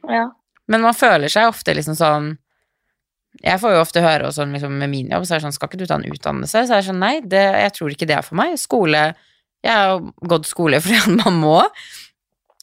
Ja. 0.08 0.30
Men 0.68 0.80
man 0.82 0.94
føler 0.94 1.28
seg 1.28 1.48
ofte 1.48 1.74
liksom 1.74 1.94
sånn 1.94 2.38
Jeg 3.44 3.60
får 3.60 3.72
jo 3.74 3.80
ofte 3.82 4.00
høre 4.00 4.26
også, 4.30 4.46
liksom, 4.50 4.78
med 4.78 4.88
min 4.90 5.08
jobb, 5.10 5.22
så 5.26 5.34
er 5.34 5.38
det 5.38 5.44
sånn 5.46 5.52
Skal 5.52 5.68
ikke 5.68 5.78
du 5.78 5.86
ta 5.86 5.94
en 5.98 6.06
utdannelse? 6.10 6.62
Så 6.66 6.72
er 6.72 6.80
det 6.80 6.86
sånn 6.88 6.98
Nei, 7.02 7.20
det, 7.20 7.42
jeg 7.62 7.72
tror 7.76 7.90
ikke 7.92 8.06
det 8.08 8.16
er 8.16 8.22
for 8.22 8.34
meg. 8.34 8.54
Skole 8.58 9.14
Jeg 9.62 9.72
har 9.72 10.00
gått 10.26 10.46
skole 10.46 10.80
fordi 10.84 11.16
man 11.20 11.34
må. 11.42 11.58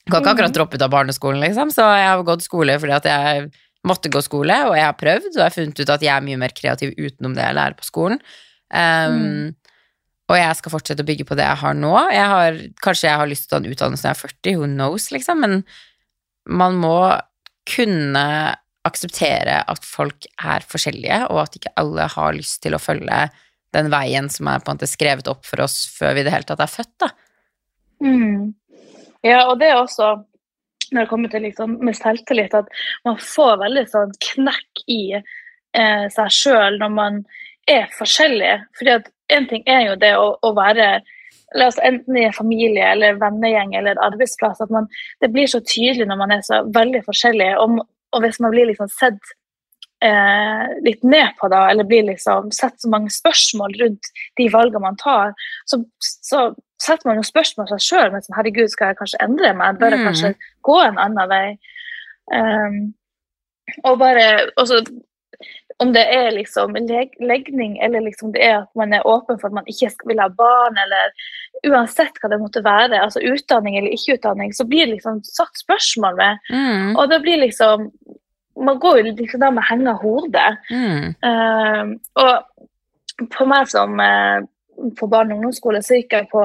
Kan 0.09 0.19
ikke 0.19 0.33
akkurat 0.33 0.55
droppe 0.55 0.75
ut 0.75 0.83
av 0.83 0.91
barneskolen, 0.91 1.39
liksom. 1.45 1.71
Så 1.71 1.85
jeg 1.95 2.07
har 2.09 2.23
gått 2.27 2.43
skole 2.43 2.75
fordi 2.81 2.95
at 2.95 3.05
jeg 3.07 3.45
måtte 3.87 4.11
gå 4.11 4.21
skole, 4.23 4.55
og 4.69 4.77
jeg 4.77 4.87
har 4.87 4.95
prøvd, 4.99 5.29
og 5.33 5.39
jeg 5.39 5.45
har 5.45 5.55
funnet 5.55 5.79
ut 5.79 5.91
at 5.95 6.03
jeg 6.03 6.13
er 6.13 6.25
mye 6.25 6.39
mer 6.39 6.55
kreativ 6.55 6.93
utenom 6.95 7.35
det 7.35 7.43
jeg 7.43 7.57
lærer 7.59 7.77
på 7.79 7.87
skolen. 7.87 8.23
Um, 8.73 9.19
Mm. 9.23 9.53
Og 10.31 10.39
jeg 10.39 10.55
skal 10.55 10.71
fortsette 10.71 11.03
å 11.03 11.07
bygge 11.07 11.25
på 11.27 11.35
det 11.35 11.45
jeg 11.45 11.59
har 11.59 11.75
nå. 11.75 11.91
Jeg 12.15 12.27
har, 12.31 12.59
kanskje 12.81 13.09
jeg 13.09 13.19
har 13.19 13.27
lyst 13.29 13.45
til 13.45 13.51
å 13.51 13.53
ta 13.53 13.59
en 13.59 13.73
utdannelse 13.73 14.05
når 14.05 14.13
jeg 14.13 14.15
er 14.15 14.21
40, 14.23 14.55
who 14.55 14.69
knows, 14.71 15.07
liksom, 15.11 15.43
men 15.43 15.55
man 16.47 16.79
må 16.79 16.95
kunne 17.69 18.23
akseptere 18.87 19.59
at 19.71 19.85
folk 19.87 20.27
er 20.39 20.65
forskjellige, 20.67 21.19
og 21.31 21.43
at 21.43 21.59
ikke 21.59 21.73
alle 21.79 22.07
har 22.15 22.35
lyst 22.35 22.61
til 22.63 22.75
å 22.75 22.81
følge 22.81 23.19
den 23.75 23.91
veien 23.91 24.29
som 24.31 24.49
er 24.51 24.63
på 24.63 24.71
en 24.71 24.79
måte 24.79 24.89
skrevet 24.89 25.29
opp 25.31 25.45
for 25.47 25.63
oss 25.65 25.83
før 25.91 26.15
vi 26.15 26.23
i 26.23 26.27
det 26.27 26.33
hele 26.33 26.47
tatt 26.47 26.63
er 26.63 26.71
født, 26.71 26.93
da. 27.03 27.11
Mm. 28.03 28.51
Ja, 29.23 29.45
og 29.47 29.57
det 29.59 29.71
er 29.71 29.79
også 29.79 30.15
når 30.93 31.05
det 31.05 31.09
kommer 31.09 31.31
til 31.31 31.41
liksom, 31.47 31.77
med 31.81 31.97
selvtillit, 31.97 32.53
at 32.53 32.69
man 33.05 33.17
får 33.17 33.57
veldig 33.63 33.85
sånn 33.89 34.13
knekk 34.27 34.83
i 34.91 35.01
eh, 35.15 36.05
seg 36.13 36.35
sjøl 36.35 36.79
når 36.81 36.93
man 36.93 37.19
er 37.69 37.87
forskjellig. 37.97 38.53
Fordi 38.77 38.95
at 38.99 39.09
en 39.33 39.47
ting 39.49 39.63
er 39.69 39.87
jo 39.87 39.99
det 39.99 40.13
å, 40.19 40.33
å 40.43 40.53
være 40.57 40.89
oss 41.63 41.79
enten 41.85 42.17
i 42.17 42.25
en 42.27 42.35
familie 42.35 42.91
eller 42.95 43.19
vennegjeng 43.21 43.75
eller 43.77 44.01
arbeidsplass, 44.01 44.61
at 44.63 44.73
man, 44.73 44.89
det 45.21 45.29
blir 45.33 45.49
så 45.49 45.61
tydelig 45.61 46.07
når 46.09 46.19
man 46.19 46.33
er 46.33 46.43
så 46.45 46.63
veldig 46.73 47.03
forskjellig. 47.05 47.53
Og, 47.61 47.79
og 48.13 48.25
hvis 48.25 48.41
man 48.43 48.53
blir 48.53 48.69
liksom 48.69 48.89
sett 48.93 49.33
eh, 50.03 50.65
litt 50.85 51.05
ned 51.05 51.37
på 51.39 51.49
da, 51.53 51.67
eller 51.71 51.87
blir 51.89 52.07
liksom 52.09 52.51
sett 52.55 52.81
så 52.81 52.91
mange 52.91 53.13
spørsmål 53.13 53.77
rundt 53.81 54.13
de 54.39 54.49
valgene 54.53 54.85
man 54.87 54.99
tar, 55.01 55.33
så, 55.69 55.81
så 56.01 56.47
setter 56.83 57.07
man 57.09 57.21
jo 57.21 57.23
spørsmål 57.27 57.69
seg 57.71 57.85
sjøl. 57.87 58.11
Men 58.11 58.21
herregud, 58.35 58.69
skal 58.73 58.91
jeg 58.91 58.99
kanskje 58.99 59.21
endre 59.23 59.53
meg? 59.55 59.79
Bør 59.79 59.95
jeg 59.95 59.99
Mm. 60.03 60.05
kanskje 60.09 60.35
gå 60.67 60.77
en 60.83 60.99
annen 60.99 61.29
vei? 61.29 61.47
Um, 62.33 62.93
og 63.85 63.99
bare 63.99 64.49
også, 64.57 64.83
Om 65.79 65.89
det 65.91 66.03
er 66.13 66.29
liksom 66.31 66.75
leg 66.87 67.15
legning, 67.19 67.79
eller 67.81 67.99
liksom 68.05 68.31
det 68.31 68.43
er 68.45 68.59
at 68.61 68.69
man 68.77 68.93
er 68.93 69.01
åpen 69.09 69.39
for 69.39 69.47
at 69.47 69.53
man 69.57 69.65
ikke 69.67 69.89
vil 70.05 70.19
ha 70.21 70.27
barn, 70.29 70.77
eller 70.77 71.09
uansett 71.65 72.13
hva 72.21 72.29
det 72.29 72.39
måtte 72.39 72.61
være, 72.63 73.01
altså 73.01 73.19
utdanning 73.19 73.77
eller 73.77 73.89
ikke 73.91 74.13
utdanning, 74.19 74.53
så 74.53 74.67
blir 74.69 74.85
det 74.85 74.99
liksom 74.99 75.23
satt 75.25 75.57
spørsmål 75.57 76.15
ved. 76.21 76.37
Mm. 76.53 76.95
Og 76.95 77.09
det 77.09 77.21
blir 77.25 77.41
liksom 77.41 77.89
Man 78.55 78.77
går 78.79 78.97
jo 78.97 79.03
liksom 79.17 79.39
da 79.39 79.49
med 79.49 79.63
henga 79.65 79.93
hodet. 79.97 80.57
Mm. 80.69 81.15
Um, 81.25 81.99
og 82.15 82.43
for 83.33 83.45
meg 83.49 83.67
som 83.67 83.99
uh, 83.99 84.45
på 84.99 85.09
barne- 85.09 85.33
og 85.33 85.39
ungdomsskole, 85.39 85.81
så 85.81 85.97
gikk 85.97 86.13
jeg 86.13 86.27
på 86.31 86.43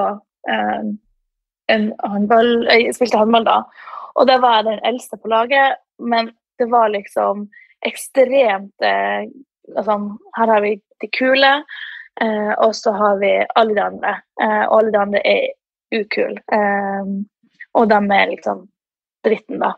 en 0.48 1.84
handball, 2.04 2.66
Jeg 2.70 2.94
spilte 2.96 3.18
håndball 3.18 3.44
da, 3.44 3.56
og 4.14 4.28
da 4.28 4.38
var 4.42 4.60
jeg 4.60 4.68
den 4.70 4.84
eldste 4.88 5.18
på 5.20 5.28
laget, 5.28 5.80
men 5.98 6.30
det 6.58 6.68
var 6.70 6.88
liksom 6.88 7.48
ekstremt 7.86 8.82
altså, 8.82 9.98
Her 10.38 10.52
har 10.54 10.60
vi 10.64 10.80
de 11.00 11.08
kule, 11.18 11.52
og 12.58 12.72
så 12.74 12.92
har 12.92 13.18
vi 13.20 13.30
alle 13.54 13.74
de 13.74 13.82
andre. 13.82 14.14
og 14.40 14.78
alle 14.78 14.92
de 14.92 14.98
andre 14.98 15.20
er 15.26 15.44
ukule. 15.94 16.40
og 17.74 17.88
de 17.88 18.00
er 18.16 18.26
liksom 18.32 18.64
dritten, 19.24 19.60
da. 19.62 19.72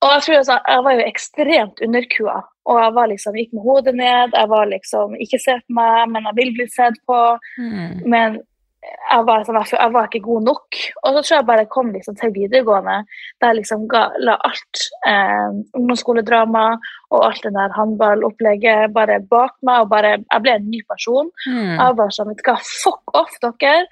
Og 0.00 0.14
jeg 0.14 0.22
tror 0.24 0.38
altså, 0.38 0.56
jeg 0.68 0.84
var 0.84 0.96
jo 0.96 1.08
ekstremt 1.12 1.82
underkua. 1.84 2.38
Og 2.70 2.78
jeg 2.82 2.92
var 2.96 3.10
liksom, 3.10 3.36
gikk 3.36 3.50
med 3.56 3.66
hodet 3.66 3.94
ned. 3.96 4.36
Jeg 4.36 4.48
var 4.48 4.70
liksom 4.70 5.16
Ikke 5.20 5.40
se 5.42 5.58
på 5.60 5.76
meg, 5.76 6.06
men 6.12 6.28
jeg 6.28 6.38
vil 6.38 6.52
bli 6.56 6.66
sett 6.72 6.96
på. 7.08 7.18
Mm. 7.60 8.08
Men 8.08 8.40
jeg 8.80 9.24
var, 9.28 9.42
sånn, 9.44 9.58
jeg 9.74 9.92
var, 9.92 10.06
ikke 10.08 10.24
god 10.24 10.46
nok. 10.46 10.78
Og 11.02 11.16
så 11.16 11.22
tror 11.22 11.34
jeg 11.34 11.46
bare 11.50 11.64
jeg 11.64 11.72
kom 11.74 11.90
liksom 11.92 12.16
til 12.16 12.32
videregående, 12.32 12.96
der 13.42 13.52
jeg 13.52 13.58
liksom 13.58 13.86
ga, 13.90 14.06
la 14.24 14.36
alt 14.48 14.84
eh, 15.08 15.48
ungdomsskoledrama 15.76 16.66
og 17.10 17.24
alt 17.26 17.42
det 17.44 17.52
der 17.56 17.74
håndballopplegget 17.76 18.94
bare 18.96 19.18
bak 19.32 19.56
meg. 19.66 19.82
og 19.84 19.90
bare, 19.92 20.14
Jeg 20.22 20.44
ble 20.46 20.54
en 20.56 20.70
ny 20.70 20.80
person. 20.88 21.28
Mm. 21.46 21.74
Jeg 21.76 21.98
var 21.98 22.14
sånn, 22.16 22.30
vet 22.32 22.40
du 22.40 22.48
hva, 22.48 22.56
fuck 22.84 23.18
off, 23.20 23.36
dere. 23.44 23.88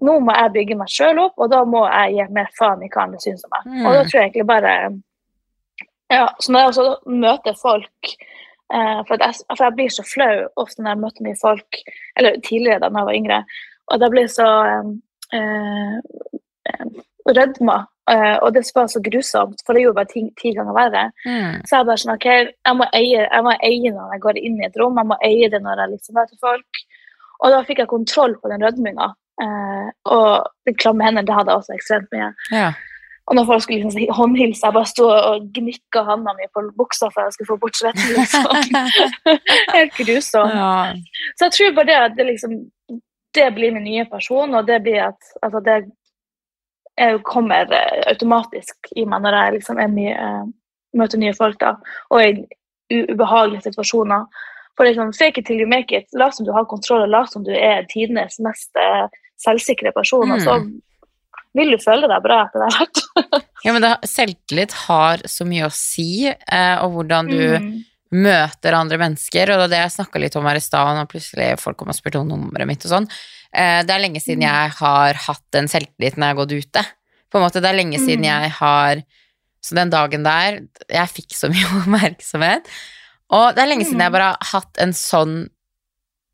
Nå 0.00 0.16
må 0.24 0.34
jeg 0.36 0.52
bygge 0.56 0.76
meg 0.80 0.92
sjøl 0.92 1.20
opp, 1.20 1.40
og 1.40 1.50
da 1.52 1.62
må 1.68 1.84
jeg 1.86 2.18
gi 2.18 2.28
mer 2.36 2.52
faen 2.56 2.84
i 2.84 2.90
hva 2.92 3.06
andre 3.06 3.20
syns 3.24 3.46
om 3.46 3.56
meg. 3.56 3.70
Mm. 3.70 3.86
Og 3.86 3.96
da 3.96 4.04
tror 4.04 4.18
jeg 4.18 4.28
egentlig 4.28 4.48
bare 4.48 4.74
ja, 6.10 6.26
så 6.42 6.50
når 6.50 6.60
jeg 6.60 6.70
også 6.72 6.84
møter 7.06 7.54
folk 7.54 8.12
eh, 8.74 9.00
for, 9.06 9.14
jeg, 9.14 9.34
for, 9.46 9.62
jeg, 9.62 9.74
blir 9.78 9.92
så 9.94 10.04
flau 10.08 10.32
ofte 10.58 10.82
når 10.82 10.96
jeg 10.96 11.02
møter 11.04 11.26
mye 11.26 11.38
folk, 11.38 11.82
eller 12.18 12.40
tidligere 12.42 12.80
da 12.82 12.90
jeg 12.90 13.08
var 13.08 13.18
yngre, 13.20 13.42
og 13.90 14.04
jeg 14.04 14.12
blir 14.14 14.28
så 14.30 14.48
eh, 15.34 15.96
rødma. 17.28 17.78
Eh, 18.10 18.36
og 18.42 18.54
det 18.54 18.64
var 18.74 18.86
så 18.90 19.00
grusomt, 19.04 19.62
for 19.66 19.74
det 19.76 19.84
gjorde 19.84 19.98
bare 20.00 20.10
ti, 20.10 20.24
ti 20.40 20.52
ganger 20.56 20.74
verre. 20.74 21.04
Mm. 21.26 21.60
Så 21.66 21.76
jeg 21.76 21.88
bare 21.88 22.02
sånn, 22.02 22.14
ok, 22.16 22.28
jeg 22.50 22.78
må, 22.78 22.88
eie, 22.96 23.24
jeg 23.26 23.46
må 23.46 23.54
eie 23.58 23.94
når 23.94 24.14
jeg 24.14 24.24
går 24.26 24.40
inn 24.40 24.58
i 24.58 24.66
et 24.66 24.78
rom, 24.80 24.98
jeg 24.98 25.10
må 25.12 25.18
eie 25.26 25.50
det 25.52 25.62
når 25.62 25.84
jeg 25.84 25.94
liksom 25.94 26.18
møter 26.18 26.40
folk. 26.42 26.84
Og 27.40 27.54
da 27.54 27.64
fikk 27.64 27.82
jeg 27.84 27.92
kontroll 27.92 28.36
på 28.40 28.50
den 28.52 28.64
rødminga. 28.66 29.12
Eh, 29.40 29.90
og 30.12 30.32
de 30.68 30.76
klamme 30.76 31.06
hendene 31.06 31.26
det 31.28 31.36
hadde 31.36 31.54
jeg 31.54 31.62
også 31.62 31.76
ekstremt 31.76 32.10
mye. 32.16 32.32
Ja. 32.52 32.70
Og 33.30 33.36
når 33.38 33.46
folk 33.46 33.62
skulle 33.62 33.84
liksom 33.84 34.16
håndhilse, 34.16 34.64
jeg 34.66 34.74
bare 34.74 34.90
sto 34.90 35.06
og 35.06 35.44
gnikka 35.54 36.02
handa 36.08 36.34
mi 36.34 36.48
på 36.50 36.64
buksa 36.74 37.12
for 37.12 37.28
jeg 37.28 37.36
skulle 37.36 37.52
få 37.52 37.58
bort 37.62 37.78
svetten. 37.78 38.10
Liksom. 38.16 38.48
Helt 39.76 39.94
grusomt. 40.00 40.56
Ja. 40.58 40.72
Så 41.38 41.46
jeg 41.46 41.54
tror 41.56 41.76
bare 41.76 41.90
det 41.92 41.98
at 42.08 42.18
det 42.18 42.26
liksom 42.32 42.56
det 43.34 43.50
blir 43.54 43.72
min 43.74 43.86
nye 43.86 44.04
person, 44.10 44.54
og 44.54 44.66
det 44.66 44.80
blir 44.84 45.02
at 45.10 45.34
altså 45.42 45.62
det 45.64 45.80
jeg 47.00 47.20
kommer 47.24 47.70
automatisk 48.10 48.90
i 48.98 49.06
meg 49.08 49.22
når 49.24 49.36
jeg 49.36 49.52
liksom 49.56 49.78
mye, 49.94 50.24
møter 50.98 51.20
nye 51.22 51.36
folk 51.36 51.56
da, 51.62 51.76
og 52.10 52.20
i 52.20 53.04
ubehagelige 53.12 53.70
situasjoner. 53.70 54.26
For 54.76 54.88
liksom, 54.88 55.12
fake 55.12 55.40
it 55.40 55.46
till 55.46 55.60
you 55.60 55.68
make 55.68 55.96
it. 55.96 56.08
Lat 56.12 56.36
som 56.36 56.46
du 56.46 56.52
har 56.52 56.66
kontroll, 56.68 57.04
og 57.06 57.12
lat 57.12 57.32
som 57.32 57.44
du 57.46 57.52
er 57.54 57.86
tidenes 57.88 58.38
mest 58.42 58.76
selvsikre 59.40 59.92
person. 59.96 60.28
Mm. 60.28 60.34
og 60.34 60.44
så 60.44 60.58
vil 61.58 61.72
du 61.74 61.78
føle 61.82 62.08
deg 62.10 62.24
bra 62.24 62.44
etter 62.46 62.64
hvert. 62.64 63.02
ja, 63.64 63.74
men 63.74 63.84
det, 63.84 63.92
selvtillit 64.08 64.74
har 64.86 65.22
så 65.30 65.46
mye 65.48 65.68
å 65.68 65.74
si, 65.74 66.26
eh, 66.30 66.76
og 66.82 66.98
hvordan 66.98 67.30
du 67.30 67.40
Mm. 67.60 67.70
Møter 68.12 68.74
andre 68.74 68.98
mennesker. 68.98 69.42
Og 69.50 69.54
det 69.54 69.58
var 69.64 69.68
det 69.68 69.80
jeg 69.84 69.92
snakka 69.98 70.18
litt 70.20 70.36
om 70.36 70.44
her 70.50 70.56
i 70.56 70.60
stad, 70.64 70.98
og 70.98 71.08
plutselig 71.12 71.58
folk 71.60 71.76
kom 71.78 71.88
og 71.92 71.94
spurte 71.94 72.20
om 72.20 72.28
nummeret 72.28 72.66
mitt 72.66 72.84
og 72.84 72.90
sånn. 72.90 73.08
Eh, 73.54 73.82
det 73.86 73.90
er 73.94 74.00
lenge 74.02 74.20
siden 74.22 74.42
Mm. 74.42 74.50
jeg 74.50 74.70
har 74.78 75.14
hatt 75.14 75.44
den 75.52 75.66
selvtilliten 75.68 76.22
jeg 76.22 76.34
har 76.34 76.34
gått 76.34 76.52
ute. 76.52 76.84
På 77.30 77.38
en 77.38 77.44
måte, 77.46 77.60
Det 77.62 77.70
er 77.70 77.78
lenge 77.78 77.98
siden 77.98 78.24
Mm. 78.24 78.42
jeg 78.42 78.50
har 78.50 79.02
Så 79.62 79.74
den 79.74 79.90
dagen 79.90 80.22
der 80.24 80.60
Jeg 80.88 81.08
fikk 81.08 81.34
så 81.36 81.50
mye 81.52 81.66
oppmerksomhet. 81.82 82.64
Og 83.30 83.54
det 83.54 83.62
er 83.62 83.66
lenge 83.68 83.84
siden 83.84 84.00
jeg 84.00 84.08
Mm. 84.10 84.12
bare 84.12 84.22
har 84.22 84.38
hatt 84.40 84.78
en 84.78 84.92
sånn 84.92 85.48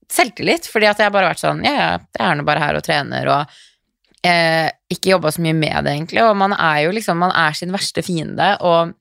selvtillit, 0.09 0.69
fordi 0.71 0.87
at 0.89 0.99
jeg 0.99 1.13
bare 1.13 1.27
har 1.27 1.35
vært 1.35 1.43
sånn 1.43 1.65
Ja, 1.65 1.73
ja, 1.73 1.99
jeg 2.19 2.27
er 2.31 2.37
nå 2.39 2.45
bare 2.47 2.61
her 2.63 2.77
og 2.77 2.85
trener 2.87 3.27
og 3.27 3.47
eh, 4.25 4.71
ikke 4.91 5.11
jobba 5.15 5.31
så 5.31 5.41
mye 5.43 5.55
med 5.55 5.85
det, 5.85 5.93
egentlig. 5.93 6.23
Og 6.23 6.37
man 6.37 6.53
er 6.53 6.85
jo 6.85 6.91
liksom 6.91 7.17
Man 7.19 7.31
er 7.35 7.53
sin 7.53 7.71
verste 7.71 8.03
fiende, 8.03 8.57
og 8.61 8.95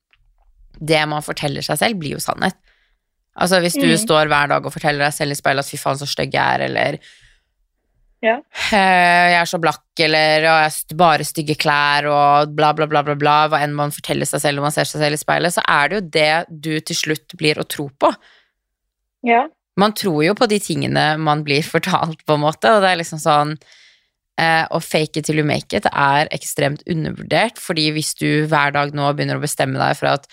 det 0.80 1.04
man 1.10 1.22
forteller 1.26 1.62
seg 1.66 1.78
selv, 1.82 2.00
blir 2.00 2.16
jo 2.18 2.24
sannhet. 2.24 2.56
Altså 3.36 3.60
hvis 3.60 3.76
du 3.76 3.86
Mm. 3.88 3.98
står 4.00 4.28
hver 4.32 4.48
dag 4.48 4.66
og 4.66 4.72
forteller 4.74 5.00
deg 5.06 5.14
selv 5.14 5.32
i 5.32 5.36
speilet 5.36 5.60
at 5.66 5.70
fy 5.72 5.78
faen, 5.78 5.98
så 6.00 6.08
stygg 6.08 6.34
jeg 6.34 6.40
er, 6.56 6.62
eller 6.70 7.00
Ja. 8.24 8.38
eh, 8.72 9.32
jeg 9.34 9.42
er 9.42 9.46
så 9.46 9.60
blakk, 9.62 9.84
eller 10.00 10.40
«Å, 10.48 10.54
jeg 10.64 10.72
har 10.72 10.96
bare 10.98 11.26
stygge 11.28 11.58
klær, 11.60 12.08
og 12.10 12.56
bla, 12.56 12.72
bla, 12.74 12.88
bla, 12.88 13.04
bla, 13.04 13.14
bla, 13.16 13.48
hva 13.50 13.60
enn 13.62 13.76
man 13.76 13.92
forteller 13.92 14.26
seg 14.26 14.42
selv 14.42 14.56
når 14.58 14.62
man 14.70 14.72
ser 14.72 14.86
seg 14.90 15.02
selv 15.04 15.14
i 15.14 15.22
speilet, 15.22 15.54
så 15.54 15.62
er 15.68 15.90
det 15.90 15.96
jo 16.00 16.10
det 16.16 16.62
du 16.62 16.80
til 16.80 16.96
slutt 16.96 17.36
blir 17.38 17.56
å 17.62 17.68
tro 17.68 17.90
på. 18.00 18.14
Ja. 19.28 19.48
Man 19.78 19.92
tror 19.94 20.24
jo 20.24 20.34
på 20.34 20.48
de 20.48 20.58
tingene 20.64 21.18
man 21.20 21.44
blir 21.44 21.62
fortalt, 21.76 22.24
på 22.26 22.34
en 22.38 22.46
måte, 22.48 22.72
og 22.72 22.82
det 22.82 22.94
er 22.94 23.02
liksom 23.04 23.20
sånn 23.20 23.58
eh, 24.40 24.66
Å 24.72 24.80
fake 24.84 25.18
it 25.18 25.26
till 25.26 25.38
you 25.40 25.46
make 25.46 25.74
it 25.76 25.86
er 25.92 26.28
ekstremt 26.32 26.82
undervurdert, 26.88 27.60
fordi 27.62 27.92
hvis 27.96 28.16
du 28.20 28.48
hver 28.48 28.72
dag 28.74 28.92
nå 28.96 29.12
begynner 29.14 29.38
å 29.38 29.44
bestemme 29.44 29.78
deg 29.80 29.96
for 30.00 30.08
at 30.16 30.26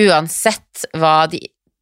uansett 0.00 0.86
hva 0.96 1.26
de, 1.30 1.40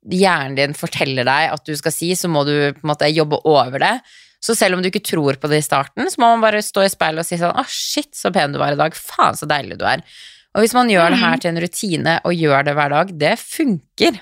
hjernen 0.08 0.56
din 0.58 0.74
forteller 0.78 1.26
deg 1.28 1.52
at 1.54 1.66
du 1.68 1.74
skal 1.78 1.94
si, 1.94 2.12
så 2.16 2.30
må 2.32 2.44
du 2.48 2.54
på 2.74 2.82
en 2.84 2.90
måte 2.92 3.10
jobbe 3.12 3.40
over 3.48 3.78
det. 3.82 3.94
Så 4.40 4.54
selv 4.54 4.76
om 4.76 4.82
du 4.82 4.88
ikke 4.90 5.02
tror 5.02 5.34
på 5.42 5.48
det 5.50 5.58
i 5.58 5.66
starten, 5.66 6.06
så 6.10 6.20
må 6.22 6.28
man 6.34 6.44
bare 6.44 6.62
stå 6.62 6.84
i 6.86 6.90
speilet 6.92 7.24
og 7.24 7.26
si 7.26 7.38
sånn 7.40 7.56
Å, 7.58 7.64
shit, 7.66 8.12
så 8.14 8.30
pen 8.34 8.54
du 8.54 8.60
var 8.60 8.76
i 8.76 8.78
dag. 8.78 8.94
Faen, 8.94 9.34
så 9.38 9.48
deilig 9.50 9.80
du 9.80 9.84
er. 9.88 10.04
Og 10.54 10.62
hvis 10.62 10.74
man 10.76 10.88
gjør 10.90 11.10
det 11.12 11.18
her 11.20 11.40
til 11.42 11.50
en 11.50 11.60
rutine 11.62 12.14
og 12.26 12.34
gjør 12.38 12.64
det 12.68 12.74
hver 12.78 12.94
dag, 12.94 13.10
det 13.20 13.34
funker. 13.42 14.20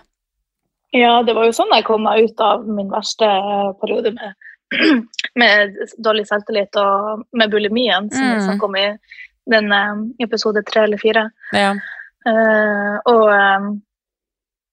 Ja, 0.96 1.20
det 1.26 1.34
var 1.36 1.44
jo 1.48 1.52
sånn 1.54 1.72
jeg 1.76 1.84
kom 1.86 2.06
meg 2.06 2.30
ut 2.30 2.40
av 2.40 2.64
min 2.64 2.88
verste 2.90 3.28
eh, 3.28 3.68
periode 3.82 4.14
med, 4.16 4.34
med 5.42 5.76
dårlig 6.02 6.24
selvtillit 6.30 6.76
og 6.80 7.26
med 7.36 7.52
bulimien, 7.52 8.08
som 8.12 8.24
vi 8.24 8.34
Mm. 8.38 8.44
snakket 8.48 8.68
om 8.70 8.76
i 8.80 8.86
den 9.52 9.72
eh, 9.72 10.24
episode 10.24 10.64
tre 10.66 10.86
eller 10.88 10.98
fire. 11.02 11.28
Ja. 11.52 11.74
Uh, 12.26 12.96
og 13.06 13.28
eh, 13.30 13.66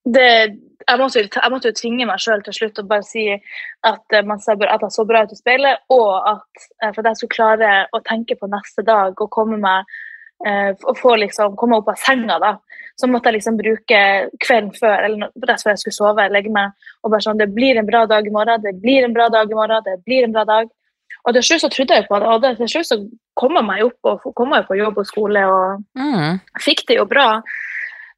det 0.05 0.59
jeg 0.87 0.99
måtte, 0.99 1.21
jeg 1.23 1.51
måtte 1.51 1.69
jo 1.71 1.75
tvinge 1.77 2.07
meg 2.09 2.19
sjøl 2.19 2.41
til 2.43 2.55
slutt 2.57 2.81
å 2.81 2.87
bare 2.87 3.05
si 3.07 3.29
at, 3.31 4.03
eh, 4.11 4.25
man 4.27 4.41
ser, 4.43 4.59
at 4.67 4.81
jeg 4.83 4.91
så 4.91 5.05
bra 5.07 5.23
ut 5.23 5.31
i 5.31 5.39
speilet, 5.39 5.83
og 5.95 6.09
at 6.27 6.65
eh, 6.83 6.91
for 6.91 6.99
at 6.99 7.13
jeg 7.13 7.21
skulle 7.21 7.37
klare 7.37 7.71
å 7.95 8.01
tenke 8.03 8.35
på 8.35 8.49
neste 8.51 8.83
dag 8.83 9.15
og 9.15 9.31
komme 9.31 9.59
meg 9.61 9.85
eh, 10.45 10.73
og 10.83 10.97
få 10.99 11.15
liksom, 11.21 11.55
komme 11.55 11.79
opp 11.79 11.87
av 11.93 12.01
senga, 12.03 12.39
da, 12.39 12.57
så 12.99 13.07
måtte 13.07 13.31
jeg 13.31 13.39
liksom 13.39 13.57
bruke 13.57 14.03
kvelden 14.43 14.71
før 14.75 15.07
eller 15.07 15.31
rett 15.47 15.63
før 15.63 15.73
jeg 15.73 15.83
skulle 15.85 15.97
sove, 15.97 16.29
legge 16.29 16.51
meg 16.53 16.75
og 17.01 17.13
bare 17.13 17.25
sånn 17.25 17.39
Det 17.39 17.49
blir 17.55 17.79
en 17.79 17.87
bra 17.87 18.05
dag 18.05 18.27
i 18.27 18.33
morgen, 18.33 18.61
det 18.61 18.75
blir 18.83 19.07
en 19.07 19.15
bra 19.15 19.29
dag 19.33 19.49
i 19.49 19.57
morgen, 19.57 19.81
det 19.87 20.01
blir 20.05 20.27
en 20.27 20.35
bra 20.35 20.43
dag. 20.45 20.69
Og 21.23 21.33
til 21.37 21.45
slutt 21.47 21.63
så 21.63 21.69
trodde 21.71 21.95
jeg 21.95 22.05
på 22.09 22.19
det, 22.19 22.27
og 22.27 22.41
det, 22.43 22.57
til 22.59 22.69
slutt 22.69 22.89
så 22.91 22.97
kom 23.39 23.55
jeg 23.55 23.65
meg 23.65 23.85
opp 23.87 24.09
og 24.11 24.33
kom 24.35 24.51
meg 24.51 24.67
på 24.67 24.77
jobb 24.77 24.99
og 24.99 25.07
skole 25.07 25.45
og 25.47 25.83
Mm. 25.95 26.41
fikk 26.59 26.83
det 26.87 26.99
jo 26.99 27.05
bra. 27.05 27.41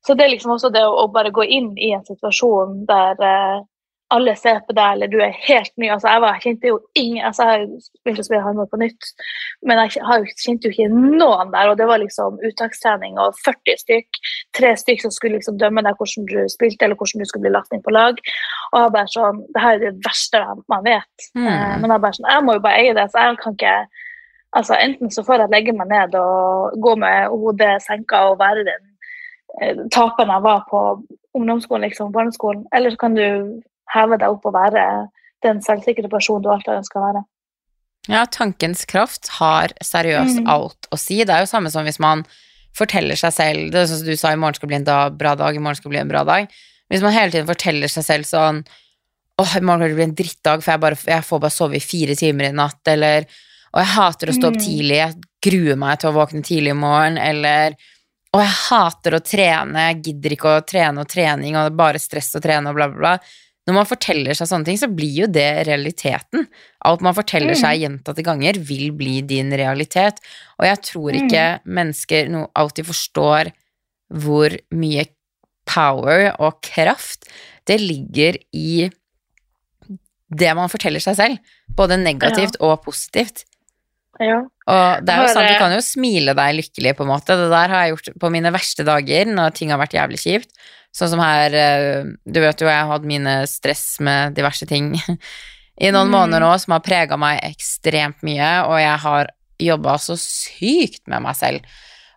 Så 0.05 0.13
det 0.13 0.25
er 0.25 0.33
liksom 0.35 0.55
også 0.55 0.69
det 0.73 0.83
å, 0.85 0.91
å 1.03 1.07
bare 1.13 1.33
gå 1.33 1.45
inn 1.49 1.71
i 1.81 1.93
en 1.95 2.05
situasjon 2.05 2.83
der 2.89 3.21
eh, 3.25 3.63
alle 4.13 4.35
ser 4.37 4.59
på 4.67 4.73
deg, 4.77 4.95
eller 4.95 5.09
du 5.09 5.17
er 5.23 5.33
helt 5.47 5.71
ny. 5.81 5.87
Altså, 5.89 6.11
jeg, 6.11 6.21
var, 6.21 6.35
jeg 6.35 6.43
kjente 6.43 6.69
jo 6.69 6.75
ingen 6.99 7.25
altså, 7.25 7.47
Jeg 7.49 8.03
begynte 8.05 8.21
å 8.21 8.27
spille 8.27 8.43
håndball 8.45 8.69
på 8.69 8.79
nytt, 8.83 9.09
men 9.65 9.81
jeg 9.81 10.03
har 10.05 10.21
jo- 10.21 10.35
kjente 10.43 10.69
jo 10.69 10.75
ikke 10.75 10.91
noen 10.93 11.51
der. 11.55 11.71
Og 11.71 11.79
det 11.79 11.87
var 11.89 12.01
liksom 12.03 12.37
uttakstrening 12.49 13.17
og 13.21 13.33
40 13.41 13.81
stykk, 13.81 14.21
tre 14.53 14.75
stykk 14.77 15.01
som 15.07 15.15
skulle 15.15 15.39
liksom 15.39 15.57
dømme 15.61 15.83
deg 15.85 15.97
hvordan 15.97 16.29
du 16.29 16.37
spilte, 16.53 16.85
eller 16.85 16.99
hvordan 17.01 17.23
du 17.23 17.29
skulle 17.29 17.47
bli 17.47 17.55
lagt 17.57 17.73
inn 17.73 17.83
på 17.85 17.95
lag. 17.97 18.21
Og 18.73 18.79
jeg 18.83 18.95
bare 18.99 19.13
sånn 19.17 19.43
Det 19.55 19.65
her 19.65 19.75
er 19.79 19.85
det 19.87 19.93
verste 20.05 20.45
man 20.69 20.85
vet. 20.85 21.29
Mm. 21.33 21.47
Eh, 21.49 21.77
men 21.81 21.95
jeg 21.95 22.05
bare 22.05 22.19
sånn 22.19 22.29
Jeg 22.29 22.45
må 22.45 22.59
jo 22.59 22.65
bare 22.67 22.83
eie 22.83 22.97
det, 22.97 23.09
så 23.11 23.29
jeg 23.29 23.41
kan 23.41 23.57
ikke 23.57 23.77
Altså, 24.55 24.77
enten 24.79 25.09
så 25.11 25.19
får 25.27 25.41
jeg 25.43 25.51
legge 25.51 25.73
meg 25.75 25.89
ned 25.91 26.13
og 26.15 26.77
gå 26.79 26.93
med 26.95 27.27
hodet 27.27 27.73
senka 27.83 28.21
og 28.29 28.37
være 28.39 28.63
den 28.63 28.85
eh, 29.61 29.75
taperen 29.91 30.31
jeg 30.33 30.41
var 30.45 30.65
på 30.69 30.81
ungdomsskolen, 31.35 31.89
liksom, 31.89 32.11
barneskolen, 32.15 32.65
eller 32.73 32.91
så 32.91 32.97
kan 32.97 33.15
du 33.15 33.61
heve 33.93 34.17
deg 34.17 34.29
opp 34.29 34.45
og 34.45 34.53
være 34.55 34.83
den 35.43 35.59
selvsikre 35.61 36.09
personen 36.09 36.41
du 36.43 36.49
alltid 36.49 36.77
ønsker 36.79 36.99
å 37.01 37.05
være. 37.09 37.23
Ja, 38.07 38.25
tankens 38.29 38.85
kraft 38.85 39.27
har 39.39 39.73
seriøst 39.83 40.39
Mm. 40.43 40.47
alt 40.49 40.87
å 40.91 40.97
si. 40.97 41.23
Det 41.23 41.29
er 41.33 41.39
jo 41.41 41.49
samme 41.49 41.71
som 41.71 41.85
hvis 41.85 41.99
man 41.99 42.23
forteller 42.75 43.15
seg 43.15 43.31
selv 43.33 43.71
Det 43.71 43.75
er 43.81 43.85
sånn 43.87 43.97
som 44.03 44.07
du 44.07 44.15
sa, 44.15 44.31
i 44.31 44.35
morgen 44.35 44.53
skal 44.55 44.67
bli 44.67 44.75
en 44.75 44.83
da, 44.83 45.09
bra 45.09 45.33
dag, 45.35 45.55
i 45.55 45.59
morgen 45.59 45.75
skal 45.79 45.89
bli 45.91 45.99
en 45.99 46.07
bra 46.09 46.23
dag. 46.23 46.47
Hvis 46.91 47.01
man 47.01 47.13
hele 47.13 47.31
tiden 47.31 47.47
forteller 47.47 47.87
seg 47.87 48.03
selv 48.03 48.23
sånn 48.25 48.65
åh, 49.39 49.57
i 49.57 49.61
morgen 49.61 49.81
skal 49.81 49.89
det 49.89 49.95
bli 49.95 50.03
en 50.03 50.15
drittdag, 50.15 50.61
for 50.63 50.71
jeg, 50.71 50.79
bare, 50.79 50.95
jeg 50.95 51.23
får 51.23 51.39
bare 51.41 51.51
sove 51.51 51.75
i 51.75 51.79
fire 51.83 52.15
timer 52.15 52.45
i 52.49 52.51
natt, 52.55 52.79
eller 52.87 53.25
og 53.73 53.81
jeg 53.81 53.91
hater 53.91 54.27
å 54.31 54.35
stå 54.37 54.47
opp 54.47 54.55
Mm. 54.55 54.65
tidlig, 54.65 54.95
jeg 54.95 55.15
gruer 55.43 55.75
meg 55.75 55.99
til 55.99 56.09
å 56.09 56.13
våkne 56.15 56.43
tidlig 56.43 56.71
i 56.71 56.79
morgen, 56.79 57.17
eller 57.17 57.75
og 58.35 58.41
jeg 58.43 58.51
hater 58.65 59.15
å 59.15 59.23
trene, 59.23 59.87
jeg 59.89 60.01
gidder 60.09 60.35
ikke 60.35 60.53
å 60.57 60.63
trene 60.67 61.03
og 61.05 61.09
trening, 61.11 61.55
og 61.55 61.69
det 61.69 61.71
er 61.71 61.79
bare 61.79 62.01
stress 62.03 62.33
å 62.35 62.41
trene 62.43 62.71
og 62.71 62.75
bla, 62.77 62.89
bla, 62.91 62.99
bla. 62.99 63.41
Når 63.65 63.77
man 63.79 63.87
forteller 63.89 64.37
seg 64.37 64.49
sånne 64.49 64.67
ting, 64.67 64.77
så 64.77 64.89
blir 64.91 65.21
jo 65.23 65.27
det 65.31 65.65
realiteten. 65.65 66.43
Alt 66.85 67.01
man 67.01 67.15
forteller 67.17 67.55
Mm. 67.55 67.61
seg 67.61 67.79
gjentatte 67.81 68.25
ganger, 68.27 68.59
vil 68.59 68.91
bli 68.91 69.21
din 69.25 69.49
realitet. 69.57 70.19
Og 70.59 70.67
jeg 70.67 70.81
tror 70.85 71.17
ikke 71.17 71.45
mennesker 71.65 72.29
no, 72.29 72.43
alltid 72.53 72.85
forstår 72.91 73.49
hvor 74.13 74.53
mye 74.71 75.07
power 75.65 76.35
og 76.37 76.61
kraft 76.61 77.25
det 77.65 77.79
ligger 77.81 78.37
i 78.53 78.91
det 80.29 80.53
man 80.57 80.69
forteller 80.69 81.01
seg 81.01 81.15
selv. 81.17 81.37
Både 81.75 81.97
negativt 81.97 82.57
og 82.61 82.83
positivt. 82.85 83.45
Ja. 84.19 84.43
Og 84.65 85.03
det 85.05 85.13
er 85.13 85.21
jo 85.21 85.33
sant, 85.35 85.45
du 85.51 85.59
kan 85.61 85.73
jo 85.75 85.81
smile 85.85 86.33
deg 86.37 86.55
lykkelig, 86.57 86.95
på 86.97 87.05
en 87.05 87.11
måte. 87.11 87.35
Det 87.37 87.51
der 87.51 87.69
har 87.69 87.83
jeg 87.85 87.93
gjort 87.95 88.07
på 88.23 88.31
mine 88.33 88.49
verste 88.55 88.85
dager, 88.87 89.29
når 89.29 89.53
ting 89.53 89.69
har 89.73 89.77
vært 89.81 89.93
jævlig 89.93 90.17
kjipt. 90.23 90.49
Sånn 90.95 91.11
som 91.11 91.19
her 91.21 91.53
eh, 91.59 92.07
Du 92.25 92.39
vet 92.39 92.61
jo, 92.63 92.69
jeg 92.71 92.79
har 92.79 92.87
hatt 92.89 93.05
mine 93.05 93.41
stress 93.51 93.99
med 93.99 94.33
diverse 94.37 94.65
ting 94.69 94.93
i 95.85 95.89
noen 95.91 96.07
Mm. 96.07 96.13
måneder 96.15 96.41
nå 96.41 96.53
som 96.63 96.71
har 96.77 96.83
prega 96.85 97.17
meg 97.19 97.41
ekstremt 97.43 98.23
mye, 98.25 98.51
og 98.65 98.77
jeg 98.79 98.97
har 99.05 99.31
jobba 99.59 99.97
så 100.01 100.15
sykt 100.19 101.03
med 101.11 101.21
meg 101.23 101.35
selv. 101.35 101.65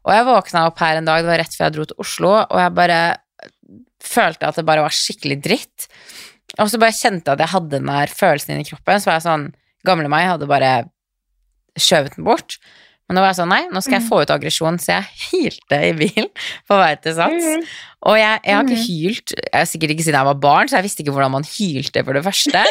Og 0.06 0.14
jeg 0.14 0.26
våkna 0.30 0.66
opp 0.70 0.78
her 0.80 0.96
en 0.98 1.08
dag, 1.08 1.20
det 1.22 1.28
var 1.32 1.40
rett 1.42 1.56
før 1.58 1.66
jeg 1.66 1.74
dro 1.76 1.84
til 1.90 2.00
Oslo, 2.06 2.30
og 2.48 2.58
jeg 2.62 2.74
bare 2.78 3.00
følte 4.08 4.48
at 4.48 4.56
det 4.56 4.64
bare 4.66 4.84
var 4.86 4.94
skikkelig 4.94 5.36
dritt. 5.44 5.88
Og 6.58 6.70
så 6.70 6.78
bare 6.80 6.96
kjente 6.96 7.28
jeg 7.28 7.36
at 7.36 7.42
jeg 7.44 7.52
hadde 7.52 7.74
den 7.76 7.90
der 7.90 8.14
følelsen 8.14 8.54
inni 8.54 8.66
kroppen, 8.70 9.02
så 9.02 9.10
var 9.10 9.18
jeg 9.18 9.26
sånn 9.28 9.48
Gamle 9.86 10.08
meg 10.10 10.26
hadde 10.26 10.48
bare 10.50 10.70
skjøvet 11.82 12.14
den 12.16 12.24
bort. 12.28 12.58
Men 13.08 13.16
nå 13.16 13.22
var 13.24 13.30
jeg 13.32 13.38
sånn, 13.38 13.48
nei, 13.48 13.62
nå 13.72 13.80
skal 13.80 13.94
jeg 13.96 14.02
Mhm. 14.02 14.08
få 14.10 14.16
ut 14.20 14.30
aggresjon, 14.34 14.76
så 14.78 14.98
jeg 14.98 15.04
hylte 15.32 15.76
i 15.80 15.92
bilen 15.96 16.28
på 16.68 16.76
vei 16.76 16.94
til 17.00 17.14
Sats. 17.16 17.44
Mhm. 17.44 17.62
Og 18.04 18.16
jeg, 18.20 18.40
jeg 18.44 18.54
har 18.54 18.64
ikke 18.64 18.76
Mhm. 18.76 18.88
hylt 18.88 19.32
jeg 19.38 19.60
er 19.62 19.64
sikkert 19.70 19.90
ikke 19.94 20.04
siden 20.04 20.18
jeg 20.20 20.28
var 20.28 20.34
barn, 20.34 20.68
så 20.68 20.76
jeg 20.76 20.84
visste 20.84 21.00
ikke 21.02 21.14
hvordan 21.16 21.30
man 21.32 21.42
hylte 21.44 22.04
for 22.04 22.12
det 22.12 22.24
første. 22.24 22.64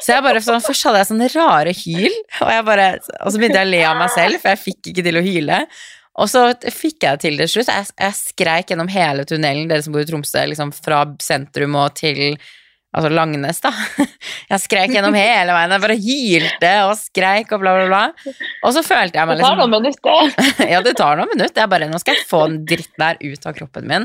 Så 0.00 0.06
jeg 0.14 0.22
bare 0.22 0.40
sånn, 0.40 0.62
Først 0.62 0.84
hadde 0.84 1.02
jeg 1.02 1.10
sånne 1.10 1.28
rare 1.34 1.72
hyl, 1.74 2.14
og, 2.40 2.64
bare, 2.64 2.86
og 3.20 3.32
så 3.32 3.38
begynte 3.38 3.58
jeg 3.58 3.66
å 3.66 3.70
le 3.70 3.82
av 3.84 3.96
meg 3.98 4.10
selv, 4.14 4.40
for 4.40 4.48
jeg 4.54 4.62
fikk 4.62 4.92
ikke 4.94 5.02
til 5.04 5.18
å 5.18 5.22
hyle. 5.26 5.66
Og 6.14 6.28
så 6.28 6.54
fikk 6.70 7.00
jeg 7.02 7.20
til 7.20 7.36
det 7.38 7.48
slutt. 7.50 7.66
Jeg, 7.72 7.86
jeg 7.98 8.12
skreik 8.12 8.66
gjennom 8.68 8.88
hele 8.88 9.24
tunnelen, 9.24 9.66
dere 9.68 9.82
som 9.82 9.92
bor 9.92 10.00
i 10.00 10.04
Tromsø, 10.04 10.46
liksom 10.46 10.70
fra 10.72 11.04
sentrum 11.18 11.74
og 11.74 11.94
til 11.96 12.38
Altså 12.92 13.08
Langnes, 13.08 13.60
da. 13.64 13.70
Jeg 14.52 14.60
skrek 14.66 14.92
gjennom 14.92 15.14
hele 15.16 15.54
veien. 15.56 15.72
Jeg 15.72 15.82
bare 15.84 15.96
hylte 15.96 16.72
og 16.90 16.94
skreik 17.00 17.54
og 17.56 17.62
bla, 17.62 17.72
bla, 17.78 17.86
bla. 17.88 18.34
Og 18.66 18.74
så 18.76 18.82
følte 18.84 19.16
jeg 19.16 19.30
meg 19.30 19.40
liksom 19.40 19.62
Det 19.62 19.62
tar 19.62 19.62
liksom 19.62 19.72
noen 19.72 19.86
minutter. 19.86 20.68
ja, 20.74 20.82
det 20.84 20.92
tar 20.98 21.20
noen 21.20 21.32
minutter. 21.32 21.62
Jeg 21.64 21.72
bare, 21.72 21.88
nå 21.88 22.00
skal 22.02 22.18
jeg 22.18 22.28
få 22.28 22.42
den 22.50 22.58
dritten 22.68 23.04
der 23.06 23.22
ut 23.24 23.48
av 23.48 23.56
kroppen 23.56 23.88
min. 23.88 24.04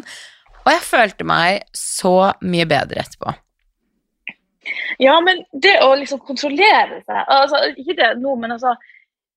Og 0.64 0.72
jeg 0.72 0.86
følte 0.88 1.28
meg 1.28 1.68
så 1.76 2.16
mye 2.48 2.68
bedre 2.70 3.04
etterpå. 3.04 3.36
Ja, 5.00 5.18
men 5.24 5.44
det 5.52 5.78
å 5.84 5.94
liksom 5.96 6.20
kontrollere 6.28 6.98
seg 7.06 7.30
altså, 7.32 7.62
Ikke 7.80 7.96
det 7.96 8.10
nå, 8.20 8.34
men 8.36 8.52
altså 8.58 8.74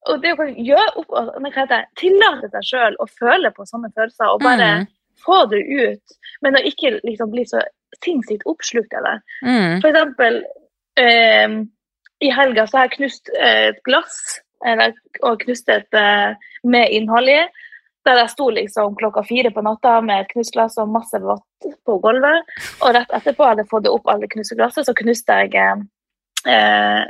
og 0.09 0.23
det 0.23 0.33
å 0.33 0.47
gjøre 0.49 0.95
opp, 0.97 1.11
altså, 1.13 1.81
Tillate 2.01 2.49
seg 2.55 2.65
sjøl 2.67 2.97
å 3.03 3.07
føle 3.11 3.51
på 3.53 3.67
sånne 3.69 3.91
følelser 3.93 4.33
og 4.33 4.41
bare 4.45 4.71
Mm. 4.81 4.87
få 5.21 5.43
det 5.51 5.61
ut, 5.61 6.15
men 6.41 6.57
å 6.57 6.63
ikke 6.65 7.01
liksom 7.05 7.31
bli 7.31 7.45
så 7.45 7.61
sinnssykt 8.05 8.47
oppslukt 8.51 8.95
av 8.99 9.09
det. 9.09 9.17
Mm. 9.47 9.81
For 9.81 9.91
eksempel 9.91 10.41
eh, 11.01 11.59
i 12.21 12.31
helga 12.37 12.67
så 12.69 12.81
har 12.81 12.89
jeg 12.89 12.97
knust 12.99 13.33
eh, 13.39 13.71
et 13.71 13.83
glass, 13.89 14.19
eller, 14.67 14.95
og 15.25 15.41
knust 15.45 15.71
et 15.73 15.97
eh, 15.97 16.49
med 16.69 16.97
innhold 16.97 17.33
i, 17.33 17.41
der 18.09 18.21
jeg 18.23 18.33
sto 18.33 18.49
liksom 18.53 18.97
klokka 18.97 19.23
fire 19.29 19.53
på 19.53 19.63
natta 19.65 19.99
med 20.05 20.25
et 20.25 20.33
knust 20.33 20.55
glass 20.57 20.79
og 20.81 20.93
masse 20.93 21.21
vått 21.21 21.71
på 21.87 21.97
gulvet. 22.03 22.53
Og 22.81 22.95
rett 22.97 23.17
etterpå 23.17 23.47
hadde 23.47 23.65
jeg 23.65 23.73
fått 23.73 23.89
opp 23.91 24.09
alle 24.09 24.29
knuste 24.31 24.57
glasset, 24.57 24.89
så 24.89 24.97
knuste 24.97 25.37
jeg 25.43 25.59
eh, 26.49 27.03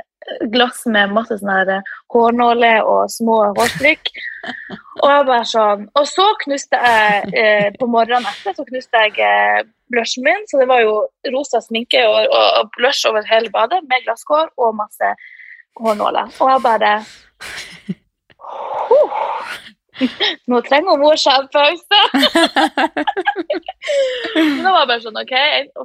glass 0.51 0.83
med 0.85 1.13
masse 1.15 1.37
sånne 1.39 1.57
her 1.61 1.93
hårnåler 2.13 2.85
og 2.85 3.11
små 3.11 3.37
hårstrykk. 3.57 4.11
Og 5.01 5.07
jeg 5.09 5.25
bare 5.27 5.45
sånn 5.45 5.83
Og 5.99 6.07
så 6.09 6.23
knuste 6.43 6.77
jeg 6.81 7.33
eh, 7.37 7.67
på 7.77 7.87
morgenen 7.89 8.25
etter 8.29 8.55
så 8.57 8.65
knuste 8.67 9.03
jeg 9.05 9.19
eh, 9.25 9.61
blushen 9.91 10.23
min, 10.25 10.45
så 10.49 10.59
det 10.61 10.67
var 10.71 10.81
jo 10.83 10.95
rosa 11.35 11.61
sminke 11.63 12.01
og, 12.07 12.25
og, 12.31 12.47
og 12.61 12.71
blush 12.77 13.07
over 13.09 13.25
hele 13.29 13.51
badet 13.53 13.81
med 13.89 14.03
glasskår 14.07 14.49
og 14.57 14.75
masse 14.79 15.11
hårnåler. 15.79 16.31
Og 16.41 16.49
jeg 16.51 16.63
bare 16.65 16.93
oh, 18.97 19.19
Nå 20.49 20.61
trenger 20.65 20.97
mor 20.97 21.19
seg 21.19 21.43
en 21.43 21.49
pause. 21.53 21.99
Men 24.35 24.63
da 24.63 24.71
var 24.73 24.81
jeg 24.81 24.89
bare 24.91 25.03
sånn, 25.03 25.19
OK. 25.21 25.35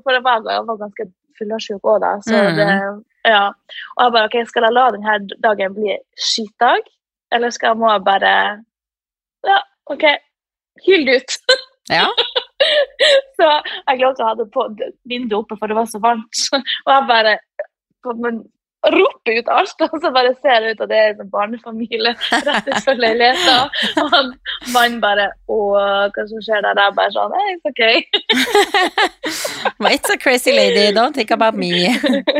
For 0.01 0.15
det 0.17 0.23
var, 0.25 0.45
jeg 0.49 0.65
var 0.71 0.79
ganske 0.81 1.07
fyllesyk 1.37 1.85
òg 1.93 1.99
da. 2.05 2.13
Så 2.25 2.37
Mm. 2.37 2.57
det, 2.57 2.69
ja. 3.29 3.43
Og 3.99 4.03
jeg 4.07 4.13
bare 4.17 4.29
OK, 4.31 4.37
skal 4.49 4.67
jeg 4.69 4.73
la 4.77 4.87
denne 4.95 5.19
dagen 5.45 5.75
bli 5.77 5.99
skitdag, 6.17 6.87
eller 7.35 7.51
skal 7.53 7.75
jeg 7.75 7.81
må 7.83 7.91
jeg 7.93 8.05
bare 8.07 8.33
Ja, 9.47 9.59
OK. 9.93 10.05
Hyl 10.87 11.05
det 11.07 11.21
ut. 11.23 11.37
Ja. 11.93 12.07
Så 13.39 13.49
jeg 13.49 14.01
glemte 14.01 14.25
å 14.25 14.31
ha 14.31 14.37
det 14.39 14.49
på 14.55 14.67
vinduet 15.09 15.41
oppe, 15.43 15.59
for 15.61 15.71
det 15.71 15.79
var 15.79 15.89
så 15.91 16.03
varmt. 16.03 16.45
Og 16.57 16.93
jeg 16.93 17.09
bare 17.11 17.39
men, 18.17 18.45
roper 18.93 19.39
ut 19.41 19.49
alt, 19.51 19.83
og 19.83 19.97
så 20.03 20.11
bare 20.15 20.33
ser 20.43 20.63
det 20.63 20.75
ut 20.75 20.83
at 20.85 20.91
det 20.91 20.99
er 21.01 21.15
en 21.15 21.31
barnefamilie 21.31 22.13
rett 22.47 22.69
utenfor 22.69 22.99
leiligheten. 23.01 23.71
Og 24.03 24.13
han 24.15 24.33
mannen 24.75 25.01
bare 25.03 25.29
Å, 25.51 25.59
hva 26.13 26.25
som 26.29 26.43
skjer 26.43 26.63
der? 26.65 26.79
Jeg 26.79 26.95
bare 26.97 27.13
sånn 27.15 27.35
Hey, 27.37 27.55
it's 27.55 27.67
OK. 27.71 27.83
well, 29.81 29.93
It's 29.93 30.11
a 30.13 30.19
crazy 30.19 30.53
lady, 30.53 30.93
don't 30.95 31.15
think 31.15 31.31
about 31.35 31.57
me. 31.59 31.89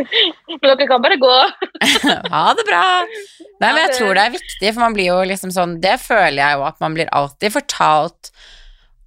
Men 0.51 0.67
dere 0.67 0.89
kan 0.91 1.03
bare 1.03 1.19
gå. 1.21 1.37
Ha 2.35 2.45
det 2.59 2.67
bra. 2.69 2.85
Nei, 3.63 3.71
men 3.71 3.81
jeg 3.87 3.95
tror 3.97 4.17
det 4.17 4.25
er 4.27 4.35
viktig, 4.35 4.71
for 4.75 4.83
man 4.83 4.95
blir 4.97 5.07
jo 5.09 5.17
liksom 5.29 5.53
sånn 5.55 5.79
Det 5.81 5.95
føler 6.03 6.41
jeg 6.43 6.59
jo 6.59 6.65
at 6.67 6.77
man 6.83 6.97
blir 6.97 7.09
alltid 7.17 7.55
fortalt 7.55 8.31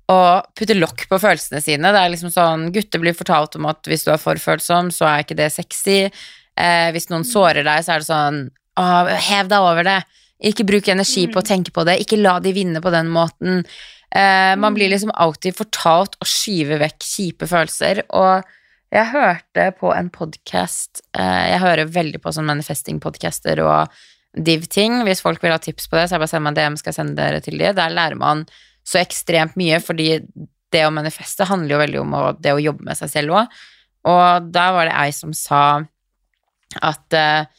å 0.09 0.19
putte 0.57 0.77
lokk 0.77 1.05
på 1.09 1.19
følelsene 1.21 1.61
sine. 1.61 1.91
Det 1.93 2.01
er 2.01 2.13
liksom 2.13 2.31
sånn 2.33 2.69
Gutter 2.73 3.01
blir 3.01 3.17
fortalt 3.17 3.57
om 3.59 3.67
at 3.69 3.85
hvis 3.89 4.07
du 4.07 4.13
er 4.13 4.21
for 4.21 4.39
følsom, 4.41 4.89
så 4.93 5.07
er 5.09 5.25
ikke 5.25 5.37
det 5.37 5.51
sexy. 5.53 5.99
Eh, 6.59 6.89
hvis 6.95 7.09
noen 7.11 7.27
sårer 7.27 7.63
deg, 7.63 7.85
så 7.85 7.95
er 7.95 8.01
det 8.01 8.09
sånn 8.09 8.41
Å, 8.79 8.85
hev 9.29 9.49
deg 9.51 9.59
over 9.59 9.85
det. 9.85 9.99
Ikke 10.49 10.63
bruk 10.67 10.87
energi 10.87 11.25
på 11.27 11.41
å 11.41 11.45
tenke 11.45 11.73
på 11.75 11.83
det. 11.87 11.97
Ikke 11.99 12.19
la 12.19 12.37
de 12.39 12.53
vinne 12.55 12.79
på 12.81 12.93
den 12.93 13.09
måten. 13.11 13.65
Eh, 14.15 14.53
man 14.57 14.73
blir 14.73 14.89
liksom 14.89 15.11
alltid 15.13 15.57
fortalt 15.57 16.15
å 16.17 16.27
skyve 16.27 16.79
vekk 16.79 17.03
kjipe 17.03 17.49
følelser. 17.49 18.05
Og 18.15 18.47
jeg 18.95 19.11
hørte 19.11 19.67
på 19.77 19.91
en 19.93 20.07
podkast 20.09 21.03
eh, 21.13 21.51
Jeg 21.51 21.59
hører 21.61 21.91
veldig 21.93 22.23
på 22.23 22.31
sånn 22.33 22.47
manifesting-podcaster 22.49 23.61
og 23.65 23.99
div-ting. 24.33 25.03
Hvis 25.05 25.21
folk 25.25 25.43
vil 25.43 25.53
ha 25.53 25.59
tips 25.61 25.89
på 25.91 25.99
det, 25.99 26.07
så 26.07 26.15
jeg 26.15 26.23
bare 26.23 26.31
sender 26.31 26.47
meg 26.47 26.55
en 26.55 26.61
DM, 26.61 26.79
skal 26.79 26.93
jeg 26.93 26.99
sende 27.01 27.19
dere 27.19 27.43
til 27.45 27.59
de. 27.59 27.69
Der 27.77 27.93
lærer 27.93 28.17
man 28.17 28.47
så 28.89 29.01
ekstremt 29.01 29.57
mye, 29.59 29.79
fordi 29.83 30.17
det 30.73 30.85
å 30.85 30.93
manifeste 30.93 31.47
handler 31.49 31.75
jo 31.75 31.81
veldig 31.83 32.01
om 32.01 32.15
å, 32.17 32.23
det 32.37 32.53
å 32.53 32.61
jobbe 32.61 32.89
med 32.89 32.97
seg 32.97 33.11
selv 33.13 33.37
òg. 33.39 33.57
Og 34.09 34.51
da 34.53 34.69
var 34.75 34.89
det 34.89 34.97
ei 34.97 35.13
som 35.15 35.33
sa 35.35 35.63
at 36.85 37.17
eh, 37.17 37.49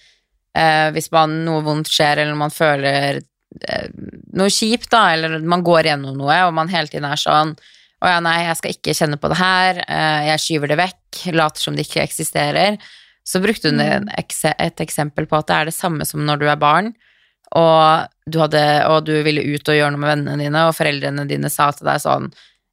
eh, 0.57 0.89
hvis 0.95 1.11
man, 1.15 1.41
noe 1.47 1.65
vondt 1.67 1.91
skjer, 1.91 2.23
eller 2.23 2.39
man 2.39 2.55
føler 2.55 3.21
eh, 3.21 3.91
noe 4.39 4.55
kjipt, 4.55 4.91
da, 4.93 5.11
eller 5.15 5.39
man 5.43 5.65
går 5.67 5.91
gjennom 5.91 6.17
noe, 6.19 6.39
og 6.47 6.57
man 6.57 6.71
hele 6.73 6.91
tiden 6.91 7.09
er 7.11 7.21
sånn 7.21 7.55
å 8.01 8.09
ja, 8.09 8.21
nei, 8.25 8.39
jeg 8.47 8.57
skal 8.57 8.73
ikke 8.73 8.97
kjenne 8.97 9.19
på 9.21 9.29
det 9.29 9.37
her, 9.37 9.83
eh, 9.85 10.31
jeg 10.31 10.43
skyver 10.47 10.73
det 10.73 10.79
vekk, 10.81 11.21
later 11.37 11.61
som 11.67 11.77
det 11.77 11.85
ikke 11.85 12.07
eksisterer. 12.07 12.79
Så 13.29 13.43
brukte 13.45 13.69
hun 13.69 13.83
et 13.85 14.81
eksempel 14.81 15.29
på 15.29 15.37
at 15.37 15.51
det 15.51 15.59
er 15.59 15.69
det 15.69 15.77
samme 15.77 16.07
som 16.09 16.23
når 16.25 16.41
du 16.41 16.47
er 16.49 16.61
barn, 16.61 16.95
og 17.59 18.09
du, 18.31 18.39
hadde, 18.43 18.63
og 18.89 19.05
du 19.07 19.15
ville 19.27 19.43
ut 19.43 19.69
og 19.69 19.77
gjøre 19.77 19.91
noe 19.95 20.01
med 20.03 20.11
vennene 20.15 20.45
dine, 20.45 20.63
og 20.69 20.75
foreldrene 20.77 21.27
dine 21.29 21.51
sa 21.53 21.71
til 21.73 21.87
deg 21.91 22.01
sånn 22.03 22.31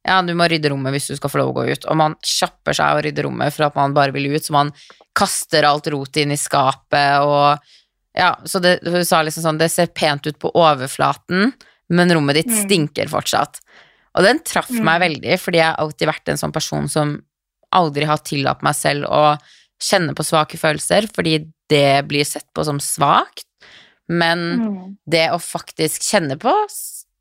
ja, 0.08 0.22
du 0.22 0.30
må 0.38 0.46
rydde 0.48 0.70
rommet 0.72 0.94
hvis 0.94 1.08
du 1.10 1.16
skal 1.18 1.28
få 1.28 1.40
lov 1.42 1.50
å 1.50 1.56
gå 1.58 1.64
ut. 1.74 1.82
Og 1.90 1.96
man 1.98 2.14
kjapper 2.24 2.72
seg 2.78 2.96
å 2.96 3.00
rydde 3.04 3.24
rommet 3.26 3.52
for 3.52 3.66
at 3.66 3.74
man 3.76 3.92
bare 3.92 4.14
vil 4.14 4.30
ut, 4.32 4.44
så 4.46 4.54
man 4.54 4.70
kaster 5.18 5.66
alt 5.68 5.90
rotet 5.92 6.22
inn 6.22 6.32
i 6.32 6.38
skapet 6.40 7.24
og 7.26 7.58
Ja, 8.16 8.32
så 8.48 8.58
det, 8.58 8.78
hun 8.82 9.04
sa 9.04 9.20
liksom 9.22 9.44
sånn 9.44 9.58
Det 9.60 9.68
ser 9.70 9.86
pent 9.94 10.24
ut 10.26 10.38
på 10.40 10.50
overflaten, 10.56 11.52
men 11.90 12.10
rommet 12.14 12.34
ditt 12.40 12.48
Mm. 12.50 12.64
stinker 12.64 13.06
fortsatt. 13.12 13.60
Og 14.16 14.24
den 14.24 14.40
traff 14.40 14.70
Mm. 14.70 14.84
meg 14.84 15.00
veldig, 15.00 15.38
fordi 15.38 15.58
jeg 15.58 15.66
har 15.66 15.76
alltid 15.78 16.08
vært 16.08 16.28
en 16.28 16.36
sånn 16.40 16.52
person 16.52 16.88
som 16.88 17.22
aldri 17.72 18.04
har 18.06 18.18
tillatt 18.18 18.62
meg 18.62 18.74
selv 18.74 19.04
å 19.06 19.38
kjenne 19.80 20.14
på 20.14 20.24
svake 20.24 20.58
følelser, 20.58 21.06
fordi 21.12 21.46
det 21.68 22.08
blir 22.08 22.24
sett 22.24 22.46
på 22.54 22.64
som 22.64 22.78
svakt. 22.80 23.44
Men 24.08 24.38
Mm. 24.60 24.96
det 25.08 25.28
å 25.30 25.38
faktisk 25.38 26.00
kjenne 26.02 26.38
på 26.40 26.52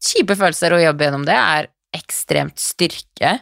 kjipe 0.01 0.35
følelser 0.37 0.71
og 0.73 0.83
jobbe 0.83 1.03
gjennom 1.05 1.25
det, 1.25 1.35
er 1.35 1.67
ekstremt 1.93 2.55
styrke. 2.59 3.39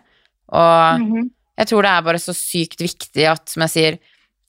Og 0.50 1.00
Mhm. 1.02 1.30
jeg 1.58 1.68
tror 1.68 1.82
det 1.84 1.92
er 1.92 2.02
bare 2.02 2.18
så 2.18 2.34
sykt 2.34 2.80
viktig 2.80 3.26
at, 3.30 3.48
som 3.50 3.62
jeg 3.62 3.70
sier, 3.70 4.00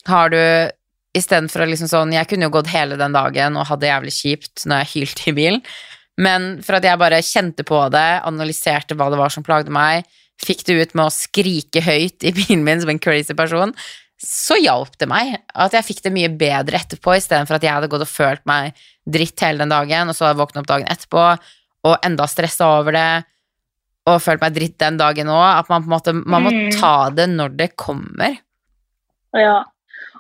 har 0.06 0.28
du 0.30 0.70
Istedenfor 1.16 1.62
å 1.64 1.66
liksom 1.70 1.88
sånn 1.88 2.12
Jeg 2.12 2.28
kunne 2.28 2.42
jo 2.42 2.50
gått 2.50 2.66
hele 2.66 2.94
den 2.98 3.12
dagen 3.12 3.56
og 3.56 3.64
hadde 3.66 3.80
det 3.80 3.88
jævlig 3.88 4.12
kjipt 4.12 4.66
når 4.66 4.84
jeg 4.84 5.06
hylte 5.06 5.28
i 5.30 5.32
bilen, 5.32 5.62
men 6.18 6.60
for 6.62 6.74
at 6.76 6.82
jeg 6.82 6.98
bare 6.98 7.22
kjente 7.24 7.64
på 7.64 7.90
det, 7.90 8.20
analyserte 8.22 8.94
hva 8.94 9.08
det 9.08 9.16
var 9.16 9.30
som 9.30 9.42
plagde 9.42 9.70
meg, 9.72 10.04
fikk 10.44 10.64
det 10.64 10.76
ut 10.76 10.94
med 10.94 11.06
å 11.06 11.10
skrike 11.10 11.80
høyt 11.80 12.22
i 12.22 12.32
bilen 12.32 12.62
min 12.64 12.80
som 12.82 12.90
en 12.90 12.98
crazy 12.98 13.32
person, 13.32 13.72
så 14.22 14.56
hjalp 14.60 14.96
det 14.98 15.08
meg. 15.10 15.34
At 15.54 15.72
jeg 15.76 15.84
fikk 15.84 16.02
det 16.06 16.12
mye 16.14 16.30
bedre 16.40 16.78
etterpå, 16.80 17.16
istedenfor 17.18 17.58
at 17.58 17.62
jeg 17.66 17.74
hadde 17.74 17.88
gått 17.92 18.04
og 18.06 18.08
følt 18.08 18.44
meg 18.48 18.74
dritt 19.06 19.40
hele 19.44 19.58
den 19.64 19.74
dagen, 19.74 20.08
og 20.08 20.16
så 20.18 20.32
våkna 20.34 20.62
opp 20.62 20.70
dagen 20.70 20.88
etterpå 20.90 21.24
og 21.86 21.96
enda 22.06 22.26
stressa 22.26 22.66
over 22.80 22.96
det, 22.96 23.08
og 24.06 24.20
følt 24.22 24.40
meg 24.42 24.54
dritt 24.56 24.78
den 24.78 24.96
dagen 24.98 25.28
òg. 25.30 25.60
At 25.60 25.68
man 25.70 25.82
på 25.84 25.90
en 25.90 25.94
måte 25.98 26.12
Man 26.26 26.42
må 26.46 26.50
Mm. 26.54 26.70
ta 26.80 27.10
det 27.10 27.28
når 27.30 27.56
det 27.56 27.76
kommer. 27.76 28.38
Ja. 29.34 29.64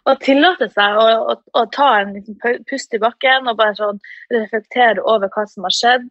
Og 0.06 0.20
tillate 0.22 0.68
seg 0.70 0.96
å, 1.00 1.06
å, 1.32 1.34
å 1.58 1.64
ta 1.72 2.00
en 2.00 2.12
liten 2.14 2.36
pust 2.68 2.94
i 2.94 2.98
bakken 3.02 3.48
og 3.48 3.56
bare 3.58 3.74
sånn 3.74 3.98
reflektere 4.30 5.02
over 5.02 5.28
hva 5.28 5.46
som 5.50 5.64
har 5.66 5.74
skjedd. 5.74 6.06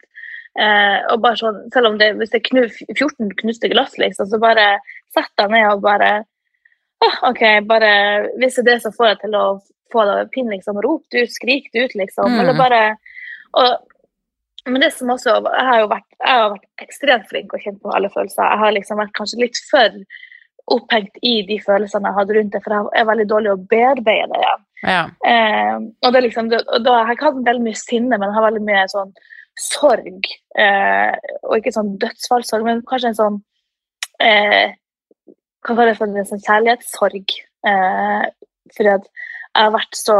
Eh, 0.60 1.00
og 1.12 1.22
bare 1.22 1.36
sånn, 1.40 1.62
Selv 1.74 1.88
om 1.94 1.98
det, 2.00 2.14
hvis 2.18 2.32
det 2.32 2.42
er 2.42 2.50
knu, 2.50 2.62
14 2.96 3.32
knuste 3.40 3.70
glass, 3.72 3.96
liksom, 4.00 4.28
så 4.28 4.40
bare 4.40 4.80
sett 5.14 5.32
deg 5.38 5.52
ned 5.52 5.68
og 5.72 5.82
bare 5.82 6.10
«Åh, 6.24 6.24
OK, 7.30 7.42
bare 7.70 7.92
Hvis 8.40 8.60
det 8.60 8.66
er 8.66 8.70
det 8.74 8.78
som 8.84 8.94
får 8.96 9.12
deg 9.12 9.26
til 9.26 9.40
å 9.40 9.46
få 9.94 10.06
deg 10.10 10.32
pinn, 10.34 10.52
liksom, 10.52 10.80
rop 10.84 11.04
det 11.14 11.26
ut, 11.26 11.34
skrik 11.34 11.68
det 11.74 11.88
ut, 11.88 11.98
liksom. 12.04 12.32
Mm. 12.34 12.40
Eller 12.42 12.58
bare 12.60 12.84
og, 13.56 13.90
Men 14.66 14.82
det 14.82 14.92
som 14.96 15.12
også 15.14 15.38
Jeg 15.44 15.66
har 15.70 15.82
jo 15.84 15.90
vært, 15.92 16.08
jeg 16.20 16.40
har 16.42 16.54
vært 16.56 16.86
ekstremt 16.88 17.28
flink 17.32 17.54
og 17.54 17.66
kjent 17.66 17.82
på 17.84 17.92
alle 17.94 18.12
følelser. 18.14 18.48
Jeg 18.48 18.64
har 18.64 18.78
liksom 18.78 19.02
vært 19.04 19.18
kanskje 19.18 19.42
litt 19.44 19.60
for 19.70 20.00
opphengt 20.74 21.20
i 21.22 21.36
de 21.46 21.60
følelsene 21.62 22.10
jeg 22.10 22.18
hadde 22.18 22.36
rundt 22.38 22.56
det, 22.56 22.62
for 22.66 22.74
jeg 22.74 22.88
er 22.98 23.06
veldig 23.06 23.26
dårlig 23.30 23.52
å 23.54 23.60
bearbeide 23.70 24.32
det 24.34 24.46
Ja. 24.46 24.56
Ja. 24.86 25.04
Eh, 25.26 25.78
og 26.06 26.14
det 26.14 26.22
liksom, 26.28 26.50
det, 26.52 26.60
og 26.70 26.84
da, 26.86 27.00
jeg 27.00 27.08
har 27.08 27.18
ikke 27.18 27.30
hatt 27.30 27.46
veldig 27.48 27.66
mye 27.66 27.80
sinne, 27.80 28.18
men 28.18 28.28
jeg 28.28 28.38
har 28.38 28.46
veldig 28.46 28.64
mye 28.68 28.84
sånn 28.92 29.14
sorg. 29.62 30.28
Eh, 30.62 31.30
og 31.44 31.58
ikke 31.58 31.74
sånn 31.74 31.96
dødsfallssorg, 32.02 32.66
men 32.68 32.84
kanskje 32.90 33.14
en 33.14 33.20
sånn 33.20 33.40
eh, 34.22 34.76
Hva 35.66 35.76
kalle 35.76 35.94
det? 35.98 36.22
En 36.22 36.28
sånn 36.30 36.44
kjærlighetssorg. 36.46 37.38
Eh, 37.66 38.26
fordi 38.76 38.92
at 38.92 39.08
jeg 39.10 39.64
har 39.64 39.74
vært 39.74 39.98
så 39.98 40.18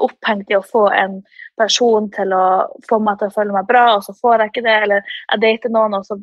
opphengt 0.00 0.50
i 0.52 0.56
å 0.56 0.64
få 0.64 0.86
en 0.94 1.20
person 1.58 2.06
til 2.14 2.32
å 2.36 2.44
få 2.88 3.00
meg 3.02 3.18
til 3.18 3.30
å 3.30 3.34
føle 3.34 3.56
meg 3.56 3.66
bra, 3.68 3.84
og 3.96 4.04
så 4.06 4.14
får 4.16 4.44
jeg 4.44 4.52
ikke 4.52 4.66
det. 4.68 4.76
Eller 4.86 5.14
jeg 5.32 5.42
dater 5.44 5.74
noen, 5.74 5.98
og 5.98 6.06
så 6.06 6.20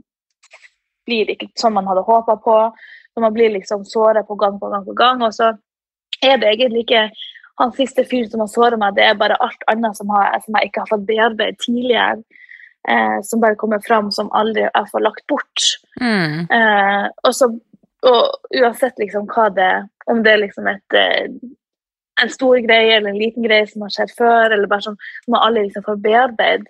blir 1.08 1.28
det 1.28 1.38
ikke 1.38 1.52
som 1.60 1.76
man 1.78 1.88
hadde 1.90 2.06
håpa 2.08 2.38
på. 2.44 2.58
Så 3.14 3.24
man 3.24 3.36
blir 3.36 3.52
liksom 3.54 3.86
såra 3.88 4.24
på 4.24 4.38
gang 4.40 4.60
på 4.62 4.72
gang 4.72 4.86
på 4.86 4.96
gang. 4.98 5.24
Og 5.26 5.34
så 5.36 5.52
er 6.24 6.40
det 6.40 6.54
egentlig 6.54 6.86
ikke 6.86 7.10
han 7.58 7.74
siste 7.74 8.06
fyren 8.06 8.30
som 8.30 8.44
har 8.44 8.50
såra 8.54 8.78
meg, 8.78 8.98
det 8.98 9.06
er 9.08 9.16
bare 9.18 9.38
alt 9.42 9.64
annet 9.72 9.98
som, 9.98 10.12
har, 10.14 10.36
som 10.46 10.58
jeg 10.60 10.70
ikke 10.70 10.84
har 10.84 10.92
fått 10.92 11.08
bearbeidet 11.08 11.64
tidligere. 11.64 12.22
Eh, 12.88 13.18
som 13.24 13.42
bare 13.44 13.58
kommer 13.60 13.82
fram, 13.84 14.12
som 14.16 14.30
aldri 14.32 14.64
jeg 14.64 14.90
får 14.92 15.04
lagt 15.04 15.26
bort. 15.28 15.64
Mm. 16.00 16.46
Eh, 16.48 17.08
og, 17.26 17.34
så, 17.36 17.50
og 18.08 18.60
uansett 18.62 19.00
liksom 19.02 19.28
hva 19.32 19.50
det 19.54 19.72
Om 20.08 20.22
det 20.24 20.32
er 20.34 20.40
liksom 20.40 20.68
et, 20.72 20.94
eh, 20.96 21.26
en 22.24 22.30
stor 22.32 22.56
greie 22.64 22.94
eller 22.96 23.12
en 23.12 23.20
liten 23.20 23.44
greie 23.44 23.66
som 23.68 23.84
har 23.84 23.92
skjedd 23.92 24.14
før, 24.16 24.54
eller 24.56 24.70
bare 24.72 24.86
sånn 24.86 24.96
som 25.26 25.36
alle 25.36 25.66
liksom 25.66 25.84
får 25.84 25.98
bearbeidet. 26.06 26.70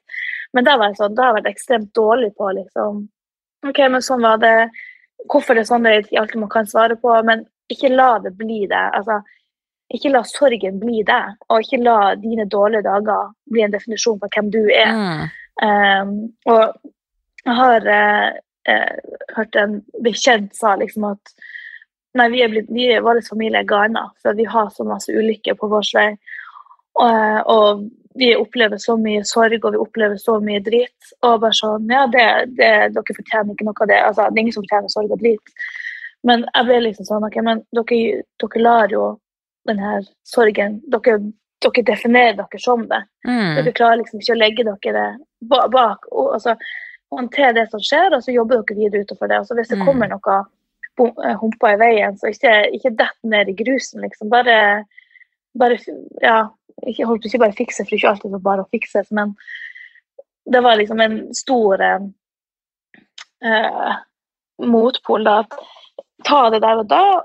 Men 0.57 0.65
da 0.65 0.73
var 0.77 0.89
jeg 0.89 0.97
sånn, 0.97 1.13
da 1.13 1.27
har 1.27 1.35
jeg 1.35 1.43
vært 1.43 1.51
ekstremt 1.51 1.91
dårlig 1.93 2.31
på 2.33 2.49
liksom 2.57 3.03
OK, 3.67 3.79
men 3.93 4.01
sånn 4.01 4.25
var 4.25 4.41
det. 4.41 4.55
Hvorfor 5.29 5.53
det 5.53 5.67
er 5.67 5.69
sånn 5.69 5.85
det 5.85 5.93
er 5.93 6.01
ikke 6.01 6.19
alltid 6.23 6.41
man 6.41 6.53
kan 6.55 6.69
svare 6.69 6.97
på, 6.97 7.13
men 7.29 7.45
ikke 7.73 7.93
la 7.93 8.09
det 8.23 8.33
bli 8.39 8.63
det. 8.69 8.83
Altså, 8.97 9.19
ikke 9.93 10.11
la 10.11 10.23
sorgen 10.27 10.81
bli 10.81 11.03
det, 11.07 11.23
og 11.47 11.63
ikke 11.63 11.83
la 11.83 12.15
dine 12.19 12.47
dårlige 12.49 12.85
dager 12.88 13.31
bli 13.51 13.63
en 13.63 13.73
definisjon 13.73 14.19
på 14.19 14.29
hvem 14.33 14.51
du 14.53 14.63
er. 14.65 14.97
Mm. 14.97 15.23
Um, 15.67 16.11
og 16.49 16.75
jeg 17.47 17.55
har 17.55 17.88
eh, 17.89 18.39
eh, 18.68 18.97
hørt 19.36 19.55
en 19.55 19.80
bekjent 20.03 20.55
sa 20.55 20.76
liksom 20.80 21.07
at 21.11 21.34
nei, 22.18 22.30
vi 22.34 22.41
er 22.41 22.51
blitt, 22.51 22.70
vi 22.74 22.89
vår 23.03 23.22
familie 23.28 23.61
er 23.61 23.70
gana, 23.70 24.07
for 24.22 24.38
vi 24.38 24.47
har 24.49 24.70
så 24.74 24.86
masse 24.88 25.13
ulykker 25.13 25.57
på 25.59 25.70
vår 25.72 25.89
vei. 25.95 26.09
Og, 26.97 27.49
og 27.53 27.84
vi 28.18 28.32
opplever 28.36 28.80
så 28.82 28.95
mye 28.97 29.22
sorg 29.28 29.65
og 29.65 29.76
vi 29.76 29.82
opplever 29.82 30.18
så 30.22 30.39
mye 30.41 30.61
drit. 30.65 31.11
Og 31.22 31.41
bare 31.43 31.57
sånn 31.57 31.91
Ja, 31.93 32.07
det, 32.13 32.28
det, 32.57 32.72
dere 32.95 33.18
fortjener 33.20 33.53
ikke 33.53 33.68
noe 33.68 33.84
av 33.86 33.91
det. 33.91 33.99
Altså, 34.07 34.30
det 34.30 34.39
er 34.39 34.45
ingen 34.45 34.55
som 34.55 34.65
fortjener 34.65 34.93
sorg 34.93 35.13
og 35.13 35.22
drit. 35.22 35.53
Men 36.28 36.45
jeg 36.47 36.68
ble 36.70 36.80
liksom 36.88 37.07
sånn 37.07 37.28
OK, 37.28 37.38
men 37.45 37.61
dere, 37.78 38.24
dere 38.41 38.63
lar 38.63 38.93
jo 38.93 39.11
den 39.70 39.84
her 39.84 40.07
sorgen 40.26 40.80
Dere, 40.89 41.20
dere 41.61 41.86
definerer 41.86 42.39
dere 42.39 42.61
som 42.63 42.88
det. 42.89 43.03
Mm. 43.28 43.53
Dere 43.59 43.78
klarer 43.78 44.01
liksom 44.01 44.24
ikke 44.24 44.36
å 44.36 44.41
legge 44.41 44.68
dere 44.72 45.07
ba- 45.53 45.68
bak. 45.70 46.09
Og, 46.11 46.34
altså, 46.39 46.57
håndtere 47.14 47.53
det 47.55 47.70
som 47.72 47.80
skjer, 47.80 48.14
og 48.18 48.24
så 48.24 48.34
jobber 48.36 48.62
dere 48.64 48.78
videre 48.78 49.01
utover 49.05 49.28
det. 49.32 49.38
Altså, 49.41 49.55
hvis 49.55 49.70
det 49.70 49.78
Mm. 49.80 49.86
kommer 49.86 50.08
noe 50.12 50.38
eh, 51.24 51.36
humper 51.39 51.74
i 51.74 51.78
veien, 51.80 52.18
så 52.18 52.28
ikke, 52.34 52.53
ikke 52.74 52.95
dett 52.97 53.18
ned 53.24 53.47
i 53.49 53.53
grusen, 53.53 54.01
liksom. 54.01 54.30
Bare, 54.30 54.86
bare 55.58 55.78
ja, 56.22 56.47
ikke, 56.88 57.05
holdt 57.05 57.26
ikke 57.26 57.39
bare 57.39 57.53
fikse, 57.58 57.84
for 57.84 57.89
det 57.89 57.93
er 57.93 58.01
ikke 58.01 58.10
alltid 58.16 58.32
så 58.32 58.41
bare 58.43 58.66
å 58.66 58.70
fikses, 58.74 59.12
men 59.12 59.36
det 60.51 60.64
var 60.64 60.76
liksom 60.78 60.99
en 61.01 61.34
stor 61.36 61.82
eh, 61.82 61.99
eh, 63.43 63.95
motpol. 64.66 65.24
da, 65.24 65.39
at 65.39 65.53
Ta 66.26 66.49
det 66.49 66.62
der 66.64 66.80
og 66.82 66.88
da, 66.89 67.22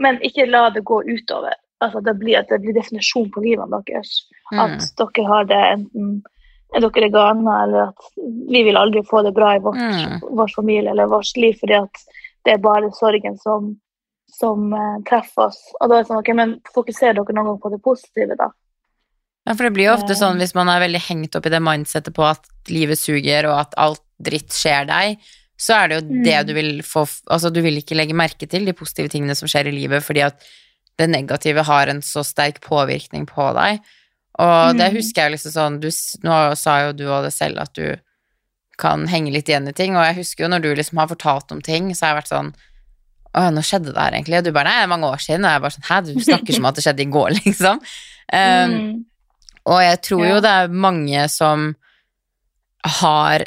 men 0.00 0.16
ikke 0.24 0.46
la 0.48 0.70
det 0.70 0.80
gå 0.88 1.02
utover. 1.04 1.52
Altså, 1.84 2.00
det 2.04 2.14
blir, 2.18 2.40
det 2.48 2.60
blir 2.62 2.72
definisjon 2.72 3.30
på 3.30 3.42
livet 3.44 3.68
deres. 3.86 4.26
At 4.52 4.70
Mm. 4.80 5.12
dere 5.14 5.26
har 5.26 5.44
det 5.44 5.58
enten 5.74 6.22
er 6.74 6.80
dere 6.86 7.10
gane, 7.10 7.54
eller 7.64 7.88
at 7.88 8.10
vi 8.50 8.62
vil 8.66 8.76
aldri 8.76 9.02
få 9.06 9.22
det 9.26 9.34
bra 9.34 9.54
i 9.56 9.58
vårt, 9.62 9.76
Mm. 9.80 10.20
vår 10.36 10.50
familie 10.54 10.90
eller 10.90 11.06
vårt 11.10 11.36
liv, 11.36 11.56
fordi 11.60 11.74
at 11.82 12.02
det 12.44 12.54
er 12.54 12.58
bare 12.58 12.90
sorgen 12.94 13.36
som, 13.38 13.76
som 14.30 14.72
uh, 14.72 14.98
treffer 15.08 15.48
oss. 15.48 15.58
Og 15.80 15.88
da 15.90 15.96
er 15.98 16.02
det 16.02 16.08
sånn, 16.08 16.20
ok, 16.22 16.32
men 16.34 16.60
fokuserer 16.74 17.14
dere 17.14 17.34
noen 17.34 17.46
gang 17.50 17.58
på 17.60 17.70
det 17.70 17.82
positive, 17.82 18.36
da? 18.38 18.50
Ja, 19.46 19.54
for 19.54 19.64
det 19.64 19.72
blir 19.74 19.88
jo 19.88 19.96
ofte 19.96 20.12
Eh. 20.12 20.20
sånn 20.20 20.38
hvis 20.38 20.54
man 20.54 20.68
er 20.68 20.80
veldig 20.86 21.00
hengt 21.08 21.34
opp 21.36 21.46
i 21.46 21.50
det 21.50 21.60
mindsettet 21.64 22.14
på 22.14 22.22
at 22.28 22.46
livet 22.68 22.98
suger, 22.98 23.46
og 23.50 23.58
at 23.60 23.74
alt 23.76 24.00
dritt 24.22 24.50
skjer 24.52 24.86
deg, 24.86 25.18
så 25.58 25.74
er 25.82 25.88
det 25.88 25.96
jo 26.02 26.08
Mm. 26.08 26.24
det 26.24 26.46
du 26.46 26.52
vil 26.54 26.82
få 26.82 27.02
Altså, 27.28 27.52
du 27.52 27.60
vil 27.60 27.76
ikke 27.82 27.96
legge 27.96 28.14
merke 28.14 28.48
til 28.48 28.64
de 28.64 28.72
positive 28.72 29.08
tingene 29.08 29.34
som 29.36 29.48
skjer 29.48 29.66
i 29.68 29.72
livet, 29.76 30.02
fordi 30.02 30.20
at 30.24 30.40
det 30.98 31.08
negative 31.08 31.64
har 31.64 31.88
en 31.88 32.00
så 32.00 32.20
sterk 32.24 32.60
påvirkning 32.60 33.26
på 33.26 33.52
deg. 33.54 33.80
Og 34.40 34.76
det 34.78 34.86
Mm. 34.90 34.96
husker 34.96 35.22
jeg 35.26 35.32
liksom 35.34 35.52
sånn 35.52 35.80
du, 35.82 35.88
Nå 36.24 36.36
sa 36.56 36.78
jo 36.86 36.92
du 36.96 37.04
og 37.12 37.24
det 37.26 37.32
selv, 37.34 37.58
at 37.60 37.74
du 37.76 37.96
kan 38.80 39.02
henge 39.10 39.32
litt 39.34 39.48
igjen 39.50 39.68
i 39.68 39.72
ting, 39.76 39.96
og 39.98 40.04
jeg 40.06 40.16
husker 40.22 40.44
jo 40.46 40.48
når 40.48 40.62
du 40.64 40.70
liksom 40.74 40.96
har 41.02 41.08
fortalt 41.10 41.52
om 41.52 41.60
ting, 41.60 41.90
så 41.92 42.06
har 42.06 42.14
jeg 42.14 42.22
vært 42.22 42.32
sånn 42.32 42.52
Å 43.36 43.42
nå 43.54 43.60
skjedde 43.62 43.92
det 43.94 44.00
her 44.00 44.12
egentlig? 44.16 44.38
Og 44.40 44.44
du 44.44 44.52
bare 44.56 44.64
Nei, 44.70 44.78
det 44.80 44.86
er 44.88 44.94
mange 44.94 45.10
år 45.12 45.20
siden. 45.22 45.44
Og 45.44 45.52
jeg 45.52 45.60
bare 45.62 45.76
sånn 45.76 45.88
Hæ, 45.90 45.98
du 46.06 46.24
snakker 46.24 46.54
som 46.56 46.64
at 46.70 46.74
det 46.74 46.82
skjedde 46.86 47.04
i 47.04 47.10
går, 47.14 47.30
liksom. 47.44 47.80
Um, 48.32 48.72
Mm. 48.72 49.04
og 49.66 49.80
jeg 49.82 50.00
tror 50.02 50.24
jo 50.28 50.40
det 50.40 50.50
er 50.50 50.68
mange 50.68 51.28
som 51.30 51.76
har 53.00 53.44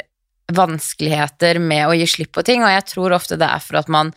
vanskeligheter 0.52 1.58
med 1.58 1.86
å 1.88 1.94
gi 1.96 2.06
slipp 2.06 2.32
på 2.36 2.44
ting, 2.44 2.62
og 2.62 2.70
jeg 2.70 2.84
tror 2.92 3.14
ofte 3.16 3.38
det 3.40 3.48
er 3.48 3.62
for 3.64 3.80
at 3.80 3.88
man 3.88 4.12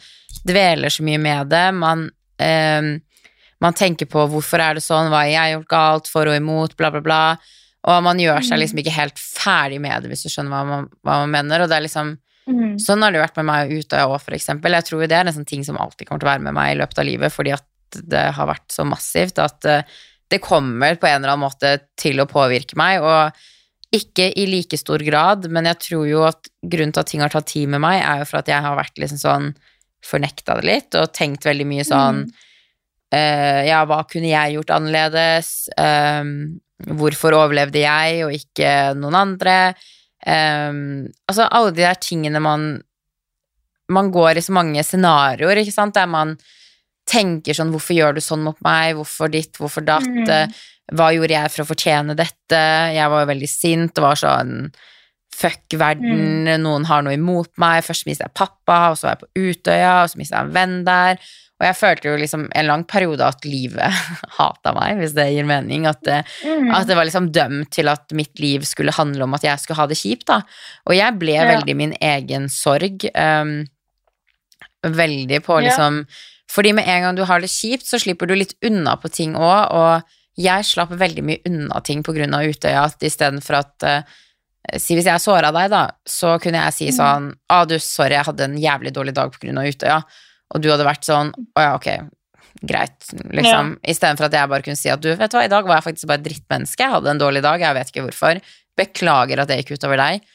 dveler 0.48 0.92
så 0.94 1.04
mye 1.08 1.20
med 1.24 1.50
det. 1.50 1.66
Man, 1.74 2.10
ehm, 2.40 3.02
man 3.62 3.74
tenker 3.74 4.06
på 4.06 4.28
hvorfor 4.30 4.60
er 4.62 4.76
det 4.78 4.84
sånn, 4.86 5.10
hva 5.10 5.24
har 5.24 5.32
jeg 5.32 5.56
gjort 5.56 5.68
galt, 5.72 6.08
for 6.08 6.28
og 6.30 6.36
imot, 6.38 6.76
bla, 6.78 6.92
bla, 6.92 7.02
bla. 7.02 7.22
Og 7.88 8.04
man 8.04 8.18
gjør 8.20 8.42
seg 8.44 8.58
Mm. 8.58 8.60
liksom 8.62 8.80
ikke 8.84 8.92
helt 8.98 9.18
ferdig 9.18 9.80
med 9.82 10.04
det, 10.04 10.10
hvis 10.12 10.24
du 10.24 10.30
skjønner 10.30 10.52
hva 10.52 10.66
man, 10.66 10.90
hva 11.06 11.20
man 11.26 11.32
mener. 11.32 11.62
Og 11.64 11.70
det 11.70 11.78
er 11.78 11.86
liksom 11.88 12.18
Mm. 12.48 12.78
Sånn 12.80 13.02
har 13.04 13.12
det 13.12 13.20
vært 13.20 13.36
med 13.36 13.46
meg 13.46 13.68
og 13.68 13.84
Utøya 13.84 14.08
òg, 14.08 14.22
for 14.22 14.32
eksempel. 14.32 14.72
Jeg 14.72 14.86
tror 14.86 15.02
jo 15.02 15.08
det 15.08 15.18
er 15.18 15.28
en 15.28 15.34
sånn 15.34 15.46
ting 15.46 15.66
som 15.66 15.76
alltid 15.76 16.08
kommer 16.08 16.22
til 16.22 16.30
å 16.30 16.32
være 16.32 16.44
med 16.44 16.54
meg 16.54 16.70
i 16.72 16.80
løpet 16.80 17.00
av 17.00 17.06
livet, 17.06 17.34
fordi 17.34 17.52
at 17.52 17.66
det 18.08 18.22
har 18.34 18.48
vært 18.48 18.70
så 18.72 18.86
massivt 18.88 19.38
at 19.44 19.66
eh, 19.66 19.82
det 20.30 20.40
kommer 20.42 20.96
på 20.96 21.08
en 21.10 21.24
eller 21.24 21.34
annen 21.34 21.44
måte 21.44 21.82
til 21.98 22.16
å 22.24 22.26
påvirke 22.26 22.78
meg, 22.80 23.02
og 23.02 23.34
ikke 23.92 24.32
i 24.38 24.46
like 24.48 24.78
stor 24.80 25.00
grad, 25.00 25.50
men 25.52 25.66
jeg 25.66 25.80
tror 25.80 26.08
jo 26.08 26.24
at 26.24 26.48
grunnen 26.64 26.94
til 26.94 27.00
at 27.04 27.08
ting 27.08 27.20
har 27.20 27.30
tatt 27.36 27.48
tid 27.48 27.68
med 27.68 27.82
meg, 27.82 28.02
er 28.02 28.20
jo 28.20 28.26
for 28.32 28.38
at 28.40 28.48
jeg 28.48 28.62
har 28.62 28.78
vært 28.80 28.96
liksom 28.96 29.20
sånn 29.20 29.56
fornekta 30.08 30.56
det 30.62 30.64
litt, 30.68 30.96
og 30.96 31.12
tenkt 31.12 31.44
veldig 31.44 31.68
mye 31.68 31.84
sånn 31.84 32.24
Mm. 32.28 32.32
Eh, 33.14 33.68
Ja, 33.70 33.84
hva 33.88 34.02
kunne 34.10 34.32
jeg 34.32 34.58
gjort 34.58 34.74
annerledes? 34.76 35.70
Um, 35.78 36.60
hvorfor 36.98 37.36
overlevde 37.38 37.82
jeg 37.82 38.26
og 38.26 38.36
ikke 38.36 38.74
noen 39.00 39.18
andre? 39.18 39.58
Um, 40.26 41.08
altså 41.30 41.48
alle 41.48 41.74
de 41.76 41.84
der 41.86 41.98
tingene 42.02 42.42
man 42.42 42.82
Man 43.88 44.10
går 44.12 44.40
i 44.40 44.42
så 44.44 44.52
mange 44.52 44.82
scenarioer, 44.84 45.62
ikke 45.62 45.72
sant, 45.76 45.96
der 45.96 46.10
man 46.10 46.34
tenker 47.08 47.56
sånn 47.56 47.72
Hvorfor 47.72 47.96
gjør 47.96 48.18
du 48.18 48.22
sånn 48.24 48.44
mot 48.44 48.58
meg? 48.66 48.98
Hvorfor 48.98 49.32
ditt? 49.32 49.56
Hvorfor 49.56 49.86
datt? 49.86 50.10
Mm. 50.10 50.52
Hva 50.98 51.08
gjorde 51.16 51.36
jeg 51.36 51.54
for 51.54 51.64
å 51.64 51.70
fortjene 51.70 52.16
dette? 52.18 52.60
Jeg 52.96 53.12
var 53.12 53.24
jo 53.24 53.32
veldig 53.32 53.50
sint 53.52 54.00
og 54.00 54.10
var 54.10 54.20
sånn 54.20 54.54
fuck 55.38 55.76
verden, 55.78 56.48
noen 56.64 56.88
har 56.90 57.04
noe 57.06 57.16
imot 57.18 57.52
meg. 57.62 57.84
Først 57.86 58.08
mistet 58.08 58.28
jeg 58.30 58.38
pappa, 58.38 58.80
og 58.92 58.98
så 58.98 59.08
var 59.08 59.16
jeg 59.16 59.24
på 59.24 59.44
Utøya, 59.44 59.92
og 60.02 60.12
så 60.12 60.22
mistet 60.22 60.38
jeg 60.38 60.48
en 60.48 60.56
venn 60.56 60.78
der. 60.88 61.22
Og 61.60 61.66
jeg 61.66 61.76
følte 61.80 62.06
jo 62.12 62.18
liksom 62.22 62.44
en 62.54 62.68
lang 62.68 62.84
periode 62.86 63.26
at 63.26 63.46
livet 63.46 63.90
hata 64.38 64.74
meg, 64.78 65.00
hvis 65.00 65.16
det 65.18 65.26
gir 65.34 65.48
mening. 65.50 65.88
At 65.90 66.04
det, 66.06 66.20
Mm. 66.46 66.70
at 66.76 66.86
det 66.88 66.96
var 66.96 67.06
liksom 67.10 67.32
dømt 67.34 67.72
til 67.74 67.88
at 67.90 68.12
mitt 68.14 68.40
liv 68.40 68.62
skulle 68.64 68.94
handle 68.94 69.24
om 69.26 69.34
at 69.34 69.42
jeg 69.44 69.60
skulle 69.60 69.78
ha 69.80 69.88
det 69.90 69.98
kjipt, 69.98 70.28
da. 70.30 70.42
Og 70.86 70.94
jeg 70.96 71.18
ble 71.18 71.34
Ja. 71.34 71.48
veldig 71.56 71.76
min 71.76 71.96
egen 72.02 72.46
sorg. 72.50 73.08
Um, 73.16 73.66
veldig 74.84 75.42
på 75.44 75.58
Ja. 75.62 75.70
liksom 75.70 76.06
Fordi 76.50 76.72
med 76.74 76.88
en 76.88 77.02
gang 77.04 77.16
du 77.16 77.26
har 77.26 77.42
det 77.42 77.50
kjipt, 77.50 77.84
så 77.84 78.00
slipper 78.00 78.26
du 78.28 78.34
litt 78.36 78.54
unna 78.64 78.96
på 78.96 79.10
ting 79.12 79.34
òg, 79.36 79.72
og 79.74 80.04
jeg 80.38 80.64
slapp 80.64 80.90
veldig 80.96 81.24
mye 81.24 81.42
unna 81.46 81.82
ting 81.84 82.04
på 82.04 82.14
grunn 82.16 82.34
av 82.34 82.46
Utøya, 82.48 82.86
at 82.86 83.00
istedenfor 83.04 83.58
at 83.60 83.84
uh, 83.84 84.02
Si 84.78 84.96
hvis 84.96 85.06
jeg 85.06 85.20
såra 85.24 85.52
deg, 85.56 85.70
da, 85.72 85.92
så 86.06 86.38
kunne 86.42 86.60
jeg 86.64 86.74
si 86.74 86.88
Mm. 86.88 86.98
sånn 86.98 87.28
Å, 87.50 87.66
du, 87.68 87.80
sorry, 87.80 88.12
jeg 88.16 88.26
hadde 88.26 88.44
en 88.44 88.58
jævlig 88.58 88.92
dårlig 88.94 89.14
dag 89.14 89.32
på 89.32 89.40
grunn 89.40 89.58
av 89.58 89.64
Utøya. 89.66 90.04
Og 90.56 90.62
du 90.64 90.70
hadde 90.72 90.86
vært 90.88 91.04
sånn 91.08 91.34
Å 91.58 91.64
ja, 91.66 91.74
ok, 91.76 91.88
greit, 92.68 92.96
liksom. 93.36 93.74
Istedenfor 93.86 94.30
at 94.30 94.34
jeg 94.40 94.50
bare 94.50 94.66
kunne 94.66 94.80
si 94.80 94.90
at 94.90 95.02
du, 95.04 95.12
vet 95.16 95.32
du 95.32 95.38
hva, 95.38 95.44
i 95.46 95.52
dag 95.52 95.68
var 95.68 95.78
jeg 95.82 95.88
faktisk 95.92 96.08
bare 96.10 96.22
et 96.24 96.28
drittmenneske, 96.30 96.82
jeg 96.86 96.94
hadde 96.96 97.12
en 97.14 97.20
dårlig 97.22 97.44
dag, 97.46 97.62
jeg 97.62 97.78
vet 97.78 97.92
ikke 97.92 98.06
hvorfor. 98.08 98.40
Beklager 98.78 99.42
at 99.44 99.52
det 99.52 99.60
gikk 99.62 99.76
utover 99.78 99.98
deg. 100.02 100.26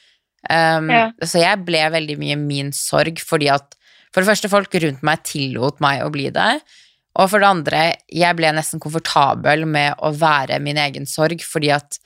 Um, 0.49 0.89
Ja. 0.91 1.03
Så 1.23 1.39
jeg 1.39 1.63
ble 1.65 1.81
veldig 1.91 2.17
mye 2.19 2.35
min 2.39 2.71
sorg 2.75 3.19
fordi 3.23 3.47
at 3.51 3.75
For 4.13 4.21
det 4.21 4.27
første, 4.29 4.49
folk 4.51 4.75
rundt 4.83 5.01
meg 5.01 5.23
tillot 5.25 5.79
meg 5.81 6.03
å 6.05 6.11
bli 6.13 6.27
det. 6.29 6.61
Og 7.17 7.29
for 7.31 7.41
det 7.41 7.47
andre, 7.49 7.79
jeg 8.13 8.35
ble 8.37 8.51
nesten 8.53 8.79
komfortabel 8.81 9.65
med 9.65 9.95
å 10.05 10.11
være 10.13 10.59
min 10.61 10.77
egen 10.77 11.05
sorg 11.09 11.41
fordi 11.41 11.71
at 11.73 11.97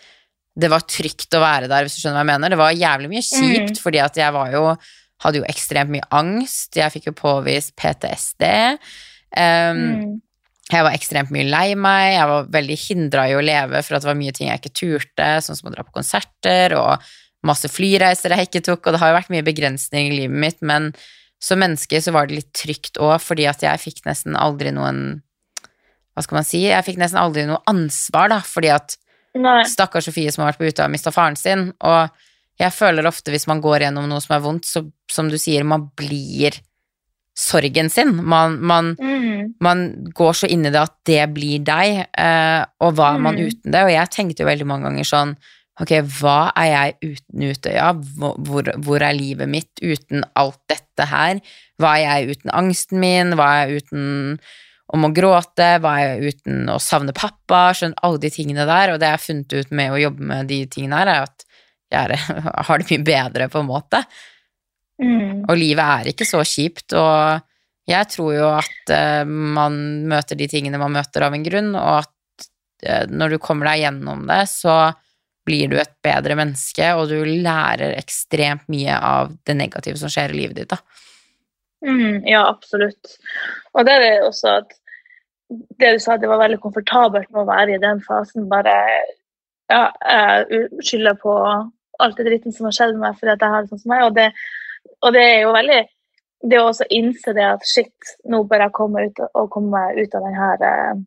det 0.58 0.70
var 0.72 0.86
trygt 0.88 1.36
å 1.36 1.42
være 1.44 1.68
der, 1.68 1.84
hvis 1.84 1.98
du 1.98 2.02
skjønner 2.02 2.22
hva 2.22 2.24
jeg 2.24 2.32
mener. 2.32 2.50
Det 2.56 2.58
var 2.62 2.72
jævlig 2.80 3.10
mye 3.12 3.26
kjipt, 3.28 3.76
Mm. 3.76 3.82
fordi 3.84 4.00
at 4.02 4.16
jeg 4.18 4.34
var 4.34 4.52
jo 4.56 4.64
hadde 5.24 5.42
jo 5.42 5.48
ekstremt 5.50 5.92
mye 5.94 6.08
angst. 6.14 6.76
Jeg 6.78 6.94
fikk 6.94 7.12
jo 7.12 7.18
påvist 7.18 7.76
PTSD. 7.80 8.48
Um, 9.38 9.84
Mm. 9.88 10.16
Jeg 10.68 10.84
var 10.84 10.96
ekstremt 10.98 11.30
mye 11.32 11.48
lei 11.48 11.76
meg. 11.80 12.18
Jeg 12.18 12.28
var 12.28 12.50
veldig 12.52 12.76
hindra 12.82 13.22
i 13.30 13.36
å 13.38 13.44
leve 13.44 13.80
for 13.86 13.96
at 13.96 14.04
det 14.04 14.10
var 14.10 14.18
mye 14.20 14.34
ting 14.36 14.50
jeg 14.50 14.60
ikke 14.60 14.76
turte, 14.76 15.28
sånn 15.46 15.56
som 15.56 15.70
å 15.70 15.72
dra 15.72 15.86
på 15.88 15.96
konserter 15.96 16.76
og 16.76 17.06
masse 17.48 17.70
flyreiser 17.72 18.34
jeg 18.36 18.50
ikke 18.50 18.64
tok, 18.66 18.82
og 18.82 18.96
det 18.96 19.00
har 19.00 19.14
jo 19.14 19.18
vært 19.20 19.32
mye 19.32 19.46
begrensninger 19.48 20.12
i 20.12 20.20
livet 20.24 20.42
mitt, 20.44 20.60
men 20.66 20.90
som 21.40 21.62
menneske 21.62 22.02
så 22.02 22.12
var 22.12 22.28
det 22.28 22.40
litt 22.42 22.52
trygt 22.58 23.00
òg, 23.00 23.16
fordi 23.24 23.46
at 23.48 23.64
jeg 23.64 23.84
fikk 23.84 24.04
nesten 24.10 24.36
aldri 24.36 24.74
noen 24.76 25.22
Hva 26.18 26.24
skal 26.26 26.40
man 26.40 26.48
si? 26.50 26.64
Jeg 26.66 26.82
fikk 26.82 26.98
nesten 26.98 27.20
aldri 27.22 27.44
noe 27.46 27.62
ansvar, 27.70 28.32
da, 28.34 28.40
fordi 28.42 28.72
at 28.74 28.96
Nei. 29.38 29.62
Stakkars 29.70 30.08
Sofie 30.10 30.32
som 30.34 30.42
har 30.42 30.50
vært 30.50 30.64
på 30.64 30.72
Utøya 30.72 30.88
og 30.88 30.94
mista 30.96 31.12
faren 31.14 31.38
sin. 31.38 31.68
Og 31.86 32.10
jeg 32.60 32.74
føler 32.74 33.06
ofte 33.06 33.32
hvis 33.34 33.48
man 33.48 33.62
går 33.62 33.86
gjennom 33.86 34.08
noe 34.10 34.22
som 34.24 34.36
er 34.38 34.44
vondt, 34.46 34.66
så 34.66 34.86
som 35.12 35.30
du 35.30 35.38
sier, 35.38 35.64
man 35.64 35.90
blir 35.96 36.58
sorgen 37.38 37.90
sin. 37.94 38.16
Man, 38.26 38.60
man, 38.66 38.96
Mm. 39.00 39.54
man 39.62 39.84
går 40.14 40.34
så 40.34 40.48
inn 40.50 40.66
i 40.66 40.72
det 40.74 40.82
at 40.82 40.96
det 41.06 41.34
blir 41.36 41.60
deg, 41.64 42.08
eh, 42.18 42.66
og 42.82 42.96
hva 42.98 43.14
er 43.16 43.20
man 43.20 43.36
Mm. 43.36 43.46
uten 43.48 43.72
det? 43.72 43.84
Og 43.84 43.92
jeg 43.92 44.10
tenkte 44.10 44.40
jo 44.42 44.48
veldig 44.50 44.66
mange 44.66 44.84
ganger 44.90 45.06
sånn 45.06 45.38
Ok, 45.80 45.90
hva 46.02 46.52
er 46.58 46.66
jeg 46.72 46.96
uten 47.14 47.44
Utøya? 47.54 47.94
Hvor, 48.18 48.34
hvor, 48.42 48.64
hvor 48.82 49.00
er 49.00 49.14
livet 49.14 49.48
mitt 49.48 49.70
uten 49.80 50.24
alt 50.36 50.58
dette 50.68 51.06
her? 51.06 51.40
Hva 51.80 51.92
er 52.00 52.02
jeg 52.26 52.32
uten 52.40 52.50
angsten 52.52 52.98
min? 53.00 53.36
Hva 53.38 53.46
er 53.62 53.68
jeg 53.70 53.84
uten 53.84 54.40
om 54.92 55.06
å 55.06 55.14
gråte? 55.14 55.78
Hva 55.80 55.92
er 56.02 56.18
jeg 56.18 56.34
uten 56.34 56.66
å 56.74 56.80
savne 56.82 57.14
pappa? 57.14 57.76
Skjønner 57.78 57.94
alle 58.02 58.18
de 58.18 58.32
tingene 58.34 58.66
der. 58.66 58.90
Og 58.96 58.98
det 59.00 59.06
jeg 59.06 59.18
har 59.20 59.26
funnet 59.28 59.54
ut 59.54 59.72
med 59.72 59.92
å 59.94 60.02
jobbe 60.02 60.20
med 60.34 60.48
de 60.50 60.66
tingene 60.66 60.98
her, 60.98 61.08
er 61.14 61.22
at 61.30 61.46
jeg 61.94 62.20
har 62.68 62.82
det 62.82 62.90
mye 62.92 63.06
bedre, 63.08 63.50
på 63.52 63.62
en 63.62 63.70
måte. 63.70 64.02
Mm. 65.02 65.46
Og 65.46 65.58
livet 65.60 65.84
er 65.84 66.12
ikke 66.12 66.28
så 66.28 66.42
kjipt, 66.48 66.96
og 66.98 67.44
jeg 67.88 68.12
tror 68.12 68.32
jo 68.36 68.48
at 68.58 68.94
eh, 68.94 69.24
man 69.28 69.78
møter 70.10 70.40
de 70.40 70.50
tingene 70.52 70.80
man 70.82 70.96
møter 70.96 71.28
av 71.28 71.36
en 71.36 71.46
grunn, 71.46 71.74
og 71.78 72.02
at 72.02 72.48
eh, 72.84 73.06
når 73.10 73.36
du 73.36 73.42
kommer 73.44 73.70
deg 73.72 73.86
gjennom 73.86 74.26
det, 74.30 74.42
så 74.52 74.78
blir 75.48 75.72
du 75.72 75.78
et 75.80 75.94
bedre 76.04 76.36
menneske, 76.36 76.90
og 77.00 77.08
du 77.12 77.22
lærer 77.24 77.96
ekstremt 77.96 78.66
mye 78.72 78.98
av 78.98 79.32
det 79.48 79.56
negative 79.56 80.00
som 80.02 80.12
skjer 80.12 80.34
i 80.34 80.42
livet 80.42 80.60
ditt, 80.60 80.74
da. 80.74 80.82
Mm, 81.86 82.26
ja, 82.26 82.42
absolutt. 82.50 83.16
Og 83.78 83.86
det 83.88 83.96
er 84.02 84.26
også 84.26 84.58
at 84.64 84.76
det 85.80 85.94
du 85.96 86.02
sa, 86.04 86.18
det 86.20 86.28
var 86.28 86.42
veldig 86.42 86.60
komfortabelt 86.60 87.30
med 87.32 87.46
å 87.46 87.48
være 87.48 87.78
i 87.78 87.80
den 87.80 88.02
fasen. 88.04 88.50
Bare 88.52 88.74
ja, 89.72 89.84
jeg 90.02 90.68
skylder 90.84 91.16
på 91.22 91.36
alt 92.04 92.18
det 92.18 92.26
dritten 92.28 92.56
som 92.56 92.68
har 92.68 92.76
skjedd 92.78 92.96
med 92.96 93.06
meg 93.06 93.20
fordi 93.20 93.34
jeg 93.34 93.54
har 93.54 93.64
det 93.64 93.72
sånn 93.72 93.84
som 93.84 93.94
meg. 93.94 94.02
Og 94.08 94.18
det, 94.18 94.28
og 95.06 95.14
det 95.16 95.24
er 95.28 95.40
jo 95.46 95.54
veldig 95.56 95.84
Det 96.48 96.58
å 96.62 96.68
også 96.70 96.86
innse 96.94 97.34
det 97.34 97.46
at 97.50 97.64
shit, 97.66 98.12
nå 98.30 98.44
bør 98.46 98.68
jeg 98.68 98.78
komme 98.78 99.08
ut 99.08 99.18
og 99.26 99.48
komme 99.50 99.72
meg 99.74 99.98
ut 99.98 100.16
av 100.16 100.26
den 100.28 100.36
her 100.38 100.58
eh, 100.68 101.00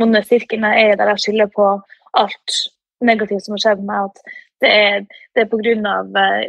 onde 0.00 0.22
sirkelen 0.24 0.64
jeg 0.72 0.86
er 0.86 0.94
der 0.96 1.10
jeg 1.12 1.22
skylder 1.26 1.50
på 1.52 1.66
alt 2.16 2.48
negativt 3.04 3.44
som 3.44 3.54
har 3.58 3.64
skjedd 3.64 3.82
med 3.82 3.90
meg. 3.90 4.08
At 4.08 4.18
det 4.64 4.70
er, 4.72 4.96
det 5.34 5.40
er 5.44 5.50
av 5.90 6.06
eh, 6.22 6.42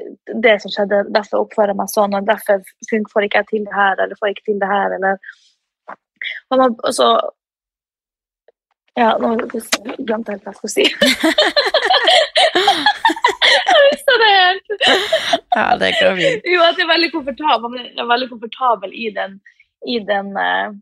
det 0.46 0.56
som 0.64 0.72
skjedde, 0.72 0.98
derfor 1.12 1.44
oppfører 1.44 1.74
jeg 1.74 1.80
meg 1.82 1.90
sånn, 1.92 2.16
og 2.16 2.30
derfor 2.30 2.58
får 3.12 3.24
ikke 3.28 3.40
jeg 3.44 3.50
til 3.52 3.64
det 3.68 3.76
her, 3.76 3.96
eller 3.98 4.20
får 4.20 4.32
ikke 4.32 4.48
til 4.52 4.60
det 4.64 4.72
her, 4.72 4.90
eller 5.00 5.16
Og, 6.50 6.58
man, 6.58 6.76
og 6.84 6.94
så 6.94 7.20
Ja, 8.96 9.18
nå 9.18 9.36
glemte 10.08 10.32
jeg 10.32 10.38
helt 10.38 10.46
hva 10.46 10.52
jeg 10.54 10.60
skulle 10.62 10.78
si. 10.78 10.86
visste 13.94 14.16
det 14.22 14.32
er 14.38 14.62
Ja, 15.58 15.68
det 15.80 15.92
går 16.00 16.18
fint. 16.20 16.50
Jo, 16.50 16.64
at 16.66 16.80
jeg 16.80 16.88
er 16.88 16.92
veldig 16.94 17.12
komfortabel, 17.14 17.76
man 17.76 18.04
er 18.04 18.10
veldig 18.10 18.30
komfortabel 18.34 18.94
i 18.94 19.10
den, 19.16 19.38
i 19.90 20.00
den 20.08 20.32
uh, 20.38 20.74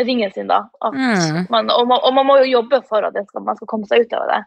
ringen 0.00 0.32
sin, 0.34 0.50
da. 0.50 0.64
Mm. 0.84 1.46
man, 1.50 1.70
og, 1.70 1.86
man, 1.90 2.00
og 2.00 2.16
man 2.16 2.28
må 2.28 2.38
jo 2.42 2.50
jobbe 2.58 2.82
for 2.88 3.06
at 3.06 3.14
det 3.16 3.26
skal, 3.28 3.46
man 3.46 3.60
skal 3.60 3.70
komme 3.70 3.88
seg 3.90 4.04
ut 4.04 4.16
av 4.18 4.26
det. 4.32 4.40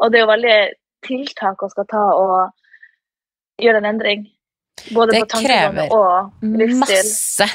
Og 0.00 0.12
det 0.12 0.20
er 0.20 0.26
jo 0.26 0.34
veldig 0.34 0.58
tiltak 1.06 1.64
å 1.64 1.70
skal 1.72 1.88
ta 1.88 2.04
og 2.16 3.64
gjøre 3.64 3.80
en 3.82 3.90
endring. 3.94 4.28
Både 4.94 5.16
Det 5.16 5.26
på 5.28 5.42
krever 5.44 5.92
og 5.92 6.44
livsstil. 6.44 7.10
Masse. 7.10 7.50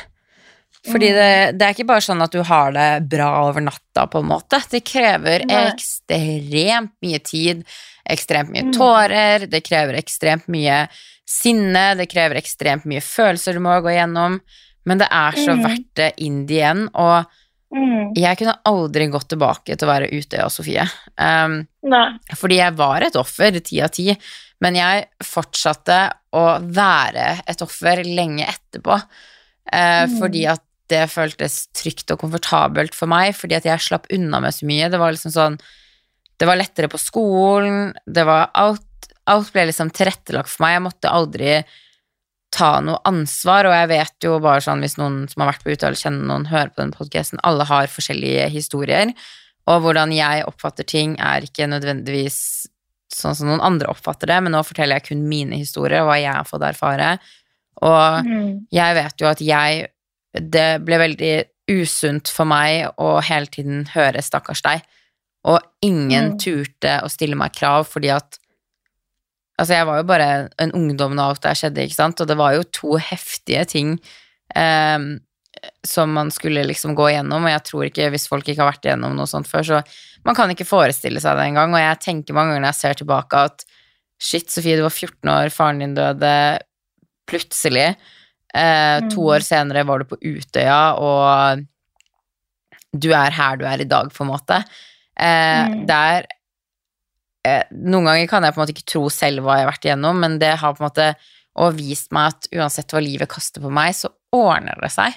Fordi 0.86 1.10
Mm. 1.10 1.16
det, 1.18 1.58
det 1.58 1.66
er 1.66 1.74
ikke 1.74 1.88
bare 1.90 2.04
sånn 2.06 2.22
at 2.22 2.32
du 2.32 2.44
har 2.46 2.72
det 2.76 2.90
bra 3.10 3.30
over 3.48 3.64
natta, 3.66 4.06
på 4.06 4.22
en 4.22 4.30
måte. 4.30 4.60
Det 4.70 4.84
krever 4.86 5.46
ekstremt 5.50 6.94
mye 7.02 7.20
tid, 7.26 7.64
ekstremt 8.10 8.52
mye 8.54 8.64
Mm. 8.68 8.74
tårer, 8.74 9.48
det 9.50 9.64
krever 9.64 9.96
ekstremt 9.98 10.48
mye 10.48 10.88
sinne, 11.26 11.96
det 11.98 12.08
krever 12.10 12.36
ekstremt 12.38 12.86
mye 12.86 13.02
følelser 13.02 13.54
du 13.54 13.60
må 13.60 13.82
gå 13.82 13.90
gjennom. 13.96 14.40
Men 14.86 14.98
det 15.00 15.08
er 15.12 15.32
så 15.32 15.56
Mm. 15.56 15.64
verdt 15.64 15.94
det 15.96 16.14
in 16.18 16.46
the 16.48 16.62
end, 16.62 16.90
og 16.94 17.26
Mm. 17.74 18.14
jeg 18.16 18.38
kunne 18.38 18.60
aldri 18.66 19.08
gått 19.10 19.28
tilbake 19.30 19.76
til 19.76 19.88
å 19.88 19.92
være 19.92 20.12
Utøya 20.14 20.50
Sofie. 20.52 20.88
Um, 21.18 21.68
fordi 22.36 22.58
jeg 22.58 22.74
var 22.76 23.02
et 23.02 23.16
offer, 23.16 23.52
ti 23.60 23.82
av 23.82 23.90
ti, 23.90 24.16
men 24.62 24.76
jeg 24.76 25.08
fortsatte 25.24 26.12
å 26.34 26.62
være 26.62 27.42
et 27.48 27.62
offer 27.62 28.04
lenge 28.04 28.46
etterpå. 28.46 29.02
Uh, 29.74 30.06
Mm. 30.06 30.20
Fordi 30.20 30.46
at 30.48 30.62
det 30.88 31.10
føltes 31.10 31.68
trygt 31.74 32.12
og 32.12 32.20
komfortabelt 32.20 32.94
for 32.94 33.08
meg, 33.08 33.34
fordi 33.34 33.56
at 33.56 33.64
jeg 33.64 33.80
slapp 33.80 34.06
unna 34.14 34.40
med 34.40 34.52
så 34.54 34.64
mye. 34.68 34.90
Det 34.92 35.00
var 35.00 35.12
liksom 35.12 35.32
sånn 35.34 35.60
Det 36.38 36.48
var 36.50 36.60
lettere 36.60 36.90
på 36.92 37.00
skolen, 37.00 37.94
det 38.06 38.26
var 38.28 38.52
alt 38.54 38.84
Alt 39.26 39.48
ble 39.56 39.64
liksom 39.66 39.90
tilrettelagt 39.90 40.52
for 40.52 40.62
meg. 40.62 40.76
Jeg 40.76 40.82
måtte 40.86 41.10
aldri 41.10 41.54
ta 42.54 42.76
noe 42.86 43.02
ansvar, 43.10 43.66
og 43.66 43.74
jeg 43.74 43.90
vet 43.90 44.28
jo 44.28 44.36
bare 44.44 44.62
sånn 44.62 44.84
hvis 44.86 45.00
noen 45.00 45.24
som 45.32 45.42
har 45.42 45.50
vært 45.50 45.64
på 45.66 45.74
eller 45.74 45.98
kjenner 45.98 46.30
noen, 46.30 46.46
hører 46.52 46.70
på 46.70 46.84
den 46.84 46.94
podkasten, 46.94 47.42
alle 47.42 47.66
har 47.66 47.90
forskjellige 47.90 48.46
historier. 48.54 49.16
Og 49.66 49.82
hvordan 49.82 50.14
jeg 50.14 50.46
oppfatter 50.46 50.86
ting, 50.86 51.18
er 51.18 51.48
ikke 51.48 51.66
nødvendigvis 51.72 52.38
sånn 53.16 53.36
som 53.38 53.50
noen 53.50 53.64
andre 53.66 53.90
oppfatter 53.90 54.30
det, 54.30 54.38
men 54.46 54.54
nå 54.56 54.62
forteller 54.66 55.00
jeg 55.00 55.10
kun 55.10 55.26
mine 55.30 55.58
historier 55.58 56.04
og 56.04 56.12
hva 56.12 56.20
jeg 56.22 56.38
har 56.38 56.48
fått 56.48 56.68
erfare. 56.70 57.16
Og 57.82 58.26
Mm. 58.26 58.68
jeg 58.72 58.96
vet 58.96 59.22
jo 59.22 59.28
at 59.28 59.42
jeg 59.42 59.92
Det 60.36 60.84
ble 60.84 60.98
veldig 61.00 61.46
usunt 61.72 62.28
for 62.28 62.44
meg 62.44 62.92
å 63.00 63.24
hele 63.24 63.46
tiden 63.48 63.86
høre 63.88 64.20
'stakkars 64.20 64.62
deg', 64.62 64.82
og 65.46 65.60
ingen 65.86 66.32
Mm. 66.34 66.38
turte 66.42 66.96
å 67.06 67.10
stille 67.12 67.38
meg 67.38 67.54
krav 67.54 67.86
fordi 67.92 68.10
at 68.16 68.40
Altså, 69.58 69.72
jeg 69.72 69.86
var 69.88 69.98
jo 70.02 70.04
bare 70.04 70.50
en 70.60 70.72
ungdom 70.76 71.14
da 71.16 71.30
alt 71.30 71.40
det 71.46 71.54
skjedde, 71.56 71.86
ikke 71.88 71.96
sant, 71.96 72.20
og 72.20 72.28
det 72.28 72.36
var 72.36 72.52
jo 72.58 72.64
to 72.76 72.98
heftige 73.00 73.62
ting 73.72 73.94
ehm, 74.54 75.22
som 75.88 76.12
man 76.12 76.28
skulle 76.30 76.66
liksom 76.68 76.92
gå 76.94 77.06
igjennom, 77.14 77.46
og 77.48 77.54
jeg 77.54 77.64
tror 77.64 77.86
ikke, 77.88 78.10
hvis 78.12 78.28
folk 78.28 78.44
ikke 78.52 78.60
har 78.66 78.74
vært 78.74 78.84
igjennom 78.90 79.16
noe 79.16 79.26
sånt 79.32 79.48
før, 79.48 79.64
så 79.64 79.80
man 80.28 80.36
kan 80.36 80.52
ikke 80.52 80.68
forestille 80.68 81.22
seg 81.24 81.38
det 81.40 81.46
engang, 81.48 81.72
og 81.72 81.80
jeg 81.80 82.02
tenker 82.04 82.36
mange 82.36 82.52
ganger 82.52 82.66
når 82.66 82.74
jeg 82.74 82.82
ser 82.82 83.00
tilbake 83.00 83.34
at 83.48 83.64
shit, 84.20 84.52
Sofie, 84.52 84.76
du 84.76 84.84
var 84.84 84.92
14 84.92 85.32
år, 85.32 85.50
faren 85.56 85.80
din 85.80 85.96
døde 85.96 86.60
plutselig. 87.26 87.96
Eh, 88.54 89.00
to 89.08 89.22
Mm. 89.24 89.32
år 89.38 89.40
senere 89.48 89.86
var 89.88 90.00
du 90.00 90.06
på 90.12 90.20
Utøya, 90.20 91.00
og 91.00 91.64
du 92.98 93.10
er 93.14 93.32
her 93.32 93.56
du 93.56 93.64
er 93.66 93.80
i 93.80 93.88
dag, 93.88 94.12
på 94.12 94.22
en 94.28 94.32
måte. 94.36 94.60
Eh, 95.18 95.68
Mm. 95.70 95.86
Det 95.88 95.96
er 95.96 96.26
eh, 97.46 97.64
Noen 97.72 98.06
ganger 98.10 98.28
kan 98.28 98.44
jeg 98.44 98.54
på 98.54 98.60
en 98.60 98.64
måte 98.66 98.74
ikke 98.76 98.90
tro 98.92 99.04
selv 99.14 99.44
hva 99.46 99.58
jeg 99.60 99.66
har 99.66 99.72
vært 99.72 99.86
igjennom, 99.88 100.20
men 100.20 100.40
det 100.42 100.54
har 100.60 100.74
på 100.74 100.82
en 100.84 100.90
måte 100.90 101.16
og 101.56 101.76
vist 101.78 102.12
meg 102.12 102.34
at 102.34 102.48
uansett 102.52 102.92
hva 102.92 103.00
livet 103.04 103.30
kaster 103.32 103.62
på 103.64 103.70
meg, 103.72 103.94
så 103.96 104.10
ordner 104.36 104.76
det 104.82 104.90
seg. 104.92 105.14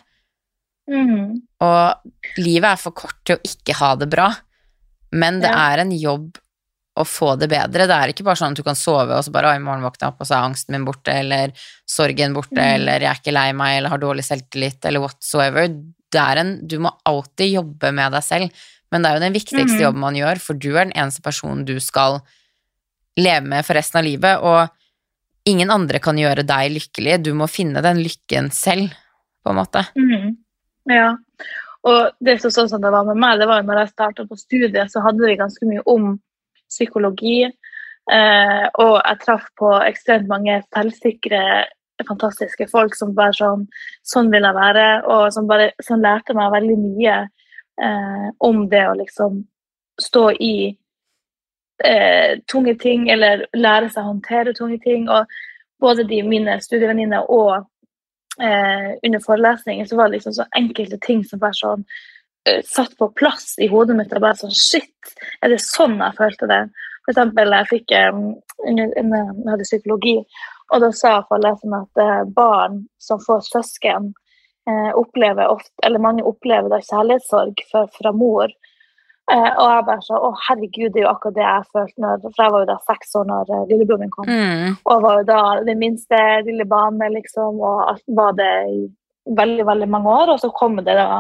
Mm. 0.89 1.41
Og 1.61 2.39
livet 2.39 2.69
er 2.71 2.77
for 2.81 2.95
kort 2.97 3.17
til 3.27 3.37
å 3.37 3.43
ikke 3.49 3.75
ha 3.81 3.95
det 3.99 4.09
bra, 4.13 4.29
men 5.13 5.41
det 5.41 5.51
Ja. 5.51 5.73
er 5.73 5.79
en 5.83 5.91
jobb 5.91 6.39
å 6.99 7.05
få 7.07 7.37
det 7.39 7.49
bedre. 7.49 7.87
Det 7.87 7.97
er 7.97 8.09
ikke 8.13 8.25
bare 8.25 8.37
sånn 8.37 8.51
at 8.53 8.57
du 8.57 8.63
kan 8.63 8.75
sove 8.75 9.11
og 9.15 9.25
så 9.25 9.31
bare 9.33 9.53
«Å, 9.53 9.57
i 9.57 9.63
morgen 9.63 9.83
våkner 9.83 10.07
jeg 10.07 10.09
opp, 10.13 10.21
og 10.21 10.27
så 10.27 10.35
er 10.39 10.49
angsten 10.49 10.73
min 10.75 10.85
borte, 10.85 11.13
eller 11.15 11.53
sorgen 11.87 12.35
borte, 12.35 12.57
Mm. 12.59 12.75
eller 12.75 12.99
jeg 13.01 13.11
er 13.11 13.21
ikke 13.21 13.33
lei 13.35 13.53
meg, 13.53 13.77
eller 13.79 13.89
har 13.91 13.99
dårlig 13.99 14.25
selvtillit, 14.25 14.85
eller 14.85 15.01
whatsoever. 15.01 15.69
Det 16.11 16.21
er 16.21 16.37
en, 16.39 16.67
du 16.67 16.79
må 16.79 16.91
alltid 17.07 17.53
jobbe 17.55 17.93
med 17.95 18.13
deg 18.13 18.23
selv, 18.23 18.51
men 18.93 19.03
det 19.03 19.11
er 19.11 19.15
jo 19.19 19.25
den 19.27 19.37
viktigste 19.37 19.77
Mhm. 19.77 19.83
jobben 19.83 20.01
man 20.01 20.15
gjør, 20.15 20.41
for 20.41 20.55
du 20.55 20.71
er 20.77 20.85
den 20.85 20.93
eneste 20.97 21.23
personen 21.23 21.65
du 21.65 21.79
skal 21.81 22.21
leve 23.17 23.47
med 23.47 23.65
for 23.67 23.75
resten 23.75 23.99
av 23.99 24.05
livet, 24.05 24.39
og 24.43 24.69
ingen 25.47 25.71
andre 25.71 25.99
kan 25.99 26.17
gjøre 26.17 26.47
deg 26.47 26.73
lykkelig. 26.73 27.23
Du 27.23 27.33
må 27.35 27.49
finne 27.49 27.83
den 27.83 27.99
lykken 28.05 28.51
selv, 28.53 28.93
på 29.45 29.51
en 29.51 29.57
måte. 29.57 29.87
Mm. 29.97 30.37
Ja. 30.89 31.17
Og 31.85 32.13
det 32.21 32.41
som 32.41 32.51
sånn 32.51 32.69
som 32.69 32.81
det 32.83 32.91
var 32.91 33.05
med 33.05 33.17
meg, 33.17 33.39
det 33.39 33.47
var 33.49 33.63
jo 33.63 33.67
når 33.69 33.79
jeg 33.87 33.93
starta 33.95 34.27
på 34.29 34.37
studiet, 34.39 34.91
så 34.91 35.03
hadde 35.03 35.25
vi 35.25 35.37
ganske 35.37 35.65
mye 35.67 35.83
om 35.87 36.21
psykologi. 36.69 37.45
Eh, 38.11 38.69
og 38.79 39.03
jeg 39.05 39.19
traff 39.21 39.49
på 39.59 39.71
ekstremt 39.85 40.29
mange 40.29 40.63
selvsikre, 40.75 41.67
fantastiske 42.07 42.69
folk 42.71 42.95
som 42.95 43.15
bare 43.15 43.33
sånn 43.33 43.67
Sånn 44.07 44.31
vil 44.31 44.43
jeg 44.43 44.55
være. 44.55 45.05
Og 45.07 45.33
som 45.33 45.47
bare 45.47 45.73
som 45.83 46.01
lærte 46.01 46.35
meg 46.35 46.53
veldig 46.53 46.79
mye 46.79 47.17
eh, 47.83 48.29
om 48.39 48.67
det 48.69 48.85
å 48.89 48.97
liksom 48.99 49.43
stå 50.03 50.25
i 50.33 50.77
eh, 51.85 52.39
tunge 52.53 52.75
ting, 52.79 53.09
eller 53.11 53.47
lære 53.57 53.91
seg 53.91 54.05
å 54.05 54.13
håndtere 54.13 54.55
tunge 54.57 54.79
ting. 54.85 55.09
Og 55.09 55.27
både 55.81 56.07
de 56.09 56.23
mine 56.27 56.59
studievenninner 56.63 57.31
og 57.31 57.55
eh, 58.43 58.93
under 59.03 59.25
forelesningen 59.25 59.89
så 59.89 59.99
var 59.99 60.09
det 60.09 60.19
liksom 60.19 60.37
så 60.39 60.47
enkelte 60.59 61.01
ting 61.07 61.25
som 61.25 61.43
bare 61.43 61.59
sånn 61.59 61.87
eh, 62.49 62.61
satt 62.67 62.97
på 62.99 63.11
plass 63.19 63.55
i 63.63 63.71
hodet 63.71 63.97
mitt. 63.99 64.13
og 64.13 64.25
bare 64.25 64.39
sånn, 64.39 64.55
Shit, 64.55 65.17
er 65.43 65.55
det 65.55 65.63
sånn 65.65 65.99
jeg 65.99 66.19
følte 66.19 66.51
det? 66.51 66.63
For 67.05 67.15
eksempel, 67.15 67.55
jeg 67.57 67.73
fikk 67.73 67.93
under, 68.69 68.91
jeg 68.93 69.49
hadde 69.49 69.65
psykologi, 69.65 70.19
og 70.69 70.83
da 70.85 70.91
sa 70.93 71.19
foreleseren 71.29 71.77
at 71.79 72.03
eh, 72.03 72.25
barn 72.37 72.83
som 73.01 73.21
får 73.23 73.47
søsken, 73.49 74.11
eh, 74.13 74.28
opplever 74.99 75.49
ofte, 75.49 75.73
eller 75.87 76.03
mange 76.03 76.25
opplever 76.29 76.69
da 76.69 76.81
kjærlighetssorg 76.85 77.63
fra, 77.71 77.87
fra 77.95 78.13
mor. 78.13 78.53
Eh, 79.29 79.51
og 79.61 79.67
jeg 79.69 79.85
bare 79.85 80.05
så, 80.07 80.17
å 80.17 80.31
herregud, 80.47 80.93
det 80.95 81.03
er 81.03 81.05
jo 81.05 81.11
akkurat 81.11 81.37
det 81.37 81.45
jeg 81.45 81.67
følte, 81.75 82.01
når, 82.01 82.23
for 82.25 82.45
jeg 82.45 82.53
var 82.55 82.63
jo 82.63 82.69
da 82.71 82.77
seks 82.87 83.11
år 83.21 83.27
når 83.29 83.51
uh, 83.53 83.65
lillebroren 83.69 84.07
min 84.07 84.15
kom. 84.15 84.31
Mm. 84.31 84.79
Og 84.89 85.03
var 85.05 85.19
jo 85.19 85.27
da 85.29 85.41
det 85.67 85.75
minste 85.81 86.21
lille 86.47 86.65
barnet, 86.69 87.13
liksom, 87.13 87.61
og 87.61 88.01
var 88.17 88.39
det 88.39 88.53
i 88.73 88.79
veldig, 89.37 89.67
veldig 89.69 89.89
mange 89.93 90.15
år. 90.15 90.33
Og 90.33 90.41
så 90.41 90.51
kom 90.57 90.79
det 90.81 90.97
da 90.97 91.11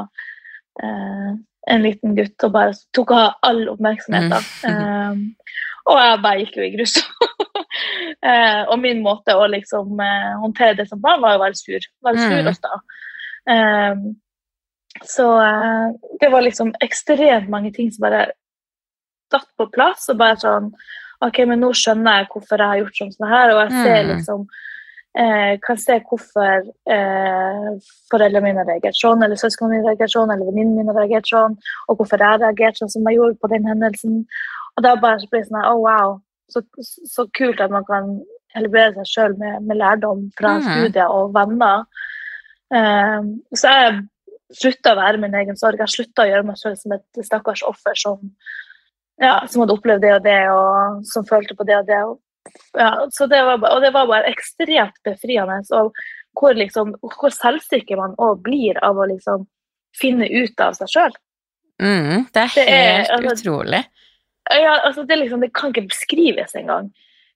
eh, 0.83 1.33
en 1.69 1.85
liten 1.85 2.17
gutt 2.17 2.47
og 2.47 2.55
bare 2.55 2.77
tok 2.97 3.13
av 3.17 3.49
all 3.49 3.67
oppmerksomheten. 3.75 4.49
Eh, 4.69 5.21
og 5.89 5.97
jeg 5.97 6.17
bare 6.21 6.41
gikk 6.43 6.57
jo 6.59 6.65
i 6.67 6.73
grus. 6.75 6.95
eh, 8.29 8.63
og 8.69 8.75
min 8.83 8.99
måte 9.01 9.33
å 9.33 9.47
liksom 9.49 10.01
eh, 10.05 10.35
håndtere 10.43 10.77
det 10.77 10.85
som 10.91 11.01
barn, 11.01 11.23
var 11.23 11.33
jo 11.33 11.41
å 11.41 11.45
være 11.47 11.57
sur. 11.57 11.87
Være 12.05 12.27
sur 12.27 12.35
Mm. 12.43 12.51
og 12.51 12.57
sta. 12.59 12.81
Eh, 13.49 13.95
så 15.05 15.27
eh, 15.43 15.91
det 16.21 16.31
var 16.33 16.43
liksom 16.45 16.75
ekstremt 16.85 17.51
mange 17.53 17.73
ting 17.73 17.91
som 17.93 18.07
bare 18.09 18.31
datt 19.33 19.51
på 19.57 19.69
plass. 19.73 20.09
og 20.09 20.19
bare 20.21 20.41
sånn 20.41 20.73
ok, 21.25 21.43
men 21.51 21.63
nå 21.63 21.73
skjønner 21.75 22.21
jeg 22.21 22.31
hvorfor 22.33 22.63
jeg 22.63 22.73
har 22.73 22.81
gjort 22.83 22.99
sånn 22.99 23.13
som 23.15 23.25
det 23.25 23.35
her, 23.35 23.53
og 23.55 23.61
jeg 23.63 23.85
ser 23.85 24.03
Mm. 24.03 24.11
liksom 24.15 24.47
eh, 25.19 25.59
kan 25.67 25.77
se 25.77 25.99
hvorfor 26.09 26.69
eh, 26.95 27.71
foreldrene 28.11 28.45
mine 28.45 28.63
har 28.63 28.69
reagert 28.71 28.95
sånn, 28.95 29.23
eller 29.25 29.41
søsknene 29.41 29.73
mine 29.73 29.83
har 29.83 29.97
reagert 29.97 30.15
sånn, 30.15 30.31
eller 30.31 30.47
venninnene 30.47 30.79
mine 30.79 30.93
har 30.95 31.01
reagert 31.03 31.27
sånn, 31.27 31.57
og 31.89 31.99
hvorfor 31.99 32.23
jeg 32.23 32.29
har 32.29 32.43
reagert 32.45 32.79
sånn 32.79 32.93
som 32.93 33.09
jeg 33.09 33.19
gjorde 33.19 33.41
på 33.43 33.51
den 33.51 33.67
hendelsen. 33.67 34.21
Og 34.77 34.85
da 34.87 34.95
bare 34.95 35.19
blir 35.31 35.43
det 35.43 35.49
sånn 35.49 35.65
oh 35.65 35.81
wow, 35.83 36.21
så, 36.53 36.63
så 36.85 37.27
kult 37.35 37.61
at 37.61 37.75
man 37.75 37.87
kan 37.89 38.21
helbrede 38.55 39.03
seg 39.03 39.11
sjøl 39.11 39.35
med, 39.41 39.67
med 39.67 39.81
lærdom 39.81 40.29
fra 40.39 40.55
mm. 40.59 40.69
studier 40.71 41.11
og 41.11 41.35
venner. 41.35 41.85
Eh, 42.75 43.29
så 43.57 43.75
jeg 43.75 43.99
slutta 44.59 44.95
å 44.95 45.01
være 45.01 45.21
min 45.23 45.37
egen 45.41 45.59
sorg. 45.61 45.81
Jeg 45.83 45.95
slutta 45.95 46.25
å 46.25 46.31
gjøre 46.31 46.47
meg 46.49 46.61
selv 46.61 46.79
som 46.81 46.97
et 46.97 47.27
stakkars 47.27 47.65
offer 47.69 47.99
som, 47.99 48.23
ja, 49.23 49.41
som 49.49 49.65
hadde 49.65 49.77
opplevd 49.77 50.05
det 50.05 50.15
og 50.17 50.25
det, 50.25 50.41
og 50.55 51.05
som 51.09 51.27
følte 51.29 51.57
på 51.59 51.67
det 51.69 51.79
og 51.81 51.91
det. 51.91 52.01
Og, 52.09 52.19
ja, 52.79 52.93
så 53.15 53.29
det 53.31 53.43
var, 53.45 53.61
og 53.73 53.85
det 53.85 53.93
var 53.97 54.09
bare 54.11 54.33
ekstremt 54.33 54.97
befriende. 55.07 55.61
Og 55.77 55.93
hvor, 56.39 56.57
liksom, 56.57 56.95
hvor 57.03 57.35
selvsikker 57.35 57.99
man 58.01 58.17
òg 58.23 58.43
blir 58.47 58.79
av 58.85 58.99
å 58.99 59.09
liksom 59.11 59.47
finne 59.99 60.29
ut 60.31 60.61
av 60.63 60.77
seg 60.79 60.93
sjøl. 60.93 61.17
Mm. 61.83 62.29
Det 62.35 62.43
er 62.43 62.55
Det 62.55 62.65
er, 62.69 62.95
helt 63.03 63.13
altså, 63.17 63.35
utrolig. 63.37 63.83
Ja, 64.49 64.79
altså, 64.85 65.05
det, 65.05 65.19
liksom, 65.21 65.43
det 65.45 65.53
kan 65.55 65.75
ikke 65.75 65.91
beskrives 65.91 66.55
engang. 66.57 66.91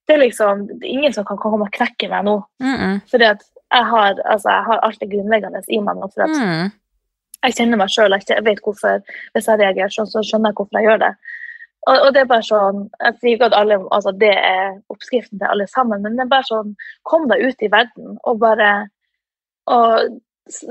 Det 0.09 0.17
er 0.17 0.25
liksom 0.25 0.67
det 0.67 0.87
er 0.87 0.93
ingen 0.97 1.13
som 1.15 1.27
kan 1.27 1.39
komme 1.39 1.67
og 1.67 1.75
knekke 1.75 2.09
meg 2.11 2.25
nå. 2.27 2.37
Mm 2.63 2.77
-mm. 2.77 3.01
Fordi 3.11 3.25
at 3.25 3.43
jeg 3.73 3.85
har, 3.91 4.15
altså, 4.25 4.49
jeg 4.51 4.65
har 4.69 4.81
alt 4.87 5.01
det 5.01 5.11
grunnleggende 5.11 5.63
i 5.69 5.81
meg 5.81 5.97
nå. 5.97 6.09
For 6.15 6.23
at 6.27 6.31
Mm. 6.39 6.73
jeg 7.45 7.55
kjenner 7.59 7.77
meg 7.81 7.89
sjøl, 7.91 8.15
jeg 8.29 8.45
vet 8.45 8.61
hvorfor 8.63 9.03
Hvis 9.35 9.47
jeg 9.49 9.59
reagerer 9.59 9.89
sånn, 9.95 10.07
så 10.07 10.23
skjønner 10.23 10.51
jeg 10.53 10.57
hvorfor 10.61 10.79
jeg 10.79 10.89
gjør 10.89 10.99
det. 11.07 11.13
Og, 11.87 11.97
og 12.07 12.13
det 12.15 12.21
er 12.23 12.29
bare 12.31 12.47
sånn 12.47 12.83
Jeg 13.03 13.15
sier 13.21 13.35
ikke 13.37 13.49
at 13.51 13.57
alle, 13.59 13.79
altså, 13.91 14.13
det 14.13 14.35
er 14.39 14.77
oppskriften 14.93 15.39
til 15.39 15.49
alle 15.51 15.67
sammen, 15.67 16.03
men 16.03 16.17
det 16.17 16.27
er 16.27 16.35
bare 16.35 16.47
sånn 16.51 16.77
Kom 17.09 17.27
deg 17.29 17.43
ut 17.49 17.63
i 17.63 17.71
verden 17.73 18.19
og 18.25 18.39
bare 18.39 18.89
og 19.71 20.21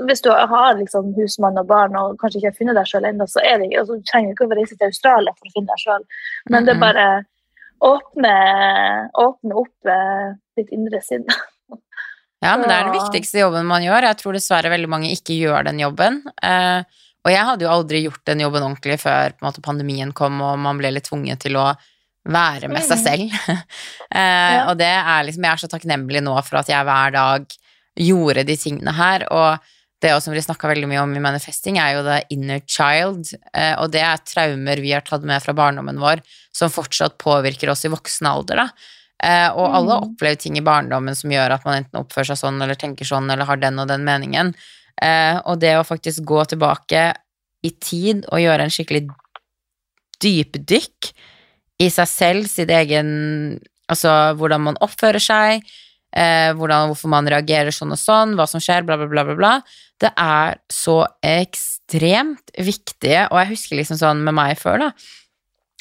hvis 0.06 0.20
du 0.20 0.28
har 0.30 0.74
liksom 0.76 1.14
husmann 1.16 1.56
og 1.58 1.66
barn 1.66 1.94
og 1.96 2.18
kanskje 2.20 2.38
ikke 2.42 2.50
har 2.50 2.56
funnet 2.58 2.76
deg 2.76 2.86
sjøl 2.90 3.06
ennå, 3.08 3.24
så 3.26 3.40
er 3.40 3.56
det 3.56 3.70
ikke, 3.70 3.78
altså, 3.80 3.94
du 3.96 4.02
trenger 4.10 4.34
ikke 4.34 4.44
å 4.44 4.50
reise 4.58 4.76
til 4.76 4.86
Australia 4.90 5.32
for 5.38 5.48
å 5.48 5.52
finne 5.54 5.70
deg 5.72 5.80
sjøl. 5.80 6.04
Men 6.52 6.66
det 6.66 6.74
er 6.74 6.80
bare 6.82 7.06
åpne, 7.88 8.34
åpne 9.24 9.56
opp 9.62 9.90
eh, 9.90 10.34
ditt 10.60 10.70
indre 10.76 11.00
sinn. 11.02 11.24
Ja, 12.42 12.56
men 12.58 12.66
det 12.68 12.74
er 12.74 12.88
den 12.88 12.96
viktigste 12.98 13.38
jobben 13.44 13.68
man 13.70 13.84
gjør. 13.84 14.08
Jeg 14.10 14.18
tror 14.18 14.34
dessverre 14.36 14.72
veldig 14.72 14.90
mange 14.90 15.12
ikke 15.14 15.36
gjør 15.38 15.64
den 15.68 15.78
jobben. 15.78 16.20
Eh, 16.42 16.82
og 17.22 17.30
jeg 17.30 17.46
hadde 17.46 17.62
jo 17.62 17.70
aldri 17.70 18.00
gjort 18.02 18.24
den 18.26 18.40
jobben 18.42 18.64
ordentlig 18.66 18.98
før 18.98 19.34
måte, 19.44 19.62
pandemien 19.62 20.10
kom 20.12 20.40
og 20.42 20.56
man 20.58 20.80
ble 20.80 20.90
litt 20.90 21.06
tvunget 21.06 21.38
til 21.44 21.54
å 21.60 21.68
være 22.26 22.68
med 22.70 22.82
seg 22.82 22.98
Mm. 22.98 23.04
selv. 23.04 23.36
eh, 24.10 24.54
Ja. 24.58 24.70
Og 24.70 24.78
det 24.78 24.90
er 24.90 25.22
liksom, 25.28 25.44
jeg 25.46 25.52
er 25.52 25.62
så 25.62 25.70
takknemlig 25.70 26.22
nå 26.22 26.34
for 26.42 26.58
at 26.58 26.68
jeg 26.70 26.84
hver 26.86 27.14
dag 27.14 27.46
gjorde 27.98 28.44
de 28.48 28.56
tingene 28.56 28.94
her. 28.94 29.26
Og 29.30 29.58
det 30.02 30.10
som 30.22 30.34
vi 30.34 30.42
snakka 30.42 30.66
veldig 30.66 30.88
mye 30.90 31.02
om 31.04 31.14
i 31.14 31.22
Manifesting, 31.22 31.78
er 31.78 31.94
jo 31.94 32.02
the 32.02 32.22
inner 32.34 32.58
child. 32.66 33.30
Eh, 33.54 33.74
og 33.78 33.92
det 33.94 34.02
er 34.02 34.18
traumer 34.26 34.82
vi 34.82 34.90
har 34.96 35.02
tatt 35.06 35.22
med 35.22 35.42
fra 35.44 35.54
barndommen 35.54 36.00
vår, 36.02 36.22
som 36.52 36.70
fortsatt 36.74 37.18
påvirker 37.22 37.70
oss 37.70 37.84
i 37.86 37.92
voksen 37.92 38.26
alder. 38.26 38.64
da. 38.64 38.68
Eh, 39.22 39.48
og 39.54 39.74
alle 39.74 39.92
har 39.92 40.00
Mm. 40.02 40.08
opplevd 40.16 40.38
ting 40.40 40.56
i 40.58 40.60
barndommen 40.66 41.14
som 41.14 41.30
gjør 41.30 41.52
at 41.54 41.64
man 41.64 41.84
enten 41.84 42.00
oppfører 42.00 42.26
seg 42.32 42.38
sånn 42.42 42.62
eller 42.62 42.74
tenker 42.74 43.04
sånn 43.06 43.30
eller 43.30 43.44
har 43.44 43.56
den 43.56 43.78
og 43.78 43.86
den 43.88 44.04
meningen. 44.04 44.54
Eh, 45.00 45.40
og 45.46 45.60
det 45.60 45.76
å 45.78 45.86
faktisk 45.86 46.24
gå 46.24 46.44
tilbake 46.46 47.14
i 47.64 47.70
tid 47.70 48.24
og 48.32 48.40
gjøre 48.42 48.62
en 48.62 48.70
skikkelig 48.70 49.08
dypdykk 50.22 51.12
i 51.82 51.88
seg 51.90 52.08
selv, 52.08 52.48
sitt 52.50 52.70
egen 52.70 53.60
Altså 53.92 54.08
hvordan 54.38 54.62
man 54.62 54.76
oppfører 54.80 55.20
seg, 55.20 55.62
eh, 56.16 56.52
hvordan, 56.56 56.88
hvorfor 56.88 57.10
man 57.12 57.26
reagerer 57.28 57.74
sånn 57.74 57.92
og 57.92 57.98
sånn, 57.98 58.34
hva 58.38 58.46
som 58.48 58.62
skjer, 58.62 58.86
bla, 58.86 58.96
bla, 58.96 59.06
bla, 59.10 59.24
bla, 59.26 59.34
bla. 59.36 59.50
Det 60.00 60.08
er 60.16 60.56
så 60.72 61.02
ekstremt 61.20 62.54
viktige, 62.56 63.26
og 63.30 63.36
jeg 63.42 63.50
husker 63.50 63.76
liksom 63.76 63.98
sånn 64.00 64.22
med 64.24 64.34
meg 64.38 64.56
før, 64.56 64.78
da 64.86 64.90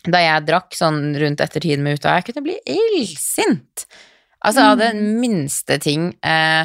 da 0.09 0.21
jeg 0.23 0.45
drakk 0.47 0.75
sånn 0.77 1.11
rundt 1.21 1.43
etter 1.43 1.63
tiden 1.63 1.85
med 1.85 1.99
Uta, 1.99 2.15
jeg 2.17 2.29
kunne 2.29 2.45
bli 2.45 2.57
illsint. 2.65 3.85
Altså 4.41 4.71
av 4.71 4.79
den 4.81 5.19
minste 5.21 5.77
ting. 5.81 6.09
Eh, 6.25 6.63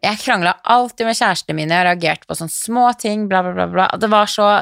jeg 0.00 0.20
krangla 0.22 0.54
alltid 0.72 1.10
med 1.10 1.18
kjærestene 1.18 1.58
mine, 1.58 1.76
jeg 1.76 1.88
reagerte 1.90 2.28
på 2.28 2.36
sånne 2.38 2.54
små 2.54 2.86
ting, 3.00 3.26
bla, 3.28 3.42
bla, 3.44 3.52
bla. 3.52 3.66
bla. 3.68 3.90
Det 4.00 4.08
var 4.12 4.30
så 4.30 4.52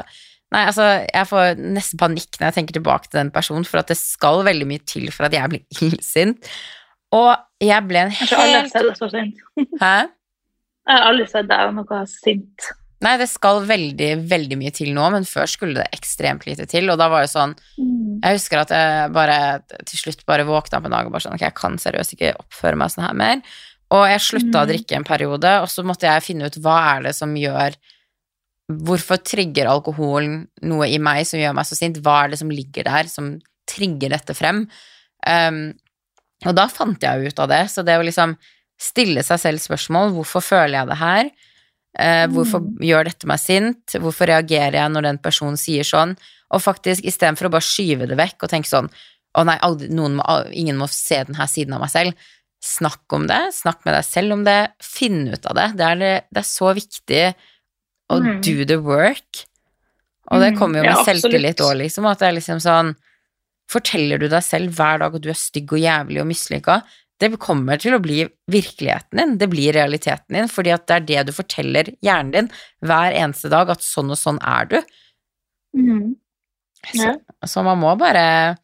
Nei, 0.49 0.63
altså, 0.65 0.85
jeg 1.05 1.27
får 1.29 1.59
nesten 1.61 1.99
panikk 2.01 2.39
når 2.39 2.47
jeg 2.47 2.55
tenker 2.55 2.75
tilbake 2.79 3.05
til 3.05 3.19
den 3.19 3.27
personen, 3.29 3.67
for 3.69 3.83
at 3.83 3.91
det 3.91 3.99
skal 3.99 4.39
veldig 4.47 4.65
mye 4.65 4.81
til 4.81 5.11
for 5.13 5.27
at 5.27 5.35
jeg 5.37 5.51
blir 5.51 5.61
illsint. 5.85 6.49
Og 7.13 7.35
jeg 7.61 7.85
ble 7.85 8.01
en 8.07 8.15
Jeg 8.15 8.31
tror 8.31 8.41
alle 8.41 8.55
har 8.55 8.63
helt 8.63 8.73
sett 8.73 8.87
deg 8.87 8.97
så 8.97 9.09
sint. 9.13 9.43
Hæ? 9.81 9.93
Jeg 10.89 10.95
har 10.97 11.05
aldri 11.05 11.27
sett 11.29 11.51
deg 11.51 11.75
noe 11.77 12.01
sint. 12.09 12.69
Nei, 13.01 13.13
det 13.21 13.29
skal 13.31 13.61
veldig, 13.63 14.09
veldig 14.27 14.57
mye 14.59 14.71
til 14.75 14.89
nå, 14.95 15.05
men 15.13 15.23
før 15.23 15.47
skulle 15.47 15.79
det 15.79 15.85
ekstremt 15.95 16.43
lite 16.45 16.65
til, 16.67 16.89
og 16.91 16.97
da 16.99 17.07
var 17.07 17.23
det 17.23 17.31
sånn 17.31 17.53
Jeg 18.19 18.35
husker 18.35 18.59
at 18.59 18.73
jeg 18.75 19.11
bare 19.15 19.37
til 19.87 20.01
slutt 20.01 20.25
bare 20.27 20.43
våkna 20.43 20.81
på 20.83 20.89
en 20.89 20.95
dag 20.97 21.07
og 21.07 21.13
bare 21.13 21.23
sånn 21.23 21.37
Ok, 21.37 21.45
jeg 21.47 21.55
kan 21.55 21.77
seriøst 21.79 22.17
ikke 22.17 22.33
oppføre 22.41 22.75
meg 22.75 22.91
sånn 22.91 23.05
her 23.07 23.15
mer. 23.15 23.41
Og 23.95 24.03
jeg 24.11 24.19
slutta 24.25 24.59
å 24.59 24.65
Mm. 24.65 24.71
drikke 24.73 24.95
en 24.97 25.03
periode, 25.07 25.53
og 25.63 25.67
så 25.71 25.85
måtte 25.87 26.05
jeg 26.11 26.21
finne 26.27 26.45
ut 26.51 26.59
hva 26.59 26.97
er 26.97 27.03
det 27.07 27.15
som 27.15 27.31
gjør 27.33 27.75
Hvorfor 28.69 29.17
trigger 29.25 29.65
alkoholen 29.65 30.43
noe 30.61 30.85
i 30.85 30.99
meg 31.01 31.25
som 31.25 31.39
gjør 31.39 31.55
meg 31.57 31.65
så 31.65 31.73
sint? 31.79 31.97
Hva 32.05 32.25
er 32.25 32.29
det 32.29 32.37
som 32.37 32.51
ligger 32.53 32.83
der 32.85 33.07
som 33.09 33.39
trigger 33.65 34.09
dette 34.13 34.35
frem? 34.37 34.67
Um, 35.25 35.73
og 36.45 36.53
da 36.53 36.67
fant 36.67 37.01
jeg 37.01 37.31
ut 37.31 37.39
av 37.39 37.49
det. 37.49 37.63
Så 37.73 37.81
det 37.83 37.97
å 37.97 38.03
liksom 38.05 38.35
stille 38.79 39.23
seg 39.25 39.39
selv 39.41 39.63
spørsmål 39.63 40.13
hvorfor 40.13 40.45
føler 40.45 40.77
jeg 40.77 40.87
det 40.91 40.97
her? 41.01 41.31
Eh, 41.97 42.27
hvorfor 42.27 42.61
Mm. 42.61 42.77
gjør 42.85 43.03
dette 43.09 43.25
meg 43.27 43.39
sint? 43.39 43.95
Hvorfor 43.97 44.27
reagerer 44.29 44.73
jeg 44.77 44.91
når 44.91 45.01
den 45.03 45.17
personen 45.17 45.57
sier 45.57 45.83
sånn? 45.83 46.17
Og 46.51 46.61
faktisk, 46.61 47.03
istedenfor 47.03 47.47
å 47.47 47.51
bare 47.51 47.65
skyve 47.65 48.07
det 48.07 48.17
vekk 48.17 48.43
og 48.43 48.49
tenke 48.49 48.69
sånn 48.69 48.89
å 49.37 49.43
nei, 49.45 49.57
aldri, 49.61 49.89
må, 49.89 50.23
ingen 50.53 50.77
må 50.77 50.87
se 50.89 51.23
denne 51.23 51.47
siden 51.47 51.73
av 51.73 51.81
meg 51.81 51.89
selv. 51.89 52.13
Snakk 52.61 53.01
om 53.13 53.25
det, 53.27 53.53
snakk 53.53 53.85
med 53.85 53.93
deg 53.95 54.03
selv 54.05 54.33
om 54.33 54.43
det, 54.43 54.71
finn 54.81 55.27
ut 55.29 55.45
av 55.45 55.55
det. 55.55 55.67
Det 55.77 55.85
er, 55.85 55.95
det, 55.95 56.13
det 56.33 56.41
er 56.41 56.47
så 56.49 56.73
viktig 56.75 57.35
å 58.11 58.19
Mm. 58.21 58.41
do 58.41 58.65
the 58.65 58.77
work. 58.81 59.45
Og 60.31 60.39
det 60.41 60.53
Mm, 60.53 60.57
kommer 60.59 60.79
jo 60.79 60.83
ja, 60.85 60.95
med 60.95 61.05
selvtillit 61.05 61.57
òg, 61.61 61.77
liksom. 61.77 62.05
At 62.09 62.19
det 62.19 62.27
er 62.29 62.33
liksom 62.39 62.59
sånn 62.59 62.95
Forteller 63.69 64.17
du 64.17 64.27
deg 64.27 64.41
selv 64.41 64.73
hver 64.73 64.97
dag 64.97 65.13
at 65.13 65.21
du 65.21 65.29
er 65.29 65.37
stygg 65.37 65.71
og 65.73 65.79
jævlig 65.79 66.19
og 66.21 66.25
mislykka, 66.27 66.83
det 67.19 67.29
kommer 67.41 67.79
til 67.81 67.95
å 67.97 68.01
bli 68.03 68.23
virkeligheten 68.51 69.19
din, 69.19 69.35
det 69.41 69.49
blir 69.51 69.75
realiteten 69.75 70.37
din, 70.37 70.47
fordi 70.51 70.71
at 70.71 70.85
det 70.87 70.95
er 70.95 71.07
det 71.07 71.25
du 71.27 71.33
forteller 71.35 71.91
hjernen 72.05 72.31
din 72.31 72.49
hver 72.85 73.15
eneste 73.15 73.51
dag, 73.51 73.69
at 73.73 73.83
sånn 73.83 74.13
og 74.13 74.19
sånn 74.19 74.39
er 74.39 74.69
du. 74.71 74.77
Mm. 75.75 76.15
Så, 76.93 77.03
Ja. 77.03 77.15
så 77.45 77.63
man 77.63 77.79
må 77.81 77.91
bare 77.99 78.57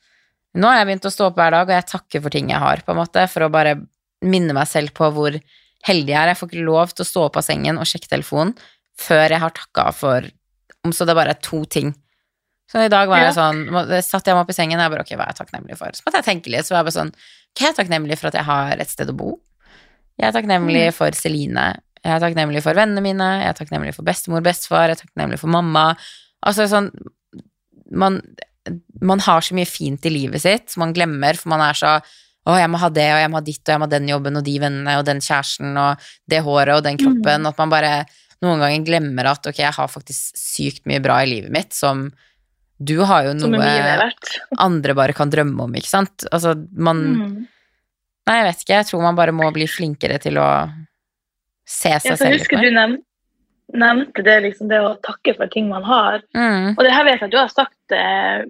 Nå 0.56 0.70
har 0.72 0.78
jeg 0.80 0.88
begynt 0.88 1.06
å 1.06 1.12
stå 1.12 1.26
opp 1.28 1.36
hver 1.36 1.52
dag, 1.52 1.68
og 1.68 1.76
jeg 1.76 1.86
takker 1.90 2.22
for 2.24 2.32
ting 2.32 2.48
jeg 2.48 2.62
har, 2.64 2.80
på 2.80 2.94
en 2.94 3.02
måte, 3.02 3.26
for 3.28 3.44
å 3.44 3.52
bare 3.52 3.74
minne 4.24 4.54
meg 4.56 4.70
selv 4.72 4.94
på 4.96 5.10
hvor 5.12 5.36
heldig 5.84 6.14
jeg 6.14 6.16
er. 6.16 6.32
Jeg 6.32 6.40
får 6.40 6.48
ikke 6.48 6.64
lov 6.64 6.94
til 6.96 7.04
å 7.04 7.10
stå 7.10 7.26
opp 7.28 7.40
av 7.42 7.44
sengen 7.44 7.76
og 7.76 7.90
sjekke 7.90 8.08
telefonen 8.08 8.54
før 8.96 9.36
jeg 9.36 9.42
har 9.44 9.52
takka 9.52 9.90
for 9.92 10.30
om 10.88 10.94
så 10.96 11.04
det 11.04 11.18
bare 11.18 11.36
er 11.36 11.42
to 11.44 11.60
ting. 11.68 11.92
Så 12.72 12.86
i 12.86 12.90
dag 12.90 13.10
var 13.12 13.26
jeg 13.26 13.36
sånn, 13.36 13.66
satt 14.00 14.26
jeg 14.26 14.34
meg 14.34 14.46
opp 14.46 14.54
i 14.54 14.56
sengen, 14.56 14.80
og 14.80 14.86
jeg 14.86 14.94
bare 14.96 15.04
ok, 15.06 15.12
hva 15.20 15.28
er 15.28 15.34
jeg 15.34 15.40
takknemlig 15.42 15.78
for? 15.78 15.92
Så 15.94 16.06
måtte 16.06 16.22
jeg 16.22 16.30
tenke 16.30 16.54
litt, 16.54 16.66
så 16.66 16.74
var 16.74 16.82
jeg 16.82 16.88
bare 16.88 16.98
sånn, 17.02 17.12
jeg 17.60 17.70
er 17.72 17.78
takknemlig 17.84 18.18
for 18.20 18.28
at 18.28 18.34
jeg 18.40 18.44
har 18.48 18.78
et 18.84 18.90
sted 18.90 19.10
å 19.10 19.16
bo. 19.18 19.40
Jeg 20.20 20.28
er 20.30 20.36
takknemlig 20.36 20.88
Mm. 20.90 20.94
for 20.94 21.12
Celine. 21.12 21.80
Jeg 22.04 22.14
er 22.16 22.20
takknemlig 22.24 22.62
for 22.64 22.74
vennene 22.78 23.02
mine. 23.02 23.28
Jeg 23.42 23.50
er 23.50 23.54
takknemlig 23.66 23.94
for 23.96 24.04
bestemor, 24.04 24.42
bestefar. 24.46 24.88
Jeg 24.90 24.98
er 24.98 25.02
takknemlig 25.06 25.40
for 25.40 25.48
mamma. 25.48 25.96
Altså 26.46 26.68
sånn 26.70 26.92
man, 27.92 28.22
man 29.02 29.20
har 29.20 29.42
så 29.42 29.56
mye 29.56 29.68
fint 29.70 30.06
i 30.06 30.10
livet 30.14 30.42
sitt 30.42 30.70
som 30.74 30.82
man 30.86 30.94
glemmer, 30.94 31.38
for 31.38 31.50
man 31.54 31.62
er 31.62 31.74
så 31.78 31.96
å, 32.46 32.54
jeg 32.60 32.70
må 32.70 32.78
ha 32.78 32.90
det, 32.94 33.08
og 33.14 33.20
jeg 33.24 33.30
må 33.34 33.40
ha 33.40 33.42
ditt, 33.46 33.62
og 33.66 33.72
jeg 33.74 33.80
må 33.82 33.88
ha 33.88 33.94
den 33.96 34.08
jobben, 34.12 34.38
og 34.38 34.44
de 34.46 34.60
vennene, 34.62 34.98
og 35.00 35.06
den 35.08 35.18
kjæresten, 35.26 35.72
og 35.82 36.04
det 36.30 36.44
håret, 36.46 36.76
og 36.78 36.84
den 36.86 36.98
kroppen, 36.98 37.42
Mm. 37.42 37.48
at 37.50 37.58
man 37.58 37.70
bare 37.74 38.06
noen 38.44 38.60
ganger 38.62 38.86
glemmer 38.86 39.26
at 39.32 39.48
ok, 39.48 39.58
jeg 39.58 39.74
har 39.74 39.88
faktisk 39.88 40.38
sykt 40.38 40.86
mye 40.86 41.02
bra 41.02 41.22
i 41.24 41.26
livet 41.26 41.50
mitt 41.52 41.74
som 41.74 42.12
du 42.78 42.98
har 43.08 43.30
jo 43.30 43.34
noe 43.38 44.10
andre 44.68 44.96
bare 44.98 45.16
kan 45.16 45.32
drømme 45.32 45.68
om, 45.68 45.76
ikke 45.80 45.92
sant? 45.92 46.28
Altså, 46.32 46.56
man 46.76 47.04
Mm. 47.16 47.36
Nei, 48.26 48.40
jeg 48.40 48.46
vet 48.48 48.62
ikke, 48.64 48.78
jeg 48.80 48.86
tror 48.90 49.02
man 49.04 49.18
bare 49.20 49.34
må 49.38 49.48
bli 49.54 49.68
flinkere 49.70 50.16
til 50.18 50.40
å 50.42 50.48
se 51.62 51.92
seg 51.94 52.08
Ja, 52.10 52.16
selv 52.18 52.32
litt 52.34 52.42
husker 52.42 52.58
mer. 52.58 52.66
du 52.66 52.74
nevnte, 52.74 53.04
nevnte 53.78 54.24
det, 54.26 54.38
liksom, 54.48 54.70
det 54.72 54.80
å 54.82 54.96
takke 55.06 55.36
for 55.38 55.52
ting 55.54 55.70
man 55.70 55.86
har. 55.86 56.24
Mm. 56.34 56.72
Og 56.74 56.82
det 56.86 56.94
her 56.94 57.06
vet 57.06 57.20
jeg 57.20 57.28
at 57.28 57.36
du 57.36 57.38
har 57.38 57.54
sagt 57.54 57.94
eh, 57.94 58.42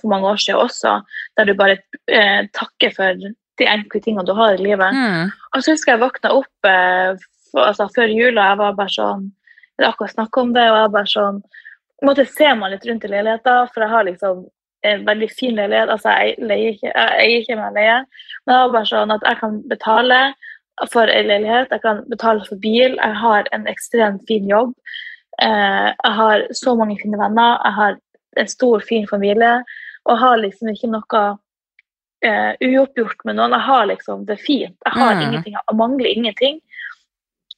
for 0.00 0.10
mange 0.10 0.32
år 0.32 0.40
siden 0.42 0.58
også, 0.64 0.96
der 1.38 1.46
du 1.46 1.54
bare 1.58 1.78
eh, 2.10 2.42
takker 2.58 2.90
for 2.96 3.22
de 3.22 3.68
enkle 3.70 4.02
tingene 4.02 4.26
du 4.26 4.34
har 4.34 4.56
i 4.56 4.62
livet. 4.64 4.98
Mm. 4.98 5.30
Og 5.54 5.62
så 5.62 5.76
husker 5.76 5.94
jeg 5.94 6.02
våkna 6.02 6.34
opp 6.34 6.70
eh, 6.70 7.14
for, 7.52 7.68
altså, 7.68 7.86
før 7.94 8.10
jula, 8.10 8.50
jeg 8.50 8.62
var 8.64 8.78
bare 8.82 8.94
sånn 8.96 9.28
Jeg 9.30 9.84
hadde 9.86 9.94
akkurat 9.94 10.16
snakka 10.18 10.42
om 10.42 10.50
det, 10.58 10.66
og 10.66 10.74
jeg 10.74 10.86
var 10.88 10.96
bare 10.98 11.14
sånn 11.14 11.42
måte 12.08 12.24
ser 12.26 12.54
man 12.56 12.70
litt 12.72 12.86
rundt 12.86 13.04
i 13.04 13.08
leiligheten, 13.08 13.68
for 13.74 13.84
jeg 13.84 13.90
har 13.90 14.04
liksom 14.04 14.46
en 14.82 15.02
veldig 15.04 15.28
fin 15.36 15.56
leilighet. 15.56 15.90
Altså, 15.92 16.08
jeg 16.08 16.36
leier 16.40 16.72
ikke, 16.72 16.92
jeg 16.94 17.24
eier 17.24 17.40
ikke 17.42 17.56
med 17.60 17.74
leie, 17.76 17.96
men 18.46 18.54
det 18.54 18.60
var 18.62 18.72
bare 18.76 18.88
sånn 18.88 19.12
at 19.12 19.26
jeg 19.28 19.40
kan 19.42 19.58
betale 19.68 20.20
for 20.88 21.12
en 21.12 21.26
leilighet, 21.28 21.68
jeg 21.70 21.82
kan 21.82 22.00
betale 22.08 22.44
for 22.46 22.56
bil, 22.62 22.96
jeg 22.96 23.18
har 23.20 23.50
en 23.52 23.66
ekstremt 23.68 24.24
fin 24.28 24.48
jobb. 24.48 24.72
Eh, 25.42 25.90
jeg 25.92 26.12
har 26.20 26.46
så 26.56 26.74
mange 26.76 26.96
fine 27.02 27.20
venner, 27.20 27.58
jeg 27.64 27.72
har 27.76 27.98
en 28.40 28.48
stor, 28.48 28.80
fin 28.80 29.06
familie, 29.10 29.58
og 30.08 30.18
har 30.18 30.40
liksom 30.40 30.68
ikke 30.72 30.88
noe 30.94 31.22
eh, 32.22 32.52
uoppgjort 32.60 33.24
med 33.24 33.36
noen. 33.36 33.52
Jeg 33.56 33.64
har 33.64 33.86
liksom 33.88 34.24
det 34.28 34.38
fint. 34.40 34.76
Jeg 34.84 34.92
har 34.92 35.14
Mm. 35.14 35.20
ingenting, 35.22 35.52
jeg 35.56 35.76
mangler 35.76 36.06
ingenting. 36.06 36.60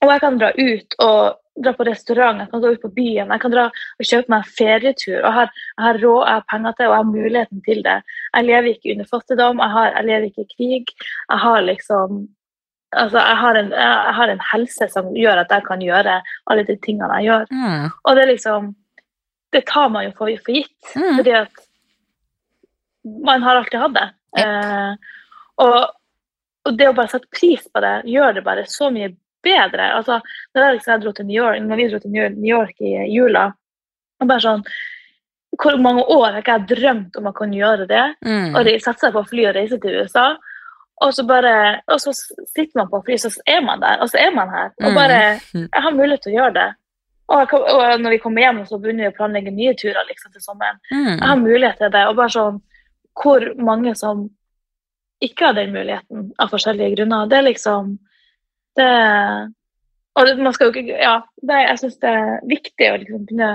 Og 0.02 0.10
jeg 0.10 0.20
kan 0.20 0.38
dra 0.38 0.50
ut 0.58 0.94
og 0.98 1.36
dra 1.60 1.72
på 1.76 1.84
restaurant, 1.84 2.40
jeg 2.40 2.50
kan 2.50 2.62
gå 2.62 2.72
ut 2.74 2.82
på 2.82 2.90
byen, 2.96 3.32
jeg 3.32 3.42
kan 3.42 3.52
dra 3.52 3.64
og 3.68 4.06
kjøpe 4.08 4.32
meg 4.32 4.44
en 4.44 4.52
ferietur. 4.58 5.18
og 5.18 5.26
Jeg 5.26 5.36
har, 5.38 5.50
jeg 5.76 5.86
har 5.86 5.98
råd, 6.02 6.20
jeg 6.26 6.34
har 6.34 6.46
penger 6.52 6.76
til 6.76 6.86
og 6.86 6.92
jeg 6.92 7.02
har 7.02 7.10
muligheten 7.10 7.64
til 7.66 7.82
det. 7.86 7.96
Jeg 8.36 8.46
lever 8.48 8.68
ikke 8.70 8.94
under 8.94 9.10
fattigdom, 9.10 9.64
jeg, 9.64 9.74
har, 9.76 9.90
jeg 9.96 10.08
lever 10.10 10.28
ikke 10.28 10.46
i 10.46 10.54
krig. 10.56 10.94
Jeg 11.30 11.44
har 11.46 11.66
liksom 11.70 12.22
Altså, 12.92 13.16
jeg 13.24 13.36
har, 13.40 13.56
en, 13.56 13.70
jeg 13.72 14.14
har 14.14 14.28
en 14.28 14.40
helse 14.52 14.86
som 14.92 15.06
gjør 15.16 15.38
at 15.40 15.52
jeg 15.54 15.64
kan 15.64 15.80
gjøre 15.80 16.18
alle 16.52 16.64
de 16.68 16.74
tingene 16.84 17.20
jeg 17.22 17.30
gjør. 17.30 17.46
Mm. 17.48 17.86
Og 18.04 18.16
det 18.16 18.22
er 18.22 18.28
liksom 18.28 18.66
Det 19.52 19.62
tar 19.64 19.88
man 19.88 20.04
jo 20.04 20.10
for, 20.18 20.28
for 20.44 20.52
gitt. 20.52 20.76
Mm. 20.92 21.16
Fordi 21.16 21.32
at 21.38 21.62
man 23.24 23.42
har 23.42 23.56
alltid 23.56 23.80
hatt 23.80 23.96
det. 23.96 24.06
Eh, 24.42 24.92
og, 25.64 25.78
og 26.68 26.76
det 26.78 26.88
å 26.88 26.94
bare 26.96 27.12
sette 27.12 27.32
pris 27.32 27.64
på 27.72 27.82
det, 27.84 27.94
gjør 28.12 28.36
det 28.36 28.44
bare 28.44 28.64
så 28.68 28.90
mye 28.92 29.14
bedre. 29.42 29.90
Altså, 29.96 30.20
når, 30.54 30.62
jeg, 30.64 30.74
liksom, 30.78 30.92
jeg 30.92 31.02
dro 31.04 31.12
til 31.12 31.26
New 31.26 31.38
York, 31.42 31.60
når 31.62 31.76
vi 31.80 31.88
dro 31.90 31.98
til 31.98 32.10
New 32.16 32.50
York 32.56 32.80
i 32.80 32.92
jula 33.14 33.48
og 34.22 34.28
bare 34.28 34.40
sånn, 34.44 34.64
Hvor 35.62 35.76
mange 35.76 36.00
år 36.08 36.30
har 36.32 36.38
ikke 36.40 36.54
jeg 36.58 36.68
drømt 36.78 37.16
om 37.20 37.26
å 37.28 37.32
kunne 37.36 37.58
gjøre 37.58 37.84
det? 37.86 38.04
Mm. 38.24 38.54
Og 38.56 38.64
de 38.64 38.72
seg 38.80 39.12
på 39.12 39.22
fly 39.28 39.42
og 39.50 39.54
reise 39.54 39.76
til 39.82 39.98
USA. 40.00 40.30
Og 41.04 41.12
så, 41.12 41.24
bare, 41.28 41.82
og 41.92 41.98
så 42.00 42.12
sitter 42.14 42.72
man 42.78 42.88
på 42.88 43.02
fly, 43.04 43.18
så 43.20 43.28
er 43.46 43.60
man 43.60 43.80
der, 43.82 43.98
og 44.00 44.08
så 44.08 44.16
er 44.22 44.30
man 44.32 44.48
her. 44.48 44.70
Og 44.80 44.88
Mm. 44.92 44.94
bare 44.94 45.18
Jeg 45.74 45.82
har 45.82 45.92
mulighet 45.92 46.22
til 46.22 46.32
å 46.32 46.36
gjøre 46.38 46.54
det. 46.54 46.68
Og, 47.28 47.52
og 47.52 48.00
når 48.00 48.10
vi 48.10 48.18
kommer 48.18 48.42
hjem, 48.42 48.62
så 48.66 48.78
begynner 48.80 49.04
vi 49.04 49.12
å 49.12 49.16
planlegge 49.18 49.52
nye 49.52 49.74
turer 49.74 50.04
liksom, 50.08 50.32
til 50.32 50.40
sommeren. 50.40 50.78
Jeg 50.90 51.20
har 51.20 51.36
Mm. 51.36 51.42
mulighet 51.44 51.78
til 51.78 51.90
det. 51.90 52.06
Og 52.08 52.16
bare 52.16 52.28
sånn 52.32 52.60
Hvor 53.22 53.44
mange 53.60 53.94
som 53.94 54.30
ikke 55.22 55.46
har 55.46 55.52
den 55.54 55.72
muligheten 55.72 56.32
av 56.40 56.48
forskjellige 56.50 56.96
grunner. 56.96 57.28
Det 57.28 57.36
er 57.38 57.42
liksom 57.52 57.98
det, 58.78 58.88
Og 60.16 60.26
det, 60.26 60.38
man 60.44 60.52
skal 60.56 60.68
jo 60.68 60.72
ikke 60.76 60.96
Ja, 61.00 61.18
det, 61.42 61.60
jeg 61.68 61.78
syns 61.82 62.00
det 62.02 62.10
er 62.12 62.32
viktig 62.48 62.88
å 62.92 62.96
liksom 63.02 63.26
kunne 63.30 63.50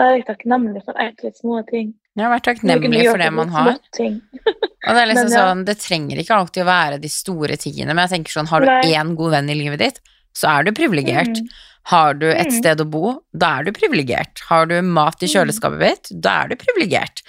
være 0.00 0.22
takknemlig 0.24 0.80
for 0.86 0.96
enkle, 0.96 1.32
små 1.36 1.58
ting. 1.68 1.90
Ja, 2.16 2.30
vært 2.32 2.46
takknemlig 2.48 3.02
for 3.10 3.20
det 3.20 3.28
man 3.32 3.50
har. 3.52 3.74
Og 4.00 4.96
det 4.96 5.02
er 5.02 5.10
liksom 5.10 5.28
Men 5.30 5.36
ja. 5.36 5.42
sånn, 5.42 5.64
det 5.68 5.76
trenger 5.82 6.22
ikke 6.22 6.38
alltid 6.38 6.64
å 6.64 6.70
være 6.70 6.98
de 7.02 7.10
store 7.12 7.58
tingene, 7.60 7.92
men 7.92 8.06
jeg 8.06 8.14
tenker 8.16 8.36
sånn, 8.38 8.48
har 8.52 8.64
du 8.64 8.70
Nei. 8.70 8.94
én 8.96 9.12
god 9.18 9.34
venn 9.36 9.52
i 9.52 9.58
livet 9.58 9.84
ditt, 9.84 10.00
så 10.36 10.48
er 10.54 10.64
du 10.64 10.72
privilegert. 10.76 11.42
Mm. 11.44 11.52
Har 11.92 12.14
du 12.14 12.26
et 12.30 12.48
Mm. 12.48 12.56
sted 12.56 12.80
å 12.80 12.88
bo, 12.88 13.22
da 13.36 13.58
er 13.58 13.64
du 13.68 13.72
privilegert. 13.76 14.40
Har 14.48 14.66
du 14.70 14.80
mat 14.82 15.20
i 15.22 15.26
Mm. 15.26 15.32
kjøleskapet 15.34 15.80
ditt, 15.80 16.20
da 16.22 16.42
er 16.44 16.48
du 16.48 16.56
privilegert. 16.56 17.22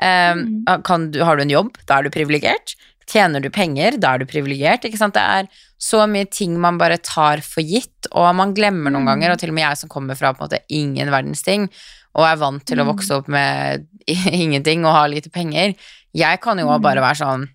Um, 0.00 0.64
du, 1.10 1.20
har 1.24 1.36
du 1.36 1.42
en 1.42 1.50
jobb, 1.50 1.76
da 1.86 1.98
er 1.98 2.02
du 2.04 2.10
privilegert. 2.10 2.76
Tjener 3.06 3.40
du 3.40 3.50
penger, 3.54 3.96
da 4.02 4.14
er 4.14 4.18
du 4.18 4.26
privilegert. 4.26 4.82
Det 4.82 5.16
er 5.22 5.46
så 5.78 6.06
mye 6.10 6.28
ting 6.28 6.58
man 6.58 6.78
bare 6.78 6.98
tar 6.98 7.38
for 7.46 7.62
gitt, 7.62 8.08
og 8.12 8.34
man 8.34 8.52
glemmer 8.54 8.90
noen 8.90 9.04
Mm. 9.04 9.10
ganger, 9.12 9.30
og 9.32 9.38
til 9.38 9.50
og 9.50 9.54
med 9.54 9.62
jeg 9.62 9.78
som 9.78 9.88
kommer 9.88 10.16
fra 10.16 10.32
på 10.32 10.42
en 10.42 10.48
måte 10.48 10.62
ingen 10.68 11.08
verdens 11.10 11.42
ting, 11.42 11.68
og 12.16 12.24
er 12.26 12.36
vant 12.36 12.64
til 12.66 12.78
å 12.78 12.84
Mm. 12.84 12.96
vokse 12.96 13.10
opp 13.14 13.28
med 13.28 13.86
ingenting 14.08 14.84
og 14.84 14.92
ha 14.94 15.06
lite 15.06 15.30
penger, 15.30 15.74
jeg 16.14 16.40
kan 16.40 16.58
jo 16.58 16.66
Mm. 16.66 16.82
bare 16.82 17.00
være 17.00 17.16
sånn 17.22 17.48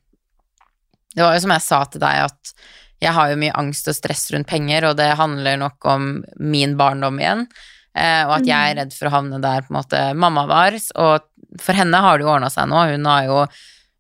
Det 1.14 1.24
var 1.24 1.34
jo 1.34 1.40
som 1.42 1.52
jeg 1.52 1.62
sa 1.62 1.84
til 1.84 2.00
deg, 2.00 2.24
at 2.32 2.54
jeg 3.02 3.12
har 3.12 3.30
jo 3.32 3.36
mye 3.36 3.52
angst 3.60 3.88
og 3.90 3.96
stress 3.96 4.32
rundt 4.32 4.48
penger, 4.48 4.86
og 4.86 4.96
det 4.96 5.18
handler 5.18 5.58
nok 5.58 5.84
om 5.86 6.24
min 6.40 6.78
barndom 6.78 7.20
igjen. 7.20 7.48
Eh, 7.94 8.24
og 8.26 8.38
at 8.38 8.46
jeg 8.46 8.56
er 8.72 8.76
Mm. 8.76 8.78
redd 8.80 8.94
for 8.94 9.08
å 9.08 9.12
havne 9.12 9.42
der 9.42 9.62
på 9.62 9.72
en 9.72 9.82
måte 9.84 10.16
mamma 10.16 10.48
var. 10.48 10.72
Og 10.96 11.22
for 11.60 11.74
henne 11.74 12.00
har 12.00 12.18
det 12.18 12.24
jo 12.24 12.30
ordna 12.32 12.48
seg 12.50 12.70
nå. 12.70 12.92
Hun 12.94 13.04
har 13.04 13.24
jo 13.26 13.48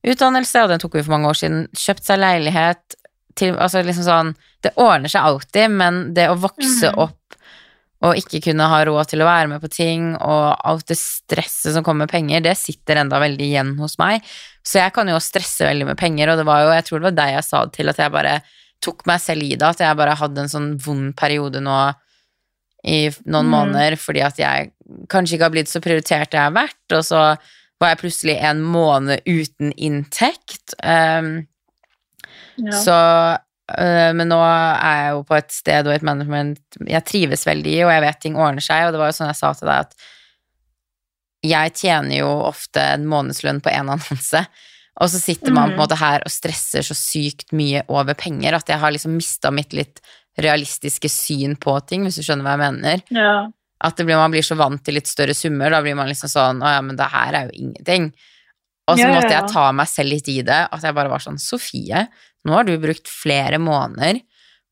utdannelse, 0.07 0.63
og 0.63 0.69
den 0.69 0.79
tok 0.79 0.95
vi 0.97 1.03
for 1.03 1.11
mange 1.15 1.29
år 1.29 1.37
siden. 1.37 1.67
Kjøpt 1.77 2.03
seg 2.07 2.19
leilighet. 2.19 2.95
Til, 3.35 3.55
altså 3.55 3.79
liksom 3.85 4.03
sånn 4.03 4.35
Det 4.61 4.73
ordner 4.77 5.09
seg 5.09 5.23
alltid, 5.23 5.71
men 5.71 6.13
det 6.13 6.27
å 6.29 6.35
vokse 6.37 6.91
Mhm. 6.91 6.97
opp 6.99 7.17
og 8.03 8.15
ikke 8.15 8.41
kunne 8.43 8.67
ha 8.67 8.83
råd 8.85 9.07
til 9.07 9.19
å 9.21 9.25
være 9.25 9.47
med 9.47 9.61
på 9.61 9.69
ting, 9.69 10.15
og 10.17 10.57
alt 10.65 10.85
det 10.87 10.97
stresset 10.97 11.73
som 11.73 11.83
kommer 11.83 12.05
med 12.05 12.09
penger, 12.11 12.41
det 12.41 12.57
sitter 12.57 12.95
enda 12.97 13.19
veldig 13.19 13.45
igjen 13.45 13.77
hos 13.77 13.97
meg. 13.99 14.21
Så 14.63 14.79
jeg 14.81 14.93
kan 14.93 15.07
jo 15.07 15.15
stresse 15.17 15.61
veldig 15.65 15.85
med 15.85 15.97
penger, 15.97 16.29
og 16.29 16.37
det 16.37 16.45
var 16.45 16.61
jo, 16.63 16.71
jeg 16.73 16.85
tror 16.85 16.99
det 16.99 17.03
var 17.15 17.25
deg 17.25 17.33
jeg 17.35 17.43
sa 17.43 17.65
det 17.65 17.73
til, 17.73 17.89
at 17.89 17.97
jeg 17.97 18.11
bare 18.11 18.41
tok 18.81 19.05
meg 19.05 19.19
selv 19.21 19.43
i 19.43 19.49
det, 19.55 19.61
at 19.61 19.77
jeg 19.79 19.97
bare 19.97 20.15
hadde 20.15 20.37
en 20.39 20.47
sånn 20.49 20.77
vond 20.81 21.15
periode 21.15 21.61
nå 21.61 21.93
i 22.85 23.09
noen 23.25 23.45
Mm. 23.45 23.51
måneder, 23.53 23.97
fordi 23.97 24.21
at 24.25 24.37
jeg 24.37 24.71
kanskje 25.07 25.33
ikke 25.37 25.43
har 25.43 25.51
blitt 25.51 25.69
så 25.69 25.79
prioritert 25.81 26.31
jeg 26.31 26.41
har 26.41 26.51
vært, 26.51 26.91
og 26.91 27.03
så 27.03 27.37
var 27.81 27.93
jeg 27.95 28.01
plutselig 28.03 28.35
en 28.45 28.61
måned 28.63 29.23
uten 29.27 29.73
inntekt. 29.77 30.75
Um, 30.83 31.47
Ja. 32.61 32.71
så, 32.83 32.95
uh, 33.73 34.11
men 34.13 34.27
nå 34.29 34.37
er 34.43 34.97
jeg 35.01 35.11
jo 35.15 35.21
på 35.25 35.37
et 35.39 35.51
sted 35.55 35.87
og 35.87 35.93
et 35.95 36.03
management 36.05 36.59
jeg 36.85 37.05
trives 37.07 37.45
veldig 37.47 37.71
i, 37.73 37.83
og 37.87 37.91
jeg 37.95 38.03
vet 38.03 38.19
ting 38.21 38.35
ordner 38.37 38.61
seg, 38.61 38.85
og 38.85 38.93
det 38.93 38.99
var 39.01 39.09
jo 39.09 39.15
sånn 39.17 39.31
jeg 39.31 39.39
sa 39.39 39.53
til 39.57 39.69
deg 39.71 39.85
at 39.87 39.95
jeg 41.41 41.73
tjener 41.79 42.19
jo 42.19 42.27
ofte 42.51 42.83
en 42.97 43.07
månedslønn 43.09 43.63
på 43.65 43.71
én 43.73 43.89
annonse, 43.95 44.43
Og 45.01 45.09
så 45.09 45.17
sitter 45.23 45.53
man 45.55 45.71
på 45.71 45.73
en 45.73 45.77
Mm. 45.79 45.81
måte 45.81 45.97
her 45.97 46.21
og 46.27 46.29
stresser 46.31 46.83
så 46.85 46.93
sykt 46.93 47.53
mye 47.55 47.81
over 47.89 48.13
penger 48.13 48.53
at 48.59 48.67
jeg 48.69 48.77
har 48.77 48.91
liksom 48.91 49.15
mista 49.15 49.49
mitt 49.49 49.71
litt 49.73 50.01
realistiske 50.37 51.09
syn 51.09 51.55
på 51.55 51.73
ting, 51.87 52.03
hvis 52.03 52.19
du 52.19 52.21
skjønner 52.27 52.43
hva 52.45 52.51
jeg 52.59 52.61
mener. 52.75 53.01
Ja. 53.09 53.31
At 53.81 53.97
det 53.97 54.05
blir, 54.05 54.17
man 54.19 54.31
blir 54.33 54.45
så 54.45 54.55
vant 54.59 54.83
til 54.85 54.93
litt 54.99 55.07
større 55.09 55.33
summer, 55.33 55.71
da 55.73 55.79
blir 55.81 55.95
man 55.97 56.07
liksom 56.11 56.29
sånn 56.29 56.59
Å 56.61 56.75
ja, 56.75 56.81
men 56.85 56.95
det 56.99 57.07
her 57.09 57.33
er 57.39 57.47
jo 57.49 57.55
ingenting. 57.65 58.11
Og 58.91 58.97
så 58.99 59.07
Ja, 59.07 59.13
måtte 59.15 59.31
jeg 59.33 59.49
ta 59.53 59.63
meg 59.73 59.87
selv 59.89 60.09
litt 60.13 60.27
i 60.29 60.41
det, 60.45 60.59
at 60.71 60.83
jeg 60.85 60.93
bare 60.97 61.09
var 61.09 61.19
sånn 61.23 61.39
Sofie, 61.41 62.03
nå 62.45 62.53
har 62.53 62.63
du 62.67 62.75
brukt 62.81 63.07
flere 63.09 63.57
måneder 63.61 64.19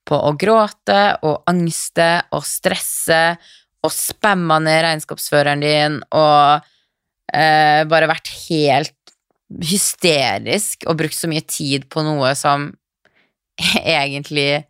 på 0.09 0.17
å 0.17 0.31
gråte 0.41 0.99
og 1.25 1.43
angste 1.49 2.23
og 2.33 2.41
stresse 2.45 3.37
og 3.85 3.91
spamma 3.93 4.57
ned 4.59 4.81
regnskapsføreren 4.83 5.61
din 5.63 5.99
og 6.11 6.65
eh, 7.33 7.83
bare 7.89 8.09
vært 8.09 8.31
helt 8.49 8.95
hysterisk 9.69 10.85
og 10.89 10.97
brukt 10.99 11.15
så 11.17 11.29
mye 11.31 11.45
tid 11.47 11.85
på 11.89 12.03
noe 12.05 12.33
som 12.37 12.67
egentlig 13.79 14.65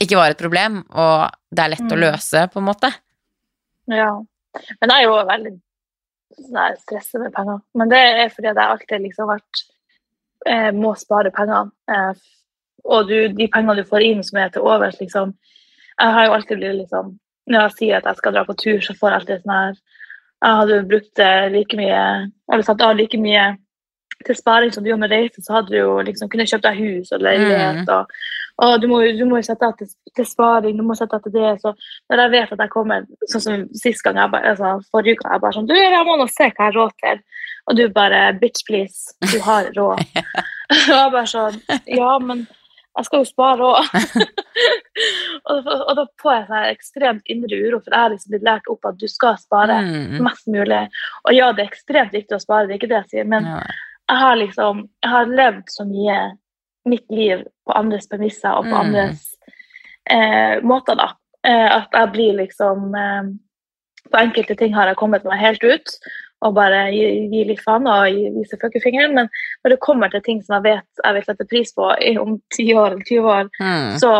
ikke 0.00 0.16
var 0.16 0.32
et 0.32 0.40
problem, 0.40 0.80
og 0.96 1.28
det 1.52 1.64
er 1.64 1.72
lett 1.74 1.90
å 1.92 1.96
Mm. 1.98 2.00
løse, 2.06 2.46
på 2.52 2.58
en 2.62 2.64
måte. 2.70 2.88
Ja. 3.90 4.12
Men 4.80 4.92
jeg 4.92 5.04
er 5.04 5.08
jo 5.08 5.18
veldig 5.28 5.52
stressa 6.30 6.66
stresset 6.80 7.20
med 7.20 7.34
penger. 7.34 7.60
Men 7.74 7.90
det 7.90 8.00
er 8.00 8.28
fordi 8.34 8.50
jeg 8.50 8.66
alltid 8.66 9.04
liksom 9.04 9.30
vært 9.30 9.62
eh, 10.46 10.70
må 10.74 10.94
spare 10.98 11.32
penger. 11.34 11.70
Eh, 11.90 12.12
og 12.84 13.08
du, 13.08 13.16
de 13.36 13.48
pengene 13.52 13.76
du 13.80 13.88
får 13.88 14.06
inn 14.06 14.22
som 14.24 14.40
er 14.40 14.52
til 14.52 14.64
overs, 14.64 15.00
liksom 15.00 15.34
Jeg 16.00 16.12
har 16.16 16.26
jo 16.26 16.32
alltid 16.32 16.56
blitt 16.56 16.78
liksom 16.78 17.10
Når 17.46 17.60
jeg 17.60 17.74
sier 17.76 17.98
at 17.98 18.06
jeg 18.08 18.16
skal 18.16 18.32
dra 18.32 18.44
på 18.48 18.56
tur, 18.56 18.80
så 18.80 18.94
får 18.96 19.10
jeg 19.10 19.20
alltid 19.20 19.42
sånn 19.42 19.52
her 19.52 19.74
Jeg 20.40 20.60
hadde 20.60 20.78
brukt 20.88 21.20
eh, 21.20 21.48
like 21.52 21.76
mye 21.76 22.04
Eller 22.48 22.64
satt 22.64 22.80
av 22.80 22.96
like 22.96 23.20
mye 23.20 23.50
til 24.26 24.36
sparing 24.36 24.72
som 24.72 24.84
du 24.84 24.90
gjør 24.90 24.98
med 25.00 25.12
reise, 25.14 25.40
så 25.40 25.54
hadde 25.54 25.72
du 25.72 25.78
jo 25.78 25.92
liksom 26.04 26.28
kunnet 26.28 26.50
kjøpt 26.50 26.66
deg 26.66 26.76
hus 26.76 27.12
og 27.16 27.22
leilighet. 27.24 27.86
mm. 27.86 27.92
og 27.94 28.10
du 28.80 28.86
må, 28.90 28.98
du 29.16 29.24
må 29.24 29.38
jo 29.40 29.46
sette 29.46 29.64
av 29.64 29.72
til, 29.78 29.88
til 30.16 30.26
sparing, 30.28 30.76
du 30.76 30.82
må 30.84 30.94
sette 30.98 31.16
av 31.16 31.22
til 31.24 31.32
det. 31.32 31.52
Så 31.62 31.72
når 32.10 32.20
jeg 32.24 32.32
vet 32.34 32.52
at 32.52 32.62
jeg 32.66 32.72
kommer 32.74 33.06
sånn 33.32 33.44
som 33.46 33.66
sist 33.80 34.02
gang, 34.04 34.16
jeg 34.20 34.32
bare, 34.34 34.52
altså 34.54 34.72
forrige 34.92 35.16
uke, 35.16 35.30
jeg 35.32 35.40
bare 35.46 35.56
sånn 35.56 35.68
Du, 35.70 35.74
jeg 35.78 36.04
må 36.08 36.16
nå 36.20 36.26
se 36.28 36.44
hva 36.50 36.52
jeg 36.52 36.66
har 36.66 36.76
råd 36.76 36.96
til. 37.04 37.22
Og 37.70 37.76
du 37.78 37.84
bare 37.96 38.22
Bitch, 38.40 38.64
please. 38.68 39.14
Du 39.32 39.38
har 39.46 39.70
råd. 39.76 40.02
og 40.70 40.96
jeg 40.96 41.12
bare 41.16 41.26
sånn 41.30 41.60
Ja, 41.88 42.18
men 42.20 42.46
jeg 42.98 43.06
skal 43.06 43.22
jo 43.22 43.28
spare 43.30 43.66
òg. 43.70 43.90
og, 45.50 45.68
og 45.70 45.92
da 45.96 46.04
får 46.20 46.34
jeg 46.34 46.46
sånn 46.48 46.66
ekstremt 46.74 47.30
indre 47.32 47.60
uro, 47.64 47.78
for 47.84 47.94
jeg 47.94 48.02
har 48.04 48.12
liksom 48.12 48.34
blitt 48.34 48.46
lært 48.48 48.70
opp 48.72 48.88
at 48.90 48.98
du 49.00 49.06
skal 49.08 49.38
spare 49.40 49.76
Mm. 49.80 50.18
mest 50.26 50.46
mulig. 50.50 50.80
Og 51.24 51.32
ja, 51.36 51.52
det 51.56 51.64
er 51.64 51.70
ekstremt 51.70 52.12
viktig 52.12 52.36
å 52.36 52.42
spare, 52.42 52.66
det 52.66 52.74
er 52.74 52.80
ikke 52.80 52.90
det 52.90 52.98
jeg 53.04 53.10
sier, 53.14 53.28
men 53.30 53.46
Ja. 53.46 53.60
jeg 54.10 54.18
har 54.24 54.36
liksom 54.36 54.82
jeg 55.02 55.10
har 55.14 55.26
levd 55.26 55.64
så 55.72 55.86
mye 55.88 56.18
mitt 56.90 57.06
liv 57.10 57.44
på 57.66 57.76
andres 57.78 58.08
premisser 58.10 58.50
og 58.58 58.64
på 58.66 58.74
Mm. 58.74 58.80
andres 58.84 59.22
eh, 60.10 60.60
måter, 60.66 60.96
da. 60.98 61.12
Eh, 61.46 61.68
at 61.76 61.88
jeg 61.96 62.12
blir 62.12 62.34
liksom 62.42 62.90
eh, 62.94 63.30
På 64.10 64.18
enkelte 64.18 64.56
ting 64.58 64.72
har 64.74 64.88
jeg 64.90 64.96
kommet 64.96 65.24
meg 65.28 65.38
helt 65.38 65.62
ut 65.64 65.94
og 66.42 66.54
bare 66.56 66.86
gi, 66.90 67.28
gi 67.30 67.42
litt 67.44 67.60
faen 67.60 67.84
og 67.86 68.06
gi- 68.08 68.30
vise 68.32 68.56
fuckefingeren, 68.56 69.12
men 69.14 69.26
når 69.62 69.74
det 69.74 69.80
kommer 69.84 70.08
til 70.10 70.22
ting 70.24 70.38
som 70.42 70.54
jeg 70.56 70.62
vet 70.72 71.02
jeg 71.04 71.14
vil 71.18 71.24
sette 71.26 71.44
pris 71.50 71.72
på 71.76 71.84
om 72.22 72.38
10 72.56 72.72
år 72.80 72.94
eller 72.94 73.04
20 73.04 73.28
år, 73.28 73.50
Mm. 73.60 73.98
så 74.00 74.12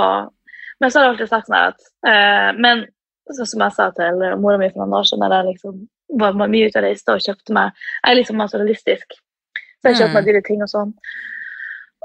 Men 0.81 0.91
så 0.91 0.99
har 1.01 1.05
jeg 1.07 1.13
alltid 1.15 1.29
sagt 1.29 1.49
sånn 1.49 1.69
at 1.69 1.81
eh, 2.07 2.53
Men 2.61 2.87
så, 3.33 3.47
som 3.47 3.61
jeg 3.61 3.73
sa 3.73 3.91
til 3.91 4.37
mora 4.37 4.59
mi 4.59 4.69
for 4.69 4.85
noen 4.85 4.99
år 5.01 5.05
siden, 5.09 5.29
da 5.31 5.43
jeg 5.43 5.55
liksom 5.55 5.89
var 6.21 6.33
mye 6.35 6.67
ute 6.69 6.77
og 6.79 6.85
reiste 6.85 7.09
og 7.13 7.21
kjøpte 7.25 7.53
meg 7.55 7.73
Jeg 8.05 8.13
er 8.13 8.17
liksom 8.21 8.37
materialistisk, 8.37 9.09
så 9.81 9.85
jeg 9.89 9.97
kjøper 9.97 10.09
Mm. 10.11 10.15
meg 10.15 10.25
dyre 10.27 10.43
ting 10.47 10.63
og 10.63 10.69
sånn. 10.69 10.93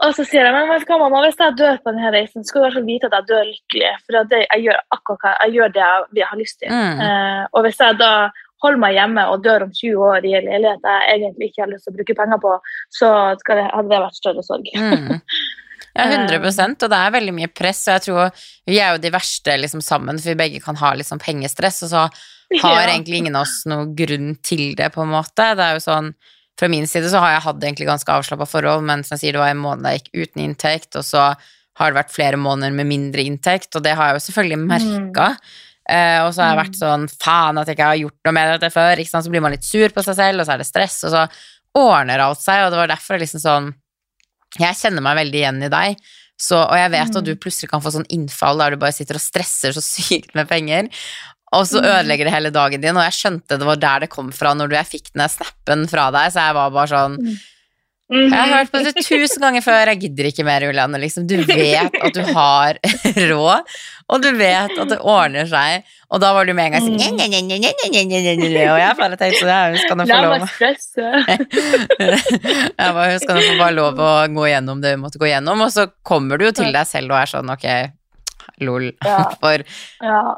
Og 0.03 0.11
så 0.11 0.25
sier 0.27 0.43
jeg 0.43 0.51
men 0.51 0.67
vet 0.67 0.83
du 0.83 0.89
hva, 0.91 0.97
mamma, 0.99 1.21
hvis 1.23 1.37
jeg 1.39 1.55
dør 1.55 1.77
på 1.79 1.93
denne 1.93 2.09
reisen, 2.11 2.43
skal 2.43 2.59
du 2.59 2.63
i 2.63 2.65
hvert 2.65 2.75
fall 2.75 2.87
vite 2.89 3.07
at 3.07 3.13
jeg 3.15 3.27
dør 3.29 3.45
lykkelig. 3.47 3.91
For 4.03 4.27
det, 4.31 4.41
jeg, 4.43 4.63
gjør 4.65 4.81
akkurat 4.97 5.21
hva, 5.23 5.35
jeg 5.45 5.55
gjør 5.55 5.75
det 5.77 5.85
jeg, 6.19 6.27
har 6.31 6.41
lyst 6.41 6.57
til. 6.59 6.73
Mm. 6.73 6.99
Uh, 6.99 7.43
og 7.55 7.67
hvis 7.67 7.79
jeg 7.79 7.99
da 8.01 8.11
holder 8.65 8.81
meg 8.81 8.97
hjemme 8.97 9.25
og 9.31 9.43
dør 9.45 9.67
om 9.67 9.71
20 9.75 10.03
år 10.09 10.27
i 10.27 10.33
en 10.37 10.47
leilighet 10.49 10.87
jeg 10.89 11.15
egentlig 11.15 11.49
ikke 11.51 11.63
har 11.63 11.71
lyst 11.71 11.87
til 11.87 11.93
å 11.93 11.97
bruke 11.99 12.17
penger 12.17 12.41
på, 12.43 12.53
så 12.97 13.11
det, 13.39 13.57
hadde 13.71 13.91
det 13.91 14.01
vært 14.05 14.19
større 14.19 14.45
sorg. 14.47 14.69
Mm. 14.75 15.09
Ja, 15.95 16.07
100% 16.11 16.85
og 16.87 16.91
det 16.91 17.01
er 17.01 17.15
veldig 17.15 17.35
mye 17.39 17.51
press, 17.51 17.83
og 17.87 17.95
jeg 17.95 18.05
tror 18.07 18.45
vi 18.67 18.79
er 18.79 18.95
jo 18.95 19.03
de 19.03 19.15
verste 19.15 19.57
liksom 19.61 19.83
sammen, 19.85 20.19
for 20.19 20.33
vi 20.33 20.39
begge 20.43 20.63
kan 20.63 20.79
ha 20.81 20.93
liksom 20.99 21.21
pengestress, 21.23 21.83
og 21.87 21.93
så 21.93 22.07
har 22.65 22.87
egentlig 22.87 23.23
ingen 23.23 23.39
av 23.39 23.47
oss 23.47 23.61
noen 23.69 23.93
grunn 23.97 24.33
til 24.43 24.73
det, 24.77 24.91
på 24.95 25.03
en 25.03 25.13
måte. 25.15 25.53
Det 25.57 25.65
er 25.65 25.77
jo 25.79 25.85
sånn, 25.87 26.11
fra 26.59 26.69
min 26.71 26.87
side 26.87 27.09
så 27.11 27.19
har 27.19 27.33
jeg 27.35 27.43
hatt 27.45 27.63
egentlig 27.63 27.87
ganske 27.89 28.11
avslappa 28.15 28.47
forhold, 28.47 28.85
men 28.87 29.03
som 29.03 29.15
jeg 29.15 29.25
sier, 29.25 29.35
det 29.35 29.43
var 29.43 29.51
en 29.51 29.63
måned 29.63 29.87
jeg 29.91 30.03
gikk 30.03 30.29
uten 30.29 30.43
inntekt, 30.45 30.95
og 30.95 31.03
så 31.03 31.27
har 31.75 31.91
det 31.91 31.97
vært 31.99 32.13
flere 32.15 32.39
måneder 32.39 32.71
med 32.71 32.87
mindre 32.87 33.25
inntekt, 33.27 33.75
og 33.75 33.83
det 33.83 33.95
har 33.99 34.13
jeg 34.13 34.19
jo 34.21 34.25
selvfølgelig 34.29 34.59
merka. 34.63 35.29
Eh, 35.85 36.21
og 36.23 36.31
så 36.33 36.41
har 36.41 36.53
jeg 36.53 36.61
vært 36.63 36.77
sånn 36.79 37.03
faen 37.11 37.59
at 37.61 37.67
jeg 37.67 37.75
ikke 37.77 37.89
har 37.91 37.99
gjort 37.99 38.19
noe 38.25 38.33
med 38.37 38.53
dette 38.55 38.71
før, 38.73 39.01
så 39.05 39.29
blir 39.29 39.43
man 39.43 39.53
litt 39.53 39.67
sur 39.67 39.91
på 39.93 40.03
seg 40.07 40.15
selv, 40.17 40.39
og 40.41 40.47
så 40.47 40.55
er 40.55 40.63
det 40.63 40.69
stress, 40.69 41.01
og 41.03 41.11
så 41.13 41.25
ordner 41.75 42.23
alt 42.23 42.39
seg, 42.41 42.63
og 42.63 42.71
det 42.71 42.79
var 42.79 42.93
derfor 42.93 43.17
det 43.17 43.25
liksom 43.27 43.43
sånn 43.43 43.73
Jeg 44.55 44.77
kjenner 44.79 45.03
meg 45.03 45.17
veldig 45.19 45.39
igjen 45.41 45.63
i 45.67 45.69
deg, 45.73 45.97
så, 46.39 46.61
og 46.63 46.75
jeg 46.79 46.91
vet 46.91 47.11
Mm. 47.11 47.17
at 47.19 47.25
du 47.27 47.35
plutselig 47.35 47.69
kan 47.71 47.81
få 47.83 47.91
sånn 47.91 48.07
innfall 48.11 48.57
der 48.59 48.71
du 48.71 48.77
bare 48.79 48.95
sitter 48.95 49.15
og 49.19 49.23
stresser 49.23 49.75
så 49.75 49.83
sykt 49.83 50.33
med 50.35 50.47
penger, 50.47 50.87
og 51.53 51.65
så 51.67 51.81
Mm. 51.81 51.85
ødelegger 51.91 52.25
det 52.25 52.33
hele 52.33 52.49
dagen 52.51 52.81
din, 52.81 52.97
og 52.97 53.03
jeg 53.03 53.13
skjønte 53.19 53.57
det 53.59 53.65
var 53.65 53.75
der 53.77 53.99
det 53.99 54.09
kom 54.09 54.31
fra 54.31 54.53
når 54.53 54.69
jeg 54.71 54.85
fikk 54.85 55.11
den 55.13 55.29
snappen 55.29 55.87
fra 55.89 56.11
deg, 56.11 56.31
så 56.33 56.39
jeg 56.47 56.53
var 56.55 56.69
bare 56.71 56.87
sånn 56.87 57.17
Mhm. 58.05 58.29
jeg 58.29 58.37
har 58.37 58.47
hørt 58.59 58.71
på 58.71 58.83
det 58.83 58.93
tusen 59.01 59.41
ganger 59.41 59.61
før, 59.65 59.87
jeg 59.87 59.99
gidder 60.01 60.25
ikke 60.29 60.43
mer, 60.45 60.61
Julianne. 60.61 60.99
Liksom. 61.01 61.25
Du 61.25 61.37
vet 61.41 61.89
at 62.03 62.13
du 62.13 62.21
har 62.21 62.77
råd, 63.31 63.61
og 64.09 64.21
du 64.21 64.31
vet 64.37 64.69
at 64.77 64.89
det 64.89 64.99
ordner 65.01 65.47
seg. 65.49 65.81
Og 66.11 66.21
da 66.21 66.31
var 66.35 66.45
du 66.45 66.53
med 66.53 66.65
en 66.67 66.71
gang 66.73 66.81
sånn 66.85 66.99
Mm. 67.01 67.17
Og 68.69 68.77
jeg 68.77 68.97
bare 68.99 69.17
tenkte 69.17 69.39
sånn, 69.41 69.49
ja, 69.49 69.69
hun 69.69 69.77
skal 69.81 69.97
nå 69.97 70.05
få 70.05 70.21
lov. 70.21 70.37
Jeg 72.77 72.93
bare, 72.93 73.09
hun 73.11 73.19
skal 73.23 73.35
nå 73.35 73.41
få 73.41 73.57
bare 73.59 73.73
lov 73.75 73.97
å 73.97 74.09
gå 74.37 74.45
gjennom 74.51 74.81
det 74.83 74.91
hun 74.95 75.01
måtte 75.01 75.17
gå 75.21 75.29
gjennom, 75.31 75.61
og 75.65 75.71
så 75.73 75.87
kommer 76.05 76.37
du 76.37 76.45
jo 76.45 76.51
til 76.51 76.71
deg 76.75 76.85
selv 76.87 77.11
og 77.11 77.17
er 77.23 77.31
sånn 77.31 77.49
ok, 77.51 77.65
lol. 78.61 78.91
For 79.41 79.63
Ja. 80.03 80.35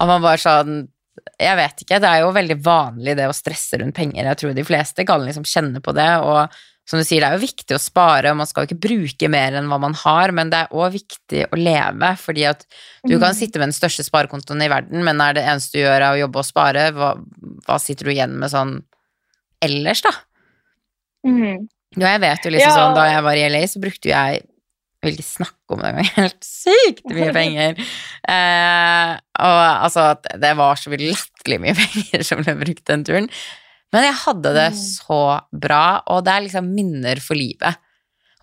Og 0.00 0.08
man 0.10 0.22
bare 0.24 0.40
sånn 0.42 0.80
Jeg 1.40 1.56
vet 1.58 1.82
ikke, 1.84 1.98
det 2.00 2.08
er 2.08 2.20
jo 2.22 2.32
veldig 2.32 2.56
vanlig 2.64 3.14
det 3.18 3.26
å 3.28 3.34
stresse 3.36 3.76
rundt 3.80 3.94
penger. 3.96 4.24
Jeg 4.24 4.38
tror 4.40 4.54
de 4.56 4.64
fleste 4.64 5.04
kan 5.04 5.20
liksom 5.26 5.44
kjenne 5.44 5.80
på 5.84 5.92
det, 5.92 6.06
og 6.24 6.48
som 6.88 6.98
du 6.98 7.04
sier, 7.04 7.20
det 7.20 7.28
er 7.28 7.36
jo 7.36 7.42
viktig 7.44 7.74
å 7.76 7.80
spare, 7.82 8.30
og 8.32 8.38
man 8.40 8.46
skal 8.48 8.64
jo 8.64 8.70
ikke 8.70 8.80
bruke 8.88 9.28
mer 9.30 9.52
enn 9.58 9.68
hva 9.68 9.78
man 9.82 9.92
har, 10.00 10.32
men 10.32 10.48
det 10.50 10.62
er 10.62 10.72
òg 10.72 10.94
viktig 10.96 11.42
å 11.52 11.58
leve, 11.60 12.08
fordi 12.18 12.46
at 12.48 12.64
du 13.06 13.18
kan 13.18 13.30
Mhm. 13.34 13.36
sitte 13.36 13.58
med 13.60 13.68
den 13.68 13.76
største 13.76 14.02
sparekontoen 14.06 14.62
i 14.64 14.68
verden, 14.72 15.04
men 15.04 15.20
er 15.20 15.34
det 15.34 15.44
eneste 15.44 15.72
du 15.76 15.78
gjør 15.84 16.00
er 16.00 16.14
å 16.14 16.20
jobbe 16.24 16.38
og 16.40 16.48
spare, 16.48 16.90
hva, 16.96 17.12
hva 17.66 17.78
sitter 17.78 18.04
du 18.06 18.10
igjen 18.14 18.38
med 18.38 18.50
sånn 18.50 18.82
ellers, 19.62 20.00
da? 20.02 20.10
Mm. 21.26 21.68
Ja, 21.98 22.06
jeg 22.16 22.20
vet 22.22 22.44
jo 22.44 22.50
liksom 22.50 22.70
Ja. 22.70 22.76
sånn, 22.78 22.94
da 22.94 23.04
jeg 23.10 23.22
var 23.22 23.34
i 23.34 23.44
LA, 23.50 23.62
så 23.66 23.80
brukte 23.82 24.08
jeg 24.08 24.42
jeg 25.00 25.08
vil 25.08 25.16
ikke 25.16 25.28
snakke 25.30 25.72
om 25.74 25.80
det 25.80 25.88
engang, 25.94 26.10
helt 26.18 26.44
sykt 26.44 27.06
mye 27.08 27.30
penger. 27.32 27.78
Eh, 28.28 29.12
og 29.40 29.60
altså, 29.88 30.08
det 30.42 30.50
var 30.58 30.76
så 30.76 30.92
latterlig 30.92 31.60
mye 31.64 31.76
penger 31.82 32.26
som 32.26 32.42
ble 32.44 32.56
brukt 32.60 32.84
den 32.90 33.04
turen. 33.08 33.30
Men 33.92 34.04
jeg 34.06 34.18
hadde 34.24 34.52
det 34.54 34.68
Mm. 34.70 34.82
så 34.86 35.20
bra, 35.64 35.84
og 36.12 36.20
det 36.24 36.32
er 36.36 36.44
liksom 36.44 36.68
minner 36.76 37.18
for 37.24 37.34
livet. 37.34 37.80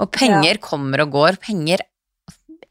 Og 0.01 0.09
penger 0.11 0.57
kommer 0.61 1.05
og 1.05 1.13
går, 1.13 1.37
penger 1.41 1.79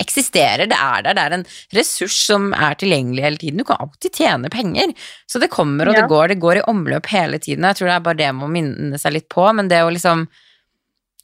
eksisterer, 0.02 0.66
det 0.68 0.76
er 0.76 1.02
der, 1.06 1.14
det 1.16 1.22
er 1.22 1.34
en 1.38 1.44
ressurs 1.74 2.12
som 2.26 2.50
er 2.52 2.74
tilgjengelig 2.76 3.22
hele 3.24 3.40
tiden. 3.40 3.62
Du 3.62 3.64
kan 3.64 3.80
alltid 3.80 4.12
tjene 4.18 4.50
penger, 4.52 4.92
så 5.24 5.40
det 5.40 5.48
kommer 5.54 5.88
og 5.88 5.94
Ja. 5.96 6.02
det 6.02 6.10
går, 6.12 6.28
det 6.34 6.38
går 6.42 6.58
i 6.60 6.66
omløp 6.68 7.06
hele 7.14 7.38
tiden. 7.40 7.64
Jeg 7.64 7.76
tror 7.78 7.88
det 7.88 7.94
er 7.96 8.04
bare 8.04 8.20
det 8.20 8.28
man 8.34 8.42
må 8.44 8.50
minne 8.58 8.98
seg 9.00 9.14
litt 9.16 9.28
på, 9.32 9.46
men 9.56 9.68
det 9.72 9.80
å 9.82 9.88
liksom 9.94 10.26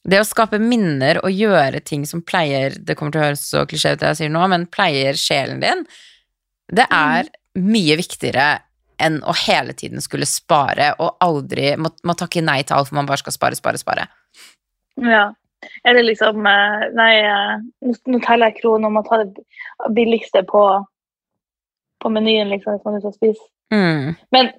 det 0.09 0.19
å 0.19 0.27
skape 0.27 0.59
minner 0.59 1.21
og 1.23 1.31
gjøre 1.31 1.83
ting 1.87 2.03
som 2.09 2.25
pleier 2.27 2.75
Det 2.75 2.97
kommer 2.99 3.15
til 3.15 3.23
å 3.23 3.27
høres 3.29 3.45
så 3.53 3.63
klisjé 3.71 3.95
ut 3.95 4.01
det 4.01 4.09
jeg 4.13 4.21
sier 4.23 4.33
nå, 4.35 4.43
men 4.51 4.67
pleier 4.67 5.19
sjelen 5.19 5.63
din, 5.63 5.85
det 6.73 6.89
er 6.91 7.29
mye 7.59 7.99
viktigere 8.01 8.49
enn 9.03 9.21
å 9.27 9.35
hele 9.45 9.75
tiden 9.79 10.03
skulle 10.03 10.29
spare 10.29 10.93
og 11.03 11.23
aldri 11.23 11.75
må, 11.81 11.91
må 12.07 12.17
takke 12.19 12.43
nei 12.45 12.61
til 12.63 12.77
alt 12.77 12.91
for 12.91 12.99
man 12.99 13.09
bare 13.09 13.23
skal 13.23 13.35
spare, 13.35 13.59
spare, 13.59 13.81
spare. 13.81 14.09
Ja. 15.03 15.31
Eller 15.87 16.03
liksom 16.03 16.47
eh, 16.47 16.87
Nei, 16.99 17.13
eh, 17.23 17.93
nå 18.11 18.21
teller 18.25 18.51
jeg 18.51 18.63
kroner 18.63 18.91
om 18.91 18.99
å 18.99 19.05
ta 19.07 19.21
det 19.23 19.45
billigste 19.95 20.43
på, 20.49 20.63
på 22.03 22.13
menyen, 22.15 22.51
liksom, 22.51 22.77
hvis 22.77 22.87
man 22.87 22.99
er 22.99 23.05
ute 23.05 23.13
og 23.13 23.19
spiser. 23.19 23.49
Mm. 23.73 24.09
Men, 24.35 24.51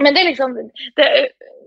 men 0.00 0.16
det 0.16 0.22
er 0.22 0.30
liksom 0.30 0.56
det, 0.96 1.08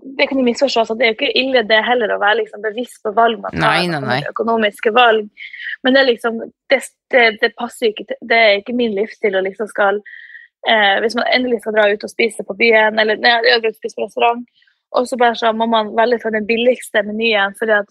det 0.04 0.26
kan 0.28 0.38
jo 0.38 0.44
misforstås 0.44 0.90
at 0.92 0.98
det 1.00 1.06
er 1.06 1.12
jo 1.12 1.16
ikke 1.16 1.38
ille 1.40 1.62
det 1.68 1.80
heller 1.86 2.12
å 2.12 2.20
være 2.20 2.42
liksom 2.42 2.64
bevisst 2.64 3.00
på 3.04 3.12
valg 3.16 3.40
man 3.40 3.54
tar, 3.54 3.62
Nei, 3.62 3.86
nei, 3.88 4.00
nei. 4.04 4.18
økonomiske 4.28 4.92
valg. 4.96 5.30
Men 5.82 5.96
det 5.96 6.02
er 6.02 6.10
liksom 6.10 6.42
det, 6.72 6.80
det, 7.14 7.24
det 7.40 7.54
passer 7.60 7.90
ikke 7.90 8.06
til 8.10 8.20
Det 8.28 8.40
er 8.40 8.58
ikke 8.58 8.76
min 8.76 8.94
livsstil 8.96 9.36
å 9.36 9.42
liksom 9.44 9.68
skal 9.70 10.00
eh, 10.68 11.00
Hvis 11.04 11.16
man 11.18 11.28
endelig 11.32 11.62
skal 11.62 11.76
dra 11.76 11.88
ut 11.92 12.04
og 12.04 12.12
spise 12.12 12.44
på 12.44 12.56
byen, 12.58 13.00
eller 13.00 13.20
nei, 13.20 13.38
har 13.48 13.64
og 13.64 13.78
spist 13.78 13.96
på 13.96 14.04
restaurant, 14.04 14.44
og 14.94 15.08
så 15.08 15.18
bare 15.20 15.38
så 15.40 15.52
må 15.56 15.66
man 15.70 15.94
velge 15.96 16.20
for 16.22 16.36
den 16.36 16.46
billigste 16.48 17.02
menyen 17.06 17.56
fordi 17.58 17.78
at 17.80 17.90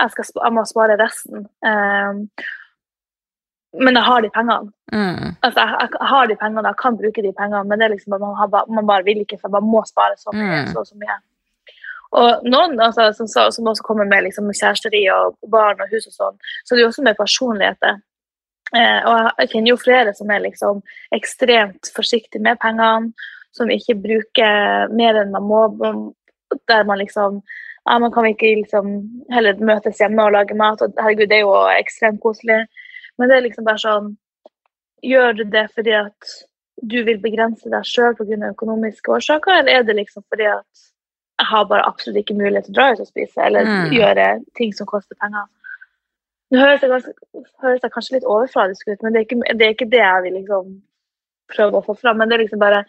jeg, 0.00 0.10
skal, 0.14 0.32
jeg 0.40 0.56
må 0.56 0.64
spare 0.64 0.96
resten. 0.96 1.44
Eh, 1.60 2.48
men 3.84 3.94
jeg 3.94 4.02
har 4.02 4.22
de 4.24 4.30
pengene. 4.34 4.72
Mm. 4.90 5.34
Altså, 5.46 5.60
jeg, 5.60 5.90
jeg 5.94 6.08
har 6.12 6.30
de 6.30 6.36
pengene, 6.40 6.70
jeg 6.72 6.78
kan 6.80 6.96
bruke 6.98 7.22
de 7.22 7.32
pengene, 7.36 7.60
men 7.68 7.78
det 7.78 7.86
er 7.86 7.92
liksom, 7.92 8.16
man, 8.16 8.32
har, 8.38 8.64
man 8.72 8.88
bare 8.88 9.06
vil 9.06 9.20
ikke, 9.22 9.38
for 9.42 9.52
man 9.54 9.68
må 9.68 9.84
spare 9.86 10.16
så 10.18 10.32
mye. 10.34 10.64
Mm. 10.64 10.72
Så, 10.72 10.88
så 10.88 10.98
mye. 10.98 11.20
Og 12.18 12.46
noen 12.46 12.80
altså, 12.82 13.12
som, 13.14 13.28
som 13.28 13.68
også 13.70 13.84
kommer 13.86 14.08
med 14.10 14.24
liksom, 14.26 14.48
kjæresteri 14.50 15.04
og 15.14 15.36
barn 15.50 15.82
og 15.82 15.92
hus 15.92 16.08
og 16.10 16.16
sånn, 16.16 16.38
så 16.64 16.74
det 16.74 16.80
er 16.80 16.84
jo 16.86 16.90
også 16.90 17.04
med 17.06 17.18
personligheter. 17.18 18.00
Eh, 18.74 19.00
og 19.06 19.30
jeg- 19.38 19.50
kjenner 19.50 19.72
jo 19.72 19.76
flere 19.76 20.14
som 20.14 20.30
er 20.30 20.40
liksom 20.40 20.82
ekstremt 21.14 21.90
forsiktige 21.94 22.42
med 22.42 22.58
pengene, 22.58 23.12
som 23.52 23.70
ikke 23.70 23.98
bruker 23.98 24.92
mer 24.94 25.22
enn 25.22 25.32
man 25.32 25.42
må, 25.42 25.62
der 26.68 26.84
man 26.84 26.98
liksom 26.98 27.42
ja, 27.88 27.98
man 27.98 28.12
kan 28.12 28.26
ikke 28.26 28.54
liksom 28.60 28.90
heller 29.32 29.54
møtes 29.58 29.98
hjemme 29.98 30.22
og 30.22 30.32
lage 30.32 30.54
mat, 30.54 30.82
og 30.82 30.92
herregud, 31.00 31.28
det 31.30 31.38
er 31.38 31.46
jo 31.46 31.54
ekstremt 31.78 32.20
koselig. 32.20 32.66
Men 33.18 33.28
det 33.28 33.36
er 33.36 33.46
liksom 33.48 33.64
bare 33.64 33.82
sånn 33.82 34.16
Gjør 35.02 35.32
du 35.32 35.44
det 35.48 35.70
fordi 35.72 35.94
at 35.96 36.32
du 36.84 36.98
vil 37.04 37.16
begrense 37.22 37.70
deg 37.72 37.86
sjøl 37.88 38.12
pga. 38.18 38.50
økonomiske 38.50 39.08
årsaker, 39.08 39.58
eller 39.58 39.72
er 39.72 39.82
det 39.82 39.96
liksom 39.96 40.22
fordi 40.28 40.44
at 40.44 40.89
jeg 41.40 41.48
har 41.50 41.64
bare 41.70 41.86
absolutt 41.88 42.20
ikke 42.20 42.36
mulighet 42.36 42.64
til 42.68 42.74
å 42.74 42.78
dra 42.78 42.90
ut 42.92 43.00
og 43.00 43.08
spise, 43.08 43.38
eller 43.46 43.64
Mm. 43.64 43.90
gjøre 43.96 44.26
ting 44.58 44.72
som 44.76 44.86
koster 44.86 45.16
penger? 45.20 45.46
Nå 46.50 46.58
høres 46.58 46.80
det, 46.82 46.90
ganske, 46.90 47.12
høres 47.62 47.80
det 47.80 47.92
kanskje 47.94 48.14
litt 48.18 48.24
overfladisk 48.26 48.88
ut, 48.90 49.02
men 49.02 49.12
det 49.14 49.20
er, 49.20 49.24
ikke, 49.28 49.56
det 49.58 49.66
er 49.66 49.74
ikke 49.76 49.90
det 49.90 50.00
jeg 50.02 50.22
vil 50.24 50.32
liksom 50.40 50.82
prøve 51.54 51.78
å 51.78 51.84
få 51.86 51.94
fram. 51.98 52.16
Men 52.18 52.28
det 52.28 52.38
er 52.38 52.44
liksom 52.44 52.58
bare 52.62 52.84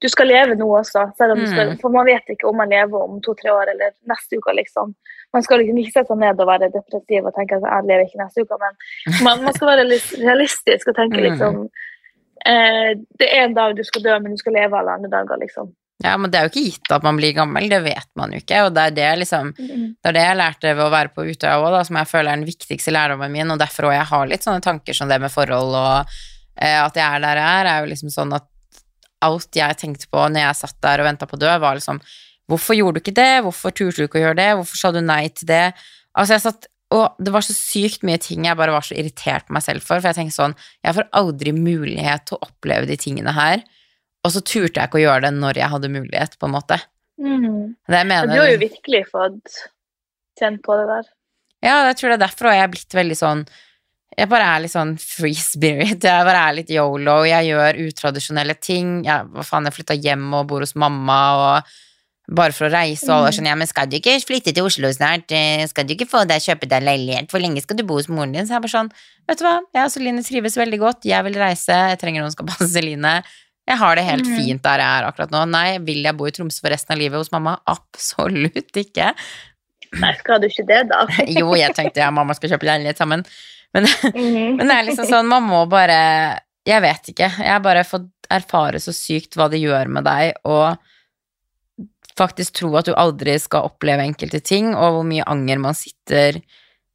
Du 0.00 0.06
skal 0.08 0.28
leve 0.30 0.54
nå 0.54 0.68
også, 0.78 1.00
skal, 1.14 1.34
Mm. 1.34 1.80
for 1.80 1.88
man 1.90 2.06
vet 2.06 2.22
ikke 2.30 2.46
om 2.48 2.56
man 2.56 2.68
lever 2.70 2.94
om 3.02 3.20
to-tre 3.20 3.50
år 3.50 3.70
eller 3.72 3.90
neste 4.06 4.38
uke, 4.38 4.54
liksom. 4.54 4.94
Man 5.34 5.42
skal 5.42 5.58
liksom 5.58 5.76
ikke 5.78 5.92
sette 5.92 6.06
seg 6.12 6.18
ned 6.18 6.38
og 6.40 6.46
være 6.46 6.70
depressiv 6.70 7.26
og 7.26 7.34
tenke 7.34 7.56
at 7.58 7.62
jeg 7.66 7.88
lever 7.90 8.04
ikke 8.06 8.22
neste 8.22 8.40
uke, 8.46 8.56
men 8.60 9.24
man, 9.24 9.42
man 9.44 9.52
skal 9.52 9.66
være 9.66 9.82
realis- 9.84 10.14
realistisk 10.22 10.88
og 10.88 10.94
tenke 10.94 11.18
Mm. 11.18 11.24
liksom 11.26 11.68
eh, 12.46 12.94
Det 13.18 13.28
er 13.34 13.44
en 13.44 13.54
dag 13.54 13.74
du 13.76 13.82
skal 13.82 14.02
dø, 14.02 14.18
men 14.20 14.30
du 14.30 14.36
skal 14.38 14.52
leve 14.52 14.78
alle 14.78 14.90
andre 14.94 15.10
dager, 15.10 15.36
liksom. 15.42 15.74
Ja, 16.00 16.14
men 16.16 16.32
det 16.32 16.38
er 16.38 16.46
jo 16.46 16.52
ikke 16.54 16.64
gitt 16.64 16.92
at 16.94 17.04
man 17.04 17.18
blir 17.20 17.34
gammel, 17.36 17.66
det 17.68 17.82
vet 17.84 18.08
man 18.16 18.32
jo 18.32 18.40
ikke, 18.40 18.62
og 18.64 18.70
det 18.76 18.86
er 18.88 18.94
det 18.96 19.08
liksom 19.20 19.50
Det 19.52 20.08
er 20.08 20.16
det 20.16 20.22
jeg 20.24 20.38
lærte 20.40 20.72
ved 20.72 20.84
å 20.86 20.92
være 20.94 21.12
på 21.12 21.26
Utøya 21.28 21.58
òg, 21.60 21.76
som 21.84 21.98
jeg 22.00 22.08
føler 22.08 22.30
er 22.32 22.40
den 22.40 22.48
viktigste 22.48 22.94
lærdommen 22.94 23.34
min, 23.34 23.52
og 23.52 23.60
derfor 23.60 23.90
òg 23.90 23.98
jeg 23.98 24.08
har 24.12 24.30
litt 24.30 24.46
sånne 24.46 24.64
tanker 24.64 24.96
som 24.96 25.10
det 25.12 25.20
med 25.20 25.32
forhold 25.34 25.76
og 25.76 26.14
eh, 26.56 26.78
at 26.80 26.96
jeg 26.96 27.04
er 27.04 27.24
der 27.26 27.42
jeg 27.42 27.60
er, 27.60 27.70
er 27.74 27.84
jo 27.84 27.92
liksom 27.92 28.14
sånn 28.14 28.32
at 28.38 28.48
alt 29.20 29.60
jeg 29.60 29.76
tenkte 29.76 30.08
på 30.08 30.24
når 30.24 30.46
jeg 30.46 30.60
satt 30.62 30.78
der 30.80 31.02
og 31.02 31.10
venta 31.10 31.28
på 31.28 31.36
å 31.36 31.44
dø, 31.44 31.52
var 31.60 31.78
liksom 31.78 32.00
Hvorfor 32.50 32.74
gjorde 32.74 32.98
du 32.98 33.04
ikke 33.04 33.14
det? 33.14 33.44
Hvorfor 33.46 33.70
turte 33.70 34.00
du 34.00 34.08
ikke 34.08 34.18
å 34.18 34.22
gjøre 34.24 34.38
det? 34.40 34.48
Hvorfor 34.58 34.78
sa 34.80 34.88
du 34.90 34.98
nei 35.04 35.28
til 35.30 35.46
det? 35.46 35.66
Altså, 36.18 36.32
jeg 36.34 36.42
satt 36.42 36.66
og 36.90 37.20
det 37.22 37.30
var 37.30 37.44
så 37.46 37.54
sykt 37.54 38.02
mye 38.06 38.18
ting 38.18 38.48
jeg 38.48 38.58
bare 38.58 38.74
var 38.74 38.82
så 38.82 38.96
irritert 38.98 39.46
på 39.46 39.54
meg 39.54 39.62
selv 39.62 39.84
for, 39.84 40.00
for 40.00 40.10
jeg 40.10 40.18
tenkte 40.18 40.34
sånn 40.34 40.56
Jeg 40.82 40.96
får 40.96 41.06
aldri 41.20 41.52
mulighet 41.54 42.26
til 42.26 42.38
å 42.38 42.48
oppleve 42.48 42.88
de 42.90 42.96
tingene 42.98 43.34
her, 43.36 43.62
og 44.24 44.34
så 44.34 44.42
turte 44.44 44.80
jeg 44.80 44.90
ikke 44.90 45.00
å 45.00 45.04
gjøre 45.06 45.24
det 45.26 45.32
når 45.38 45.60
jeg 45.62 45.72
hadde 45.72 45.92
mulighet, 45.92 46.36
på 46.40 46.48
en 46.48 46.54
måte. 46.56 46.76
Mm. 47.20 47.74
Det 47.88 48.02
mener 48.08 48.30
du 48.30 48.38
har 48.40 48.52
jo 48.52 48.60
virkelig 48.60 49.02
fått 49.10 49.58
kjent 50.40 50.62
på 50.64 50.76
det 50.80 50.86
der. 50.88 51.10
Ja, 51.60 51.74
jeg 51.90 51.98
tror 52.00 52.12
det 52.12 52.16
er 52.16 52.24
derfor 52.24 52.54
jeg 52.54 52.64
er 52.64 52.72
blitt 52.72 52.94
veldig 52.96 53.16
sånn 53.18 53.42
Jeg 54.16 54.30
bare 54.30 54.46
er 54.54 54.62
litt 54.64 54.72
sånn 54.72 54.94
free 54.98 55.36
spirit. 55.36 56.02
Jeg 56.02 56.24
bare 56.26 56.40
er 56.48 56.56
litt 56.56 56.72
yolo. 56.72 57.20
Jeg 57.28 57.50
gjør 57.52 57.76
utradisjonelle 57.84 58.56
ting. 58.58 59.04
Jeg, 59.06 59.28
hva 59.36 59.44
faen, 59.46 59.68
jeg 59.68 59.76
flytta 59.76 59.96
hjem 60.00 60.24
og 60.34 60.48
bor 60.50 60.64
hos 60.64 60.74
mamma 60.74 61.18
og 61.38 61.76
bare 62.30 62.54
for 62.54 62.68
å 62.68 62.70
reise, 62.72 63.08
og 63.08 63.16
alle 63.16 63.30
er 63.32 63.34
sånn 63.34 63.48
Ja, 63.48 63.56
men 63.58 63.66
skal 63.66 63.88
du 63.90 63.96
ikke 63.98 64.12
flytte 64.22 64.52
til 64.54 64.66
Oslo 64.66 64.90
snart? 64.94 65.32
Eh, 65.34 65.64
Skal 65.70 65.86
du 65.86 65.96
ikke 65.96 66.06
få 66.10 66.22
deg 66.30 66.42
kjøpe 66.44 66.68
deg 66.70 66.84
leilighet? 66.86 67.30
Hvor 67.30 67.42
lenge 67.42 67.62
skal 67.64 67.78
du 67.78 67.82
bo 67.86 67.96
hos 67.98 68.10
moren 68.10 68.34
din? 68.36 68.46
Så 68.46 68.54
jeg 68.54 68.64
bare 68.66 68.74
sånn 68.74 68.90
Vet 69.30 69.40
du 69.40 69.46
hva, 69.46 69.56
jeg 69.74 69.86
og 69.88 69.94
Celine 69.94 70.22
trives 70.26 70.58
veldig 70.58 70.78
godt. 70.82 71.06
Jeg 71.10 71.26
vil 71.26 71.38
reise. 71.40 71.78
Jeg 71.90 71.98
trenger 72.02 72.22
noen 72.22 72.30
som 72.32 72.38
skal 72.38 72.50
passe 72.52 72.70
Celine. 72.74 73.16
Jeg 73.70 73.78
har 73.78 73.94
det 73.96 74.04
helt 74.08 74.26
Mhm. 74.26 74.36
fint 74.40 74.62
der 74.66 74.82
jeg 74.82 74.98
er 74.98 75.06
akkurat 75.08 75.30
nå. 75.34 75.44
Nei, 75.48 75.78
vil 75.86 76.02
jeg 76.02 76.16
bo 76.18 76.26
i 76.26 76.34
Tromsø 76.34 76.60
for 76.64 76.74
resten 76.74 76.96
av 76.96 76.98
livet 76.98 77.20
hos 77.20 77.30
mamma? 77.30 77.56
Absolutt 77.70 78.74
ikke. 78.82 79.12
Nei, 80.00 80.12
skal 80.18 80.42
du 80.42 80.46
ikke 80.50 80.66
det, 80.66 80.84
da? 80.90 81.04
Jo, 81.38 81.54
jeg 81.58 81.74
tenkte 81.74 82.02
ja, 82.02 82.10
mamma 82.14 82.34
skal 82.38 82.52
kjøpe 82.54 82.66
leilighet 82.68 82.98
sammen. 83.00 83.24
Men, 83.74 83.86
mm. 83.86 84.56
men 84.58 84.66
det 84.66 84.74
er 84.76 84.86
liksom 84.88 85.06
sånn, 85.06 85.28
man 85.30 85.44
må 85.46 85.64
bare 85.70 86.40
Jeg 86.66 86.82
vet 86.82 87.12
ikke. 87.14 87.28
Jeg 87.38 87.50
har 87.54 87.62
bare 87.64 87.84
fått 87.86 88.08
erfare 88.30 88.78
så 88.82 88.92
sykt 88.94 89.34
hva 89.38 89.48
det 89.50 89.58
gjør 89.62 89.88
med 89.90 90.04
deg, 90.06 90.36
og 90.46 90.76
faktisk 92.18 92.58
tro 92.60 92.68
at 92.78 92.86
du 92.86 92.92
aldri 92.94 93.34
skal 93.40 93.64
oppleve 93.70 94.04
enkelte 94.04 94.42
ting, 94.44 94.74
og 94.74 94.98
hvor 94.98 95.06
mye 95.08 95.24
anger 95.26 95.58
man 95.62 95.74
sitter 95.78 96.38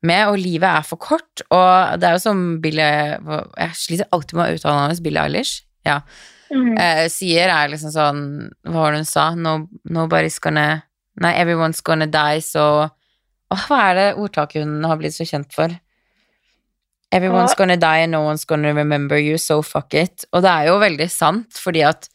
med, 0.06 0.28
og 0.30 0.38
livet 0.38 0.70
er 0.70 0.86
for 0.86 1.02
kort, 1.02 1.42
og 1.50 1.98
det 2.00 2.08
er 2.08 2.16
jo 2.16 2.22
som 2.22 2.44
Billie 2.62 3.18
Jeg 3.18 3.76
sliter 3.80 4.08
alltid 4.14 4.38
med 4.38 4.46
å 4.46 4.60
uttale 4.60 4.84
hennes, 4.86 5.02
Billie 5.04 5.24
Eilish. 5.24 5.64
Ja. 5.88 6.02
Eh, 6.52 7.08
sier 7.10 7.50
er 7.50 7.70
liksom 7.72 7.90
sånn 7.94 8.20
Hva 8.68 8.76
var 8.84 8.92
det 8.94 9.00
hun 9.02 9.08
sa? 9.10 9.24
No, 9.36 9.68
nobody's 9.90 10.38
gonna 10.40 10.84
Nei, 11.22 11.32
everyone's 11.40 11.80
gonna 11.82 12.06
die, 12.12 12.42
så 12.44 12.64
oh, 12.86 13.62
hva 13.70 13.78
er 13.90 13.96
det 13.96 14.08
ordtaket 14.20 14.66
hun 14.66 14.84
har 14.84 14.98
blitt 15.00 15.16
så 15.16 15.24
kjent 15.26 15.54
for? 15.56 15.72
Everyone's 17.16 17.54
Ja. 17.56 17.60
gonna 17.62 17.78
die 17.78 18.04
and 18.04 18.12
no 18.12 18.20
one's 18.28 18.44
gonna 18.46 18.74
remember 18.74 19.18
you, 19.18 19.38
so 19.38 19.62
fuck 19.62 19.94
it. 19.94 20.26
Og 20.34 20.44
det 20.44 20.52
er 20.52 20.66
jo 20.68 20.80
veldig 20.82 21.08
sant, 21.10 21.54
fordi 21.54 21.86
at 21.88 22.10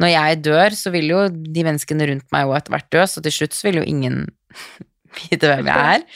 når 0.00 0.12
jeg 0.14 0.42
dør, 0.46 0.70
så 0.78 0.92
vil 0.94 1.08
jo 1.10 1.24
de 1.28 1.64
menneskene 1.66 2.06
rundt 2.08 2.30
meg 2.32 2.46
òg 2.46 2.56
etter 2.60 2.70
hvert 2.76 2.90
dø, 2.94 3.02
så 3.10 3.20
til 3.24 3.32
slutt 3.34 3.52
så 3.58 3.66
vil 3.68 3.80
jo 3.82 3.88
ingen 3.90 4.28
vite 5.18 5.50
hvem 5.50 5.66
jeg 5.66 5.96
er. 5.98 6.06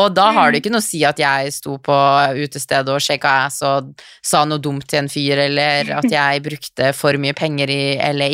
Og 0.00 0.14
da 0.16 0.30
har 0.32 0.50
det 0.52 0.62
ikke 0.62 0.70
noe 0.72 0.80
å 0.80 0.86
si 0.86 1.02
at 1.04 1.18
jeg 1.20 1.52
sto 1.52 1.74
på 1.84 1.96
utestedet 2.40 2.88
og 2.94 3.02
shaka 3.04 3.32
ass 3.46 3.58
og 3.68 3.90
sa 4.24 4.44
noe 4.48 4.56
dumt 4.62 4.86
til 4.88 5.02
en 5.02 5.08
fyr, 5.12 5.36
eller 5.48 5.90
at 5.98 6.06
jeg 6.18 6.42
brukte 6.46 6.92
for 6.96 7.18
mye 7.20 7.34
penger 7.36 7.68
i 7.68 7.82
LA, 8.12 8.30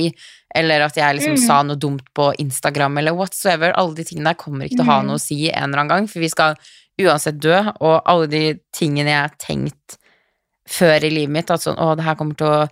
eller 0.54 0.86
at 0.86 0.94
jeg 0.96 1.16
liksom 1.18 1.34
Mm. 1.34 1.46
sa 1.46 1.62
noe 1.66 1.76
dumt 1.76 2.04
på 2.14 2.30
Instagram, 2.38 2.98
eller 2.98 3.12
whatsoever. 3.18 3.72
Alle 3.76 3.94
de 3.98 4.04
tingene 4.04 4.30
der 4.30 4.38
kommer 4.38 4.64
ikke 4.68 4.78
til 4.78 4.86
å 4.86 4.92
ha 4.92 5.00
Mm. 5.02 5.06
noe 5.10 5.18
å 5.18 5.20
si 5.20 5.50
en 5.50 5.64
eller 5.64 5.78
annen 5.82 5.88
gang, 5.96 6.06
for 6.08 6.20
vi 6.20 6.28
skal 6.30 6.54
uansett 7.00 7.38
dø, 7.42 7.58
og 7.80 8.02
alle 8.06 8.26
de 8.26 8.44
tingene 8.74 9.10
jeg 9.10 9.20
har 9.26 9.34
tenkt 9.38 9.98
før 10.68 11.04
i 11.04 11.10
livet 11.10 11.30
mitt, 11.32 11.50
at 11.50 11.60
sånn, 11.60 11.78
å, 11.78 11.94
det 11.96 12.04
her 12.04 12.14
kommer 12.18 12.36
til 12.36 12.46
å 12.46 12.68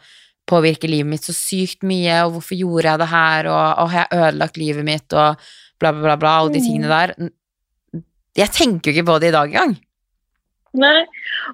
påvirke 0.47 0.89
livet 0.89 1.07
mitt 1.11 1.23
så 1.27 1.35
sykt 1.35 1.83
mye, 1.83 2.23
og 2.27 2.37
hvorfor 2.37 2.57
gjorde 2.59 2.91
jeg 2.93 2.99
det 3.03 3.09
her, 3.11 3.47
og, 3.51 3.79
og 3.83 3.91
har 3.91 4.07
jeg 4.07 4.19
ødelagt 4.21 4.57
livet 4.63 4.85
mitt, 4.87 5.13
og 5.13 5.37
bla, 5.81 5.91
bla, 5.93 6.03
bla, 6.03 6.17
bla, 6.17 6.35
alle 6.39 6.53
de 6.55 6.61
Mm. 6.61 6.67
tingene 6.67 6.89
der. 6.89 7.15
Jeg 8.37 8.53
tenker 8.53 8.91
jo 8.91 8.95
ikke 8.97 9.09
på 9.11 9.19
det 9.23 9.31
i 9.33 9.37
dag 9.37 9.51
engang. 9.53 9.77
Nei. 10.77 11.07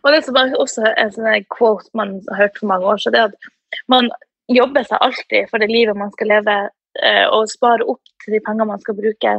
Og 0.02 0.12
det 0.12 0.24
som 0.26 0.38
er 0.40 0.54
også 0.58 0.86
en 0.98 1.12
sånn 1.14 1.44
quote 1.54 1.86
man 1.98 2.16
har 2.30 2.44
hørt 2.44 2.58
for 2.58 2.70
mange 2.72 2.88
år, 2.90 2.98
så 2.98 3.12
det 3.14 3.20
at 3.28 3.50
man 3.92 4.10
jobber 4.50 4.84
seg 4.88 4.98
alltid 5.00 5.50
for 5.50 5.62
det 5.62 5.70
livet 5.70 5.96
man 5.96 6.10
skal 6.12 6.32
leve, 6.32 6.56
eh, 7.02 7.26
og 7.30 7.48
sparer 7.48 7.86
opp 7.88 8.02
til 8.24 8.34
de 8.34 8.40
pengene 8.44 8.66
man 8.72 8.82
skal 8.82 8.98
bruke 8.98 9.36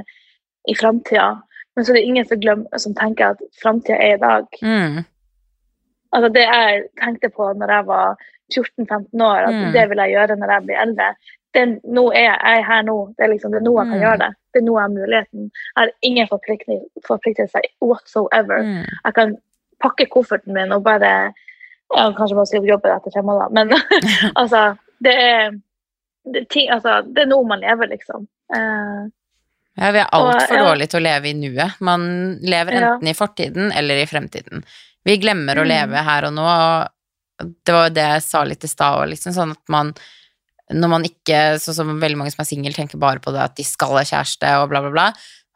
i 0.71 0.75
framtida. 0.79 1.41
Men 1.75 1.85
så 1.85 1.91
er 1.91 1.99
det 1.99 2.05
ingen 2.07 2.25
som, 2.29 2.39
glemmer, 2.39 2.79
som 2.79 2.95
tenker 2.95 3.33
at 3.33 3.43
framtida 3.61 3.97
er 3.99 4.15
i 4.15 4.21
dag. 4.23 4.47
Mm. 4.63 5.03
Altså 6.13 6.29
det 6.33 6.45
jeg 6.45 6.83
tenkte 7.01 7.29
på 7.33 7.49
når 7.57 7.71
jeg 7.75 7.87
var 7.89 8.15
14-15 8.53 9.23
år, 9.25 9.47
at 9.49 9.53
Mm. 9.53 9.71
det 9.73 9.89
vil 9.89 10.01
jeg 10.03 10.13
gjøre 10.13 10.35
når 10.39 10.51
jeg 10.53 10.63
blir 10.67 10.81
eldre. 10.85 11.07
Det, 11.53 11.63
nå 11.85 12.03
er 12.13 12.23
jeg, 12.23 12.37
er 12.49 12.63
her 12.65 12.83
nå. 12.87 13.13
Det 13.17 13.23
er 13.25 13.29
liksom 13.33 13.51
det 13.53 13.59
er 13.61 13.65
nå 13.67 13.73
jeg 13.77 13.87
kan 13.91 13.97
Mm. 13.99 14.03
gjøre 14.03 14.19
det. 14.23 14.29
Det 14.53 14.59
er 14.61 14.65
nå 14.65 14.73
jeg 14.77 14.81
har 14.83 14.93
muligheten. 14.93 15.41
Jeg 15.53 15.75
har 15.81 15.91
ingen 16.01 16.27
forpliktelser 16.27 16.85
forpliktelse 17.07 17.61
whatsoever. 17.81 18.63
Mm. 18.63 18.85
Jeg 19.05 19.13
kan 19.13 19.35
pakke 19.83 20.07
kofferten 20.09 20.53
min 20.53 20.71
og 20.71 20.83
bare 20.83 21.11
ja, 21.93 22.11
Kanskje 22.17 22.35
bare 22.35 22.49
skrive 22.49 22.65
jobben 22.71 22.91
etter 22.95 23.11
fem 23.13 23.25
måneder, 23.25 23.51
men 23.53 23.69
altså 24.41 24.75
Det 25.03 25.13
er 25.13 25.51
det, 26.33 26.47
ting, 26.49 26.69
altså, 26.71 27.01
det 27.05 27.21
er 27.25 27.27
nå 27.27 27.41
man 27.45 27.59
lever, 27.59 27.87
liksom. 27.91 28.27
Uh, 28.55 29.09
Ja, 29.75 29.89
vi 29.91 29.99
er 29.99 30.09
altfor 30.13 30.55
ja. 30.55 30.63
dårlige 30.69 30.87
til 30.93 30.99
å 31.01 31.03
leve 31.03 31.29
i 31.29 31.33
nuet. 31.33 31.79
Man 31.81 32.03
lever 32.41 32.71
Ja. 32.77 32.93
enten 32.93 33.07
i 33.09 33.13
fortiden 33.17 33.71
eller 33.75 33.95
i 33.97 34.05
fremtiden. 34.05 34.63
Vi 35.03 35.17
glemmer 35.17 35.55
å 35.57 35.65
Mm. 35.65 35.67
leve 35.67 36.03
her 36.05 36.25
og 36.29 36.33
nå, 36.33 36.45
og 36.45 37.47
det 37.65 37.73
var 37.73 37.87
jo 37.89 37.93
det 37.93 38.05
jeg 38.13 38.21
sa 38.23 38.43
litt 38.43 38.63
i 38.63 38.67
stad 38.67 38.99
òg, 39.01 39.09
liksom, 39.09 39.33
sånn 39.33 39.51
at 39.51 39.69
man 39.69 39.93
når 40.73 40.89
man 40.89 41.03
ikke, 41.07 41.39
sånn 41.61 41.75
som 41.77 41.93
veldig 42.01 42.17
mange 42.19 42.31
som 42.33 42.41
er 42.43 42.49
single, 42.49 42.73
tenker 42.75 42.99
bare 43.01 43.19
på 43.23 43.31
det 43.35 43.41
at 43.43 43.55
de 43.59 43.63
skal 43.67 43.93
ha 43.97 44.03
kjæreste 44.03 44.51
og 44.61 44.69
bla, 44.71 44.81
bla, 44.85 44.91
bla. 44.93 45.07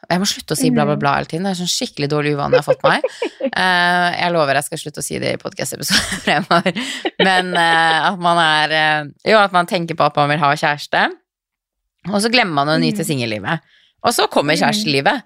Jeg 0.07 0.21
må 0.21 0.27
slutte 0.29 0.53
å 0.53 0.57
si 0.59 0.69
bla, 0.69 0.85
bla, 0.85 0.93
Mhm. 0.95 0.99
bla 1.01 1.13
hele 1.17 1.25
tiden. 1.27 1.43
Det 1.43 1.51
er 1.51 1.65
sånn 1.65 1.73
skikkelig 1.73 2.07
dårlig 2.09 2.33
uvane 2.37 2.53
jeg 2.53 2.63
har 2.63 2.67
fått 2.69 2.83
meg. 2.85 3.03
Uh, 3.49 4.09
jeg 4.21 4.31
lover 4.31 4.53
jeg 4.59 4.63
skal 4.67 4.77
slutte 4.77 5.01
å 5.01 5.03
si 5.07 5.17
det 5.19 5.33
i 5.33 5.39
podkast-episoder 5.41 6.21
fremover. 6.23 6.77
Men 7.19 7.49
uh, 7.57 8.11
at 8.13 8.19
man 8.21 8.37
er 8.43 8.75
uh, 8.77 9.09
Jo, 9.25 9.39
at 9.41 9.51
man 9.57 9.65
tenker 9.67 9.97
på 9.97 10.05
at 10.05 10.15
man 10.15 10.29
vil 10.29 10.39
ha 10.39 10.51
kjæreste, 10.55 11.01
og 12.07 12.21
så 12.23 12.29
glemmer 12.31 12.61
man 12.61 12.69
å 12.75 12.77
nyte 12.79 13.01
Mhm. 13.03 13.09
singellivet. 13.09 13.59
Og 14.05 14.13
så 14.13 14.27
kommer 14.31 14.55
kjærestelivet. 14.55 15.23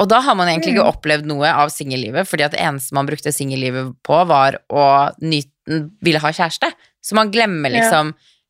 Og 0.00 0.08
da 0.08 0.20
har 0.20 0.34
man 0.36 0.48
egentlig 0.48 0.76
ikke 0.76 0.86
opplevd 0.92 1.26
noe 1.26 1.48
av 1.50 1.68
singellivet, 1.72 2.28
fordi 2.28 2.44
at 2.44 2.52
det 2.52 2.60
eneste 2.60 2.92
man 2.92 3.06
brukte 3.08 3.32
singellivet 3.32 3.94
på, 4.04 4.26
var 4.28 4.58
å 4.70 5.12
nyte 5.20 5.50
ville 6.04 6.20
ha 6.22 6.28
kjæreste. 6.30 6.70
Så 7.02 7.14
man 7.18 7.30
glemmer 7.32 7.72
Ja. 7.74 7.90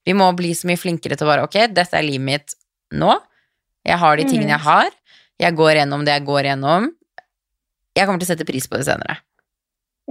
Vi 0.07 0.15
må 0.15 0.29
bli 0.39 0.53
så 0.55 0.69
mye 0.71 0.79
flinkere 0.81 1.17
til 1.19 1.27
å 1.27 1.31
bare 1.33 1.45
Ok, 1.49 1.57
dette 1.75 1.99
er 1.99 2.07
livet 2.07 2.25
mitt 2.27 2.55
nå. 2.95 3.17
Jeg 3.87 3.99
har 4.03 4.17
de 4.19 4.25
tingene 4.27 4.53
Mm. 4.53 4.57
jeg 4.57 4.65
har. 4.67 4.91
Jeg 5.43 5.57
går 5.59 5.73
gjennom 5.81 6.05
det 6.07 6.15
jeg 6.15 6.25
går 6.27 6.43
gjennom. 6.51 6.93
jeg 7.97 8.07
kommer 8.07 8.21
til 8.21 8.27
å 8.29 8.33
sette 8.37 8.47
pris 8.47 8.67
på 8.69 8.77
det 8.79 8.87
senere. 8.87 9.19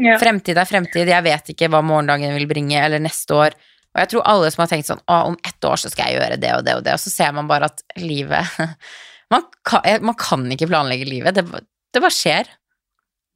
Ja. 0.01 0.17
Fremtid 0.19 0.57
er 0.57 0.65
fremtid, 0.67 1.07
jeg 1.07 1.23
vet 1.23 1.49
ikke 1.53 1.69
hva 1.71 1.79
morgendagen 1.85 2.33
vil 2.35 2.47
bringe, 2.49 2.75
eller 2.83 2.99
neste 2.99 3.31
år. 3.31 3.53
Og 3.95 3.99
jeg 4.01 4.09
tror 4.11 4.23
alle 4.27 4.49
som 4.51 4.61
har 4.63 4.67
tenkt 4.67 4.87
sånn 4.89 4.99
Å, 5.07 5.21
om 5.29 5.37
ett 5.45 5.63
år 5.63 5.77
så 5.79 5.89
skal 5.89 6.09
jeg 6.11 6.19
gjøre 6.19 6.37
det 6.41 6.51
og 6.57 6.65
det 6.65 6.73
og 6.75 6.83
det, 6.83 6.93
og 6.93 6.99
så 6.99 7.09
ser 7.13 7.31
man 7.31 7.47
bare 7.47 7.69
at 7.71 7.81
livet 7.97 8.43
Man 9.31 9.45
kan, 9.63 9.81
man 10.03 10.15
kan 10.19 10.43
ikke 10.51 10.67
planlegge 10.67 11.07
livet. 11.07 11.33
Det, 11.33 11.45
det 11.93 12.01
bare 12.03 12.13
skjer. 12.13 12.45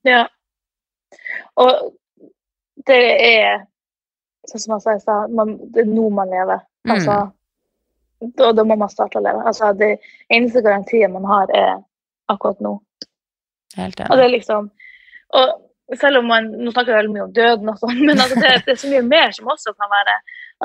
ja. 0.06 0.28
Og 1.58 1.96
det 2.86 3.00
er 3.26 3.64
sånn 4.52 4.82
som 4.82 4.94
jeg 4.94 5.02
sa 5.02 5.28
man- 5.28 5.58
det 5.72 5.86
er 5.86 5.92
nå 5.92 6.10
man 6.14 6.30
lever. 6.30 6.62
Mm. 6.88 6.94
Altså, 6.96 7.32
da, 8.38 8.52
da 8.52 8.64
må 8.64 8.78
man 8.78 8.90
starte 8.90 9.20
å 9.20 9.24
leve. 9.24 9.46
Altså, 9.46 9.72
det 9.78 9.98
eneste 10.30 10.62
garantien 10.62 11.14
man 11.14 11.26
har, 11.26 11.48
er 11.56 11.78
akkurat 12.30 12.60
nå. 12.60 12.80
Helt 13.78 14.00
Og 14.02 14.18
det 14.18 14.26
er 14.26 14.34
liksom 14.34 14.72
Og 15.38 15.98
selv 16.00 16.18
om 16.18 16.26
man 16.26 16.48
Nå 16.58 16.72
snakker 16.72 16.90
vi 16.90 16.98
veldig 16.98 17.14
mye 17.14 17.26
om 17.28 17.34
døden 17.34 17.70
og 17.70 17.78
sånn, 17.78 18.00
men 18.08 18.18
altså 18.18 18.40
det, 18.42 18.54
det 18.66 18.74
er 18.74 18.80
så 18.82 18.90
mye 18.90 19.04
mer 19.06 19.32
som 19.36 19.52
også 19.54 19.76
kan 19.78 19.92
være 19.94 20.16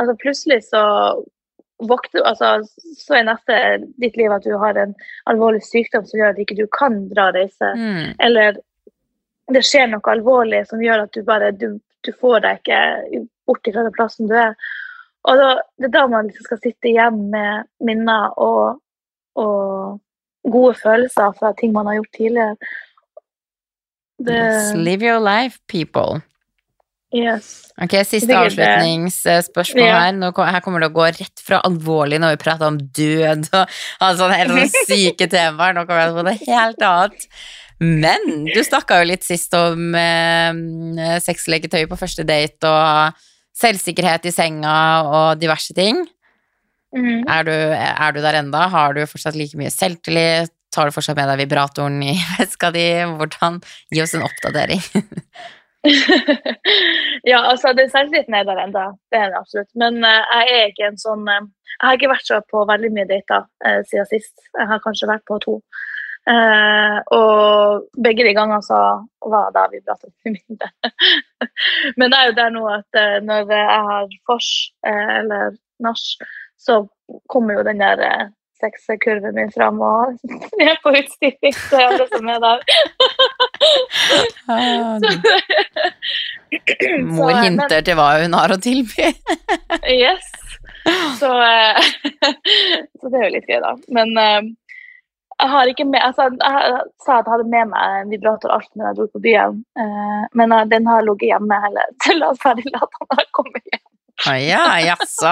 Altså 0.01 0.15
plutselig 0.23 0.63
så 0.71 0.85
vokter, 1.85 2.23
altså, 2.25 2.63
Så 2.97 3.19
er 3.19 3.27
neste 3.29 3.59
ditt 4.01 4.17
liv 4.17 4.33
at 4.33 4.47
du 4.47 4.55
har 4.59 4.79
en 4.81 4.95
alvorlig 5.31 5.63
sykdom 5.67 6.07
som 6.07 6.21
gjør 6.21 6.33
at 6.33 6.41
ikke 6.41 6.57
du 6.57 6.65
kan 6.71 7.01
dra 7.11 7.29
og 7.29 7.37
reise. 7.37 7.71
Mm. 7.77 8.15
Eller 8.23 8.61
det 9.53 9.63
skjer 9.67 9.91
noe 9.91 10.13
alvorlig 10.15 10.63
som 10.71 10.83
gjør 10.83 11.05
at 11.05 11.13
du 11.13 11.23
bare 11.27 11.51
du, 11.53 11.67
du 12.07 12.13
får 12.21 12.45
deg 12.45 12.61
ikke 12.63 13.25
bort 13.47 13.65
fra 13.73 13.85
den 13.87 13.95
plassen 13.97 14.29
du 14.31 14.35
er. 14.39 14.55
Og 15.25 15.39
da, 15.41 15.51
det 15.81 15.89
er 15.89 15.95
da 15.95 16.07
man 16.13 16.27
liksom 16.29 16.45
skal 16.51 16.61
sitte 16.61 16.91
igjen 16.91 17.23
med 17.33 17.65
minner 17.81 18.35
og, 18.41 18.81
og 19.41 20.01
gode 20.53 20.75
følelser 20.83 21.33
fra 21.39 21.55
ting 21.57 21.73
man 21.73 21.89
har 21.89 22.01
gjort 22.03 22.13
tidligere. 22.19 22.57
Det, 24.25 24.37
Yes, 24.37 24.75
live 24.77 25.03
your 25.03 25.21
life, 25.21 25.59
people. 25.69 26.21
yes. 27.15 27.71
Ok, 27.83 27.95
Siste 28.07 28.35
avslutningsspørsmål 28.37 29.83
Ja. 29.87 29.99
her. 30.05 30.13
Nå, 30.13 30.31
her 30.37 30.61
kommer 30.63 30.81
det 30.85 30.91
å 30.93 30.95
gå 30.95 31.07
rett 31.09 31.43
fra 31.43 31.61
alvorlig 31.67 32.21
når 32.23 32.37
vi 32.37 32.43
prater 32.45 32.67
om 32.69 32.79
død 32.79 33.49
og 33.55 33.67
altså, 34.01 34.29
helt 34.31 34.51
sånne 34.53 34.69
syke 34.91 35.29
temaer. 35.31 35.75
Nå 35.75 35.85
kommer 35.87 36.05
jeg 36.05 36.15
på 36.15 36.27
det 36.29 36.37
helt 36.49 36.83
annet. 36.87 37.27
Men 37.83 38.45
du 38.47 38.61
snakka 38.63 39.01
jo 39.01 39.09
litt 39.11 39.25
sist 39.27 39.55
om 39.59 39.95
eh, 39.99 41.19
sexleketøy 41.25 41.87
på 41.91 41.99
første 41.99 42.23
date 42.29 42.71
og 42.71 43.25
selvsikkerhet 43.55 44.27
i 44.29 44.35
senga 44.35 44.77
og 45.07 45.41
diverse 45.41 45.75
ting. 45.77 46.03
Mm. 46.95 47.25
Er 47.27 47.47
du, 47.47 47.55
er 47.55 48.15
du 48.15 48.21
der 48.23 48.39
enda? 48.39 48.69
Har 48.71 48.95
du 48.95 49.03
fortsatt 49.07 49.39
like 49.39 49.59
mye 49.59 49.73
selvtillit? 49.73 50.53
Tar 50.75 50.91
du 50.91 50.95
fortsatt 50.95 51.19
med 51.19 51.29
deg 51.31 51.45
vibratoren 51.45 52.01
i 52.03 52.15
veska 52.39 52.71
di? 52.75 52.87
Hvordan? 53.19 53.61
Gi 53.95 54.03
oss 54.03 54.15
en 54.19 54.27
oppdatering. 54.27 54.83
ja, 57.31 57.41
altså 57.43 57.75
den 57.77 57.91
selvtilliten 57.93 58.35
er 58.35 58.47
der 58.49 58.63
enda. 58.63 58.87
det 59.13 59.21
er 59.21 59.33
det 59.33 59.41
absolutt. 59.43 59.71
Men 59.79 60.01
uh, 60.07 60.23
jeg 60.41 60.55
er 60.59 60.71
ikke 60.73 60.89
en 60.91 61.01
sånn 61.01 61.27
uh, 61.29 61.43
Jeg 61.75 61.83
har 61.87 61.99
ikke 61.99 62.13
vært 62.15 62.31
så 62.31 62.41
på 62.51 62.63
veldig 62.71 62.91
mye 62.95 63.11
dater 63.11 63.47
uh, 63.67 63.83
siden 63.91 64.09
sist. 64.11 64.35
Jeg 64.55 64.71
har 64.71 64.83
kanskje 64.87 65.11
vært 65.11 65.27
på 65.31 65.39
to. 65.45 65.59
Eh, 66.25 66.99
og 67.13 67.85
begge 68.05 68.25
de 68.25 68.33
gangene 68.33 68.63
så 68.65 68.79
var 69.29 69.51
da 69.53 69.67
vi 69.73 69.83
pratet 69.85 70.13
mye 70.25 70.39
mindre. 70.39 70.71
Men 71.99 72.13
det 72.13 72.21
er 72.21 72.31
jo 72.31 72.39
der 72.39 72.55
nå 72.55 72.63
at 72.73 73.01
eh, 73.01 73.19
når 73.25 73.53
jeg 73.53 73.83
har 73.91 74.15
fors 74.25 74.49
eh, 74.89 75.11
eller 75.19 75.59
nach, 75.85 76.07
så 76.57 76.81
kommer 77.29 77.59
jo 77.59 77.67
den 77.67 77.83
der 77.85 78.01
eh, 78.09 78.25
sexkurven 78.63 79.37
min 79.37 79.53
fram, 79.53 79.81
og 79.85 80.17
er 80.65 80.81
på 80.83 80.95
utstilling 80.97 81.57
til 81.69 81.85
alle 81.85 82.09
som 82.15 82.33
er 82.33 82.41
der. 82.47 82.59
Så, 85.05 85.13
Mor 87.13 87.37
hinter 87.45 87.85
til 87.85 88.01
hva 88.01 88.09
hun 88.23 88.39
har 88.39 88.55
å 88.55 88.61
tilby. 88.65 89.13
Yes. 89.93 90.33
Så, 91.19 91.31
eh, 91.41 91.81
så 93.01 93.13
det 93.13 93.21
er 93.21 93.27
jo 93.27 93.33
litt 93.37 93.49
gøy, 93.49 93.61
da. 93.65 93.73
Men 93.97 94.17
eh, 94.21 94.43
jeg 95.45 95.53
har 95.53 95.71
ikke 95.71 95.85
med 95.89 96.01
altså, 96.01 96.29
Jeg 96.33 96.85
sa 97.05 97.19
at 97.19 97.27
jeg 97.27 97.33
hadde 97.35 97.49
med 97.53 97.73
meg 97.73 97.97
en 98.01 98.13
vibrator 98.13 98.55
alltid 98.55 98.81
når 98.81 98.91
jeg 98.91 98.99
dro 98.99 99.09
på 99.13 99.25
byen, 99.25 99.59
uh, 99.81 100.23
men 100.41 100.55
uh, 100.57 100.63
den 100.71 100.89
har 100.89 101.05
ligget 101.05 101.35
hjemme 101.35 101.59
hele 101.67 101.89
til 102.07 102.25
at 102.27 102.41
ferdig 102.43 102.71
lata 102.73 103.09
når 103.09 103.21
jeg 103.21 103.35
kommer 103.41 103.67
hjem. 103.73 103.85
Å 104.25 104.33
ja, 104.39 104.63
jaså. 104.79 105.31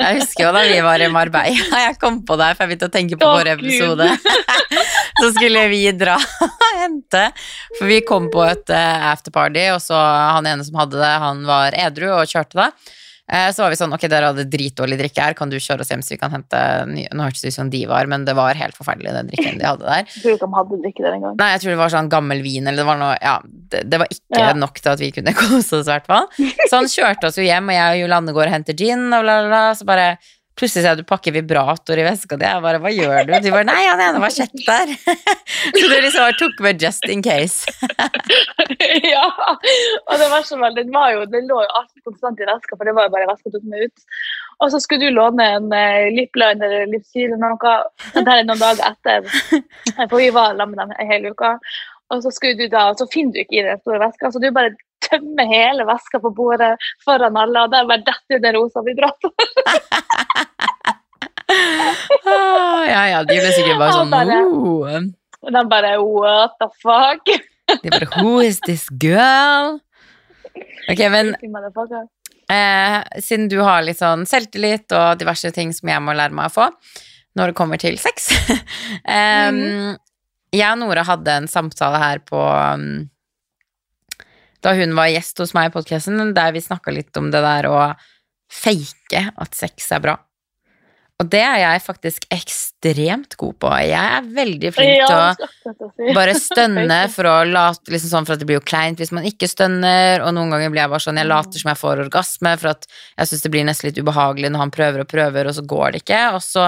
Jeg 0.00 0.20
husker 0.22 0.46
jo 0.46 0.52
da 0.56 0.62
vi 0.64 0.78
var 0.82 1.02
i 1.04 1.08
Marbella. 1.12 1.80
Jeg 1.86 1.98
kom 2.00 2.22
på 2.26 2.38
deg, 2.40 2.56
for 2.56 2.64
jeg 2.64 2.70
begynte 2.70 2.88
å 2.88 2.94
tenke 2.94 3.18
på 3.20 3.26
oh, 3.28 3.34
vår 3.36 3.50
episode. 3.52 4.06
Så 5.20 5.28
skulle 5.36 5.66
vi 5.68 5.82
dra 5.92 6.16
og 6.16 6.64
hente. 6.80 7.26
For 7.76 7.84
vi 7.92 8.00
kom 8.08 8.30
på 8.32 8.40
et 8.48 8.72
eh, 8.72 9.04
afterparty, 9.12 9.66
og 9.74 9.82
så 9.84 9.96
han 9.96 10.48
ene 10.48 10.64
som 10.66 10.76
hadde 10.80 10.98
det, 11.00 11.12
han 11.22 11.44
var 11.48 11.76
edru 11.86 12.08
og 12.16 12.32
kjørte 12.32 12.58
da. 12.58 12.66
Eh, 13.32 13.48
Så 13.50 13.62
var 13.64 13.70
vi 13.72 13.76
sånn, 13.80 13.92
ok, 13.96 14.04
dere 14.08 14.28
hadde 14.30 14.44
dritdårlig 14.50 14.98
drikke 15.00 15.22
her, 15.24 15.34
kan 15.34 15.50
du 15.50 15.56
kjøre 15.58 15.82
oss 15.82 15.90
hjem 15.90 16.02
så 16.06 16.14
vi 16.14 16.18
kan 16.20 16.30
hente 16.30 16.60
ny 16.86 17.06
Nå 17.10 17.24
hørtes 17.26 17.42
det 17.42 17.50
ut 17.50 17.56
som 17.58 17.70
de 17.72 17.80
var, 17.90 18.06
men 18.06 18.24
det 18.24 18.36
var 18.38 18.54
helt 18.54 18.76
forferdelig, 18.78 19.12
den 19.16 19.30
drikken 19.32 19.58
de 19.58 19.66
hadde 19.66 19.82
der. 19.88 20.04
Jeg 20.14 20.22
tror 20.22 20.36
ikke 20.36 20.46
de 20.46 20.58
hadde 20.60 20.78
drikke 20.84 21.02
der 21.06 21.16
engang. 21.18 21.34
Nei, 21.40 21.48
jeg 21.56 21.60
tror 21.64 21.74
det 21.74 21.80
var 21.80 21.94
sånn 21.96 22.10
gammel 22.12 22.42
vin, 22.46 22.66
eller 22.70 22.84
det 22.84 22.86
var 22.86 23.00
noe 23.02 23.16
Ja, 23.22 23.36
det, 23.44 23.82
det 23.90 23.98
var 24.04 24.12
ikke 24.14 24.42
Ja. 24.44 24.52
nok 24.54 24.78
til 24.78 24.92
at 24.92 25.02
vi 25.02 25.10
kunne 25.16 25.34
kose 25.42 25.80
oss, 25.80 25.88
i 25.88 25.92
hvert 25.96 26.06
fall. 26.06 26.28
Så 26.70 26.72
han 26.78 26.86
kjørte 26.92 27.26
oss 27.32 27.38
jo 27.40 27.46
hjem, 27.48 27.72
og 27.72 27.78
jeg 27.80 27.96
og 27.96 28.02
Jolanne 28.04 28.36
går 28.36 28.46
og 28.46 28.54
henter 28.58 28.78
gin, 28.78 29.06
og 29.10 29.26
bla, 29.26 29.40
bla, 29.42 29.48
bla. 29.50 29.64
Så 29.74 29.86
bare 29.88 30.08
plutselig 30.56 30.82
ser 30.82 30.88
jeg 30.90 31.00
du 31.02 31.08
pakker 31.08 31.34
vibrator 31.34 32.00
i 32.00 32.04
veska 32.06 32.38
di. 32.40 32.46
Jeg 32.48 32.64
bare 32.64 32.80
Hva 32.82 32.92
gjør 32.92 33.28
du? 33.28 33.34
Du 33.44 33.50
bare 33.52 33.66
Nei, 33.68 33.82
han 33.84 34.02
ene 34.02 34.22
var 34.22 34.32
kjett 34.34 34.54
der. 34.66 34.92
Så 35.76 35.84
du 35.84 35.94
liksom 35.94 36.22
bare 36.22 36.38
tok 36.40 36.62
med 36.64 36.82
just 36.82 37.06
in 37.12 37.24
case. 37.24 37.68
ja, 39.14 39.26
og 40.06 40.14
det 40.20 40.28
var 40.32 40.44
så 40.46 40.58
veldig 40.60 40.86
var 40.94 41.12
jo, 41.14 41.24
den 41.30 41.48
lå 41.50 41.60
jo 41.64 41.70
alltid 41.80 42.02
konstant 42.08 42.40
i 42.40 42.48
veska, 42.48 42.76
for 42.76 42.88
det 42.88 42.94
var 42.96 43.08
jo 43.08 43.14
bare 43.14 43.28
veska 43.30 43.52
tok 43.52 43.68
meg 43.70 43.88
ut. 43.88 44.20
Og 44.64 44.72
så 44.72 44.80
skulle 44.80 45.10
du 45.10 45.16
låne 45.16 45.46
en 45.58 45.68
uh, 45.72 46.08
lipline 46.14 46.64
eller 46.64 46.88
Lipsyl 46.88 47.28
eller 47.28 47.42
noe, 47.42 47.74
det 48.16 48.24
er 48.24 48.46
noen 48.48 48.62
dager 48.62 48.92
etter, 48.92 49.26
for 50.06 50.16
vi 50.16 50.30
var 50.32 50.56
sammen 50.56 50.72
med 50.72 50.82
dem 50.84 50.94
en 50.96 51.10
hel. 51.12 51.28
Og 51.34 52.22
så, 52.22 52.30
skulle 52.32 52.56
du 52.56 52.70
da, 52.72 52.88
og 52.92 53.00
så 53.00 53.08
finner 53.12 53.34
du 53.34 53.42
ikke 53.42 53.60
i 53.60 53.66
den 53.66 53.82
store 53.82 54.00
veska, 54.06 54.32
så 54.32 54.40
du 54.40 54.48
bare 54.54 54.76
tømmer 55.08 55.48
hele 55.50 55.86
veska 55.88 56.20
på 56.22 56.30
bordet 56.36 56.74
foran 57.04 57.36
alle, 57.40 57.64
og 57.66 57.72
der 57.74 57.86
bare 57.90 58.04
detter 58.06 58.42
den 58.44 58.58
rosa 58.58 58.82
vibratoren. 58.86 59.52
Ah, 62.26 62.82
ja, 62.88 63.02
ja, 63.12 63.18
de 63.26 63.36
ble 63.38 63.50
sikkert 63.54 63.78
bare 63.80 63.94
sånn 63.94 64.10
bare- 64.10 64.40
oh. 64.50 64.88
De 65.46 65.62
bare 65.70 65.92
what 66.02 66.56
the 66.60 66.68
fuck? 66.82 67.28
De 67.82 67.90
bare 67.92 68.08
Who 68.18 68.40
is 68.42 68.58
this 68.66 68.88
girl? 68.90 69.78
Ok, 70.90 71.02
men 71.12 71.34
Eh, 72.48 73.02
siden 73.18 73.48
du 73.50 73.56
har 73.66 73.82
litt 73.82 73.98
sånn 73.98 74.20
selvtillit 74.22 74.92
og 74.94 75.16
diverse 75.18 75.50
ting 75.50 75.72
som 75.74 75.88
jeg 75.90 75.98
må 76.04 76.12
lære 76.14 76.30
meg 76.30 76.46
å 76.46 76.54
få 76.54 76.66
når 77.34 77.50
det 77.50 77.56
kommer 77.58 77.76
til 77.82 77.96
sex 77.98 78.28
Em, 79.10 79.96
Jeg 80.54 80.68
og 80.70 80.78
Nora 80.78 81.02
hadde 81.08 81.34
en 81.40 81.48
samtale 81.50 81.98
her 81.98 82.20
på 82.22 82.38
um, 82.38 83.08
Da 84.66 84.74
hun 84.74 84.96
var 84.98 85.12
gjest 85.12 85.38
hos 85.38 85.54
meg 85.54 85.70
i 85.70 85.74
podkasten, 85.76 86.32
der 86.34 86.54
vi 86.56 86.64
snakka 86.64 86.90
litt 86.94 87.14
om 87.20 87.30
det 87.30 87.42
der 87.44 87.68
å 87.70 87.80
fake 88.50 89.28
at 89.38 89.54
sex 89.54 89.92
er 89.94 90.02
bra. 90.02 90.16
Og 91.16 91.30
det 91.32 91.40
er 91.40 91.60
jeg 91.62 91.80
faktisk 91.80 92.26
ekstremt 92.34 93.38
god 93.40 93.54
på. 93.62 93.68
Jeg 93.88 93.96
er 93.96 94.26
veldig 94.36 94.72
flink 94.76 94.98
Ja, 94.98 95.06
til 95.38 95.70
å 95.72 95.76
si. 95.94 96.10
bare 96.18 96.34
stønne 96.48 96.98
for 97.14 97.28
å 97.30 97.36
late 97.48 97.94
liksom 97.94 98.10
sånn 98.12 98.26
for 98.28 98.34
at 98.36 98.42
det 98.42 98.48
blir 98.50 98.58
jo 98.58 98.66
kleint 98.68 99.00
hvis 99.00 99.14
man 99.16 99.24
ikke 99.24 99.48
stønner, 99.48 100.20
og 100.26 100.34
noen 100.36 100.52
ganger 100.52 100.74
blir 100.74 100.82
jeg 100.82 100.92
bare 100.92 101.06
sånn 101.06 101.22
jeg 101.22 101.30
later 101.30 101.62
som 101.62 101.70
jeg 101.72 101.80
får 101.80 102.02
orgasme 102.04 102.52
for 102.60 102.72
at 102.74 102.84
jeg 102.90 103.30
syns 103.30 103.46
det 103.46 103.52
blir 103.54 103.64
nesten 103.70 103.88
litt 103.88 104.02
ubehagelig 104.02 104.50
når 104.52 104.64
han 104.66 104.74
prøver 104.76 105.06
og 105.06 105.10
prøver, 105.14 105.48
og 105.48 105.56
så 105.56 105.64
går 105.72 105.94
det 105.96 106.02
ikke. 106.04 106.20
Og 106.36 106.44
så 106.44 106.66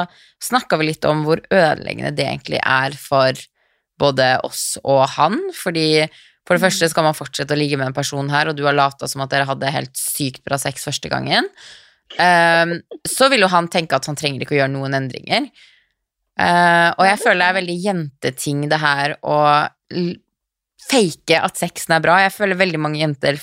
snakka 0.48 0.80
vi 0.80 0.88
litt 0.94 1.10
om 1.10 1.26
hvor 1.28 1.44
ødeleggende 1.44 2.14
det 2.16 2.30
egentlig 2.30 2.62
er 2.64 2.96
for 2.96 3.44
både 4.00 4.32
oss 4.46 4.78
og 4.86 5.04
han, 5.18 5.36
fordi 5.58 6.06
for 6.48 6.56
det 6.56 6.64
første 6.64 6.88
skal 6.88 7.04
man 7.04 7.16
fortsette 7.16 7.52
å 7.52 7.58
ligge 7.60 7.76
med 7.76 7.90
en 7.90 7.96
person 7.96 8.30
her, 8.32 8.48
og 8.48 8.56
du 8.56 8.62
har 8.64 8.76
lata 8.76 9.04
som 9.10 9.20
at 9.20 9.34
dere 9.34 9.44
hadde 9.50 9.72
helt 9.74 9.98
sykt 10.00 10.40
bra 10.48 10.56
sex 10.56 10.86
første 10.88 11.10
gangen. 11.12 11.44
Um, 12.16 12.78
så 13.04 13.28
vil 13.28 13.44
jo 13.44 13.50
han 13.52 13.68
tenke 13.68 13.98
at 13.98 14.08
han 14.08 14.16
trenger 14.16 14.40
ikke 14.46 14.56
å 14.56 14.62
gjøre 14.62 14.72
noen 14.72 14.96
endringer. 14.96 15.50
Uh, 16.40 16.94
og 16.96 17.04
jeg 17.04 17.20
føler 17.20 17.42
det 17.42 17.48
er 17.50 17.58
veldig 17.58 17.76
jenteting 17.84 18.64
det 18.70 18.80
her 18.80 19.16
å 19.26 19.38
fake 20.88 21.40
at 21.42 21.60
sexen 21.60 21.98
er 21.98 22.04
bra. 22.04 22.16
Jeg 22.24 22.32
føler 22.32 22.60
veldig 22.60 22.80
mange 22.80 23.02
jenter 23.02 23.36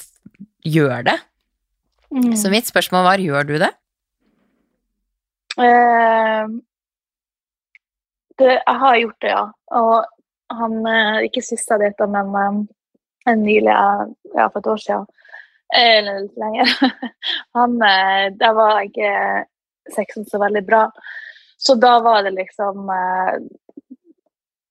gjør 0.65 1.05
det. 1.11 1.19
Mm. 2.09 2.31
Så 2.41 2.49
mitt 2.49 2.65
spørsmål 2.65 3.05
var, 3.05 3.21
gjør 3.21 3.49
du 3.51 3.55
det? 3.61 3.69
Uh, 5.61 6.49
det, 8.41 8.49
jeg 8.57 8.81
har 8.81 8.97
gjort 9.03 9.21
det, 9.21 9.35
ja. 9.35 9.45
Og 9.77 10.55
han 10.55 10.75
eh, 10.85 11.25
Ikke 11.25 11.41
sist 11.41 11.71
jeg 11.71 11.81
data, 11.81 12.05
men 12.09 12.33
en 12.37 12.59
nylig, 13.33 13.71
eh, 13.71 14.05
ja, 14.35 14.49
for 14.49 14.59
et 14.59 14.67
år 14.67 14.81
siden. 14.83 15.05
Eller 15.77 16.21
litt 16.21 16.37
lenger. 16.37 16.73
Han 17.57 17.81
eh, 17.81 18.31
Der 18.39 18.53
var 18.53 18.81
ikke 18.85 19.11
sexen 19.95 20.25
så 20.25 20.39
veldig 20.39 20.65
bra. 20.65 20.91
Så 21.57 21.75
da 21.75 21.99
var 21.99 22.23
det 22.23 22.35
liksom 22.35 22.89
eh, 22.89 23.37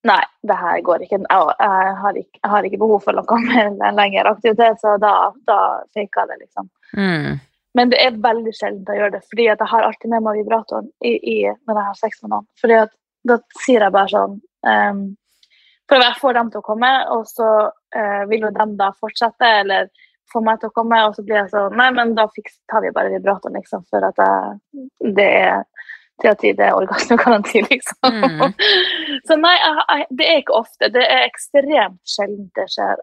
Nei, 0.05 0.21
det 0.45 0.57
her 0.61 0.81
går 0.85 1.03
ikke. 1.07 1.17
Jeg, 1.25 1.55
har, 1.97 2.17
ikke 2.21 2.39
jeg 2.43 2.51
har 2.53 2.67
ikke 2.69 2.79
behov 2.83 2.99
for 3.07 3.17
noe 3.17 3.39
mer 3.49 3.71
enn 3.71 3.97
lengre 3.97 4.35
aktivitet, 4.35 4.77
så 4.83 4.99
da, 5.01 5.15
da 5.49 5.59
faka 5.97 6.27
det, 6.29 6.37
liksom. 6.43 6.69
Mm. 6.93 7.39
Men 7.75 7.91
det 7.91 8.03
er 8.05 8.19
veldig 8.23 8.53
sjelden 8.55 8.85
jeg 8.85 9.01
gjør 9.01 9.15
det, 9.15 9.23
fordi 9.31 9.47
jeg 9.49 9.69
har 9.73 9.87
alltid 9.87 10.13
med 10.13 10.27
meg 10.27 10.43
vibratoren 10.43 10.91
i, 11.01 11.15
i, 11.17 11.39
når 11.65 11.81
jeg 11.81 11.87
har 11.89 11.97
sex 12.03 12.21
med 12.23 12.35
noen. 12.35 12.47
Fordi 12.61 12.77
at 12.83 12.93
da 13.25 13.39
sier 13.65 13.87
jeg 13.87 13.95
bare 13.97 14.13
sånn 14.13 14.37
um, 14.69 15.01
For 15.91 16.01
jeg 16.01 16.17
får 16.21 16.39
dem 16.39 16.51
til 16.51 16.63
å 16.63 16.67
komme, 16.67 16.91
og 17.13 17.27
så 17.29 17.51
uh, 17.69 18.23
vil 18.31 18.47
jo 18.47 18.53
dem 18.57 18.77
da 18.81 18.91
fortsette, 18.97 19.51
eller 19.61 19.91
få 20.33 20.41
meg 20.45 20.61
til 20.61 20.73
å 20.73 20.77
komme, 20.77 21.03
og 21.05 21.17
så 21.17 21.25
blir 21.27 21.43
jeg 21.43 21.51
sånn 21.53 21.77
Nei, 21.77 21.91
men 21.93 22.15
da 22.17 22.25
tar 22.73 22.85
vi 22.85 22.93
bare 22.95 23.13
vibratoren, 23.13 23.59
liksom, 23.61 23.85
for 23.93 24.07
at 24.09 24.23
jeg, 24.23 24.89
det 25.19 25.31
er 25.45 25.63
til 26.23 26.31
av 26.31 26.37
ti 26.39 26.53
det 26.55 26.69
er 26.69 26.77
orgasmegaranti, 26.79 27.65
liksom. 27.67 28.21
Mm. 28.23 28.53
så 29.29 29.37
nei, 29.37 29.55
jeg, 29.59 29.81
jeg, 29.83 30.07
det 30.21 30.29
er 30.31 30.37
ikke 30.41 30.61
ofte. 30.61 30.91
Det 30.95 31.03
er 31.03 31.25
ekstremt 31.27 31.99
sjelden 32.07 32.47
det 32.55 32.69
skjer. 32.71 33.03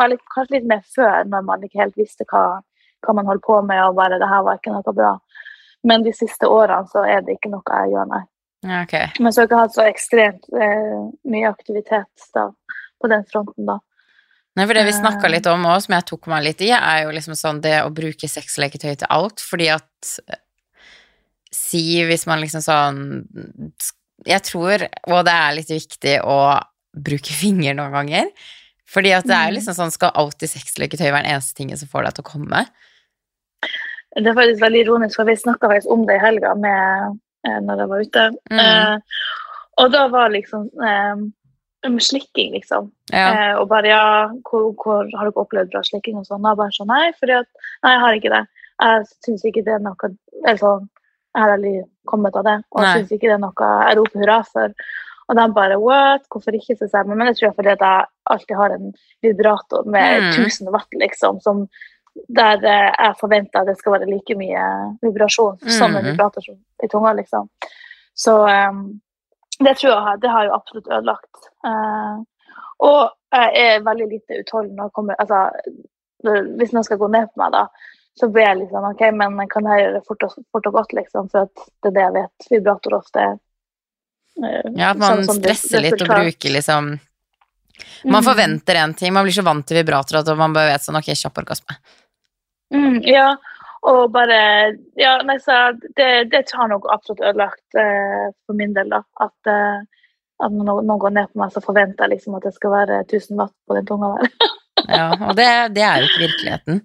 Vel, 0.00 0.16
kanskje 0.34 0.56
litt 0.56 0.66
mer 0.72 0.82
før, 0.96 1.28
når 1.30 1.46
man 1.46 1.62
ikke 1.62 1.84
helt 1.84 2.00
visste 2.00 2.26
hva 2.26 2.58
hva 3.04 3.16
man 3.16 3.28
holdt 3.30 3.44
på 3.46 3.60
med, 3.62 3.80
og 3.84 3.96
bare 3.96 4.18
'det 4.18 4.28
her 4.28 4.42
var 4.42 4.58
ikke 4.58 4.74
noe 4.74 4.94
bra'. 5.00 5.18
Men 5.84 6.02
de 6.04 6.12
siste 6.12 6.46
årene 6.46 6.86
så 6.92 7.04
er 7.04 7.20
det 7.20 7.38
ikke 7.38 7.52
noe 7.52 7.76
jeg 7.80 7.92
gjør, 7.94 8.06
nei. 8.12 8.24
Ja, 8.66 8.82
ok. 8.84 8.96
Men 9.18 9.32
så 9.32 9.40
har 9.40 9.46
jeg 9.46 9.50
ikke 9.50 9.60
hatt 9.62 9.76
så 9.76 9.86
ekstremt 9.88 10.50
eh, 10.52 10.98
mye 11.32 11.48
aktivitet 11.48 12.26
da, 12.36 12.50
på 13.00 13.10
den 13.12 13.24
fronten, 13.30 13.68
da. 13.68 13.78
Nei, 14.58 14.66
for 14.66 14.76
det 14.76 14.82
vi 14.88 14.92
snakka 14.96 15.30
litt 15.30 15.46
om 15.48 15.64
òg, 15.70 15.78
som 15.84 15.94
jeg 15.94 16.06
tok 16.10 16.26
meg 16.32 16.44
litt 16.44 16.62
i, 16.66 16.72
er 16.74 17.04
jo 17.04 17.14
liksom 17.14 17.36
sånn 17.38 17.62
det 17.64 17.78
å 17.84 17.92
bruke 17.94 18.28
sexleketøy 18.28 18.92
til 19.00 19.10
alt, 19.12 19.42
fordi 19.44 19.70
at 19.72 20.14
eh, 20.28 20.44
Si 21.50 21.82
hvis 22.06 22.28
man 22.30 22.38
liksom 22.38 22.62
sånn 22.62 22.98
Jeg 24.22 24.42
tror, 24.46 24.84
og 25.10 25.24
det 25.26 25.32
er 25.34 25.56
litt 25.56 25.72
viktig 25.72 26.12
å 26.22 26.36
bruke 26.94 27.34
finger 27.42 27.74
noen 27.74 27.96
ganger, 27.96 28.28
fordi 28.90 29.14
at 29.14 29.26
det 29.26 29.34
er 29.34 29.56
liksom 29.56 29.74
sånn 29.78 29.94
Skal 29.94 30.14
alltid 30.18 30.52
sexleketøy 30.52 31.08
være 31.08 31.24
den 31.24 31.32
eneste 31.34 31.56
tingen 31.58 31.80
som 31.80 31.90
får 31.90 32.06
deg 32.06 32.18
til 32.18 32.26
å 32.26 32.30
komme? 32.30 32.62
Det 34.14 34.26
er 34.26 34.34
faktisk 34.34 34.62
veldig 34.62 34.84
ironisk, 34.84 35.16
for 35.18 35.26
vi 35.26 35.36
snakka 35.38 35.70
faktisk 35.70 35.90
om 35.94 36.06
det 36.06 36.16
i 36.18 36.22
helga 36.22 36.54
med, 36.58 37.18
eh, 37.46 37.58
når 37.66 37.84
jeg 37.84 37.92
var 37.92 38.06
ute. 38.06 38.24
Mm. 38.50 38.62
Eh, 38.64 39.20
og 39.80 39.92
da 39.94 40.06
var 40.12 40.32
liksom 40.34 40.68
eh, 40.84 41.26
slikking, 41.98 42.54
liksom. 42.58 42.90
Ja. 43.12 43.26
Eh, 43.32 43.52
og 43.58 43.68
bare 43.68 43.88
ja, 43.88 44.04
hvor, 44.48 44.70
hvor 44.76 45.04
har 45.16 45.28
dere 45.28 45.44
opplevd 45.44 45.72
bra 45.72 45.82
slikking 45.86 46.18
og 46.20 46.26
sånn? 46.28 46.44
Og 46.44 46.58
bare 46.60 46.74
sånn, 46.76 46.90
nei, 46.92 47.10
fordi 47.18 47.38
at 47.40 47.48
Nei, 47.84 47.92
jeg 47.94 48.00
har 48.04 48.18
ikke 48.18 48.34
det. 48.34 48.46
Jeg 48.80 49.04
syns 49.24 49.44
ikke 49.44 49.62
det 49.64 49.76
er 49.76 49.84
noe 49.84 50.10
sånn, 50.60 50.88
jeg 51.30 51.44
har 51.44 51.52
aldri 51.54 51.76
kommet 52.08 52.36
av 52.36 52.44
det. 52.44 52.58
Og 52.74 52.82
jeg 52.84 52.98
syns 52.98 53.14
ikke 53.14 53.28
det 53.28 53.36
er 53.36 53.44
noe 53.44 53.70
jeg 53.86 53.96
roper 54.00 54.20
hurra 54.24 54.40
for. 54.48 54.74
Og 55.30 55.36
de 55.38 55.44
bare 55.54 55.78
what? 55.78 56.24
Hvorfor 56.32 56.56
ikke? 56.58 56.74
Så 56.76 56.88
sier 56.90 57.06
men 57.06 57.28
jeg 57.30 57.38
tror 57.38 57.52
fordi 57.54 57.70
at 57.70 57.84
jeg 57.86 58.08
alltid 58.34 58.56
har 58.58 58.74
en 58.74 58.88
vibrator 59.22 59.86
med 59.86 60.24
Mm. 60.26 60.30
1000 60.44 60.72
watt, 60.74 60.90
liksom, 60.98 61.40
som 61.40 61.68
der 62.28 62.64
eh, 62.64 62.90
jeg 62.98 63.16
forventer 63.20 63.60
at 63.60 63.66
det 63.70 63.76
skal 63.78 63.92
være 63.98 64.08
like 64.10 64.34
mye 64.38 64.64
vibrasjon 65.02 65.58
som 65.70 65.94
en 65.96 66.02
Mhm. 66.04 66.10
vibrator 66.12 66.42
som 66.42 66.56
i 66.82 66.88
tunga, 66.88 67.12
liksom. 67.12 67.48
Så 68.14 68.34
um, 68.48 69.00
det 69.60 69.76
tror 69.78 69.92
jeg 70.10 70.20
det 70.20 70.30
har 70.30 70.44
jo 70.46 70.54
absolutt 70.56 70.86
ødelagt. 70.88 71.48
Uh, 71.66 72.22
og 72.80 73.10
jeg 73.32 73.50
er 73.62 73.82
veldig 73.86 74.08
lite 74.10 74.40
utholden 74.40 74.76
når 74.76 74.84
jeg 74.88 74.92
kommer 74.96 75.14
Altså, 75.20 75.50
hvis 76.58 76.72
noen 76.72 76.84
skal 76.84 76.98
gå 76.98 77.08
ned 77.10 77.28
på 77.30 77.40
meg, 77.40 77.52
da, 77.52 77.66
så 78.18 78.28
blir 78.32 78.42
jeg 78.48 78.68
sånn 78.70 78.88
OK, 78.90 79.02
men 79.16 79.48
kan 79.48 79.64
jeg 79.70 79.80
gjøre 79.84 79.92
det 79.98 80.02
fort 80.08 80.22
og, 80.26 80.34
fort 80.52 80.66
og 80.66 80.72
godt, 80.72 80.92
liksom? 80.92 81.28
For 81.30 81.46
det 81.82 81.88
er 81.88 81.94
det 81.96 82.02
jeg 82.02 82.12
vet. 82.16 82.48
Vibrator 82.50 82.96
ofte 82.98 83.20
eh, 84.44 84.70
Ja, 84.76 84.90
at 84.90 84.98
man 84.98 85.22
sånn 85.22 85.38
stresser 85.38 85.40
det- 85.40 85.56
stresser 85.56 85.80
litt 85.86 86.02
og 86.02 86.08
bruker 86.08 86.50
liksom 86.56 86.90
Man 88.04 88.22
Mm. 88.22 88.26
forventer 88.30 88.74
en 88.80 88.94
ting, 88.94 89.12
man 89.12 89.24
blir 89.26 89.32
så 89.36 89.44
vant 89.44 89.66
til 89.66 89.76
vibrator 89.80 90.18
at 90.20 90.30
man 90.38 90.52
bare 90.56 90.72
vet 90.72 90.80
sånn 90.86 90.96
ok, 90.98 91.10
kjapp 91.14 91.38
orgasme. 91.42 91.76
Mm, 92.74 93.00
ja, 93.06 93.36
og 93.82 94.12
bare 94.14 94.76
Ja, 94.96 95.16
nei, 95.26 95.36
så 95.42 95.72
det, 95.96 96.30
det 96.30 96.44
har 96.54 96.68
nok 96.68 96.86
absolutt 96.92 97.20
ødelagt 97.24 97.74
eh, 97.78 98.28
for 98.46 98.54
min 98.58 98.72
del, 98.76 98.88
da. 98.92 99.02
At, 99.20 99.50
eh, 99.50 99.80
at 100.44 100.52
når 100.52 100.82
noen 100.84 100.98
går 101.02 101.12
ned 101.16 101.32
på 101.32 101.40
meg, 101.42 101.50
så 101.52 101.60
forventer 101.64 102.06
jeg 102.06 102.14
liksom 102.18 102.36
at 102.38 102.42
det 102.46 102.54
skal 102.54 102.70
være 102.70 103.00
1000 103.06 103.36
watt 103.40 103.52
på 103.68 103.74
den 103.78 103.86
tunga 103.86 104.14
der. 104.20 104.30
Ja, 104.88 105.10
og 105.28 105.34
det, 105.36 105.46
det 105.76 105.82
er 105.84 105.98
jo 106.00 106.06
ikke 106.08 106.22
virkeligheten. 106.24 106.78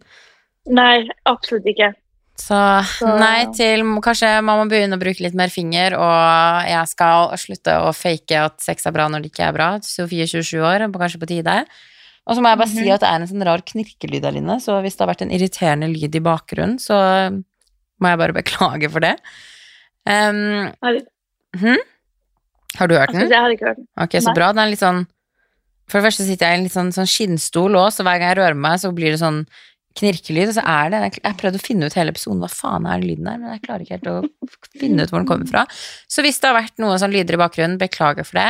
nei, 0.68 1.08
absolutt 1.26 1.66
ikke. 1.72 1.94
Så 2.36 2.84
Så- 3.00 3.18
nei 3.18 3.46
til 3.56 3.82
Kanskje 4.04 4.44
man 4.44 4.60
må 4.60 4.70
begynne 4.70 4.98
å 4.98 5.02
bruke 5.02 5.22
litt 5.24 5.34
mer 5.34 5.48
finger, 5.50 5.96
og 5.98 6.68
jeg 6.68 6.88
skal 6.88 7.30
slutte 7.38 7.76
å 7.80 7.94
fake 7.96 8.32
at 8.32 8.62
sex 8.62 8.86
er 8.86 8.92
bra 8.92 9.08
når 9.08 9.24
det 9.24 9.32
ikke 9.32 9.48
er 9.48 9.54
bra. 9.54 9.80
Sofie 9.82 10.24
er 10.24 10.28
27 10.28 10.60
år, 10.62 10.92
kanskje 10.92 11.20
på 11.20 11.28
tide. 11.28 11.66
Og 12.28 12.36
så 12.36 12.42
må 12.42 12.50
jeg 12.50 12.58
bare 12.58 12.68
si 12.68 12.84
Mhm. 12.84 12.94
at 12.94 13.00
det 13.02 13.10
er 13.10 13.16
en 13.22 13.28
sånn 13.28 13.46
rar 13.46 13.62
knirkelyd 13.62 14.36
inne, 14.36 14.60
så 14.60 14.82
hvis 14.82 14.98
det 14.98 15.06
har 15.06 15.14
vært 15.14 15.22
en 15.22 15.32
irriterende 15.32 15.88
lyd 15.94 16.16
i 16.16 16.20
bakgrunnen, 16.20 16.78
så 16.80 17.44
må 18.02 18.10
jeg 18.10 18.18
bare 18.18 18.34
beklage 18.34 18.92
for 18.92 19.00
det. 19.00 19.20
Um, 20.08 20.72
hm? 21.56 21.78
har 22.78 22.88
du 22.88 22.96
hørt 22.96 23.12
den? 23.12 23.30
jeg 23.30 23.40
har 23.40 23.50
ikke 23.50 23.68
hørt 23.70 23.78
den. 23.78 23.88
Ok, 23.98 24.12
så 24.22 24.34
bra. 24.36 24.52
Den 24.52 24.60
er 24.68 24.70
litt 24.72 24.80
sånn 24.80 25.08
For 25.88 26.02
det 26.02 26.12
første 26.12 26.26
sitter 26.26 26.48
jeg 26.48 26.54
i 26.54 26.58
en 26.58 26.64
litt 26.64 26.74
sånn, 26.74 26.92
sånn 26.92 27.06
skinnstol 27.06 27.76
òg, 27.78 27.92
så 27.94 28.02
hver 28.02 28.18
gang 28.18 28.34
jeg 28.34 28.38
rører 28.40 28.56
meg, 28.58 28.80
så 28.80 28.90
blir 28.92 29.12
det 29.14 29.20
sånn 29.22 29.46
knirkelyd, 29.96 30.50
og 30.52 30.56
så 30.58 30.64
er 30.68 30.90
det 30.92 31.02
Jeg 31.18 31.24
har 31.26 31.38
prøvd 31.40 31.60
å 31.60 31.64
finne 31.64 31.88
ut 31.90 31.94
hele 31.98 32.12
episoden, 32.16 32.42
hva 32.44 32.50
faen 32.52 32.86
er 32.88 33.00
den 33.00 33.10
lyden 33.10 33.30
der, 33.30 33.38
men 33.42 33.54
jeg 33.56 33.62
klarer 33.68 33.86
ikke 33.86 33.98
helt 34.00 34.10
å 34.12 34.18
finne 34.80 35.04
ut 35.06 35.14
hvor 35.14 35.22
den 35.24 35.30
kommer 35.30 35.48
fra. 35.52 35.66
Så 36.12 36.26
hvis 36.26 36.40
det 36.44 36.50
har 36.52 36.58
vært 36.62 36.82
noen 36.84 37.00
sånn 37.02 37.14
lyder 37.16 37.38
i 37.38 37.42
bakgrunnen, 37.46 37.78
beklager 37.82 38.28
for 38.28 38.40
det. 38.42 38.50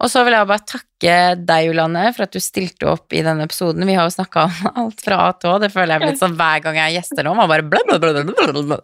Og 0.00 0.08
så 0.08 0.22
vil 0.24 0.32
jeg 0.32 0.48
bare 0.48 0.64
takke 0.64 1.14
deg, 1.44 1.66
Julanne, 1.68 2.06
for 2.16 2.24
at 2.24 2.32
du 2.32 2.40
stilte 2.40 2.86
opp 2.88 3.12
i 3.12 3.20
denne 3.20 3.44
episoden. 3.44 3.84
Vi 3.84 3.92
har 3.98 4.06
jo 4.08 4.14
snakka 4.14 4.46
om 4.48 4.70
alt 4.86 5.02
fra 5.04 5.18
A 5.26 5.34
til 5.36 5.50
Å. 5.52 5.58
Det 5.60 5.68
føler 5.74 5.92
jeg 5.98 6.06
blir 6.06 6.16
sånn 6.22 6.38
hver 6.38 6.62
gang 6.64 6.78
jeg 6.80 6.94
gjester 6.96 7.26
nå. 7.28 7.34
Man 7.36 7.50
bare 7.52 7.66
bla, 7.68 7.82
bla, 7.84 7.98
bla, 8.00 8.22
bla. 8.24 8.78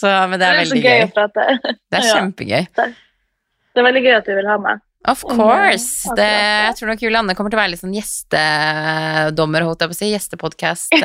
Så, 0.00 0.08
men 0.32 0.40
det 0.40 0.48
er 0.48 0.62
veldig 0.62 0.80
gøy 0.80 0.96
gøy. 0.96 1.12
Det 1.36 2.00
er 2.00 2.06
Ja. 2.08 2.14
kjempegøy. 2.14 2.64
Det 2.80 3.82
er 3.82 3.86
veldig 3.90 4.02
gøy 4.06 4.16
at 4.16 4.30
du 4.30 4.32
vil 4.40 4.48
ha 4.48 4.56
meg. 4.64 4.80
Of 5.08 5.22
course. 5.24 6.04
eh, 6.10 6.16
Det, 6.18 6.28
jeg 6.66 6.74
tror 6.76 6.90
nok 6.90 7.02
Julianne 7.02 7.34
kommer 7.36 7.52
til 7.52 7.56
å 7.56 7.60
være 7.62 7.72
litt 7.72 7.80
sånn 7.80 7.94
gjestedommer, 7.96 9.64
holdt 9.64 9.80
jeg 9.84 9.92
på 9.92 9.96
å 9.96 9.98
si. 9.98 10.08
Gjestepodkast. 10.12 10.96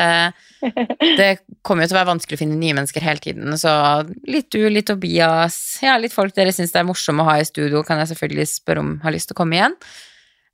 Det 1.19 1.29
kommer 1.63 1.85
jo 1.85 1.91
til 1.91 1.95
å 1.95 1.99
være 2.01 2.09
vanskelig 2.11 2.35
å 2.35 2.41
finne 2.41 2.57
nye 2.59 2.75
mennesker 2.75 3.05
hele 3.05 3.21
tiden, 3.23 3.55
så 3.61 3.71
litt 4.27 4.49
du, 4.51 4.65
litt 4.71 4.87
Tobias, 4.89 5.57
ja, 5.85 5.95
litt 6.01 6.15
folk 6.15 6.35
dere 6.35 6.51
syns 6.55 6.73
det 6.73 6.81
er 6.81 6.87
morsomme 6.89 7.23
å 7.23 7.29
ha 7.29 7.37
i 7.39 7.47
studio, 7.47 7.83
kan 7.87 8.01
jeg 8.01 8.11
selvfølgelig 8.11 8.47
spørre 8.51 8.83
om 8.83 8.91
har 9.05 9.15
lyst 9.15 9.29
til 9.31 9.37
å 9.37 9.39
komme 9.43 9.59
igjen. 9.59 9.77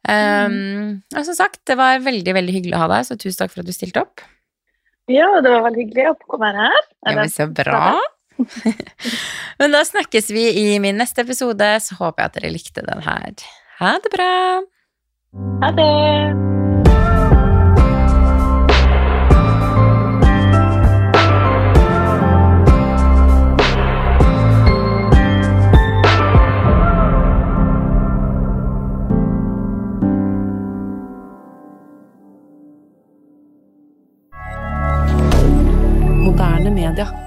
Um, 0.10 1.02
og 1.16 1.26
som 1.28 1.38
sagt, 1.38 1.62
det 1.70 1.78
var 1.80 2.02
veldig, 2.04 2.34
veldig 2.38 2.54
hyggelig 2.56 2.78
å 2.78 2.84
ha 2.84 2.92
deg, 2.96 3.08
så 3.08 3.18
tusen 3.22 3.44
takk 3.44 3.54
for 3.54 3.64
at 3.64 3.70
du 3.70 3.76
stilte 3.76 4.04
opp. 4.04 4.24
Ja, 5.12 5.28
det 5.44 5.52
var 5.54 5.66
veldig 5.68 5.86
hyggelig 5.86 6.10
å 6.12 6.16
komme 6.30 6.52
her. 6.56 6.82
Ja, 7.06 7.16
men 7.18 7.32
så 7.34 7.48
bra. 7.50 7.96
Men 9.60 9.76
da 9.76 9.84
snakkes 9.88 10.32
vi 10.34 10.48
i 10.64 10.80
min 10.84 11.00
neste 11.02 11.26
episode, 11.26 11.74
så 11.84 12.00
håper 12.02 12.24
jeg 12.24 12.32
at 12.32 12.40
dere 12.40 12.54
likte 12.56 12.86
den 12.86 13.06
her. 13.08 13.50
Ha 13.82 13.98
det 14.04 14.14
bra! 14.14 14.34
Ha 15.64 15.76
det! 15.78 16.52
moderne 36.32 36.70
media. 36.70 37.21